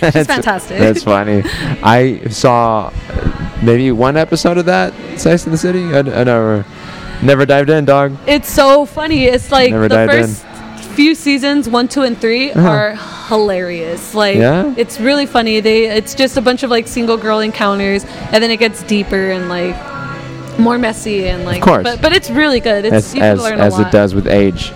That's- 0.00 0.26
fantastic. 0.26 0.78
That's 0.78 1.02
funny. 1.04 1.42
I 1.82 2.20
saw 2.28 2.92
maybe 3.62 3.90
one 3.92 4.16
episode 4.16 4.58
of 4.58 4.66
that 4.66 4.92
Sex 5.18 5.46
in 5.46 5.52
the 5.52 5.58
City. 5.58 5.84
I, 5.94 5.98
I 6.00 6.24
never, 6.24 6.64
never 7.22 7.46
dived 7.46 7.70
in, 7.70 7.84
dog. 7.84 8.16
It's 8.26 8.50
so 8.50 8.84
funny. 8.84 9.24
It's 9.24 9.50
like 9.50 9.70
Never 9.70 9.88
the 9.88 9.94
dived 10.06 10.12
in. 10.14 10.53
Few 10.94 11.14
seasons, 11.14 11.68
one, 11.68 11.88
two, 11.88 12.02
and 12.02 12.16
3 12.18 12.52
Uh-huh. 12.52 12.68
are 12.68 12.94
hilarious. 13.28 14.14
Like, 14.14 14.36
Yeah? 14.36 14.72
it's 14.76 14.98
really 15.00 15.26
funny. 15.26 15.60
They, 15.60 15.86
it's 15.86 16.14
just 16.14 16.36
a 16.36 16.40
bunch 16.40 16.62
of 16.62 16.70
like 16.70 16.86
single 16.86 17.16
girl 17.16 17.40
encounters, 17.40 18.04
and 18.32 18.42
then 18.42 18.50
it 18.50 18.58
gets 18.58 18.82
deeper 18.84 19.30
and 19.30 19.48
like 19.48 19.76
more 20.58 20.78
messy 20.78 21.26
and 21.28 21.44
like. 21.44 21.58
Of 21.58 21.62
course. 21.64 21.82
But 21.84 22.00
but 22.02 22.12
it's 22.12 22.30
really 22.30 22.60
good. 22.60 22.84
It's 22.84 22.94
As 22.94 23.14
you 23.14 23.22
as, 23.22 23.40
learn 23.40 23.60
as 23.60 23.74
a 23.74 23.78
lot. 23.82 23.88
it 23.88 23.92
does 23.92 24.14
with 24.14 24.26
age. 24.26 24.70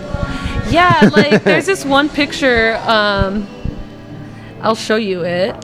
Yeah, 0.69 1.09
like 1.15 1.43
there's 1.49 1.65
this 1.65 1.85
one 1.85 2.09
picture. 2.09 2.75
Um, 2.85 3.47
I'll 4.61 4.75
show 4.75 4.97
you 4.97 5.23
it. 5.23 5.55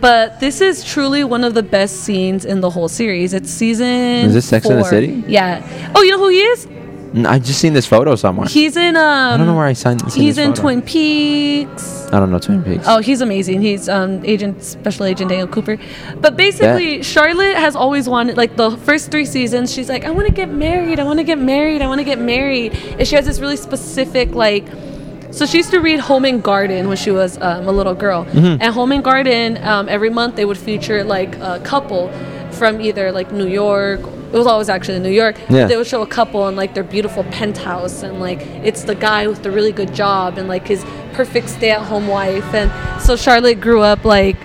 But 0.00 0.38
this 0.38 0.60
is 0.60 0.84
truly 0.84 1.24
one 1.24 1.42
of 1.42 1.54
the 1.54 1.62
best 1.62 1.96
scenes 2.04 2.44
in 2.44 2.60
the 2.60 2.70
whole 2.70 2.86
series. 2.88 3.34
It's 3.34 3.50
season. 3.50 3.86
Is 4.28 4.34
this 4.34 4.46
Sex 4.46 4.66
and 4.66 4.78
the. 4.78 4.84
City? 4.84 5.24
Yeah. 5.26 5.92
Oh, 5.96 6.02
you 6.02 6.12
know 6.12 6.18
who 6.18 6.28
he 6.28 6.38
is? 6.40 6.68
N- 7.14 7.26
I 7.26 7.38
just 7.38 7.60
seen 7.60 7.72
this 7.72 7.86
photo 7.86 8.14
somewhere. 8.16 8.46
He's 8.48 8.76
in. 8.76 8.96
Um, 8.96 9.02
I 9.02 9.36
don't 9.36 9.46
know 9.46 9.56
where 9.56 9.66
I 9.66 9.72
signed. 9.72 10.00
seen 10.12 10.22
He's 10.22 10.36
this 10.36 10.44
in 10.44 10.50
photo. 10.50 10.62
Twin 10.62 10.82
Peaks. 10.82 12.06
I 12.12 12.20
don't 12.20 12.30
know 12.30 12.38
Twin 12.38 12.62
Peaks. 12.62 12.84
Oh, 12.86 12.98
he's 12.98 13.20
amazing. 13.20 13.62
He's 13.62 13.88
um, 13.88 14.24
Agent 14.24 14.62
Special 14.62 15.06
Agent 15.06 15.30
Daniel 15.30 15.48
Cooper. 15.48 15.78
But 16.20 16.36
basically, 16.36 17.02
Charlotte 17.02 17.56
has 17.56 17.74
always 17.76 18.08
wanted 18.08 18.36
like 18.36 18.56
the 18.56 18.76
first 18.78 19.10
three 19.10 19.24
seasons. 19.24 19.72
She's 19.72 19.88
like, 19.88 20.04
I 20.04 20.10
want 20.10 20.26
to 20.26 20.32
get 20.32 20.50
married. 20.50 21.00
I 21.00 21.04
want 21.04 21.18
to 21.18 21.24
get 21.24 21.38
married. 21.38 21.82
I 21.82 21.86
want 21.86 22.00
to 22.00 22.04
get 22.04 22.18
married. 22.18 22.74
And 22.74 23.06
she 23.06 23.14
has 23.16 23.24
this 23.26 23.40
really 23.40 23.56
specific 23.56 24.30
like. 24.34 24.66
So 25.30 25.44
she 25.44 25.58
used 25.58 25.70
to 25.70 25.80
read 25.80 26.00
Home 26.00 26.24
and 26.24 26.42
Garden 26.42 26.88
when 26.88 26.96
she 26.96 27.10
was 27.10 27.36
um, 27.38 27.68
a 27.68 27.72
little 27.72 27.94
girl. 27.94 28.24
Mm-hmm. 28.24 28.62
And 28.62 28.74
Home 28.74 28.92
and 28.92 29.04
Garden, 29.04 29.62
um, 29.62 29.88
every 29.88 30.08
month 30.10 30.36
they 30.36 30.44
would 30.46 30.56
feature 30.58 31.04
like 31.04 31.36
a 31.36 31.60
couple 31.64 32.10
from 32.52 32.80
either 32.80 33.12
like 33.12 33.30
New 33.30 33.46
York. 33.46 34.00
It 34.32 34.36
was 34.36 34.46
always 34.46 34.68
actually 34.68 34.96
in 34.96 35.02
New 35.02 35.10
York. 35.10 35.36
Yeah. 35.48 35.66
They 35.66 35.76
would 35.76 35.86
show 35.86 36.02
a 36.02 36.06
couple 36.06 36.46
in 36.48 36.56
like 36.56 36.74
their 36.74 36.84
beautiful 36.84 37.24
penthouse, 37.24 38.02
and 38.02 38.20
like 38.20 38.40
it's 38.62 38.82
the 38.84 38.94
guy 38.94 39.26
with 39.26 39.42
the 39.42 39.50
really 39.50 39.72
good 39.72 39.94
job 39.94 40.36
and 40.38 40.48
like 40.48 40.66
his 40.68 40.84
perfect 41.14 41.48
stay-at-home 41.48 42.06
wife. 42.08 42.44
And 42.54 42.70
so 43.02 43.16
Charlotte 43.16 43.60
grew 43.60 43.80
up 43.82 44.04
like 44.04 44.36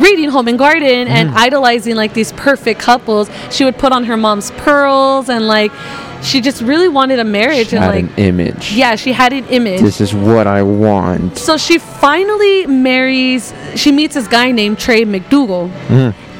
reading 0.00 0.28
Home 0.30 0.48
and 0.48 0.58
Garden 0.58 1.06
and 1.06 1.30
Mm. 1.30 1.36
idolizing 1.36 1.94
like 1.94 2.14
these 2.14 2.32
perfect 2.32 2.80
couples. 2.80 3.30
She 3.50 3.64
would 3.64 3.78
put 3.78 3.92
on 3.92 4.04
her 4.04 4.16
mom's 4.16 4.50
pearls 4.52 5.28
and 5.28 5.46
like 5.46 5.70
she 6.20 6.40
just 6.40 6.62
really 6.62 6.88
wanted 6.88 7.18
a 7.20 7.24
marriage 7.24 7.68
She 7.68 7.76
and 7.76 7.84
had 7.84 7.94
like 7.94 8.04
an 8.04 8.12
image. 8.16 8.72
yeah, 8.72 8.96
she 8.96 9.12
had 9.12 9.32
an 9.32 9.46
image. 9.50 9.80
This 9.82 10.00
is 10.00 10.12
what 10.12 10.46
I 10.48 10.62
want. 10.62 11.38
So 11.38 11.56
she 11.56 11.78
finally 11.78 12.66
marries. 12.66 13.52
She 13.76 13.92
meets 13.92 14.14
this 14.14 14.26
guy 14.26 14.50
named 14.50 14.78
Trey 14.78 15.04
MacDougal, 15.04 15.70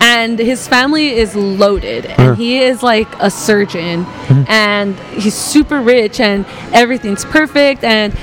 and 0.05 0.39
his 0.39 0.69
family 0.69 1.17
is 1.17 1.35
loaded, 1.35 2.05
and 2.05 2.37
he 2.37 2.61
is 2.61 2.83
like 2.83 3.09
a 3.21 3.31
surgeon, 3.31 4.05
and 4.49 4.99
he's 5.17 5.35
super 5.35 5.81
rich, 5.81 6.21
and 6.21 6.45
everything's 6.75 7.25
perfect, 7.25 7.83
and 7.85 8.15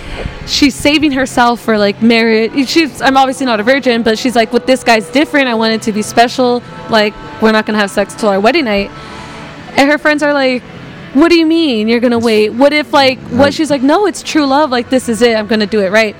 she's 0.45 0.75
saving 0.75 1.11
herself 1.11 1.59
for 1.59 1.79
like 1.79 1.99
marriage. 2.03 2.69
She's 2.69 3.01
I'm 3.01 3.17
obviously 3.17 3.47
not 3.47 3.59
a 3.59 3.63
virgin, 3.63 4.03
but 4.03 4.19
she's 4.19 4.36
like, 4.36 4.53
with 4.53 4.67
this 4.67 4.84
guy's 4.84 5.09
different. 5.09 5.47
I 5.47 5.55
want 5.55 5.73
it 5.73 5.82
to 5.84 5.91
be 5.91 6.03
special. 6.03 6.61
Like 6.91 7.15
we're 7.41 7.51
not 7.51 7.65
gonna 7.65 7.79
have 7.79 7.89
sex 7.89 8.13
till 8.13 8.29
our 8.29 8.39
wedding 8.39 8.65
night, 8.65 8.91
and 9.75 9.89
her 9.89 9.97
friends 9.97 10.23
are 10.23 10.34
like. 10.34 10.61
What 11.13 11.27
do 11.27 11.36
you 11.38 11.45
mean 11.45 11.89
you're 11.89 11.99
gonna 11.99 12.17
wait? 12.19 12.51
What 12.51 12.71
if 12.71 12.93
like 12.93 13.19
what 13.32 13.53
she's 13.53 13.69
like? 13.69 13.82
No, 13.82 14.05
it's 14.05 14.23
true 14.23 14.45
love. 14.45 14.69
Like 14.69 14.89
this 14.89 15.09
is 15.09 15.21
it. 15.21 15.36
I'm 15.36 15.45
gonna 15.45 15.67
do 15.67 15.82
it 15.82 15.91
right. 15.91 16.15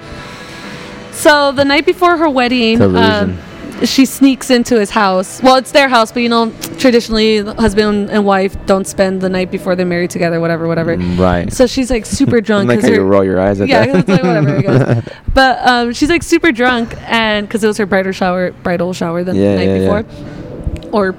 So 1.14 1.54
the 1.54 1.64
night 1.64 1.86
before 1.86 2.18
her 2.18 2.30
wedding, 2.30 2.82
um, 2.82 3.38
she 3.84 4.06
sneaks 4.06 4.50
into 4.50 4.80
his 4.80 4.90
house. 4.92 5.42
Well, 5.42 5.56
it's 5.56 5.72
their 5.72 5.90
house, 5.90 6.12
but 6.12 6.22
you 6.22 6.30
know, 6.30 6.52
traditionally, 6.78 7.40
husband 7.40 8.10
and 8.10 8.26
wife 8.26 8.56
don't 8.66 8.86
spend 8.86 9.22
the 9.22 9.30
night 9.30 9.52
before 9.52 9.76
they're 9.76 9.86
married 9.86 10.10
together, 10.12 10.40
whatever, 10.40 10.68
whatever. 10.68 10.98
Right. 10.98 11.52
So 11.52 11.68
she's 11.68 11.90
like 11.90 12.06
super 12.06 12.42
drunk. 12.48 12.68
like 12.70 12.82
how 12.82 12.88
you 12.90 13.02
roll 13.04 13.24
your 13.24 13.40
eyes 13.40 13.60
at 13.62 13.68
yeah, 13.68 13.86
that. 13.86 13.96
it's 14.00 14.10
like 14.10 14.24
whatever. 14.24 15.04
But 15.34 15.66
um, 15.66 15.94
she's 15.94 16.10
like 16.10 16.24
super 16.24 16.52
drunk, 16.52 16.94
and 17.10 17.48
because 17.48 17.64
it 17.64 17.68
was 17.68 17.78
her 17.78 17.86
bridal 17.86 18.12
shower, 18.12 18.52
bridal 18.52 18.92
shower 18.94 19.24
the 19.24 19.34
Yeah, 19.34 19.56
night 19.56 19.68
yeah, 19.68 19.76
yeah. 19.76 20.02
before, 20.02 20.92
or 20.92 21.12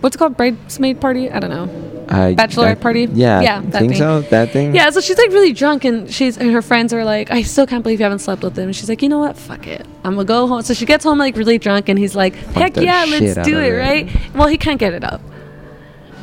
what's 0.00 0.14
it 0.14 0.18
called, 0.18 0.36
bridesmaid 0.36 1.00
party? 1.00 1.28
I 1.30 1.40
don't 1.40 1.50
know. 1.50 1.66
I, 2.12 2.34
Bachelorette 2.34 2.66
I- 2.72 2.74
party? 2.74 3.08
Yeah. 3.12 3.40
Yeah, 3.40 3.60
that 3.60 3.78
think 3.80 3.92
thing. 3.92 3.98
so. 3.98 4.20
That 4.22 4.50
thing. 4.50 4.74
Yeah, 4.74 4.90
so 4.90 5.00
she's 5.00 5.16
like 5.16 5.30
really 5.30 5.52
drunk, 5.52 5.84
and 5.84 6.12
she's 6.12 6.36
and 6.36 6.50
her 6.52 6.60
friends 6.62 6.92
are 6.92 7.04
like, 7.04 7.30
I 7.30 7.42
still 7.42 7.66
can't 7.66 7.82
believe 7.82 8.00
you 8.00 8.04
haven't 8.04 8.18
slept 8.20 8.42
with 8.42 8.56
him. 8.58 8.64
And 8.66 8.76
she's 8.76 8.88
like, 8.88 9.00
you 9.02 9.08
know 9.08 9.18
what? 9.18 9.36
Fuck 9.36 9.66
it, 9.66 9.86
I'm 10.04 10.14
gonna 10.14 10.24
go 10.24 10.46
home. 10.46 10.62
So 10.62 10.74
she 10.74 10.84
gets 10.86 11.04
home 11.04 11.18
like 11.18 11.36
really 11.36 11.58
drunk, 11.58 11.88
and 11.88 11.98
he's 11.98 12.14
like, 12.14 12.34
heck 12.34 12.76
yeah, 12.76 13.04
let's 13.08 13.34
do 13.48 13.58
it. 13.58 13.70
right? 13.70 14.10
Well, 14.34 14.48
he 14.48 14.58
can't 14.58 14.78
get 14.78 14.92
it 14.92 15.04
up, 15.04 15.20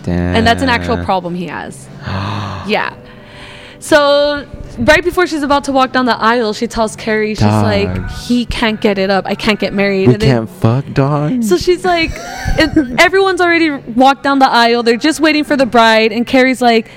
Damn. 0.03 0.35
and 0.35 0.45
that's 0.47 0.61
an 0.61 0.69
actual 0.69 1.03
problem 1.03 1.33
he 1.35 1.47
has. 1.47 1.87
yeah. 2.67 2.95
So 3.79 4.47
right 4.77 5.03
before 5.03 5.25
she's 5.27 5.43
about 5.43 5.63
to 5.65 5.71
walk 5.71 5.91
down 5.91 6.05
the 6.05 6.15
aisle, 6.17 6.53
she 6.53 6.67
tells 6.67 6.95
Carrie, 6.95 7.33
she's 7.35 7.39
Dog. 7.39 7.63
like, 7.63 8.11
he 8.11 8.45
can't 8.45 8.79
get 8.79 8.97
it 8.97 9.09
up. 9.09 9.25
I 9.25 9.35
can't 9.35 9.59
get 9.59 9.73
married. 9.73 10.07
We 10.07 10.13
And 10.13 10.21
then- 10.21 10.29
can't 10.47 10.49
fuck, 10.49 10.85
dog. 10.93 11.43
so 11.43 11.57
she's 11.57 11.83
like, 11.83 12.11
it, 12.13 12.99
everyone's 12.99 13.41
already 13.41 13.71
walked 13.71 14.23
down 14.23 14.39
the 14.39 14.49
aisle. 14.49 14.83
They're 14.83 14.97
just 14.97 15.19
waiting 15.19 15.43
for 15.43 15.55
the 15.57 15.65
bride, 15.65 16.11
and 16.11 16.25
Carrie's 16.27 16.61
like, 16.61 16.89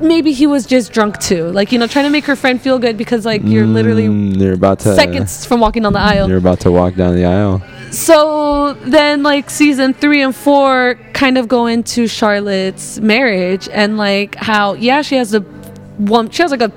maybe 0.00 0.32
he 0.32 0.46
was 0.46 0.66
just 0.66 0.92
drunk 0.92 1.18
too. 1.18 1.44
Like 1.52 1.70
you 1.72 1.78
know, 1.78 1.86
trying 1.86 2.04
to 2.06 2.10
make 2.10 2.24
her 2.24 2.34
friend 2.36 2.60
feel 2.60 2.78
good 2.78 2.96
because 2.96 3.24
like 3.24 3.42
you're 3.44 3.66
literally 3.66 4.06
Mm, 4.08 4.36
you're 4.40 4.54
about 4.54 4.80
to 4.80 4.94
seconds 4.96 5.46
from 5.46 5.60
walking 5.60 5.84
down 5.84 5.92
the 5.92 6.00
aisle. 6.00 6.28
You're 6.28 6.38
about 6.38 6.60
to 6.60 6.72
walk 6.72 6.96
down 6.96 7.14
the 7.14 7.24
aisle. 7.24 7.62
So 7.92 8.72
then, 8.72 9.22
like 9.22 9.50
season 9.50 9.94
three 9.94 10.20
and 10.22 10.34
four 10.34 10.98
kind 11.12 11.38
of 11.38 11.46
go 11.46 11.66
into 11.66 12.08
Charlotte's 12.08 12.98
marriage 13.00 13.68
and 13.68 13.96
like 13.96 14.34
how 14.34 14.72
yeah 14.74 15.02
she 15.02 15.16
has 15.16 15.32
a 15.32 15.44
one 15.98 16.30
she 16.30 16.42
has 16.42 16.50
like 16.50 16.62
a 16.62 16.72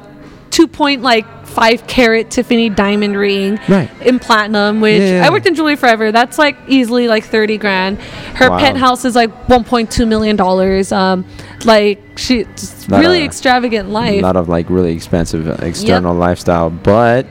two 0.52 0.68
point 0.68 1.02
like 1.02 1.26
five 1.46 1.86
carat 1.88 2.30
Tiffany 2.30 2.70
diamond 2.70 3.16
ring 3.18 3.60
Right. 3.68 3.90
in 4.02 4.20
platinum 4.20 4.82
which 4.82 5.02
Yeah. 5.02 5.26
I 5.26 5.30
worked 5.30 5.46
in 5.46 5.56
jewelry 5.56 5.76
forever 5.76 6.12
that's 6.12 6.38
like 6.38 6.58
easily 6.68 7.08
like 7.08 7.24
30 7.26 7.58
grand 7.58 7.98
her 8.36 8.50
Wow. 8.50 8.60
penthouse 8.60 9.06
is 9.06 9.16
like 9.16 9.30
1.2 9.48 10.08
million 10.08 10.36
dollars 10.36 10.92
um 10.92 11.26
like 11.64 12.02
she 12.18 12.46
really 12.90 13.22
a- 13.22 13.26
extravagant 13.26 13.90
A 13.90 14.22
lot 14.22 14.36
of 14.36 14.48
like 14.50 14.70
really 14.70 14.94
expensive 14.94 15.48
uh, 15.48 15.54
external 15.66 16.14
lifestyle, 16.16 16.70
but 16.70 17.26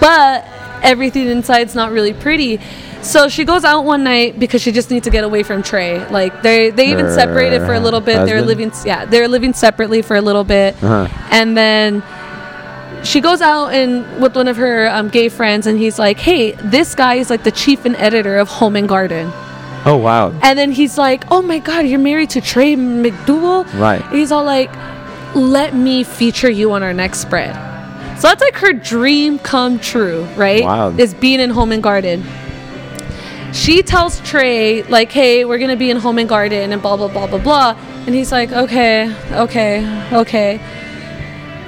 but 0.00 0.44
everything 0.82 1.28
inside's 1.28 1.74
not 1.74 1.90
really 1.92 2.12
pretty. 2.12 2.60
So 3.02 3.28
she 3.28 3.44
goes 3.44 3.64
out 3.64 3.84
one 3.84 4.02
night 4.04 4.38
because 4.38 4.62
she 4.62 4.72
just 4.72 4.90
needs 4.90 5.04
to 5.04 5.10
get 5.10 5.24
away 5.24 5.42
from 5.42 5.62
Trey. 5.62 6.06
Like 6.08 6.42
they 6.42 6.70
they 6.70 6.90
even 6.90 7.06
Her 7.06 7.14
separated 7.14 7.60
for 7.60 7.74
a 7.74 7.80
little 7.80 8.00
bit. 8.00 8.26
They're 8.26 8.38
husband? 8.38 8.46
living 8.46 8.72
yeah, 8.84 9.04
they're 9.04 9.28
living 9.28 9.52
separately 9.52 10.02
for 10.02 10.16
a 10.16 10.20
little 10.20 10.44
bit. 10.44 10.74
Uh-huh. 10.82 11.08
And 11.30 11.56
then 11.56 12.02
she 13.04 13.20
goes 13.20 13.40
out 13.40 13.68
and 13.68 14.20
with 14.20 14.34
one 14.34 14.48
of 14.48 14.56
her 14.56 14.88
um, 14.88 15.08
gay 15.08 15.28
friends 15.28 15.66
and 15.66 15.78
he's 15.78 15.98
like, 15.98 16.18
"Hey, 16.18 16.52
this 16.52 16.94
guy 16.94 17.14
is 17.14 17.30
like 17.30 17.44
the 17.44 17.52
chief 17.52 17.84
and 17.84 17.94
editor 17.96 18.38
of 18.38 18.48
Home 18.48 18.76
and 18.76 18.88
Garden." 18.88 19.32
oh 19.88 19.96
wow, 19.96 20.32
And 20.42 20.58
then 20.58 20.72
he's 20.72 20.98
like, 20.98 21.24
"Oh 21.30 21.42
my 21.42 21.60
god, 21.60 21.86
you're 21.86 22.00
married 22.00 22.30
to 22.30 22.40
Trey 22.40 22.74
MacDougal?" 22.74 23.72
Right. 23.78 24.04
He's 24.10 24.32
all 24.32 24.44
like, 24.44 24.70
"Let 25.36 25.74
me 25.74 26.02
feature 26.02 26.50
you 26.50 26.72
on 26.72 26.82
our 26.82 26.92
next 26.92 27.20
spread." 27.20 27.54
So 28.18 28.28
that's 28.28 28.40
like 28.40 28.56
her 28.56 28.72
dream 28.72 29.38
come 29.38 29.78
true, 29.78 30.24
right? 30.36 30.64
Wow. 30.64 30.88
Is 30.96 31.14
being 31.14 31.38
in 31.38 31.50
Home 31.50 31.70
and 31.70 31.82
Garden. 31.82 32.24
She 33.52 33.82
tells 33.82 34.20
Trey 34.20 34.82
like, 34.84 35.10
"Hey, 35.12 35.44
we're 35.44 35.58
gonna 35.58 35.76
be 35.76 35.90
in 35.90 35.96
Home 35.96 36.18
and 36.18 36.28
Garden 36.28 36.72
and 36.72 36.80
blah 36.82 36.96
blah 36.96 37.08
blah 37.08 37.26
blah 37.26 37.38
blah," 37.38 37.76
and 38.06 38.14
he's 38.14 38.30
like, 38.32 38.52
"Okay, 38.52 39.12
okay, 39.32 40.08
okay." 40.12 40.60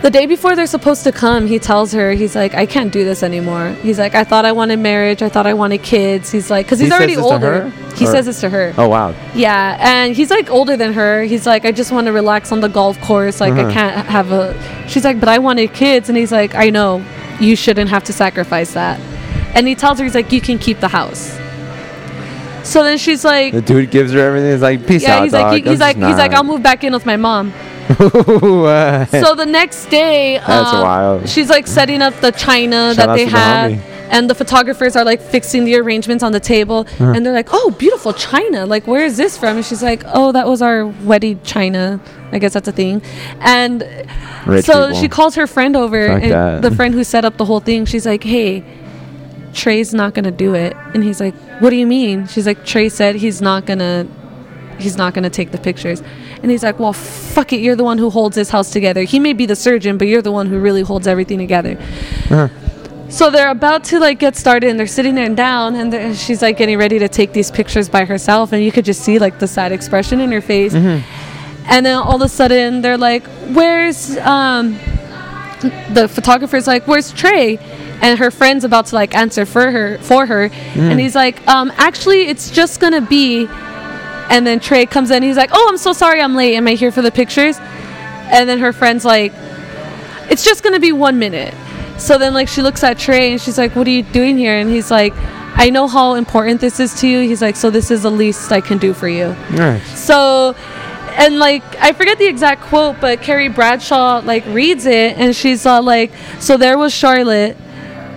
The 0.03 0.11
day 0.11 0.27
before 0.27 0.55
they're 0.55 0.67
supposed 0.69 1.03
to 1.05 1.13
come, 1.13 1.49
he 1.49 1.59
tells 1.59 1.93
her, 1.93 2.13
he's 2.13 2.37
like, 2.37 2.55
I 2.55 2.67
can't 2.67 2.93
do 2.93 3.05
this 3.05 3.25
anymore. 3.25 3.71
He's 3.83 3.99
like, 3.99 4.15
I 4.15 4.23
thought 4.23 4.45
I 4.45 4.53
wanted 4.53 4.79
marriage. 4.79 5.23
I 5.23 5.29
thought 5.29 5.45
I 5.45 5.55
wanted 5.55 5.83
kids. 5.83 6.31
He's 6.31 6.51
like, 6.53 6.67
because 6.67 6.79
he's 6.79 6.89
says 6.91 6.99
already 6.99 7.17
older. 7.17 7.73
He 7.97 8.07
Or- 8.07 8.11
says 8.13 8.27
this 8.27 8.41
to 8.43 8.49
her. 8.49 8.73
oh 8.79 8.87
wow, 8.89 9.13
Yeah, 9.35 9.77
and 9.81 10.15
he's 10.15 10.31
like 10.31 10.51
older 10.51 10.77
than 10.77 10.93
her. 10.93 11.23
He's 11.25 11.47
like, 11.47 11.65
I 11.65 11.73
just 11.73 11.91
want 11.91 12.07
to 12.07 12.13
relax 12.13 12.53
on 12.53 12.61
the 12.61 12.69
golf 12.69 12.99
course. 13.01 13.41
Like, 13.41 13.55
Uh-huh. 13.55 13.67
I 13.69 13.73
can't 13.73 14.07
have 14.07 14.31
a. 14.31 14.55
She's 14.89 15.05
like, 15.05 15.19
but 15.19 15.29
I 15.29 15.39
wanted 15.41 15.75
kids. 15.75 16.09
And 16.09 16.17
he's 16.17 16.31
like, 16.31 16.55
I 16.55 16.71
know. 16.71 17.03
You 17.41 17.57
shouldn't 17.57 17.91
have 17.91 18.05
to 18.05 18.13
sacrifice 18.13 18.75
that. 18.75 19.01
And 19.57 19.67
he 19.67 19.75
tells 19.75 19.99
her, 19.99 20.05
he's 20.05 20.15
like, 20.15 20.31
you 20.31 20.41
can 20.41 20.59
keep 20.61 20.79
the 20.79 20.89
house. 20.89 21.37
So 22.69 22.83
then 22.83 22.99
she's 22.99 23.25
like, 23.25 23.53
the 23.55 23.63
dude 23.63 23.91
gives 23.91 24.13
her 24.13 24.19
everything. 24.21 24.53
He's 24.53 24.63
like, 24.63 24.87
peace 24.87 25.03
yeah, 25.03 25.17
out, 25.17 25.23
he's 25.25 25.33
dog. 25.33 25.53
like, 25.53 25.65
he- 25.65 25.71
he's 25.71 25.81
like, 25.81 25.97
he's 25.97 26.17
like, 26.19 26.33
I'll 26.33 26.45
move 26.45 26.63
back 26.63 26.85
in 26.85 26.93
with 26.93 27.07
my 27.07 27.17
mom. 27.17 27.53
So 27.89 29.35
the 29.35 29.47
next 29.49 29.87
day, 29.87 30.39
That's 30.47 30.73
um, 30.75 30.83
wild. 30.83 31.29
She's 31.29 31.49
like 31.49 31.67
setting 31.67 32.03
up 32.03 32.15
the 32.21 32.33
china 32.33 32.93
Shout 32.95 33.07
that 33.09 33.15
they 33.17 33.25
had. 33.27 33.73
the 33.79 33.99
and 34.11 34.29
the 34.31 34.35
photographers 34.35 34.97
are 34.97 35.05
like 35.05 35.21
fixing 35.21 35.65
the 35.65 35.77
arrangements 35.77 36.23
on 36.25 36.33
the 36.33 36.41
table, 36.41 36.81
Uh-huh. 36.81 37.13
and 37.15 37.25
they're 37.27 37.33
like, 37.35 37.49
"Oh, 37.53 37.75
beautiful 37.79 38.13
china! 38.15 38.65
Like, 38.65 38.87
where 38.87 39.05
is 39.05 39.17
this 39.19 39.37
from?" 39.37 39.57
And 39.59 39.65
she's 39.67 39.83
like, 39.83 40.03
"Oh, 40.07 40.33
that 40.33 40.47
was 40.47 40.63
our 40.63 40.87
wedding 41.05 41.41
china. 41.45 42.01
I 42.33 42.39
guess 42.39 42.53
that's 42.55 42.69
a 42.69 42.73
thing." 42.73 43.03
And 43.41 43.83
Rich 44.47 44.65
so 44.65 44.87
people. 44.89 45.01
she 45.01 45.09
calls 45.09 45.35
her 45.35 45.47
friend 45.47 45.77
over, 45.77 46.09
Fuck 46.09 46.23
and 46.23 46.33
that. 46.33 46.63
the 46.63 46.71
friend 46.71 46.95
who 46.95 47.05
set 47.05 47.25
up 47.27 47.37
the 47.37 47.45
whole 47.45 47.61
thing. 47.61 47.85
She's 47.87 48.07
like, 48.07 48.25
"Hey." 48.25 48.65
Trey's 49.53 49.95
not 49.95 50.15
gonna 50.15 50.31
do 50.31 50.55
it, 50.55 50.77
and 50.95 51.03
he's 51.03 51.21
like, 51.21 51.35
"What 51.61 51.71
do 51.71 51.77
you 51.77 51.87
mean?" 51.87 52.27
She's 52.27 52.47
like, 52.47 52.65
"Trey 52.65 52.89
said 52.89 53.17
he's 53.17 53.41
not 53.41 53.67
gonna 53.67 54.07
he's 54.79 54.97
not 54.97 55.15
to 55.15 55.31
take 55.31 55.51
the 55.51 55.59
pictures. 55.59 56.03
And 56.43 56.51
he's 56.51 56.63
like, 56.63 56.79
well, 56.79 56.93
fuck 56.93 57.53
it. 57.53 57.61
You're 57.61 57.77
the 57.77 57.85
one 57.85 57.99
who 57.99 58.11
holds 58.11 58.37
this 58.37 58.51
house 58.51 58.71
together. 58.71 59.03
He 59.03 59.19
may 59.19 59.33
be 59.33 59.47
the 59.47 59.57
surgeon, 59.57 59.99
but 59.99 60.09
you're 60.09 60.23
the 60.23 60.33
one 60.33 60.47
who 60.47 60.59
really 60.59 60.83
holds 60.83 61.07
everything 61.07 61.39
together. 61.39 61.79
So 63.09 63.31
they're 63.31 63.51
about 63.51 63.85
to 63.85 63.99
like 63.99 64.19
get 64.19 64.37
started 64.37 64.69
and 64.69 64.79
they're 64.79 64.87
sitting 64.87 65.15
there 65.15 65.25
and 65.25 65.37
down 65.37 65.75
and 65.75 66.17
she's 66.17 66.43
like 66.43 66.59
getting 66.59 66.79
ready 66.79 66.99
to 66.99 67.09
take 67.09 67.33
these 67.33 67.51
pictures 67.51 67.89
by 67.89 68.05
herself. 68.05 68.53
And 68.53 68.63
you 68.63 68.71
could 68.71 68.85
just 68.85 69.01
see 69.01 69.19
like 69.19 69.39
the 69.39 69.49
sad 69.49 69.73
expression 69.73 70.21
in 70.21 70.31
her 70.31 70.43
face. 70.43 70.75
And 71.71 71.85
then 71.85 71.97
all 71.97 72.17
of 72.17 72.23
a 72.23 72.29
sudden 72.29 72.83
they're 72.83 72.99
like, 72.99 73.27
where's, 73.53 74.17
um, 74.19 74.79
the 75.93 76.09
photographer's 76.09 76.69
like, 76.69 76.87
"Where's 76.87 77.13
Trey?" 77.13 77.59
And 78.01 78.19
her 78.19 78.31
friend's 78.31 78.65
about 78.65 78.87
to 78.87 78.95
like 78.95 79.15
answer 79.17 79.45
for 79.45 79.71
her 79.71 79.99
for 79.99 80.25
her, 80.27 80.51
and 80.75 81.01
he's 81.01 81.15
like, 81.15 81.47
um, 81.49 81.73
"Actually, 81.77 82.29
it's 82.29 82.51
just 82.51 82.79
gonna 82.81 83.01
be." 83.01 83.49
And 84.31 84.47
then 84.47 84.61
Trey 84.61 84.87
comes 84.87 85.11
in. 85.11 85.23
He's 85.23 85.37
like, 85.37 85.51
"Oh, 85.53 85.67
I'm 85.69 85.79
so 85.79 85.93
sorry, 85.93 86.21
I'm 86.21 86.35
late. 86.37 86.55
Am 86.55 86.67
I 86.69 86.73
here 86.75 86.93
for 86.93 87.03
the 87.03 87.11
pictures?" 87.11 87.59
And 88.31 88.49
then 88.49 88.59
her 88.61 88.73
friend's 88.73 89.05
like, 89.05 89.33
"It's 90.31 90.45
just 90.45 90.63
gonna 90.63 90.79
be 90.81 90.93
one 90.93 91.19
minute." 91.19 91.55
So 91.97 92.17
then 92.19 92.33
like 92.35 92.47
she 92.49 92.63
looks 92.63 92.85
at 92.85 92.99
Trey 92.99 93.33
and 93.33 93.41
she's 93.41 93.59
like, 93.59 93.75
"What 93.75 93.87
are 93.89 93.91
you 93.91 94.05
doing 94.05 94.39
here?" 94.39 94.57
And 94.57 94.71
he's 94.71 94.91
like, 94.91 95.13
"I 95.57 95.69
know 95.71 95.89
how 95.89 96.15
important 96.15 96.61
this 96.61 96.79
is 96.79 96.95
to 97.01 97.09
you." 97.09 97.21
He's 97.23 97.43
like, 97.43 97.57
"So 97.57 97.71
this 97.71 97.91
is 97.91 98.03
the 98.03 98.11
least 98.13 98.53
I 98.53 98.61
can 98.61 98.79
do 98.79 98.93
for 98.95 99.09
you." 99.09 99.35
Nice. 99.51 99.99
So, 99.99 100.55
and 101.17 101.41
like 101.41 101.65
I 101.81 101.93
forget 101.93 102.19
the 102.19 102.27
exact 102.27 102.63
quote, 102.63 103.01
but 103.01 103.23
Carrie 103.23 103.49
Bradshaw 103.49 104.21
like 104.25 104.45
reads 104.47 104.87
it, 104.87 105.17
and 105.17 105.35
she's 105.35 105.67
uh, 105.67 105.83
like, 105.83 106.13
"So 106.39 106.57
there 106.57 106.79
was 106.79 106.93
Charlotte 106.95 107.57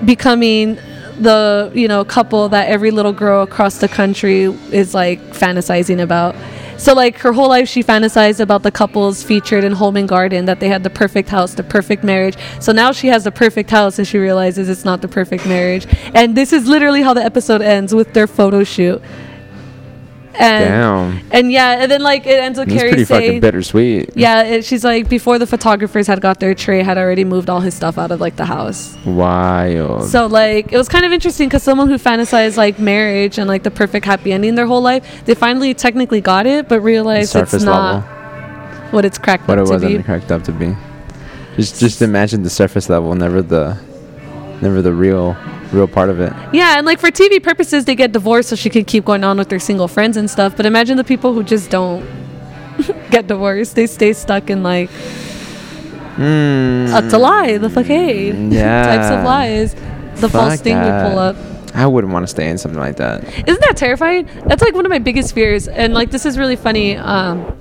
becoming 0.06 0.78
the 1.19 1.72
you 1.76 1.88
know 1.88 2.03
couple 2.03 2.49
that 2.49 2.68
every 2.68 2.90
little 2.91 3.14
girl 3.14 3.44
across 3.44 3.78
the 3.78 3.88
country 3.88 4.44
is 4.72 4.94
like 4.94 5.19
fantasizing 5.34 6.02
about." 6.02 6.36
So 6.78 6.95
like 6.95 7.19
her 7.19 7.32
whole 7.32 7.49
life 7.49 7.69
she 7.69 7.84
fantasized 7.84 8.40
about 8.40 8.64
the 8.64 8.72
couples 8.72 9.22
featured 9.22 9.64
in 9.64 9.72
Home 9.73 9.95
and 9.98 10.10
Garden 10.10 10.45
that 10.45 10.60
they 10.60 10.68
had 10.68 10.84
the 10.84 10.90
perfect 10.90 11.30
house, 11.30 11.53
the 11.53 11.64
perfect 11.64 12.03
marriage. 12.03 12.36
So 12.60 12.72
now 12.72 12.91
she 12.91 13.07
has 13.10 13.23
the 13.23 13.32
perfect 13.32 13.69
house 13.69 13.99
and 13.99 14.07
she 14.07 14.18
realizes 14.18 14.68
it's 14.68 14.84
not 14.84 15.03
the 15.03 15.07
perfect 15.07 15.45
marriage. 15.45 15.86
And 16.15 16.36
this 16.36 16.52
is 16.52 16.68
literally 16.68 17.03
how 17.03 17.14
the 17.14 17.23
episode 17.23 17.61
ends 17.61 17.94
with 17.94 18.14
their 18.14 18.26
photo 18.26 18.64
shoot. 18.64 18.99
And 20.34 20.66
Damn. 21.20 21.30
and 21.32 21.52
yeah, 21.52 21.82
and 21.84 21.91
then 21.91 22.02
like 22.02 22.26
it 22.26 22.40
ends 22.40 22.58
with 22.58 22.70
It's 22.70 22.78
Carrie 22.78 22.90
pretty 22.91 23.06
fucking 23.06 23.28
saying, 23.28 23.41
bittersweet. 23.41 24.12
yeah, 24.16 24.44
it, 24.44 24.66
she's 24.66 24.84
like 24.84 25.10
before 25.10 25.38
the 25.38 25.45
photographers 25.45 26.08
had 26.08 26.22
got 26.22 26.40
there 26.40 26.56
Trey, 26.56 26.84
had 26.84 26.98
already 26.98 27.26
moved 27.26 27.49
all 27.49 27.60
his 27.60 27.74
stuff 27.74 27.98
out 27.98 28.12
of 28.12 28.22
like 28.22 28.38
the 28.38 28.45
house. 28.45 28.95
Wild. 29.06 30.06
So 30.06 30.28
like 30.28 30.72
it 30.72 30.78
was 30.78 30.88
kind 30.88 31.06
of 31.06 31.12
interesting 31.12 31.49
because 31.49 31.64
someone 31.64 31.90
who 31.90 31.95
fantasized 31.98 32.56
like 32.56 32.80
marriage 32.80 33.38
and 33.40 33.48
like 33.49 33.64
the 33.64 33.72
perfect 33.72 34.06
happy 34.06 34.32
ending 34.32 34.56
their 34.56 34.68
whole 34.68 34.82
life, 34.82 35.26
they 35.26 35.36
finally 35.36 35.74
technically 35.74 36.22
got 36.22 36.45
it, 36.48 36.70
but 36.70 36.80
realized 36.80 37.36
it's 37.36 37.53
not 37.62 37.95
level. 38.06 38.91
what 38.91 39.03
it's 39.03 39.18
cracked 39.18 39.48
What 39.49 39.58
up 39.60 39.64
it 39.64 39.68
to 39.68 39.74
wasn't 39.74 39.98
be. 39.98 40.03
cracked 40.03 40.32
up 40.32 40.44
to 40.44 40.53
be. 40.53 40.76
Just 41.58 41.80
just 41.80 42.02
imagine 42.02 42.44
the 42.44 42.49
surface 42.49 42.90
level, 42.90 43.14
never 43.16 43.41
the 43.41 43.78
never 44.62 44.82
the 44.82 44.94
real 44.94 45.36
real 45.72 45.88
part 45.88 46.10
of 46.10 46.19
it. 46.19 46.34
Yeah, 46.53 46.77
and 46.77 46.85
like 46.85 46.99
for 46.99 47.10
TV 47.11 47.41
purposes, 47.41 47.85
they 47.85 47.95
get 47.95 48.11
divorced 48.11 48.49
so 48.49 48.56
she 48.56 48.69
can 48.69 48.85
keep 48.85 49.06
going 49.06 49.23
on 49.23 49.38
with 49.38 49.49
their 49.49 49.60
single 49.60 49.88
friends 49.88 50.18
and 50.18 50.30
stuff. 50.30 50.56
But 50.57 50.65
imagine 50.65 50.98
the 50.98 51.03
people 51.03 51.34
who 51.34 51.43
just 51.43 51.69
don't 51.69 52.06
get 53.10 53.27
divorced; 53.27 53.76
they 53.76 53.88
stay 53.88 54.14
stuck 54.14 54.49
in 54.49 54.64
like 54.64 54.89
Mm, 56.18 57.14
a 57.14 57.18
lie, 57.18 57.57
the 57.57 57.69
facade 57.69 58.35
yeah. 58.52 58.84
types 58.98 59.10
of 59.11 59.23
lies. 59.23 59.73
the 60.22 60.30
false 60.30 60.60
thing 60.60 60.76
that. 60.76 61.06
we 61.06 61.10
pull 61.10 61.19
up. 61.19 61.35
I 61.73 61.88
wouldn't 61.88 62.11
want 62.11 62.23
to 62.23 62.27
stay 62.27 62.49
in 62.49 62.57
something 62.57 62.80
like 62.80 62.98
that. 62.98 63.23
Isn't 63.48 63.61
that 63.61 63.77
terrifying? 63.77 64.27
That's 64.45 64.61
like 64.61 64.73
one 64.76 64.85
of 64.85 64.89
my 64.89 64.99
biggest 64.99 65.34
fears. 65.34 65.69
And 65.69 65.93
like 65.93 66.11
this 66.11 66.26
is 66.26 66.38
really 66.38 66.57
funny. 66.57 66.98
Um, 66.98 67.57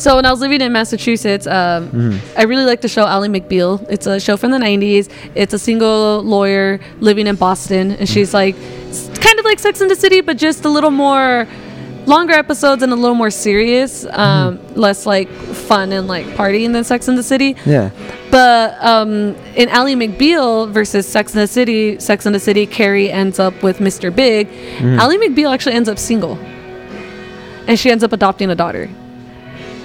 so 0.00 0.16
when 0.16 0.24
I 0.26 0.30
was 0.30 0.40
living 0.40 0.60
in 0.60 0.72
Massachusetts, 0.72 1.46
um, 1.46 1.88
Mm-hmm. 1.90 2.38
I 2.38 2.42
really 2.44 2.64
like 2.64 2.80
the 2.80 2.88
show 2.88 3.04
Ally 3.06 3.28
McBeal. 3.28 3.84
It's 3.90 4.06
a 4.06 4.18
show 4.20 4.36
from 4.36 4.50
the 4.50 4.58
'90s. 4.58 5.08
It's 5.34 5.54
a 5.54 5.58
single 5.58 6.22
lawyer 6.22 6.80
living 7.00 7.26
in 7.26 7.36
Boston, 7.36 7.92
and 7.92 8.08
she's 8.08 8.32
like 8.34 8.56
kind 9.20 9.38
of 9.38 9.44
like 9.44 9.58
Sex 9.58 9.80
and 9.80 9.90
the 9.90 9.96
City, 9.96 10.20
but 10.20 10.36
just 10.38 10.64
a 10.64 10.68
little 10.68 10.90
more 10.90 11.46
longer 12.06 12.32
episodes 12.32 12.82
and 12.82 12.92
a 12.92 12.96
little 12.96 13.14
more 13.14 13.30
serious, 13.30 14.04
um, 14.06 14.56
Mm-hmm. 14.58 14.80
less 14.80 15.04
like 15.06 15.28
fun 15.68 15.92
and 15.92 16.08
like 16.08 16.24
partying 16.34 16.72
than 16.72 16.82
Sex 16.82 17.08
and 17.08 17.16
the 17.18 17.22
City. 17.22 17.54
Yeah. 17.66 17.90
But 18.30 18.82
um, 18.82 19.36
in 19.54 19.68
Ally 19.68 19.94
McBeal 19.94 20.70
versus 20.70 21.06
Sex 21.06 21.34
and 21.34 21.42
the 21.42 21.46
City, 21.46 21.98
Sex 22.00 22.24
and 22.26 22.34
the 22.34 22.40
City, 22.40 22.66
Carrie 22.66 23.10
ends 23.12 23.38
up 23.38 23.62
with 23.62 23.78
Mr. 23.78 24.14
Big. 24.14 24.48
Mm-hmm. 24.48 24.98
Ally 24.98 25.16
McBeal 25.16 25.52
actually 25.52 25.74
ends 25.74 25.88
up 25.88 25.98
single, 25.98 26.38
and 27.68 27.78
she 27.78 27.90
ends 27.90 28.02
up 28.02 28.12
adopting 28.12 28.50
a 28.50 28.54
daughter. 28.54 28.88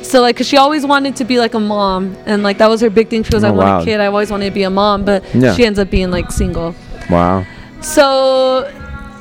So 0.05 0.21
like, 0.21 0.37
cause 0.37 0.47
she 0.47 0.57
always 0.57 0.85
wanted 0.85 1.15
to 1.17 1.25
be 1.25 1.39
like 1.39 1.53
a 1.55 1.59
mom, 1.59 2.15
and 2.25 2.43
like 2.43 2.57
that 2.59 2.69
was 2.69 2.81
her 2.81 2.89
big 2.89 3.09
thing. 3.09 3.23
She 3.23 3.31
goes, 3.31 3.43
"I 3.43 3.49
Oh, 3.49 3.53
want 3.53 3.67
wow. 3.69 3.81
a 3.81 3.85
kid. 3.85 3.99
I 3.99 4.05
always 4.07 4.29
wanted 4.31 4.45
to 4.45 4.51
be 4.51 4.63
a 4.63 4.69
mom," 4.69 5.03
but 5.05 5.23
Yeah. 5.33 5.53
she 5.55 5.65
ends 5.65 5.79
up 5.79 5.89
being 5.89 6.11
like 6.11 6.31
single. 6.31 6.75
Wow. 7.09 7.45
So 7.81 8.71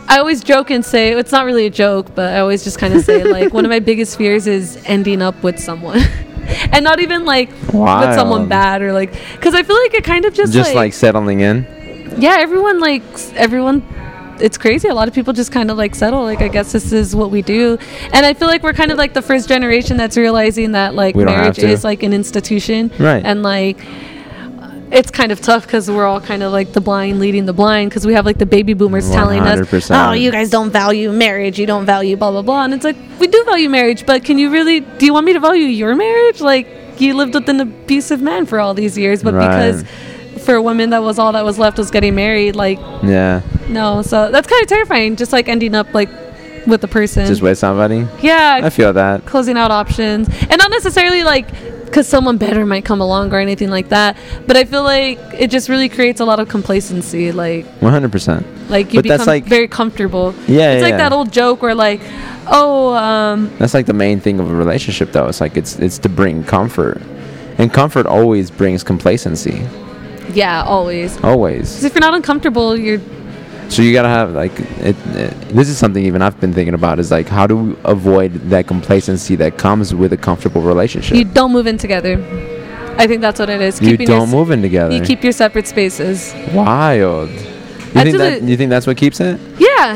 I 0.08 0.18
always 0.18 0.42
joke 0.44 0.70
and 0.70 0.84
say 0.84 1.12
it's 1.12 1.32
not 1.32 1.46
really 1.46 1.66
a 1.66 1.70
joke, 1.70 2.14
but 2.14 2.32
I 2.34 2.40
always 2.40 2.64
just 2.64 2.78
kind 2.78 2.92
of 2.94 3.04
say 3.04 3.24
like 3.24 3.52
one 3.52 3.64
of 3.64 3.70
my 3.70 3.78
biggest 3.90 4.16
fears 4.18 4.46
is 4.46 4.82
ending 4.86 5.22
up 5.22 5.42
with 5.42 5.58
someone. 5.58 6.00
And 6.72 6.84
not 6.84 7.00
even 7.00 7.24
like 7.24 7.48
with 7.72 8.14
someone 8.14 8.48
bad 8.48 8.82
or 8.82 8.92
like, 8.92 9.12
because 9.32 9.54
I 9.54 9.62
feel 9.62 9.76
like 9.80 9.94
it 9.94 10.04
kind 10.04 10.26
of 10.26 10.34
just, 10.34 10.52
Just 10.52 10.70
like, 10.70 10.76
like 10.76 10.92
settling 10.92 11.40
in. 11.40 11.66
yeah 12.18 12.36
everyone 12.38 12.80
like 12.80 13.02
everyone 13.34 13.80
it's 14.40 14.58
crazy. 14.58 14.88
A 14.88 14.94
lot 14.94 15.08
of 15.08 15.14
people 15.14 15.32
just 15.32 15.52
kind 15.52 15.70
of 15.70 15.76
like 15.78 15.94
settle 15.94 16.22
like 16.22 16.40
i 16.40 16.48
guess 16.48 16.72
this 16.72 16.92
is 16.92 17.14
what 17.14 17.30
we 17.30 17.42
do. 17.42 17.78
And 18.12 18.26
i 18.26 18.34
feel 18.34 18.48
like 18.48 18.62
we're 18.62 18.72
kind 18.72 18.90
of 18.90 18.98
like 18.98 19.14
the 19.14 19.22
first 19.22 19.48
generation 19.48 19.96
that's 19.96 20.16
realizing 20.16 20.72
that 20.72 20.94
like 20.94 21.14
We 21.14 21.24
don't 21.24 21.32
have 21.34 21.40
marriage 21.42 21.58
is 21.58 21.84
like 21.84 22.02
an 22.02 22.12
institution. 22.12 22.90
Right. 22.98 23.24
and 23.24 23.42
like 23.42 23.78
it's 24.90 25.10
kind 25.10 25.32
of 25.32 25.40
tough 25.40 25.66
because 25.66 25.90
we're 25.90 26.04
all 26.06 26.20
kind 26.20 26.42
of 26.42 26.52
like 26.52 26.72
the 26.72 26.80
blind 26.80 27.18
leading 27.18 27.46
the 27.46 27.52
blind 27.52 27.90
because 27.90 28.06
we 28.06 28.12
have 28.14 28.24
like 28.26 28.38
the 28.38 28.46
baby 28.46 28.74
boomers 28.74 29.10
telling 29.10 29.40
us 29.40 29.90
oh 29.90 30.12
you 30.12 30.30
guys 30.30 30.50
don't 30.50 30.70
value 30.70 31.10
marriage. 31.12 31.58
You 31.58 31.66
don't 31.66 31.86
value 31.86 32.16
blah 32.16 32.30
blah 32.30 32.42
blah. 32.42 32.64
And 32.64 32.74
it's 32.74 32.84
like 32.84 32.96
we 33.18 33.26
do 33.26 33.42
value 33.44 33.68
marriage 33.68 34.04
but 34.06 34.24
can 34.24 34.38
you 34.38 34.50
really 34.50 34.80
do 34.80 35.06
you 35.06 35.12
want 35.12 35.26
me 35.26 35.32
to 35.32 35.40
value 35.40 35.64
your 35.66 35.94
marriage? 35.96 36.40
Like 36.40 36.68
you 36.98 37.14
lived 37.14 37.34
with 37.34 37.48
an 37.48 37.60
abusive 37.60 38.20
man 38.22 38.46
for 38.46 38.60
all 38.60 38.72
these 38.74 38.96
years 38.96 39.22
but 39.22 39.34
Right. 39.34 39.48
because 39.48 39.84
for 40.44 40.60
women 40.60 40.90
that 40.90 41.02
was 41.02 41.18
all 41.18 41.32
that 41.32 41.44
was 41.44 41.58
left 41.58 41.78
was 41.78 41.90
getting 41.90 42.14
married 42.14 42.54
like 42.56 42.78
Yeah. 43.02 43.40
no 43.68 44.02
so 44.02 44.30
that's 44.30 44.46
kind 44.46 44.62
of 44.62 44.68
terrifying 44.68 45.16
just 45.16 45.32
like 45.32 45.48
ending 45.48 45.74
up 45.74 45.92
like 45.94 46.08
with 46.66 46.80
the 46.80 46.88
person 46.88 47.26
Just 47.26 47.42
with 47.42 47.58
somebody. 47.58 48.06
yeah 48.22 48.60
I 48.62 48.70
feel 48.70 48.92
that. 48.94 49.26
closing 49.26 49.56
out 49.58 49.70
options 49.70 50.28
and 50.50 50.56
not 50.58 50.70
necessarily 50.70 51.22
like 51.22 51.46
because 51.84 52.08
someone 52.08 52.38
better 52.38 52.64
might 52.66 52.84
come 52.84 53.00
along 53.00 53.32
or 53.32 53.38
anything 53.38 53.70
like 53.70 53.90
that 53.90 54.16
but 54.48 54.56
i 54.56 54.64
feel 54.64 54.82
like 54.82 55.16
it 55.38 55.48
just 55.48 55.68
really 55.68 55.88
creates 55.88 56.18
a 56.20 56.24
lot 56.24 56.40
of 56.40 56.48
complacency 56.48 57.30
like 57.30 57.64
100%. 57.80 58.42
like 58.68 58.92
you 58.92 58.98
But 58.98 59.02
become 59.04 59.26
like- 59.26 59.44
very 59.46 59.68
comfortable 59.68 60.34
Yeah, 60.48 60.72
it's 60.72 60.82
like 60.82 60.92
yeah. 60.92 60.96
that 61.08 61.12
old 61.12 61.30
joke 61.32 61.62
where 61.62 61.74
like 61.74 62.00
oh 62.48 62.94
um 62.94 63.50
That's 63.58 63.74
like 63.74 63.86
the 63.86 63.92
main 63.94 64.18
thing 64.20 64.40
of 64.40 64.50
a 64.50 64.54
relationship, 64.54 65.12
though. 65.12 65.28
It's 65.28 65.40
like 65.40 65.56
it's 65.56 65.78
it's 65.78 65.98
to 65.98 66.08
bring 66.08 66.44
comfort, 66.44 67.00
and 67.58 67.72
comfort 67.72 68.06
always 68.06 68.50
brings 68.50 68.82
complacency. 68.82 69.62
Yeah 70.34 70.62
always 70.62 71.14
'Cause 71.16 71.24
Always. 71.24 71.84
if 71.84 71.94
you're 71.94 72.00
not 72.00 72.14
uncomfortable 72.14 72.76
you're 72.76 73.00
So 73.68 73.80
you 73.82 73.92
gotta 73.98 74.08
have 74.08 74.30
like 74.34 74.52
it, 74.90 74.96
it. 75.16 75.32
This 75.56 75.68
is 75.68 75.78
something 75.78 76.04
even 76.04 76.20
I've 76.22 76.38
been 76.38 76.52
thinking 76.52 76.74
about. 76.74 76.98
Is 76.98 77.10
like 77.10 77.28
how 77.28 77.46
do 77.46 77.54
we 77.56 77.76
avoid 77.84 78.30
that 78.50 78.66
complacency 78.66 79.36
that 79.36 79.56
comes 79.56 79.94
with 79.94 80.12
a 80.12 80.16
comfortable 80.28 80.60
relationship? 80.72 81.16
you 81.16 81.24
don't 81.24 81.52
move 81.56 81.66
in 81.66 81.78
together 81.78 82.14
i 83.02 83.06
think 83.08 83.20
that's 83.26 83.40
what 83.40 83.48
it 83.56 83.60
is 83.68 83.80
You 83.80 83.96
your 83.96 84.06
don't 84.14 84.28
s- 84.28 84.32
move 84.36 84.50
in 84.54 84.60
together. 84.62 84.94
you 84.94 85.00
keep 85.10 85.20
your 85.24 85.32
separate 85.32 85.66
spaces 85.66 86.34
Wild. 86.52 87.30
You 87.30 88.02
think 88.06 88.18
that? 88.18 88.42
You 88.42 88.56
think 88.56 88.70
that's 88.70 88.86
what 88.88 88.96
keeps 88.96 89.18
it? 89.20 89.38
Yeah, 89.58 89.88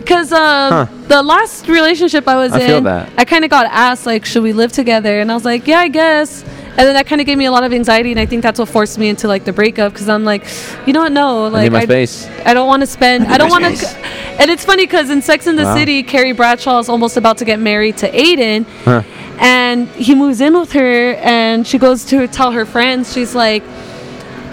because 0.00 0.32
um, 0.32 0.70
Huh. 0.72 0.86
the 1.08 1.22
last 1.22 1.68
relationship 1.68 2.26
I 2.26 2.36
was 2.36 2.52
I 2.52 2.60
in, 2.60 2.66
feel 2.66 2.80
that. 2.82 3.08
I 3.16 3.24
kind 3.24 3.44
of 3.44 3.50
got 3.50 3.66
asked 3.66 4.06
like, 4.06 4.24
should 4.24 4.42
we 4.42 4.52
live 4.52 4.72
together? 4.72 5.20
And 5.20 5.30
I 5.30 5.34
was 5.34 5.44
like, 5.44 5.62
yeah, 5.68 5.78
I 5.78 5.88
guess. 5.88 6.44
And 6.76 6.88
then 6.88 6.94
that 6.94 7.06
kind 7.06 7.20
of 7.20 7.26
gave 7.26 7.38
me 7.38 7.44
a 7.44 7.52
lot 7.52 7.62
of 7.62 7.72
anxiety, 7.72 8.10
and 8.10 8.18
I 8.18 8.26
think 8.26 8.42
that's 8.42 8.58
what 8.58 8.68
forced 8.68 8.98
me 8.98 9.08
into 9.08 9.28
like 9.28 9.44
the 9.44 9.52
breakup 9.52 9.92
because 9.92 10.08
I'm 10.08 10.24
like, 10.24 10.44
you 10.86 10.92
know 10.92 11.02
what? 11.02 11.12
No, 11.12 11.44
I 11.44 11.48
like 11.48 11.62
need 11.64 11.72
my 11.72 11.78
I, 11.80 11.84
space. 11.84 12.26
I 12.44 12.52
don't 12.52 12.66
want 12.66 12.80
to 12.82 12.86
spend. 12.88 13.28
I 13.28 13.38
don't 13.38 13.48
want 13.56 13.64
to. 13.64 13.76
space. 13.76 13.94
And 14.40 14.50
it's 14.50 14.64
funny 14.64 14.84
because 14.84 15.08
in 15.08 15.22
Sex 15.22 15.46
in 15.46 15.54
the 15.54 15.62
Wow. 15.62 15.76
City, 15.76 16.02
Carrie 16.02 16.32
Bradshaw 16.32 16.80
is 16.80 16.88
almost 16.88 17.16
about 17.16 17.38
to 17.38 17.44
get 17.44 17.60
married 17.60 17.96
to 17.98 18.10
Aiden, 18.10 18.66
Huh. 18.84 19.02
and 19.38 19.86
he 19.90 20.16
moves 20.16 20.40
in 20.40 20.58
with 20.58 20.72
her, 20.72 21.14
and 21.14 21.64
she 21.64 21.78
goes 21.78 22.04
to 22.06 22.26
tell 22.26 22.50
her 22.50 22.66
friends, 22.66 23.12
she's 23.12 23.36
like, 23.36 23.62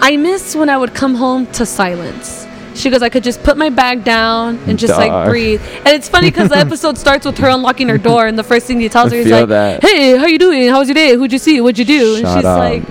I 0.00 0.16
miss 0.16 0.54
when 0.54 0.68
I 0.68 0.76
would 0.76 0.94
come 0.94 1.16
home 1.16 1.46
to 1.58 1.66
silence. 1.66 2.41
She 2.74 2.88
goes, 2.90 3.02
I 3.02 3.08
could 3.10 3.22
just 3.22 3.42
put 3.42 3.56
my 3.56 3.68
bag 3.68 4.02
down 4.02 4.56
and 4.66 4.78
just 4.78 4.94
like 4.96 5.28
breathe. 5.28 5.60
And 5.78 5.88
it's 5.88 6.08
funny 6.08 6.30
because 6.30 6.48
the 6.48 6.56
episode 6.66 6.96
starts 6.96 7.26
with 7.26 7.36
her 7.38 7.48
unlocking 7.48 7.88
her 7.88 7.98
door, 7.98 8.26
and 8.26 8.38
the 8.38 8.42
first 8.44 8.66
thing 8.66 8.80
he 8.80 8.88
tells 8.88 9.12
her 9.12 9.18
is 9.18 9.30
like, 9.30 9.48
that. 9.48 9.82
"Hey, 9.82 10.16
how 10.16 10.26
you 10.26 10.38
doing? 10.38 10.68
How 10.68 10.78
was 10.78 10.88
your 10.88 10.94
day? 10.94 11.14
Who'd 11.14 11.32
you 11.32 11.38
see? 11.38 11.60
What'd 11.60 11.78
you 11.78 11.84
do?" 11.84 12.16
and 12.16 12.26
she's 12.26 12.44
up. 12.44 12.58
like, 12.58 12.82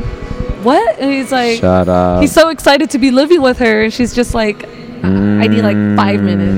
"What?" 0.64 1.00
And 1.00 1.12
he's 1.12 1.32
like, 1.32 1.60
Shut 1.60 1.90
up. 1.90 2.22
he's 2.22 2.32
so 2.32 2.50
excited 2.50 2.90
to 2.92 3.00
be 3.00 3.12
living 3.12 3.42
with 3.42 3.58
her, 3.60 3.82
and 3.84 3.94
she's 3.94 4.14
just 4.14 4.34
like, 4.36 4.64
"I 5.04 5.48
need 5.48 5.64
like 5.64 5.78
five 5.98 6.22
minutes." 6.22 6.54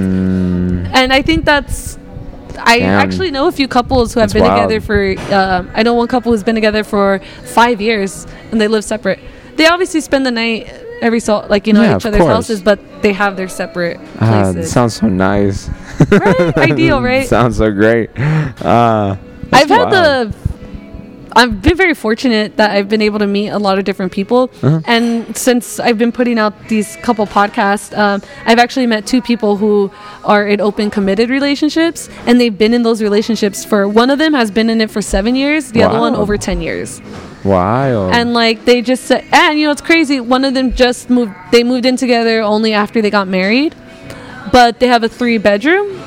Mm, 0.90 0.92
And 0.94 1.14
I 1.14 1.22
think 1.22 1.46
that's. 1.46 1.98
I 2.66 2.80
Damn. 2.80 3.00
actually 3.00 3.32
know 3.32 3.48
a 3.48 3.52
few 3.52 3.68
couples 3.68 4.14
who 4.14 4.20
have 4.20 4.30
That's 4.32 4.34
been 4.34 4.44
wild. 4.44 4.70
together 4.70 4.80
for. 4.86 5.16
Uh, 5.34 5.64
I 5.74 5.82
know 5.84 5.94
one 5.96 6.08
couple 6.08 6.32
who's 6.32 6.44
been 6.44 6.56
together 6.56 6.84
for 6.84 7.20
five 7.46 7.82
years, 7.82 8.28
and 8.52 8.60
they 8.62 8.68
live 8.68 8.84
separate. 8.84 9.20
They 9.56 9.66
obviously 9.66 10.02
spend 10.02 10.26
the 10.26 10.32
night 10.32 10.68
every 11.04 11.20
so 11.20 11.46
like 11.54 11.68
you 11.68 11.74
know 11.74 11.84
Yeah, 11.84 11.98
each 11.98 12.06
other's 12.08 12.22
course. 12.22 12.34
houses, 12.34 12.62
but 12.70 12.80
they 13.04 13.14
have 13.14 13.36
their 13.38 13.50
separate 13.62 14.00
Ah, 14.20 14.52
places. 14.54 14.72
sounds 14.72 14.94
so 14.96 15.08
nice. 15.08 15.70
Right? 16.10 16.58
Ideal, 16.72 17.02
right? 17.12 17.28
sounds 17.28 17.58
so 17.58 17.70
great. 17.72 18.10
Uh, 18.18 19.16
I've 19.52 19.68
that's 19.68 19.70
had 19.70 19.90
the. 19.92 20.34
I've 21.36 21.64
been 21.64 21.76
very 21.76 21.96
fortunate 21.96 22.58
that 22.58 22.70
I've 22.78 22.88
been 22.88 23.02
able 23.02 23.18
to 23.18 23.26
meet 23.26 23.50
a 23.50 23.58
lot 23.58 23.80
of 23.80 23.86
different 23.90 24.12
people, 24.12 24.52
Uh-huh. 24.62 24.82
and 24.86 25.36
since 25.36 25.80
I've 25.80 25.98
been 25.98 26.12
putting 26.12 26.38
out 26.38 26.54
these 26.70 26.96
couple 26.98 27.26
podcasts, 27.26 27.90
um, 27.98 28.22
I've 28.46 28.60
actually 28.60 28.86
met 28.86 29.08
two 29.08 29.20
people 29.20 29.58
who 29.58 29.90
are 30.24 30.46
in 30.48 30.62
open, 30.62 30.92
committed 30.92 31.32
relationships, 31.32 32.08
and 32.28 32.40
they've 32.40 32.56
been 32.56 32.72
in 32.78 32.84
those 32.84 33.02
relationships 33.02 33.66
for. 33.66 33.88
One 33.90 34.12
of 34.12 34.20
them 34.20 34.34
has 34.36 34.52
been 34.52 34.70
in 34.70 34.80
it 34.80 34.92
for 34.92 35.02
seven 35.02 35.34
years, 35.36 35.72
the 35.72 35.82
other 35.82 36.00
one 36.00 36.16
over 36.16 36.38
ten 36.38 36.62
years, 36.62 37.02
wild. 37.44 38.14
and 38.14 38.34
like 38.34 38.66
they 38.66 38.82
just 38.82 39.04
said, 39.06 39.24
and 39.32 39.60
you 39.60 39.66
know 39.66 39.72
it's 39.72 39.82
crazy. 39.82 40.20
One 40.20 40.44
of 40.46 40.54
them 40.54 40.74
just 40.74 41.10
moved. 41.10 41.34
They 41.52 41.64
moved 41.64 41.86
in 41.86 41.96
together 41.98 42.42
only 42.42 42.74
after 42.74 43.02
they 43.02 43.10
got 43.10 43.28
married, 43.28 43.76
but 44.52 44.80
they 44.80 44.88
have 44.88 45.04
a 45.04 45.10
three 45.10 45.38
bedroom. 45.38 46.00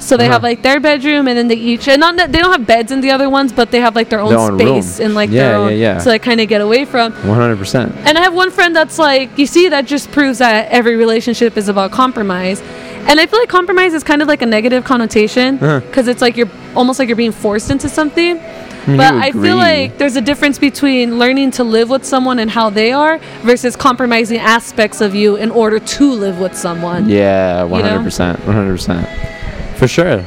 So 0.00 0.18
they 0.18 0.24
Uh-huh. 0.26 0.34
have 0.34 0.42
like 0.42 0.60
their 0.62 0.80
bedroom, 0.80 1.28
and 1.28 1.38
then 1.38 1.48
they 1.48 1.54
each 1.54 1.88
and 1.88 1.98
not 2.00 2.16
that 2.16 2.30
they 2.30 2.38
don't 2.38 2.52
have 2.52 2.66
beds 2.66 2.92
in 2.92 3.00
the 3.00 3.10
other 3.10 3.30
ones, 3.30 3.52
but 3.52 3.70
they 3.70 3.80
have 3.80 3.94
like 3.96 4.10
their 4.10 4.20
own, 4.20 4.28
Their 4.30 4.38
own 4.38 4.58
room. 4.58 4.82
space 4.82 5.00
and 5.00 5.14
like 5.14 5.30
Yeah, 5.30 5.42
their 5.48 5.50
yeah, 5.52 5.58
own, 5.64 5.78
yeah. 5.78 5.98
so 5.98 6.10
they 6.10 6.18
kind 6.18 6.40
of 6.42 6.48
get 6.48 6.60
away 6.60 6.84
from. 6.84 7.12
100%. 7.12 7.90
And 8.04 8.18
I 8.18 8.20
have 8.20 8.34
one 8.34 8.50
friend 8.50 8.76
that's 8.76 8.98
like, 8.98 9.38
you 9.38 9.46
see, 9.46 9.70
that 9.70 9.86
just 9.86 10.10
proves 10.12 10.38
that 10.38 10.68
every 10.70 10.96
relationship 10.96 11.56
is 11.56 11.68
about 11.70 11.90
compromise. 11.90 12.60
And 13.08 13.18
I 13.18 13.24
feel 13.26 13.38
like 13.38 13.48
compromise 13.48 13.94
is 13.94 14.02
kind 14.04 14.20
of 14.20 14.28
like 14.28 14.42
a 14.42 14.46
negative 14.46 14.84
connotation 14.84 15.56
Uh-huh. 15.58 15.80
because 15.80 16.06
it's 16.06 16.20
like 16.20 16.36
you're 16.36 16.50
almost 16.74 16.98
like 16.98 17.08
you're 17.08 17.16
being 17.16 17.32
forced 17.32 17.70
into 17.70 17.88
something. 17.88 18.38
You 18.86 18.96
But 18.96 19.14
I 19.14 19.32
feel 19.32 19.56
like 19.56 19.98
there's 19.98 20.16
a 20.16 20.20
difference 20.20 20.58
between 20.58 21.18
learning 21.18 21.52
to 21.52 21.64
live 21.64 21.88
with 21.88 22.04
someone 22.04 22.38
and 22.38 22.50
how 22.50 22.70
they 22.70 22.92
are 22.92 23.18
versus 23.42 23.76
compromising 23.76 24.38
aspects 24.38 25.00
of 25.00 25.14
you 25.14 25.36
in 25.36 25.50
order 25.50 25.78
to 25.78 26.12
live 26.12 26.38
with 26.38 26.56
someone. 26.56 27.08
Yeah, 27.08 27.62
100%. 27.62 28.36
100%. 28.36 29.76
For 29.76 29.88
sure. 29.88 30.24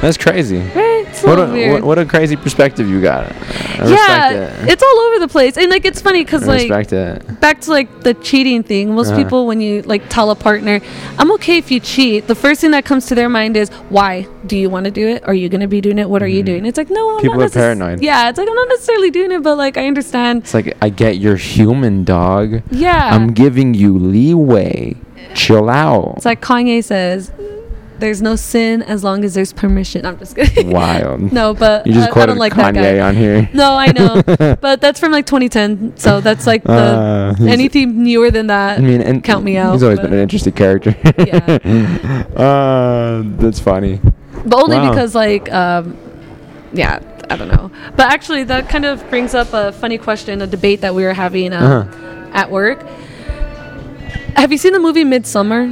That's 0.00 0.16
crazy. 0.16 0.60
It's 1.10 1.22
What 1.22 1.38
a, 1.38 1.46
weird. 1.50 1.82
what, 1.82 1.98
a 1.98 2.04
crazy 2.06 2.36
perspective 2.36 2.88
you 2.88 3.00
got. 3.02 3.24
I 3.32 3.88
yeah, 3.88 4.28
respect 4.28 4.62
it. 4.64 4.68
it's 4.72 4.82
all 4.82 4.98
over 5.06 5.18
the 5.20 5.28
place, 5.28 5.56
and 5.56 5.68
like 5.70 5.84
it's 5.84 6.00
funny 6.00 6.24
because 6.24 6.46
like 6.46 6.70
it. 6.92 7.40
back 7.40 7.60
to 7.62 7.70
like 7.70 7.88
the 8.02 8.14
cheating 8.14 8.62
thing. 8.62 8.94
Most 8.94 9.08
Uh-huh. 9.10 9.22
people, 9.22 9.46
when 9.46 9.60
you 9.60 9.82
like 9.82 10.08
tell 10.08 10.30
a 10.30 10.34
partner, 10.36 10.80
"I'm 11.18 11.30
okay 11.32 11.58
if 11.58 11.70
you 11.70 11.80
cheat," 11.80 12.26
the 12.26 12.34
first 12.34 12.60
thing 12.60 12.70
that 12.72 12.84
comes 12.84 13.06
to 13.06 13.14
their 13.14 13.28
mind 13.28 13.56
is, 13.56 13.68
"Why? 13.88 14.26
Do 14.46 14.56
you 14.56 14.70
want 14.70 14.84
to 14.84 14.90
do 14.90 15.06
it? 15.08 15.26
Are 15.26 15.34
you 15.34 15.48
going 15.48 15.60
to 15.60 15.66
be 15.68 15.80
doing 15.80 15.98
it? 15.98 16.08
What 16.08 16.22
are 16.22 16.28
you 16.28 16.42
doing?" 16.42 16.64
It's 16.66 16.78
like, 16.78 16.90
no, 16.90 17.02
I'm 17.10 17.14
Mm-hmm. 17.18 17.22
People 17.22 17.38
not 17.38 17.44
are 17.44 17.48
necess- 17.48 17.54
paranoid. 17.54 18.00
Yeah, 18.02 18.28
it's 18.28 18.38
like 18.38 18.48
I'm 18.48 18.54
not 18.54 18.68
necessarily 18.68 19.10
doing 19.10 19.32
it, 19.32 19.42
but 19.42 19.56
like 19.58 19.76
I 19.76 19.86
understand. 19.86 20.42
It's 20.42 20.54
like, 20.54 20.76
I 20.80 20.88
get 20.88 21.18
you're 21.18 21.36
human, 21.36 22.04
dog. 22.04 22.62
Yeah, 22.70 23.10
I'm 23.14 23.32
giving 23.32 23.74
you 23.74 23.98
leeway. 23.98 24.94
Chill 25.34 25.68
out. 25.68 26.14
it's 26.16 26.24
like 26.24 26.40
Kanye 26.40 26.82
says, 26.82 27.30
there's 27.98 28.22
no 28.22 28.36
sin 28.36 28.82
as 28.82 29.02
long 29.04 29.24
as 29.24 29.34
there's 29.34 29.52
permission. 29.52 30.06
I'm 30.06 30.18
just 30.18 30.36
kidding. 30.36 30.70
Wild. 30.70 31.32
no, 31.32 31.54
but 31.54 31.86
You 31.86 31.92
just 31.94 32.06
uh, 32.08 32.10
I 32.10 32.12
quoted 32.12 32.26
don't 32.28 32.38
like 32.38 32.54
that 32.56 32.74
Kanye 32.74 32.98
guy. 32.98 33.00
on 33.00 33.14
here. 33.16 33.48
No, 33.52 33.72
I 33.74 33.92
know, 33.92 34.22
but 34.60 34.80
that's 34.80 34.98
from 35.00 35.12
like 35.12 35.26
2010. 35.26 35.96
So 35.96 36.20
that's 36.20 36.46
like 36.46 36.62
the 36.64 36.72
Uh, 36.72 37.34
anything 37.46 38.02
newer 38.02 38.30
than 38.30 38.46
that. 38.48 38.78
I 38.78 38.82
mean, 38.82 39.00
and 39.02 39.22
count 39.24 39.44
me 39.44 39.56
out, 39.56 39.72
He's 39.72 39.82
always 39.82 40.00
been 40.00 40.12
an 40.12 40.18
interesting 40.20 40.52
character. 40.54 40.94
Yeah. 41.18 41.58
uh, 42.36 43.22
that's 43.38 43.60
funny. 43.60 44.00
but 44.46 44.54
only 44.62 44.76
Wow. 44.76 44.90
because 44.90 45.14
like 45.14 45.50
um 45.52 45.96
yeah 46.72 47.00
i 47.30 47.36
don't 47.36 47.48
know 47.48 47.70
but 47.96 48.06
actually 48.12 48.44
that 48.44 48.68
kind 48.68 48.84
of 48.84 49.02
brings 49.10 49.34
up 49.34 49.52
a 49.52 49.72
funny 49.72 49.98
question 49.98 50.40
a 50.42 50.46
debate 50.46 50.80
that 50.82 50.94
we 50.94 51.02
were 51.02 51.14
having 51.14 51.52
um, 51.52 51.62
Uh-huh. 51.64 52.30
at 52.32 52.50
work 52.50 52.78
have 54.36 54.52
you 54.52 54.58
seen 54.58 54.72
the 54.72 54.78
movie 54.78 55.04
Midsommar 55.04 55.64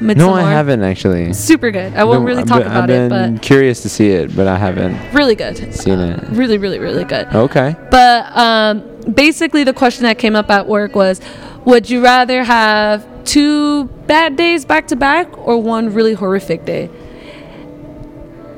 Midsommar 0.00 0.16
No, 0.16 0.32
I 0.32 0.42
haven't 0.50 0.82
actually. 0.82 1.32
super 1.34 1.70
good. 1.70 1.94
I 1.94 2.04
won't 2.04 2.20
Been- 2.20 2.24
really 2.26 2.42
I've 2.42 2.48
talk 2.48 2.58
been- 2.62 2.66
about 2.72 2.84
I've 2.84 2.90
it 2.90 3.08
been 3.10 3.34
but 3.34 3.42
curious 3.42 3.82
to 3.82 3.88
see 3.88 4.08
it, 4.10 4.34
but 4.34 4.46
I 4.46 4.56
haven't 4.56 4.96
really 5.12 5.34
good. 5.34 5.74
seen 5.74 5.98
it. 6.00 6.18
really 6.30 6.56
really 6.58 6.78
really 6.78 7.04
good. 7.04 7.26
Okay. 7.34 7.76
but 7.90 8.36
um, 8.36 8.82
basically 9.12 9.62
the 9.64 9.74
question 9.74 10.04
that 10.04 10.18
came 10.18 10.34
up 10.36 10.50
at 10.50 10.66
work 10.66 10.94
was 10.94 11.20
would 11.66 11.90
you 11.90 12.02
rather 12.02 12.44
have 12.44 13.06
two 13.24 13.84
bad 14.06 14.36
days 14.36 14.64
back 14.64 14.86
to 14.88 14.96
back 14.96 15.26
or 15.46 15.60
one 15.62 15.92
really 15.92 16.14
horrific 16.14 16.64
day? 16.64 16.88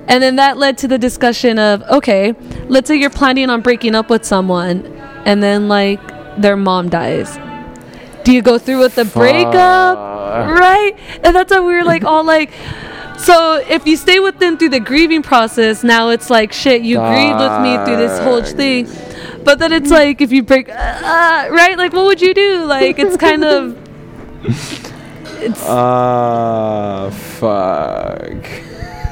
And 0.08 0.22
then 0.22 0.36
that 0.36 0.58
led 0.58 0.78
to 0.78 0.88
the 0.88 0.98
discussion 0.98 1.58
of 1.58 1.82
okay 1.90 2.34
let's 2.68 2.86
say 2.88 2.96
you're 2.96 3.10
planning 3.10 3.50
on 3.50 3.60
breaking 3.62 3.94
up 3.94 4.10
with 4.10 4.24
someone 4.24 4.86
and 5.24 5.42
then 5.42 5.68
like 5.68 6.00
their 6.40 6.56
mom 6.56 6.88
dies. 6.88 7.36
Do 8.24 8.32
you 8.32 8.42
go 8.42 8.56
through 8.58 8.78
with 8.78 8.94
the 8.94 9.04
breakup 9.04 9.98
Right? 10.32 10.96
And 11.22 11.34
that's 11.36 11.50
why 11.50 11.60
we 11.60 11.74
were 11.74 11.84
like 11.84 12.04
all 12.04 12.24
like 12.24 12.50
so 13.18 13.62
if 13.68 13.86
you 13.86 13.96
stay 13.96 14.18
with 14.18 14.38
them 14.40 14.56
through 14.58 14.70
the 14.70 14.80
grieving 14.80 15.22
process 15.22 15.84
now 15.84 16.08
it's 16.08 16.28
like 16.30 16.52
shit 16.52 16.82
you 16.82 16.98
grieved 16.98 17.38
with 17.38 17.60
me 17.62 17.76
through 17.84 17.96
this 17.96 18.18
whole 18.20 18.42
thing. 18.42 18.88
But 19.44 19.58
then 19.58 19.72
it's 19.72 19.90
like 19.90 20.20
if 20.20 20.32
you 20.32 20.42
break 20.42 20.68
uh, 20.68 21.48
right? 21.50 21.76
Like 21.76 21.92
what 21.92 22.04
would 22.06 22.20
you 22.20 22.34
do? 22.34 22.64
Like 22.64 22.98
it's 22.98 23.16
kind 23.16 23.44
of 23.44 23.76
it's 25.40 25.62
Uh, 25.68 27.10
fuck. 27.10 28.44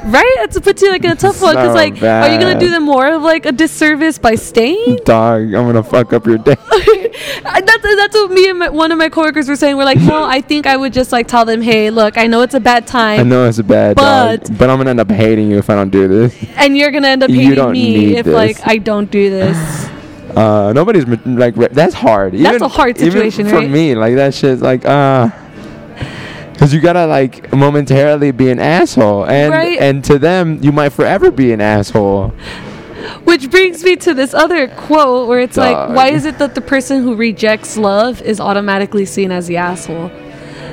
right? 0.05 0.35
It's 0.43 0.59
put 0.59 0.81
you 0.81 0.89
like 0.91 1.03
in 1.03 1.11
a 1.11 1.15
tough 1.15 1.41
one 1.41 1.55
because 1.55 1.69
So 1.69 1.73
like 1.73 2.01
are 2.01 2.29
you 2.33 2.39
gonna 2.39 2.59
do 2.59 2.69
them 2.69 2.83
more 2.83 3.07
of 3.07 3.21
like 3.21 3.45
a 3.45 3.51
disservice 3.51 4.17
by 4.17 4.35
staying? 4.35 4.99
Dog, 5.05 5.41
I'm 5.53 5.65
gonna 5.67 5.83
fuck 5.83 6.13
up 6.13 6.25
your 6.25 6.37
day. 6.37 6.55
I- 7.45 7.61
that's 7.61 7.95
that's 7.95 8.15
what 8.15 8.31
me 8.31 8.49
and 8.49 8.59
my, 8.59 8.69
one 8.69 8.91
of 8.91 8.97
my 8.97 9.09
coworkers 9.09 9.47
were 9.49 9.55
saying. 9.55 9.77
We're 9.77 9.85
like, 9.85 9.99
no, 9.99 10.23
I 10.23 10.41
think 10.41 10.65
I 10.67 10.77
would 10.77 10.93
just 10.93 11.11
like 11.11 11.27
tell 11.27 11.45
them, 11.45 11.61
hey, 11.61 11.89
look, 11.89 12.17
I 12.17 12.27
know 12.27 12.41
it's 12.41 12.53
a 12.53 12.59
bad 12.59 12.87
time. 12.87 13.19
I 13.19 13.23
know 13.23 13.47
it's 13.47 13.59
a 13.59 13.63
bad 13.63 13.95
But- 13.95 14.45
dog, 14.45 14.57
but 14.57 14.69
I'm 14.69 14.77
gonna 14.77 14.91
end 14.91 14.99
up 14.99 15.11
hating 15.11 15.49
you 15.49 15.57
if 15.57 15.69
I 15.69 15.75
don't 15.75 15.89
do 15.89 16.07
this. 16.07 16.35
and 16.57 16.77
you're 16.77 16.91
gonna 16.91 17.07
end 17.09 17.23
up 17.23 17.29
hating 17.29 17.71
me 17.71 18.15
if 18.17 18.25
this. 18.25 18.33
like 18.33 18.67
I 18.67 18.77
don't 18.77 19.09
do 19.11 19.29
this. 19.29 19.89
Uh, 20.31 20.71
nobody's 20.73 21.05
like 21.25 21.57
re- 21.57 21.67
that's 21.73 21.93
hard. 21.93 22.33
That's 22.33 22.61
a 22.61 22.67
hard 22.69 22.97
situation, 22.97 23.41
even 23.47 23.49
for 23.51 23.57
right? 23.57 23.69
me. 23.69 23.95
Like 23.95 24.15
that 24.15 24.33
shit's 24.33 24.61
like 24.61 24.85
uh, 24.85 25.27
cause 26.57 26.73
you 26.73 26.79
gotta 26.79 27.05
like 27.05 27.51
momentarily 27.51 28.31
be 28.31 28.49
an 28.49 28.57
asshole, 28.57 29.25
and 29.25 29.51
Right. 29.51 29.77
and 29.77 30.01
to 30.05 30.17
them 30.17 30.57
you 30.63 30.71
might 30.71 30.89
forever 30.93 31.31
be 31.31 31.51
an 31.51 31.59
asshole. 31.59 32.33
Which 33.23 33.49
brings 33.49 33.83
me 33.83 33.95
to 33.97 34.13
this 34.13 34.33
other 34.33 34.67
quote 34.67 35.27
where 35.27 35.39
it's 35.39 35.57
like, 35.57 35.89
why 35.95 36.09
is 36.09 36.25
it 36.25 36.37
that 36.39 36.55
the 36.55 36.61
person 36.61 37.03
who 37.03 37.15
rejects 37.15 37.77
love 37.77 38.21
is 38.21 38.39
automatically 38.39 39.05
seen 39.05 39.31
as 39.31 39.47
the 39.47 39.57
asshole? 39.57 40.11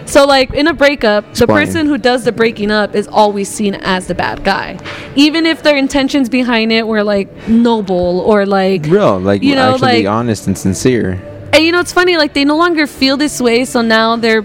So, 0.06 0.24
like 0.24 0.52
in 0.54 0.66
a 0.66 0.72
breakup, 0.72 1.34
the 1.34 1.46
person 1.46 1.86
who 1.86 1.98
does 1.98 2.24
the 2.24 2.32
breaking 2.32 2.70
up 2.70 2.94
is 2.94 3.06
always 3.08 3.48
seen 3.50 3.74
as 3.74 4.06
the 4.06 4.14
bad 4.14 4.42
guy, 4.42 4.78
even 5.16 5.44
if 5.44 5.62
their 5.62 5.76
intentions 5.76 6.30
behind 6.30 6.72
it 6.72 6.86
were 6.86 7.04
like 7.04 7.28
noble 7.46 8.20
or 8.20 8.46
like 8.46 8.86
Real, 8.86 9.18
like 9.20 9.42
You 9.42 9.54
know, 9.54 9.74
actually 9.74 10.04
like- 10.04 10.06
honest 10.06 10.46
and 10.46 10.56
sincere. 10.56 11.20
And 11.52 11.64
you 11.64 11.72
know, 11.72 11.80
it's 11.80 11.92
funny, 11.92 12.16
like 12.16 12.32
they 12.34 12.44
no 12.44 12.56
longer 12.56 12.86
feel 12.86 13.16
this 13.18 13.38
way, 13.40 13.64
so 13.66 13.82
now 13.82 14.16
they're 14.16 14.44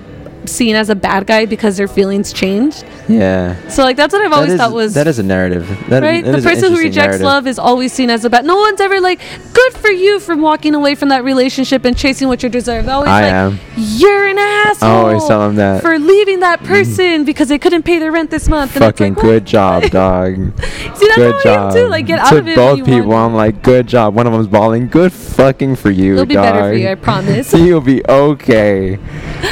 seen 0.50 0.76
as 0.76 0.90
a 0.90 0.96
bad 0.96 1.28
guy 1.28 1.46
because 1.46 1.78
their 1.78 1.88
feelings 1.88 2.32
changed. 2.34 2.86
Yeah. 3.08 3.56
So 3.70 3.84
like 3.84 3.98
that's 3.98 4.14
what 4.14 4.22
I've 4.22 4.32
That 4.32 4.36
always 4.36 4.52
is- 4.54 4.60
thought 4.60 4.72
was 4.74 4.94
that 4.94 5.08
is 5.08 5.20
a 5.20 5.24
narrative. 5.24 5.68
That, 5.90 6.04
right. 6.04 6.24
The 6.24 6.42
person 6.42 6.72
who 6.74 6.78
rejects 6.80 6.96
narrative. 7.20 7.22
love 7.26 7.48
is 7.48 7.60
always 7.60 7.92
seen 7.94 8.10
as 8.10 8.24
a 8.26 8.30
bad. 8.30 8.46
No 8.46 8.58
one's 8.58 8.80
ever 8.82 9.00
like, 9.02 9.20
good 9.54 9.74
for 9.74 9.90
you 9.92 10.20
from 10.20 10.42
walking 10.42 10.74
away 10.76 10.96
from 10.96 11.10
that 11.10 11.24
relationship 11.24 11.86
and 11.86 11.98
chasing 11.98 12.28
what 12.28 12.44
you 12.44 12.50
deserve. 12.50 12.86
They're 12.86 12.96
always 12.96 13.10
I 13.10 13.22
like, 13.24 13.32
am. 13.34 13.60
you're 13.78 14.28
an 14.28 14.38
asshole. 14.38 14.90
I 14.90 14.94
always 14.94 15.26
tell 15.26 15.40
them 15.42 15.56
that. 15.58 15.82
For 15.82 16.00
leaving 16.00 16.40
that 16.42 16.64
person 16.64 17.24
because 17.26 17.50
they 17.50 17.60
couldn't 17.60 17.84
pay 17.84 18.00
their 18.00 18.12
rent 18.12 18.30
this 18.32 18.48
month. 18.48 18.72
Fucking 18.72 19.14
like, 19.16 19.22
good 19.24 19.46
job, 19.46 19.84
dog. 19.92 20.36
See, 20.36 21.08
that's 21.08 21.16
good 21.16 21.44
job. 21.44 21.74
too. 21.74 21.88
Like 21.88 22.06
get 22.06 22.20
out 22.20 22.30
to 22.30 22.38
of 22.40 22.48
it. 22.48 22.56
both 22.56 22.86
people, 22.86 23.10
want. 23.10 23.32
I'm 23.32 23.36
like, 23.36 23.62
good 23.64 23.88
job. 23.88 24.16
One 24.16 24.28
of 24.28 24.34
them's 24.34 24.48
balling. 24.48 24.88
Good 24.88 25.12
fucking 25.12 25.76
for 25.76 25.90
you, 25.92 26.14
It'll 26.14 26.26
be 26.26 26.36
better 26.36 26.60
for 26.60 26.74
you, 26.74 26.90
I 26.90 26.96
promise. 26.96 27.54
You'll 27.54 27.82
be 27.82 28.04
okay. 28.08 28.98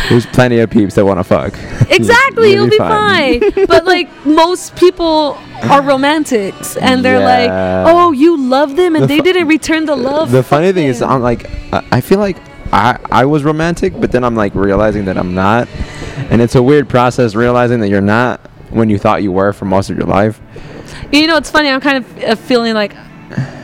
There's 0.09 0.25
plenty 0.25 0.59
of 0.59 0.69
peeps 0.81 0.95
that 0.95 1.05
want 1.05 1.19
to 1.19 1.23
fuck. 1.23 1.53
Exactly, 1.91 2.51
you'll 2.53 2.69
be 2.69 2.77
fine. 2.77 3.39
but 3.67 3.85
like 3.85 4.07
most 4.25 4.75
people 4.75 5.37
are 5.63 5.81
romantics, 5.81 6.77
and 6.77 7.03
they're 7.05 7.19
like, 7.23 7.49
"Oh, 7.87 8.11
you 8.11 8.37
love 8.39 8.75
them, 8.75 8.95
and 8.95 9.03
The 9.03 9.07
they 9.07 9.17
fu- 9.17 9.23
didn't 9.23 9.47
return 9.47 9.85
the 9.85 9.95
love." 9.95 10.31
The 10.31 10.43
funny 10.43 10.71
thing 10.71 10.87
is. 10.87 11.01
I'm 11.01 11.21
like, 11.21 11.49
I 11.73 11.79
I 11.97 12.01
feel 12.01 12.19
like 12.19 12.37
I 12.73 12.97
I 13.11 13.25
was 13.25 13.43
romantic, 13.43 13.91
but 13.99 14.11
then 14.11 14.23
I'm 14.23 14.35
like 14.35 14.55
realizing 14.55 15.05
that 15.05 15.17
I'm 15.17 15.33
not, 15.35 15.67
and 16.31 16.41
it's 16.41 16.55
a 16.55 16.63
weird 16.63 16.87
process 16.89 17.35
realizing 17.35 17.79
that 17.81 17.89
you're 17.89 18.01
not 18.19 18.39
when 18.69 18.89
you 18.89 18.97
thought 18.97 19.21
you 19.21 19.31
were 19.33 19.51
for 19.53 19.65
most 19.65 19.89
of 19.89 19.97
your 19.97 20.07
life. 20.07 20.39
you 21.11 21.27
know, 21.27 21.35
it's 21.37 21.51
funny. 21.51 21.69
I'm 21.69 21.81
kind 21.81 21.97
of 21.97 22.23
uh, 22.23 22.35
feeling 22.35 22.73
like 22.73 22.93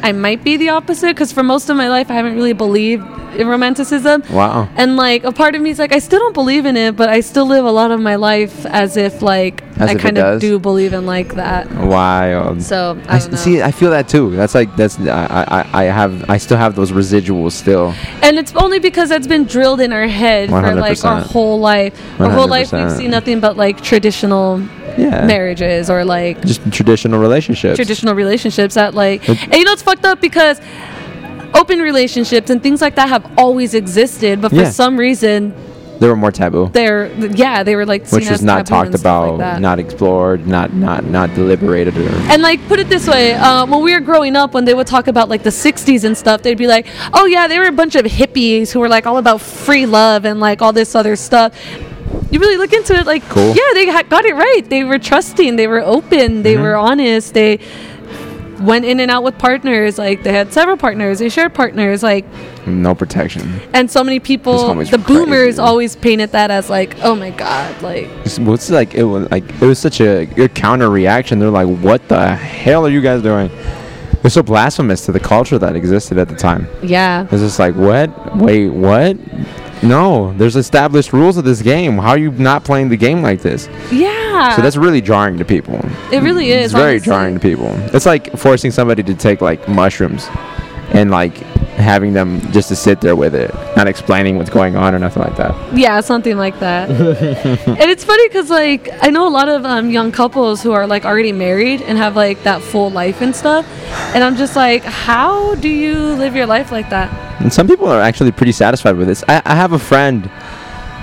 I 0.02 0.12
might 0.12 0.44
be 0.44 0.58
the 0.58 0.70
opposite 0.70 1.10
because 1.10 1.32
for 1.32 1.44
most 1.44 1.70
of 1.70 1.78
my 1.78 1.90
life, 1.90 2.10
I 2.10 2.14
haven't 2.14 2.36
really 2.36 2.54
believed 2.54 3.04
in 3.36 3.48
romanticism. 3.48 4.24
Wow. 4.32 4.70
And 4.76 4.96
like 4.96 5.24
a 5.24 5.32
part 5.32 5.56
of 5.56 5.62
me 5.62 5.70
is 5.70 5.80
like, 5.80 5.94
I 5.94 6.00
still 6.00 6.20
don't 6.20 6.34
believe 6.34 6.66
in 6.66 6.78
it, 6.78 6.96
but 6.96 7.10
I 7.10 7.20
still 7.20 7.46
live 7.46 7.66
a 7.66 7.72
lot 7.72 7.92
of 7.92 8.00
my 8.00 8.16
life 8.16 8.66
as 8.66 8.98
if 8.98 9.22
like 9.22 9.64
As 9.80 9.90
I 9.90 9.96
kind 9.96 10.18
of 10.18 10.42
do 10.42 10.58
believe 10.60 10.94
in 10.94 11.06
like 11.06 11.36
that. 11.36 11.72
Wild. 11.72 12.62
So 12.64 13.00
I, 13.08 13.16
I 13.16 13.20
see. 13.20 13.62
I 13.62 13.72
feel 13.72 13.92
that 13.92 14.08
too. 14.10 14.32
That's 14.36 14.56
like 14.56 14.76
that's 14.76 15.00
I, 15.00 15.46
I 15.74 15.82
I 15.82 15.84
have 15.86 16.30
I 16.30 16.38
still 16.38 16.58
have 16.58 16.76
those 16.76 16.92
residuals 16.92 17.52
still. 17.52 17.94
And 18.24 18.38
it's 18.40 18.56
only 18.56 18.80
because 18.80 19.10
that's 19.10 19.28
been 19.28 19.46
drilled 19.46 19.80
in 19.82 19.94
our 19.94 20.08
head 20.08 20.50
for 20.50 20.62
like 20.76 21.04
our 21.06 21.22
100%. 21.22 21.32
whole 21.32 21.60
life. 21.60 22.20
Our 22.20 22.30
whole 22.32 22.48
life 22.48 22.72
we've 22.72 22.92
seen 22.92 23.12
nothing 23.12 23.40
but 23.40 23.56
like 23.58 23.82
traditional 23.82 24.60
Yeah. 24.98 25.26
marriages 25.28 25.90
or 25.92 26.04
like 26.04 26.42
Just 26.42 26.62
traditional 26.72 27.20
relationships. 27.20 27.76
traditional 27.76 28.16
relationships 28.16 28.74
that 28.76 28.96
like 28.96 29.28
It- 29.30 29.44
and 29.44 29.54
you 29.56 29.64
know 29.64 29.74
it's 29.74 29.84
fucked 29.84 30.06
up 30.06 30.20
because 30.22 30.60
open 31.54 31.80
relationships 31.80 32.50
and 32.50 32.62
things 32.64 32.82
like 32.82 32.96
that 32.96 33.08
have 33.10 33.26
always 33.38 33.74
existed 33.74 34.42
but 34.42 34.50
for 34.52 34.66
some 34.66 34.98
reason 34.98 35.54
They 36.00 36.08
were 36.08 36.16
more 36.16 36.32
taboo, 36.32 36.70
they're 36.74 37.08
yeah 37.36 37.64
they 37.64 37.76
were 37.76 37.86
like 37.86 38.06
seen 38.08 38.20
which 38.20 38.30
was 38.30 38.42
not 38.44 38.66
talked 38.66 38.90
stuff 38.98 39.04
like 39.04 39.34
about, 39.40 39.60
not 39.62 39.80
explored, 39.80 40.46
not 40.48 40.74
not 40.74 41.04
not 41.06 41.34
deliberated. 41.34 41.98
Or, 41.98 42.08
and 42.32 42.42
like 42.42 42.66
put 42.68 42.80
it 42.80 42.88
this 42.90 43.08
way 43.08 43.34
uh, 43.34 43.66
when 43.66 43.82
we 43.84 43.94
were 43.94 44.00
growing 44.00 44.36
up 44.36 44.54
when 44.54 44.66
they 44.66 44.74
would 44.74 44.88
talk 44.88 45.08
about 45.08 45.28
like 45.30 45.44
the 45.44 45.50
60s 45.50 46.04
and 46.04 46.16
stuff 46.18 46.42
they'd 46.44 46.58
be 46.58 46.68
like 46.68 46.86
oh 47.14 47.26
yeah 47.26 47.48
they 47.48 47.58
were 47.60 47.66
a 47.68 47.72
bunch 47.72 47.96
of 47.96 48.06
hippies 48.06 48.72
who 48.72 48.80
were 48.80 48.90
like 48.90 49.06
all 49.08 49.18
about 49.18 49.42
free 49.42 49.86
love 49.86 50.26
and 50.26 50.40
like 50.40 50.62
all 50.62 50.74
this 50.74 50.94
other 50.96 51.16
stuff 51.16 51.54
you 52.32 52.40
really 52.40 52.58
look 52.58 52.74
into 52.74 52.94
it 52.94 53.06
like 53.06 53.24
Cool. 53.30 53.50
yeah 53.56 53.74
they 53.74 53.90
ha- 53.90 54.04
got 54.04 54.26
it 54.26 54.34
right 54.36 54.62
they 54.70 54.84
were 54.84 55.00
trusting 55.00 55.56
they 55.56 55.68
were 55.68 55.82
open 55.82 56.44
they 56.44 56.54
Mm-hmm. 56.54 56.64
were 56.64 56.76
honest 56.76 57.34
they 57.34 57.60
went 58.62 58.86
in 58.86 59.00
and 59.00 59.12
out 59.12 59.24
with 59.24 59.38
partners 59.38 59.98
like 59.98 60.24
they 60.24 60.32
had 60.34 60.52
several 60.52 60.78
partners 60.78 61.20
they 61.20 61.30
shared 61.30 61.54
partners 61.54 62.02
like 62.04 62.26
no 62.66 62.94
protection. 62.96 63.60
and 63.74 63.90
so 63.90 64.04
many 64.04 64.20
people 64.20 64.74
the 64.76 64.98
boomers 64.98 65.60
always 65.60 65.96
painted 65.96 66.32
that 66.32 66.52
as 66.52 66.70
like 66.70 66.96
oh 67.04 67.16
my 67.16 67.30
god 67.32 67.82
like 67.82 68.08
what's 68.40 68.70
like 68.70 68.94
it 68.94 69.04
was 69.04 69.30
like 69.32 69.44
it 69.62 69.66
was 69.66 69.80
such 69.80 70.02
a, 70.02 70.24
a 70.42 70.50
counter 70.50 70.90
reaction. 70.90 71.40
They're 71.40 71.50
like, 71.50 71.68
"What 71.68 72.08
the 72.08 72.36
hell 72.36 72.86
are 72.86 72.90
you 72.90 73.02
guys 73.02 73.22
doing?" 73.22 73.50
It's 74.24 74.34
so 74.34 74.44
blasphemous 74.44 75.06
to 75.06 75.12
the 75.12 75.20
culture 75.20 75.58
that 75.60 75.76
existed 75.76 76.18
at 76.18 76.28
the 76.28 76.36
time. 76.36 76.68
yeah 76.82 77.24
It's 77.32 77.42
just 77.42 77.60
like, 77.60 77.76
what? 77.76 78.36
Wait, 78.36 78.70
what? 78.70 79.16
No, 79.84 80.34
there's 80.34 80.56
established 80.56 81.14
rules 81.14 81.38
of 81.38 81.44
this 81.46 81.62
game. 81.62 81.98
How 81.98 82.10
are 82.10 82.18
you 82.18 82.32
not 82.32 82.64
playing 82.64 82.90
the 82.90 82.98
game 82.98 83.22
like 83.22 83.42
this? 83.42 83.70
yeah 83.92 84.56
So 84.56 84.62
that's 84.62 84.78
really 84.78 85.02
jarring 85.02 85.38
to 85.38 85.46
people. 85.46 85.80
It 86.12 86.22
really 86.24 86.52
is, 86.52 86.66
It's 86.66 86.74
very 86.74 86.94
honestly. 86.94 87.06
jarring 87.12 87.34
to 87.36 87.40
people. 87.40 87.70
It's 87.96 88.06
like 88.06 88.36
forcing 88.38 88.72
somebody 88.72 89.04
to 89.04 89.14
take 89.14 89.42
like 89.42 89.68
mushrooms 89.68 90.28
and 90.94 91.12
like 91.12 91.36
having 91.78 92.14
them 92.14 92.42
just 92.52 92.70
to 92.70 92.76
sit 92.76 93.02
there 93.02 93.16
with 93.16 93.36
it, 93.36 93.54
not 93.76 93.88
explaining 93.88 94.38
what's 94.38 94.50
going 94.50 94.76
on 94.76 94.96
or 94.96 95.00
nothing 95.00 95.24
like 95.24 95.36
that. 95.38 95.56
Yeah, 95.78 96.02
something 96.02 96.38
like 96.38 96.60
that. 96.60 96.90
and 96.92 97.92
it's 97.92 98.04
funny 98.04 98.28
because 98.28 98.50
like 98.50 98.90
I 99.02 99.10
know 99.10 99.28
a 99.28 99.30
lot 99.30 99.48
of 99.48 99.66
um, 99.66 99.90
young 99.90 100.12
couples 100.12 100.64
who 100.64 100.72
are 100.72 100.88
like 100.88 101.06
already 101.06 101.32
married 101.32 101.82
and 101.82 101.98
have 101.98 102.16
like 102.16 102.44
that 102.44 102.62
full 102.62 102.90
life 102.90 103.22
and 103.22 103.36
stuff, 103.36 103.66
and 104.16 104.24
I'm 104.24 104.36
just 104.36 104.56
like, 104.56 104.84
how 104.84 105.56
do 105.56 105.70
you 105.70 105.96
live 106.16 106.36
your 106.36 106.48
life 106.48 106.72
like 106.72 106.90
that? 106.90 107.12
And 107.42 107.54
some 107.54 107.68
people 107.68 107.88
are 107.88 108.02
actually 108.02 108.32
pretty 108.32 108.52
satisfied 108.52 108.98
with 108.98 109.08
this. 109.08 109.24
I, 109.28 109.42
I 109.46 109.56
have 109.56 109.74
a 109.74 109.80
friend 109.80 110.26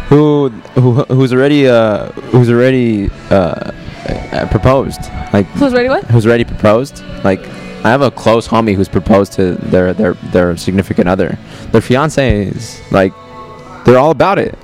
who 0.09 0.49
who 0.75 1.05
who's 1.05 1.33
already 1.33 1.69
uh 1.69 2.09
who's 2.33 2.51
already 2.51 3.11
uh 3.31 3.71
uh, 4.07 4.47
proposed. 4.51 5.01
Like 5.33 5.47
Who's 5.47 5.73
ready? 5.73 5.89
What? 5.89 6.05
who's 6.05 6.27
already 6.27 6.45
proposed. 6.45 7.03
Like 7.23 7.41
I 7.85 7.91
have 7.91 8.01
a 8.01 8.11
close 8.11 8.49
homie 8.49 8.75
who's 8.75 8.89
proposed 8.89 9.35
to 9.35 9.55
their 9.55 9.93
their 9.93 10.15
their 10.15 10.57
significant 10.57 11.09
other. 11.09 11.39
Their 11.71 11.83
fiancés 11.83 12.91
like 12.91 13.13
they're 13.85 13.99
all 13.99 14.11
about 14.11 14.39
it. 14.39 14.59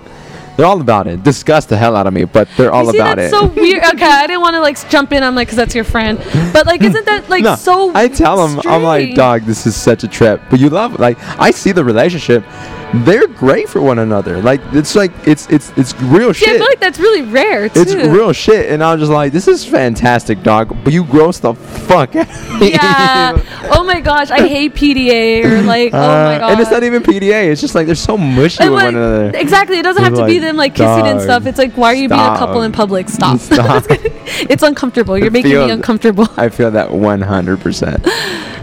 They're 0.57 0.67
all 0.67 0.81
about 0.81 1.07
it. 1.07 1.23
Disgust 1.23 1.69
the 1.71 1.77
hell 1.77 1.97
out 1.97 2.07
of 2.07 2.13
me, 2.13 2.25
but 2.25 2.49
they're 2.57 2.73
all 2.73 2.85
you 2.85 2.93
see, 2.93 2.99
about 2.99 3.17
that's 3.17 3.33
it. 3.33 3.37
so 3.37 3.47
weird. 3.47 3.83
Okay, 3.95 4.05
I 4.05 4.27
didn't 4.27 4.43
want 4.43 4.55
to 4.55 4.61
like 4.61 4.77
jump 4.91 5.13
in. 5.13 5.23
I'm 5.23 5.35
like, 5.35 5.49
cause 5.49 5.57
that's 5.57 5.75
your 5.75 5.85
friend. 5.85 6.19
But 6.53 6.67
like, 6.67 6.83
isn't 6.83 7.07
that 7.07 7.29
like 7.29 7.45
no, 7.45 7.55
so? 7.57 7.95
I 7.95 8.09
tell 8.09 8.47
them, 8.47 8.61
I'm 8.67 8.83
like, 8.83 9.15
dog, 9.15 9.43
this 9.43 9.67
is 9.67 9.75
such 9.75 10.05
a 10.05 10.09
trip. 10.09 10.41
But 10.51 10.61
you 10.61 10.69
love, 10.69 10.99
like, 10.99 11.19
I 11.39 11.51
see 11.51 11.73
the 11.73 11.85
relationship. 11.85 12.45
They're 12.93 13.29
great 13.29 13.69
for 13.69 13.81
one 13.81 14.01
another. 14.01 14.43
Like, 14.43 14.61
it's 14.73 14.97
like, 14.97 15.12
it's 15.25 15.47
it's 15.49 15.71
it's 15.77 15.95
real 16.03 16.33
shit. 16.33 16.49
Yeah, 16.49 16.55
I 16.55 16.59
feel 16.59 16.67
like 16.67 16.81
that's 16.81 16.99
really 16.99 17.23
rare 17.23 17.69
too. 17.69 17.81
it's 17.81 17.95
real 17.95 18.33
shit, 18.33 18.71
and 18.71 18.83
I'm 18.83 18.99
just 18.99 19.12
like, 19.12 19.33
this 19.33 19.47
is 19.47 19.65
fantastic, 19.65 20.43
dog. 20.43 20.77
But 20.83 20.93
you 20.93 21.05
gross 21.05 21.39
the 21.39 21.55
fuck 21.55 22.17
out. 22.17 22.27
Yeah. 22.61 23.41
oh 23.71 23.85
my 23.85 24.01
gosh, 24.01 24.31
I 24.31 24.47
hate 24.47 24.75
PDA 24.75 25.45
or 25.45 25.62
like, 25.62 25.95
oh 25.95 25.99
my 25.99 26.35
Uh, 26.35 26.39
god. 26.41 26.51
And 26.53 26.61
it's 26.61 26.71
not 26.71 26.83
even 26.83 27.03
PDA. 27.03 27.51
It's 27.53 27.61
just 27.61 27.77
like 27.77 27.87
they're 27.87 27.95
so 27.95 28.19
mushy 28.19 28.62
And, 28.65 28.73
with 28.73 28.83
like, 28.83 28.95
one 28.95 28.97
another. 28.97 29.39
Exactly. 29.39 29.79
It 29.79 29.83
doesn't 29.83 30.03
have 30.03 30.12
It's 30.12 30.21
to 30.21 30.27
be 30.27 30.41
them 30.41 30.57
like 30.57 30.75
kissing 30.75 31.07
and 31.07 31.21
stuff. 31.21 31.47
It's 31.47 31.59
like, 31.59 31.73
why 31.75 31.93
are 31.93 31.95
you 31.95 32.09
being 32.09 32.21
a 32.21 32.37
couple 32.39 32.62
in 32.62 32.73
public? 32.73 33.09
Stop. 33.09 33.39
Stop. 33.41 33.85
it's 33.89 34.62
uncomfortable. 34.65 35.17
You're 35.17 35.31
making 35.31 35.53
me 35.53 35.71
uncomfortable. 35.71 36.27
I 36.37 36.49
feel 36.49 36.71
that 36.73 36.89
100%. 36.89 38.01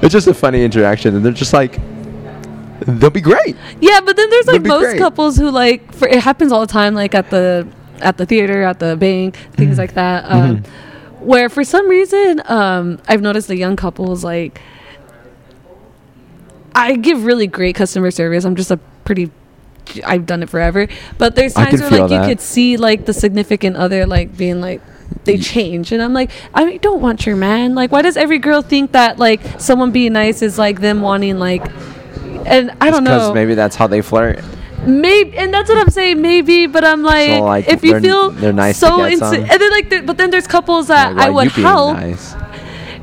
it's 0.03 0.11
just 0.11 0.27
a 0.27 0.33
funny 0.33 0.63
interaction, 0.63 1.15
and 1.15 1.25
they're 1.25 1.31
just 1.31 1.53
like, 1.53 1.79
they'll 2.81 3.09
be 3.09 3.21
great. 3.21 3.55
Yeah, 3.81 3.99
but 4.01 4.15
then 4.15 4.29
there's 4.29 4.47
like 4.47 4.61
most 4.63 4.83
great. 4.83 4.97
couples 4.99 5.37
who 5.37 5.49
like 5.51 5.93
for 5.93 6.07
it 6.07 6.21
happens 6.21 6.51
all 6.51 6.61
the 6.61 6.71
time, 6.71 6.93
like 6.93 7.15
at 7.15 7.29
the 7.29 7.67
at 7.99 8.17
the 8.17 8.25
theater, 8.25 8.63
at 8.63 8.79
the 8.79 8.95
bank, 8.95 9.35
things 9.53 9.71
Mm-hmm. 9.71 9.79
like 9.79 9.93
that. 9.95 10.25
Um, 10.31 10.63
Where 11.19 11.49
for 11.49 11.63
some 11.63 11.89
reason, 11.89 12.41
um, 12.45 12.99
I've 13.07 13.21
noticed 13.21 13.47
the 13.47 13.57
young 13.57 13.75
couples 13.75 14.23
like 14.23 14.61
I 16.75 16.95
give 16.95 17.25
really 17.25 17.47
great 17.47 17.75
customer 17.75 18.11
service. 18.11 18.43
I'm 18.45 18.55
just 18.55 18.71
a 18.71 18.77
pretty 19.03 19.31
I've 20.05 20.25
done 20.25 20.43
it 20.43 20.49
forever. 20.49 20.87
But 21.17 21.35
there's 21.35 21.53
times 21.53 21.81
where 21.81 21.89
like 21.89 22.09
feel 22.09 22.21
you 22.21 22.27
could 22.27 22.41
see 22.41 22.77
like 22.77 23.05
the 23.05 23.13
significant 23.13 23.77
other 23.77 24.05
like 24.05 24.37
being 24.37 24.61
like 24.61 24.81
they 25.23 25.37
change 25.37 25.91
and 25.93 26.03
I'm 26.03 26.13
like 26.13 26.29
I 26.53 26.77
don't 26.77 27.01
want 27.01 27.25
your 27.25 27.35
man. 27.35 27.73
Like 27.73 27.91
why 27.91 28.01
does 28.01 28.17
every 28.17 28.37
girl 28.39 28.61
think 28.61 28.91
that 28.91 29.17
like 29.17 29.41
someone 29.59 29.91
being 29.91 30.13
nice 30.13 30.41
is 30.41 30.59
like 30.59 30.81
them 30.81 31.01
wanting 31.01 31.39
like 31.39 31.65
and 32.47 32.71
I 32.81 32.89
don't 32.91 33.03
Because 33.03 33.27
know. 33.29 33.33
maybe 33.33 33.53
that's 33.55 33.75
how 33.75 33.87
they 33.87 34.01
flirt. 34.01 34.39
Maybe, 34.85 35.35
and 35.37 35.53
that's 35.53 35.69
what 35.69 35.77
I'm 35.79 35.89
saying. 35.89 36.21
Maybe, 36.21 36.65
but 36.67 36.83
I'm 36.85 37.03
like, 37.03 37.31
So, 37.31 37.43
like, 37.43 37.67
if 37.67 37.83
you 37.83 37.99
feel 37.99 38.29
they're 38.31 38.53
nice 38.53 38.77
so 38.77 39.03
and 39.03 39.19
then 39.19 39.71
like, 39.71 40.05
but 40.05 40.17
then 40.17 40.29
there's 40.29 40.47
couples 40.47 40.87
that 40.87 41.15
Like, 41.15 41.27
I 41.27 41.29
would 41.29 41.51
help, 41.51 41.97
nice? 41.97 42.35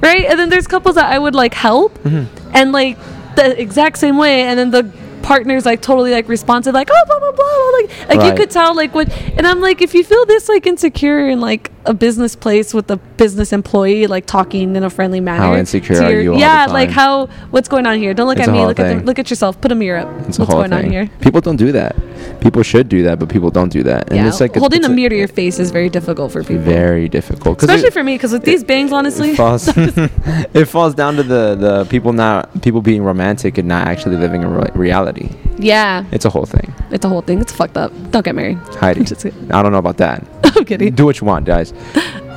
right? 0.01 0.25
And 0.25 0.39
then 0.39 0.49
there's 0.49 0.66
couples 0.66 0.95
that 0.95 1.11
I 1.12 1.19
would 1.19 1.35
like 1.35 1.53
help, 1.55 1.99
Mm-hmm. 2.05 2.49
and 2.57 2.73
like 2.73 2.97
the 3.37 3.61
exact 3.61 3.99
same 3.99 4.16
way, 4.16 4.43
and 4.43 4.59
then 4.59 4.71
the 4.71 4.85
partner's 5.23 5.65
like 5.66 5.81
totally 5.83 6.12
like 6.12 6.29
responsive, 6.29 6.75
like 6.75 6.89
oh 6.93 7.03
blah 7.07 7.19
blah 7.19 7.33
blah, 7.33 7.45
blah 7.45 7.71
like 7.79 8.09
like 8.21 8.31
you 8.31 8.37
could 8.37 8.51
tell 8.51 8.75
like 8.75 8.95
what, 8.95 9.09
and 9.37 9.47
I'm 9.47 9.61
like, 9.61 9.83
if 9.83 9.95
you 9.95 10.05
feel 10.05 10.25
this 10.27 10.49
like 10.49 10.66
insecure 10.66 11.27
and 11.29 11.41
like 11.41 11.71
a 11.86 11.93
business 11.94 12.35
place 12.35 12.73
with 12.73 12.90
a 12.90 12.97
business 12.97 13.52
employee 13.52 14.06
like 14.06 14.27
talking 14.27 14.74
in 14.77 14.82
a 14.82 14.90
friendly 14.90 15.20
manner, 15.20 15.43
How 15.43 15.55
insecure 15.55 15.97
to 15.97 16.05
are 16.06 16.20
you 16.20 16.32
the 16.32 16.39
Yeah, 16.39 16.66
like 16.66 16.90
how 16.90 17.27
what's 17.51 17.69
going 17.69 17.86
on 17.86 17.98
here? 17.98 18.15
Don't 18.15 18.27
look 18.27 18.39
It's 18.39 18.48
at 18.48 18.52
me. 18.52 18.65
Look 18.65 18.81
at 18.81 18.86
thing. 18.86 18.98
them, 18.98 19.06
look 19.06 19.19
at 19.19 19.28
yourself. 19.31 19.61
Put 19.61 19.70
a 19.73 19.74
mirror 19.74 19.98
up. 20.01 20.09
It's 20.28 20.39
a 20.39 20.43
what's 20.43 20.52
whole 20.52 20.61
going 20.62 20.70
thing. 20.70 20.86
on 20.86 20.90
here? 20.90 21.11
People 21.20 21.40
don't 21.40 21.56
do 21.56 21.73
that. 21.73 21.94
People 22.40 22.62
should 22.62 22.89
do 22.89 23.02
that, 23.05 23.19
but 23.19 23.28
people 23.28 23.51
don't 23.51 23.70
do 23.70 23.82
that. 23.82 24.09
And 24.09 24.16
yeah, 24.16 24.28
it's 24.28 24.40
like 24.40 24.55
holding 24.56 24.85
a 24.85 24.89
mirror 24.89 25.11
to 25.11 25.16
your 25.16 25.28
face 25.28 25.59
is 25.59 25.70
very 25.70 25.89
difficult 25.90 26.32
for 26.32 26.43
people, 26.43 26.62
very 26.65 27.09
difficult, 27.09 27.62
especially 27.62 27.89
it- 27.89 27.93
for 27.93 28.02
me. 28.02 28.15
Because 28.16 28.32
with 28.32 28.44
these 28.44 28.65
bangs, 28.65 28.93
honestly, 28.93 29.31
it 29.31 29.36
falls, 29.44 29.69
it 29.77 30.65
falls 30.66 30.94
down 30.94 31.16
to 31.16 31.23
the, 31.23 31.55
the 31.55 31.85
people 31.86 32.12
not 32.12 32.62
people 32.62 32.81
being 32.82 33.02
romantic 33.02 33.59
and 33.59 33.69
not 33.69 33.86
actually 33.89 34.16
living 34.16 34.43
in 34.43 34.51
re- 34.52 34.70
reality. 34.74 35.28
yeah, 35.59 36.05
It's 36.12 36.24
a 36.24 36.31
whole 36.31 36.47
thing. 36.47 36.73
it's 36.90 37.05
a 37.05 37.09
whole 37.09 37.23
thing. 37.23 37.40
It's 37.40 37.52
fucked 37.52 37.77
up. 37.77 37.93
Don't 38.11 38.24
get 38.24 38.35
married. 38.35 38.59
Heidi, 38.81 39.02
I 39.51 39.62
don't 39.62 39.73
know 39.73 39.78
about 39.78 39.98
that. 39.98 40.23
I'm 40.65 40.78
kidding. 40.78 40.95
Do 40.95 41.05
what 41.05 41.20
you 41.20 41.27
want, 41.27 41.45
guys. 41.45 41.73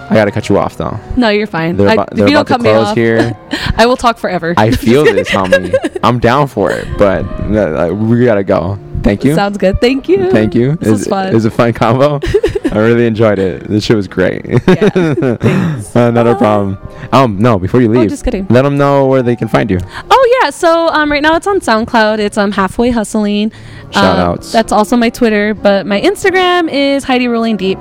I 0.09 0.13
gotta 0.13 0.31
cut 0.31 0.47
you 0.49 0.57
off 0.57 0.77
though. 0.77 0.97
No, 1.17 1.29
you're 1.29 1.47
fine. 1.47 1.75
They're 1.75 1.89
I, 1.89 1.93
about, 1.93 2.09
they're 2.15 2.27
about 2.27 2.47
to 2.47 2.57
close 2.59 2.95
here. 2.95 3.37
I 3.77 3.85
will 3.85 3.97
talk 3.97 4.17
forever. 4.17 4.53
I 4.57 4.71
feel 4.71 5.03
this, 5.17 5.29
homie. 5.29 5.73
I'm 6.03 6.19
down 6.19 6.47
for 6.47 6.71
it, 6.71 6.87
but 6.97 7.25
uh, 7.25 7.93
we 7.93 8.23
gotta 8.25 8.43
go. 8.43 8.79
Thank 9.03 9.23
you. 9.23 9.35
Sounds 9.35 9.57
good. 9.57 9.79
Thank 9.79 10.09
you. 10.09 10.31
Thank 10.31 10.53
you. 10.55 10.75
This 10.75 10.89
was 10.89 11.07
fun. 11.07 11.27
It 11.27 11.33
was 11.33 11.45
a 11.45 11.51
fun 11.51 11.71
combo. 11.73 12.19
I 12.71 12.79
really 12.79 13.05
enjoyed 13.05 13.39
it. 13.39 13.63
This 13.65 13.85
shit 13.85 13.95
was 13.95 14.07
great. 14.07 14.43
thanks. 14.63 15.95
uh, 15.95 16.11
not 16.11 16.27
a 16.27 16.35
problem. 16.35 16.77
Um, 17.13 17.37
no, 17.39 17.57
before 17.57 17.81
you 17.81 17.87
Oh, 17.93 17.99
leave, 17.99 18.09
just 18.09 18.25
kidding. 18.25 18.45
let 18.49 18.63
them 18.63 18.77
know 18.77 19.05
where 19.07 19.23
they 19.23 19.35
can 19.35 19.47
find 19.47 19.69
you. 19.71 19.79
Oh 20.09 20.39
yeah, 20.41 20.49
so 20.49 20.87
um, 20.89 21.09
right 21.11 21.21
now 21.21 21.35
it's 21.35 21.47
on 21.47 21.59
SoundCloud. 21.59 22.19
It's 22.19 22.37
um 22.37 22.51
halfway 22.51 22.89
hustling. 22.91 23.51
Shout 23.91 24.19
Um, 24.19 24.31
outs. 24.31 24.51
That's 24.51 24.71
also 24.73 24.97
my 24.97 25.09
Twitter, 25.09 25.53
but 25.53 25.85
my 25.85 26.01
Instagram 26.01 26.69
is 26.71 27.03
Heidi 27.05 27.27
Rolling 27.27 27.55
Deep. 27.57 27.77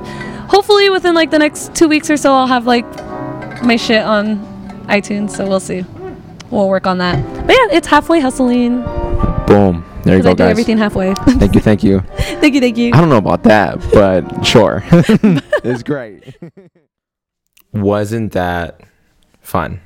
Hopefully 0.48 0.90
within 0.90 1.14
like 1.14 1.30
the 1.30 1.38
next 1.38 1.74
two 1.74 1.88
weeks 1.88 2.10
or 2.10 2.16
so, 2.16 2.32
I'll 2.32 2.46
have 2.46 2.66
like 2.66 2.86
my 3.62 3.76
shit 3.76 4.02
on 4.02 4.38
iTunes. 4.86 5.30
So 5.30 5.46
we'll 5.48 5.60
see. 5.60 5.84
We'll 6.50 6.68
work 6.68 6.86
on 6.86 6.98
that. 6.98 7.22
But 7.46 7.56
yeah, 7.56 7.76
it's 7.76 7.88
halfway 7.88 8.20
hustling 8.20 8.84
Boom. 9.46 9.84
There 10.02 10.16
you 10.16 10.22
because 10.22 10.24
go, 10.24 10.30
I 10.30 10.34
do 10.34 10.38
guys. 10.38 10.50
everything 10.50 10.78
halfway. 10.78 11.14
Thank 11.14 11.54
you. 11.54 11.60
Thank 11.60 11.84
you. 11.84 12.00
thank 12.16 12.54
you, 12.54 12.60
thank 12.60 12.76
you. 12.76 12.92
I 12.92 13.00
don't 13.00 13.08
know 13.08 13.16
about 13.16 13.44
that, 13.44 13.78
but 13.92 14.44
sure. 14.44 14.82
it's 14.90 15.84
great. 15.84 16.36
Wasn't 17.72 18.32
that 18.32 18.80
fun? 19.40 19.80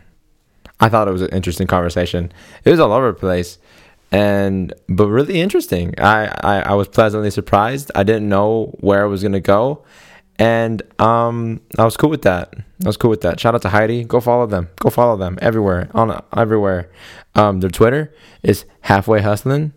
I 0.81 0.89
thought 0.89 1.09
it 1.09 1.13
was 1.13 1.21
an 1.23 1.29
interesting 1.29 1.67
conversation. 1.67 2.33
It 2.65 2.71
was 2.71 2.81
all 2.81 2.93
over 2.93 3.13
the 3.13 3.19
place, 3.19 3.59
and 4.11 4.73
but 4.89 5.09
really 5.09 5.41
interesting. 5.41 5.95
I 5.99 6.27
I, 6.27 6.61
I 6.61 6.75
was 6.75 6.89
pleasantly 6.89 7.31
surprised. 7.31 7.91
I 7.95 8.03
didn't 8.03 8.29
know 8.29 8.75
where 8.81 9.05
it 9.05 9.09
was 9.09 9.23
gonna 9.23 9.41
go, 9.41 9.85
and 10.41 10.83
um, 10.99 11.61
I 11.79 11.85
was 11.85 11.99
cool 11.99 12.09
with 12.09 12.23
that. 12.23 12.55
I 12.57 12.89
was 12.89 12.97
cool 12.97 13.11
with 13.11 13.21
that. 13.21 13.39
Shout 13.39 13.55
out 13.55 13.61
to 13.63 13.69
Heidi. 13.69 14.05
Go 14.05 14.21
follow 14.21 14.47
them. 14.47 14.71
Go 14.77 14.89
follow 14.89 15.19
them 15.19 15.39
everywhere 15.43 15.91
on 15.93 16.19
everywhere. 16.35 16.91
Um, 17.35 17.61
their 17.61 17.69
Twitter 17.69 18.13
is 18.43 18.65
halfway 18.81 19.21
hustling. 19.21 19.75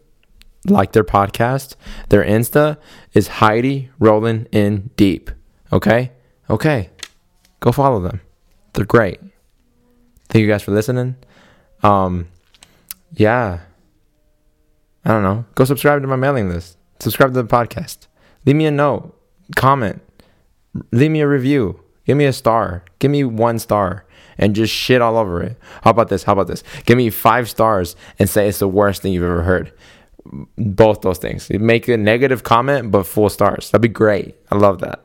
Like 0.65 0.93
their 0.93 1.03
podcast. 1.03 1.75
Their 2.07 2.23
Insta 2.23 2.77
is 3.11 3.27
Heidi 3.27 3.89
rolling 3.99 4.47
in 4.53 4.91
deep. 4.95 5.31
Okay, 5.73 6.11
okay. 6.49 6.89
Go 7.59 7.73
follow 7.73 7.99
them. 7.99 8.21
They're 8.73 8.85
great. 8.85 9.19
Thank 10.29 10.43
you 10.43 10.47
guys 10.47 10.63
for 10.63 10.71
listening. 10.71 11.17
Um, 11.83 12.29
yeah. 13.11 13.59
I 15.03 15.09
don't 15.09 15.23
know. 15.23 15.43
Go 15.55 15.65
subscribe 15.65 16.01
to 16.01 16.07
my 16.07 16.15
mailing 16.15 16.47
list. 16.47 16.77
Subscribe 16.99 17.33
to 17.33 17.43
the 17.43 17.47
podcast. 17.47 18.07
Leave 18.45 18.55
me 18.55 18.65
a 18.65 18.71
note. 18.71 19.19
Comment. 19.57 20.01
Leave 20.91 21.11
me 21.11 21.21
a 21.21 21.27
review. 21.27 21.79
Give 22.05 22.17
me 22.17 22.25
a 22.25 22.33
star. 22.33 22.83
Give 22.99 23.11
me 23.11 23.23
one 23.23 23.59
star 23.59 24.05
and 24.37 24.55
just 24.55 24.73
shit 24.73 25.01
all 25.01 25.17
over 25.17 25.41
it. 25.41 25.57
How 25.83 25.91
about 25.91 26.09
this? 26.09 26.23
How 26.23 26.33
about 26.33 26.47
this? 26.47 26.63
Give 26.85 26.97
me 26.97 27.09
five 27.09 27.49
stars 27.49 27.95
and 28.19 28.29
say 28.29 28.47
it's 28.47 28.59
the 28.59 28.67
worst 28.67 29.01
thing 29.01 29.13
you've 29.13 29.23
ever 29.23 29.43
heard. 29.43 29.71
Both 30.57 31.01
those 31.01 31.17
things. 31.17 31.49
Make 31.49 31.87
a 31.89 31.97
negative 31.97 32.43
comment, 32.43 32.91
but 32.91 33.05
full 33.05 33.29
stars. 33.29 33.69
That'd 33.71 33.81
be 33.81 33.89
great. 33.89 34.35
I 34.51 34.55
love 34.55 34.79
that. 34.79 35.03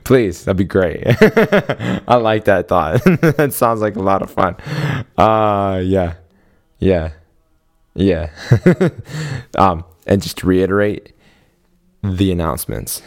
Please, 0.04 0.44
that'd 0.44 0.56
be 0.56 0.64
great. 0.64 1.02
I 2.08 2.16
like 2.16 2.46
that 2.46 2.68
thought. 2.68 3.04
that 3.36 3.52
sounds 3.52 3.80
like 3.82 3.96
a 3.96 4.02
lot 4.02 4.22
of 4.22 4.30
fun. 4.30 4.56
Uh, 5.18 5.80
yeah, 5.84 6.14
yeah, 6.78 7.10
yeah. 7.94 8.30
um, 9.58 9.84
and 10.06 10.22
just 10.22 10.38
to 10.38 10.46
reiterate 10.46 11.12
the 12.02 12.32
announcements. 12.32 13.02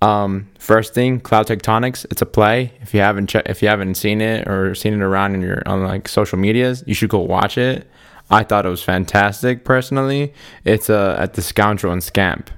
Um, 0.00 0.48
first 0.58 0.94
thing, 0.94 1.20
Cloud 1.20 1.48
Tectonics. 1.48 2.06
It's 2.10 2.22
a 2.22 2.26
play. 2.26 2.72
If 2.80 2.94
you 2.94 3.00
haven't 3.00 3.28
che- 3.28 3.42
if 3.46 3.62
you 3.62 3.68
haven't 3.68 3.96
seen 3.96 4.20
it 4.20 4.46
or 4.46 4.74
seen 4.74 4.94
it 4.94 5.00
around 5.00 5.34
in 5.34 5.42
your 5.42 5.62
on 5.66 5.82
like 5.84 6.08
social 6.08 6.38
medias, 6.38 6.84
you 6.86 6.94
should 6.94 7.10
go 7.10 7.18
watch 7.18 7.58
it. 7.58 7.88
I 8.30 8.44
thought 8.44 8.66
it 8.66 8.68
was 8.68 8.82
fantastic. 8.82 9.64
Personally, 9.64 10.34
it's 10.64 10.90
uh, 10.90 11.16
at 11.18 11.34
the 11.34 11.42
Scoundrel 11.42 11.92
and 11.92 12.02
Scamp. 12.02 12.50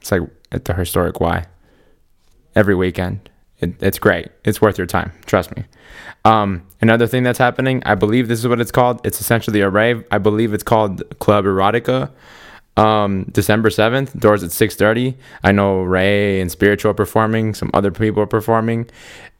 It's 0.00 0.10
like 0.12 0.22
at 0.52 0.64
the 0.64 0.74
historic 0.74 1.20
Y. 1.20 1.44
Every 2.54 2.74
weekend, 2.74 3.28
it, 3.58 3.80
it's 3.82 3.98
great. 3.98 4.28
It's 4.44 4.60
worth 4.60 4.78
your 4.78 4.86
time. 4.86 5.12
Trust 5.26 5.54
me. 5.56 5.64
Um, 6.24 6.66
another 6.80 7.06
thing 7.06 7.22
that's 7.22 7.38
happening, 7.38 7.82
I 7.84 7.94
believe 7.94 8.28
this 8.28 8.38
is 8.38 8.48
what 8.48 8.60
it's 8.60 8.70
called. 8.72 9.00
It's 9.04 9.20
essentially 9.20 9.60
a 9.60 9.68
rave. 9.68 10.04
I 10.10 10.18
believe 10.18 10.54
it's 10.54 10.62
called 10.64 11.02
Club 11.18 11.44
Erotica 11.44 12.10
um 12.78 13.24
december 13.32 13.68
7th 13.68 14.18
doors 14.18 14.42
at 14.42 14.50
6.30 14.50 15.16
i 15.42 15.52
know 15.52 15.82
ray 15.82 16.40
and 16.40 16.50
spiritual 16.50 16.94
performing 16.94 17.54
some 17.54 17.70
other 17.74 17.90
people 17.90 18.22
are 18.22 18.26
performing 18.26 18.88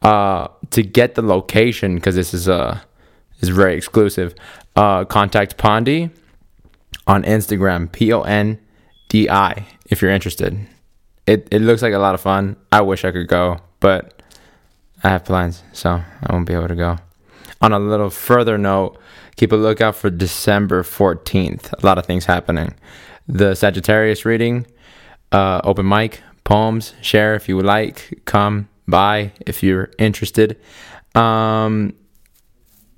uh 0.01 0.47
to 0.71 0.83
get 0.83 1.15
the 1.15 1.21
location 1.21 1.95
because 1.95 2.15
this 2.15 2.33
is 2.33 2.47
uh 2.47 2.79
is 3.39 3.49
very 3.49 3.75
exclusive 3.75 4.35
uh 4.75 5.05
contact 5.05 5.57
pondi 5.57 6.11
on 7.07 7.23
instagram 7.23 7.91
p-o-n-d-i 7.91 9.65
if 9.85 10.01
you're 10.01 10.11
interested 10.11 10.67
it, 11.25 11.47
it 11.51 11.61
looks 11.61 11.81
like 11.81 11.93
a 11.93 11.99
lot 11.99 12.13
of 12.13 12.21
fun 12.21 12.55
i 12.71 12.81
wish 12.81 13.05
i 13.05 13.11
could 13.11 13.27
go 13.27 13.59
but 13.79 14.19
I 15.03 15.09
have 15.09 15.23
plans, 15.23 15.63
so 15.71 15.91
I 15.91 16.33
won't 16.33 16.45
be 16.45 16.53
able 16.53 16.67
to 16.67 16.75
go. 16.75 16.97
On 17.61 17.71
a 17.71 17.79
little 17.79 18.09
further 18.09 18.57
note, 18.57 18.97
keep 19.37 19.51
a 19.51 19.55
lookout 19.55 19.95
for 19.95 20.09
December 20.09 20.83
14th. 20.83 21.71
A 21.81 21.85
lot 21.85 21.97
of 21.97 22.05
things 22.05 22.25
happening. 22.25 22.73
The 23.29 23.53
Sagittarius 23.53 24.25
reading, 24.25 24.65
uh, 25.31 25.61
open 25.63 25.87
mic, 25.87 26.23
poems, 26.43 26.95
share 27.01 27.35
if 27.35 27.47
you 27.47 27.55
would 27.55 27.65
like, 27.65 28.23
come 28.25 28.67
by 28.87 29.31
if 29.45 29.61
you're 29.61 29.91
interested. 29.99 30.59
Um, 31.13 31.93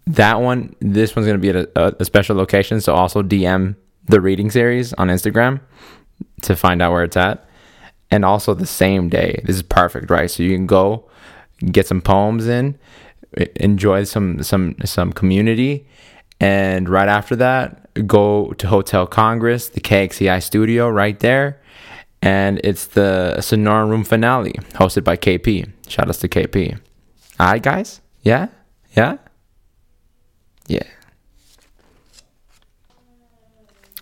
that 0.08 0.40
one, 0.40 0.74
this 0.80 1.18
one's 1.18 1.28
going 1.28 1.40
to 1.40 1.42
be 1.42 1.50
at 1.50 1.70
a, 1.76 2.02
a 2.02 2.06
special 2.06 2.38
location, 2.38 2.80
so 2.80 2.96
also 2.96 3.22
DM 3.22 3.76
the 4.06 4.22
reading 4.22 4.50
series 4.50 4.94
on 4.94 5.10
Instagram 5.10 5.60
to 6.44 6.56
find 6.56 6.82
out 6.82 6.94
where 6.94 7.04
it's 7.04 7.18
at. 7.18 7.46
And 8.10 8.24
also 8.24 8.54
the 8.54 8.66
same 8.66 9.10
day. 9.10 9.42
This 9.44 9.58
is 9.58 9.64
perfect, 9.64 10.10
right? 10.10 10.32
So 10.32 10.44
you 10.44 10.56
can 10.56 10.66
go 10.66 11.10
get 11.74 11.88
some 11.88 12.02
poems 12.02 12.48
in, 12.48 12.80
enjoy 13.58 14.06
some 14.06 14.42
some 14.44 14.76
some 14.86 15.12
community, 15.12 15.86
and 16.42 16.90
right 16.90 17.08
after 17.08 17.36
that, 17.36 18.08
go 18.08 18.52
to 18.54 18.68
Hotel 18.68 19.06
Congress, 19.06 19.70
the 19.70 19.80
KXCI 19.80 20.42
studio 20.42 20.90
right 20.90 21.20
there, 21.20 21.62
and 22.24 22.60
it's 22.64 22.88
the 22.88 23.36
Sonoran 23.38 23.92
Room 23.92 24.04
finale 24.04 24.54
hosted 24.74 25.04
by 25.04 25.18
KP. 25.18 25.72
Shout 25.88 26.10
outs 26.10 26.18
to 26.18 26.28
KP. 26.28 26.80
All 27.40 27.46
right, 27.46 27.62
guys. 27.62 28.02
Yeah, 28.24 28.48
yeah, 28.98 29.18
yeah. 30.66 30.82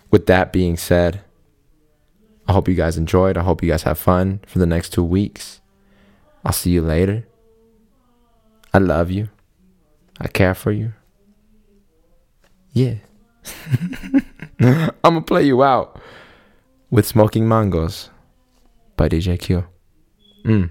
With 0.10 0.26
that 0.28 0.54
being 0.54 0.78
said, 0.78 1.20
I 2.48 2.54
hope 2.54 2.70
you 2.70 2.76
guys 2.76 2.98
enjoyed. 2.98 3.38
I 3.38 3.44
hope 3.44 3.62
you 3.62 3.70
guys 3.70 3.84
have 3.84 4.00
fun 4.00 4.40
for 4.48 4.60
the 4.60 4.66
next 4.66 4.94
two 4.94 5.04
weeks. 5.04 5.60
I'll 6.46 6.54
see 6.54 6.72
you 6.72 6.82
later. 6.82 7.28
I 8.74 8.78
love 8.78 9.12
you. 9.12 9.28
I 10.22 10.30
care 10.30 10.56
for 10.56 10.72
you. 10.72 10.94
Yeah. 12.80 12.96
I'm 14.62 14.92
gonna 15.04 15.22
play 15.22 15.44
you 15.44 15.64
out 15.64 16.00
with 16.90 17.06
Smoking 17.06 17.46
Mangoes 17.46 18.10
by 18.96 19.10
DJ 19.10 19.38
Q. 19.38 19.66
Mm. 20.46 20.70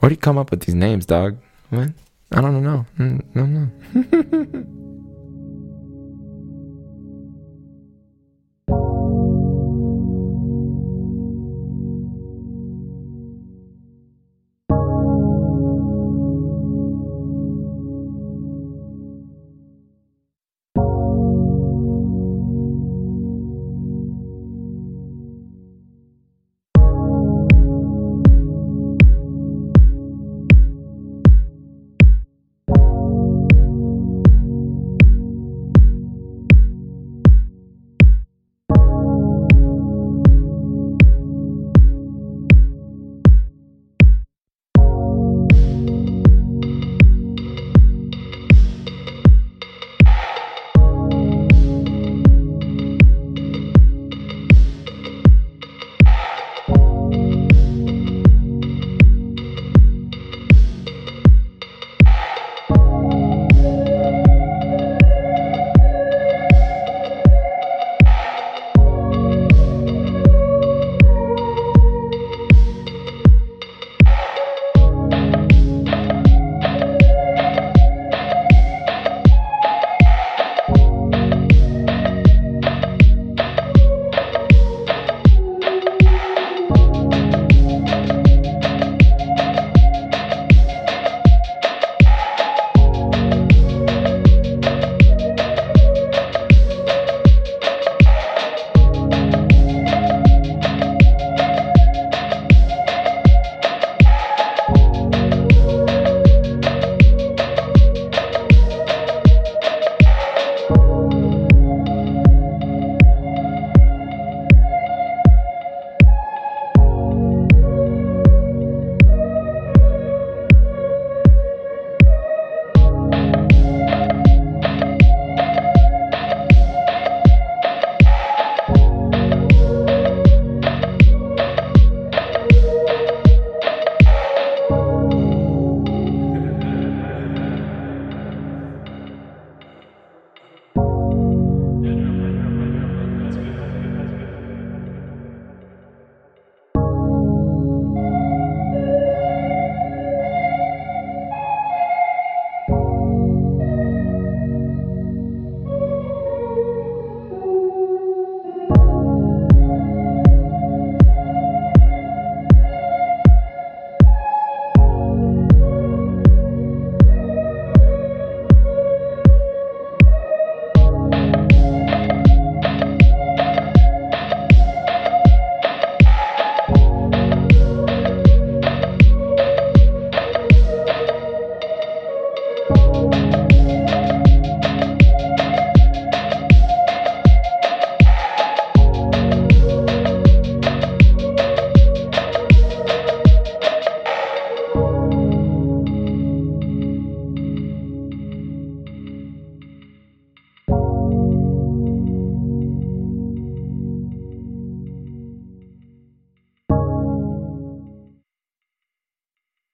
Where 0.00 0.08
do 0.08 0.14
you 0.14 0.16
come 0.16 0.38
up 0.38 0.50
with 0.50 0.62
these 0.62 0.74
names, 0.74 1.06
dog? 1.06 1.38
What? 1.70 1.90
I 2.32 2.40
don't 2.40 2.64
know. 2.64 2.84
Mm, 2.98 3.22
no, 3.34 3.42
don't 3.42 4.72
know. 4.74 4.82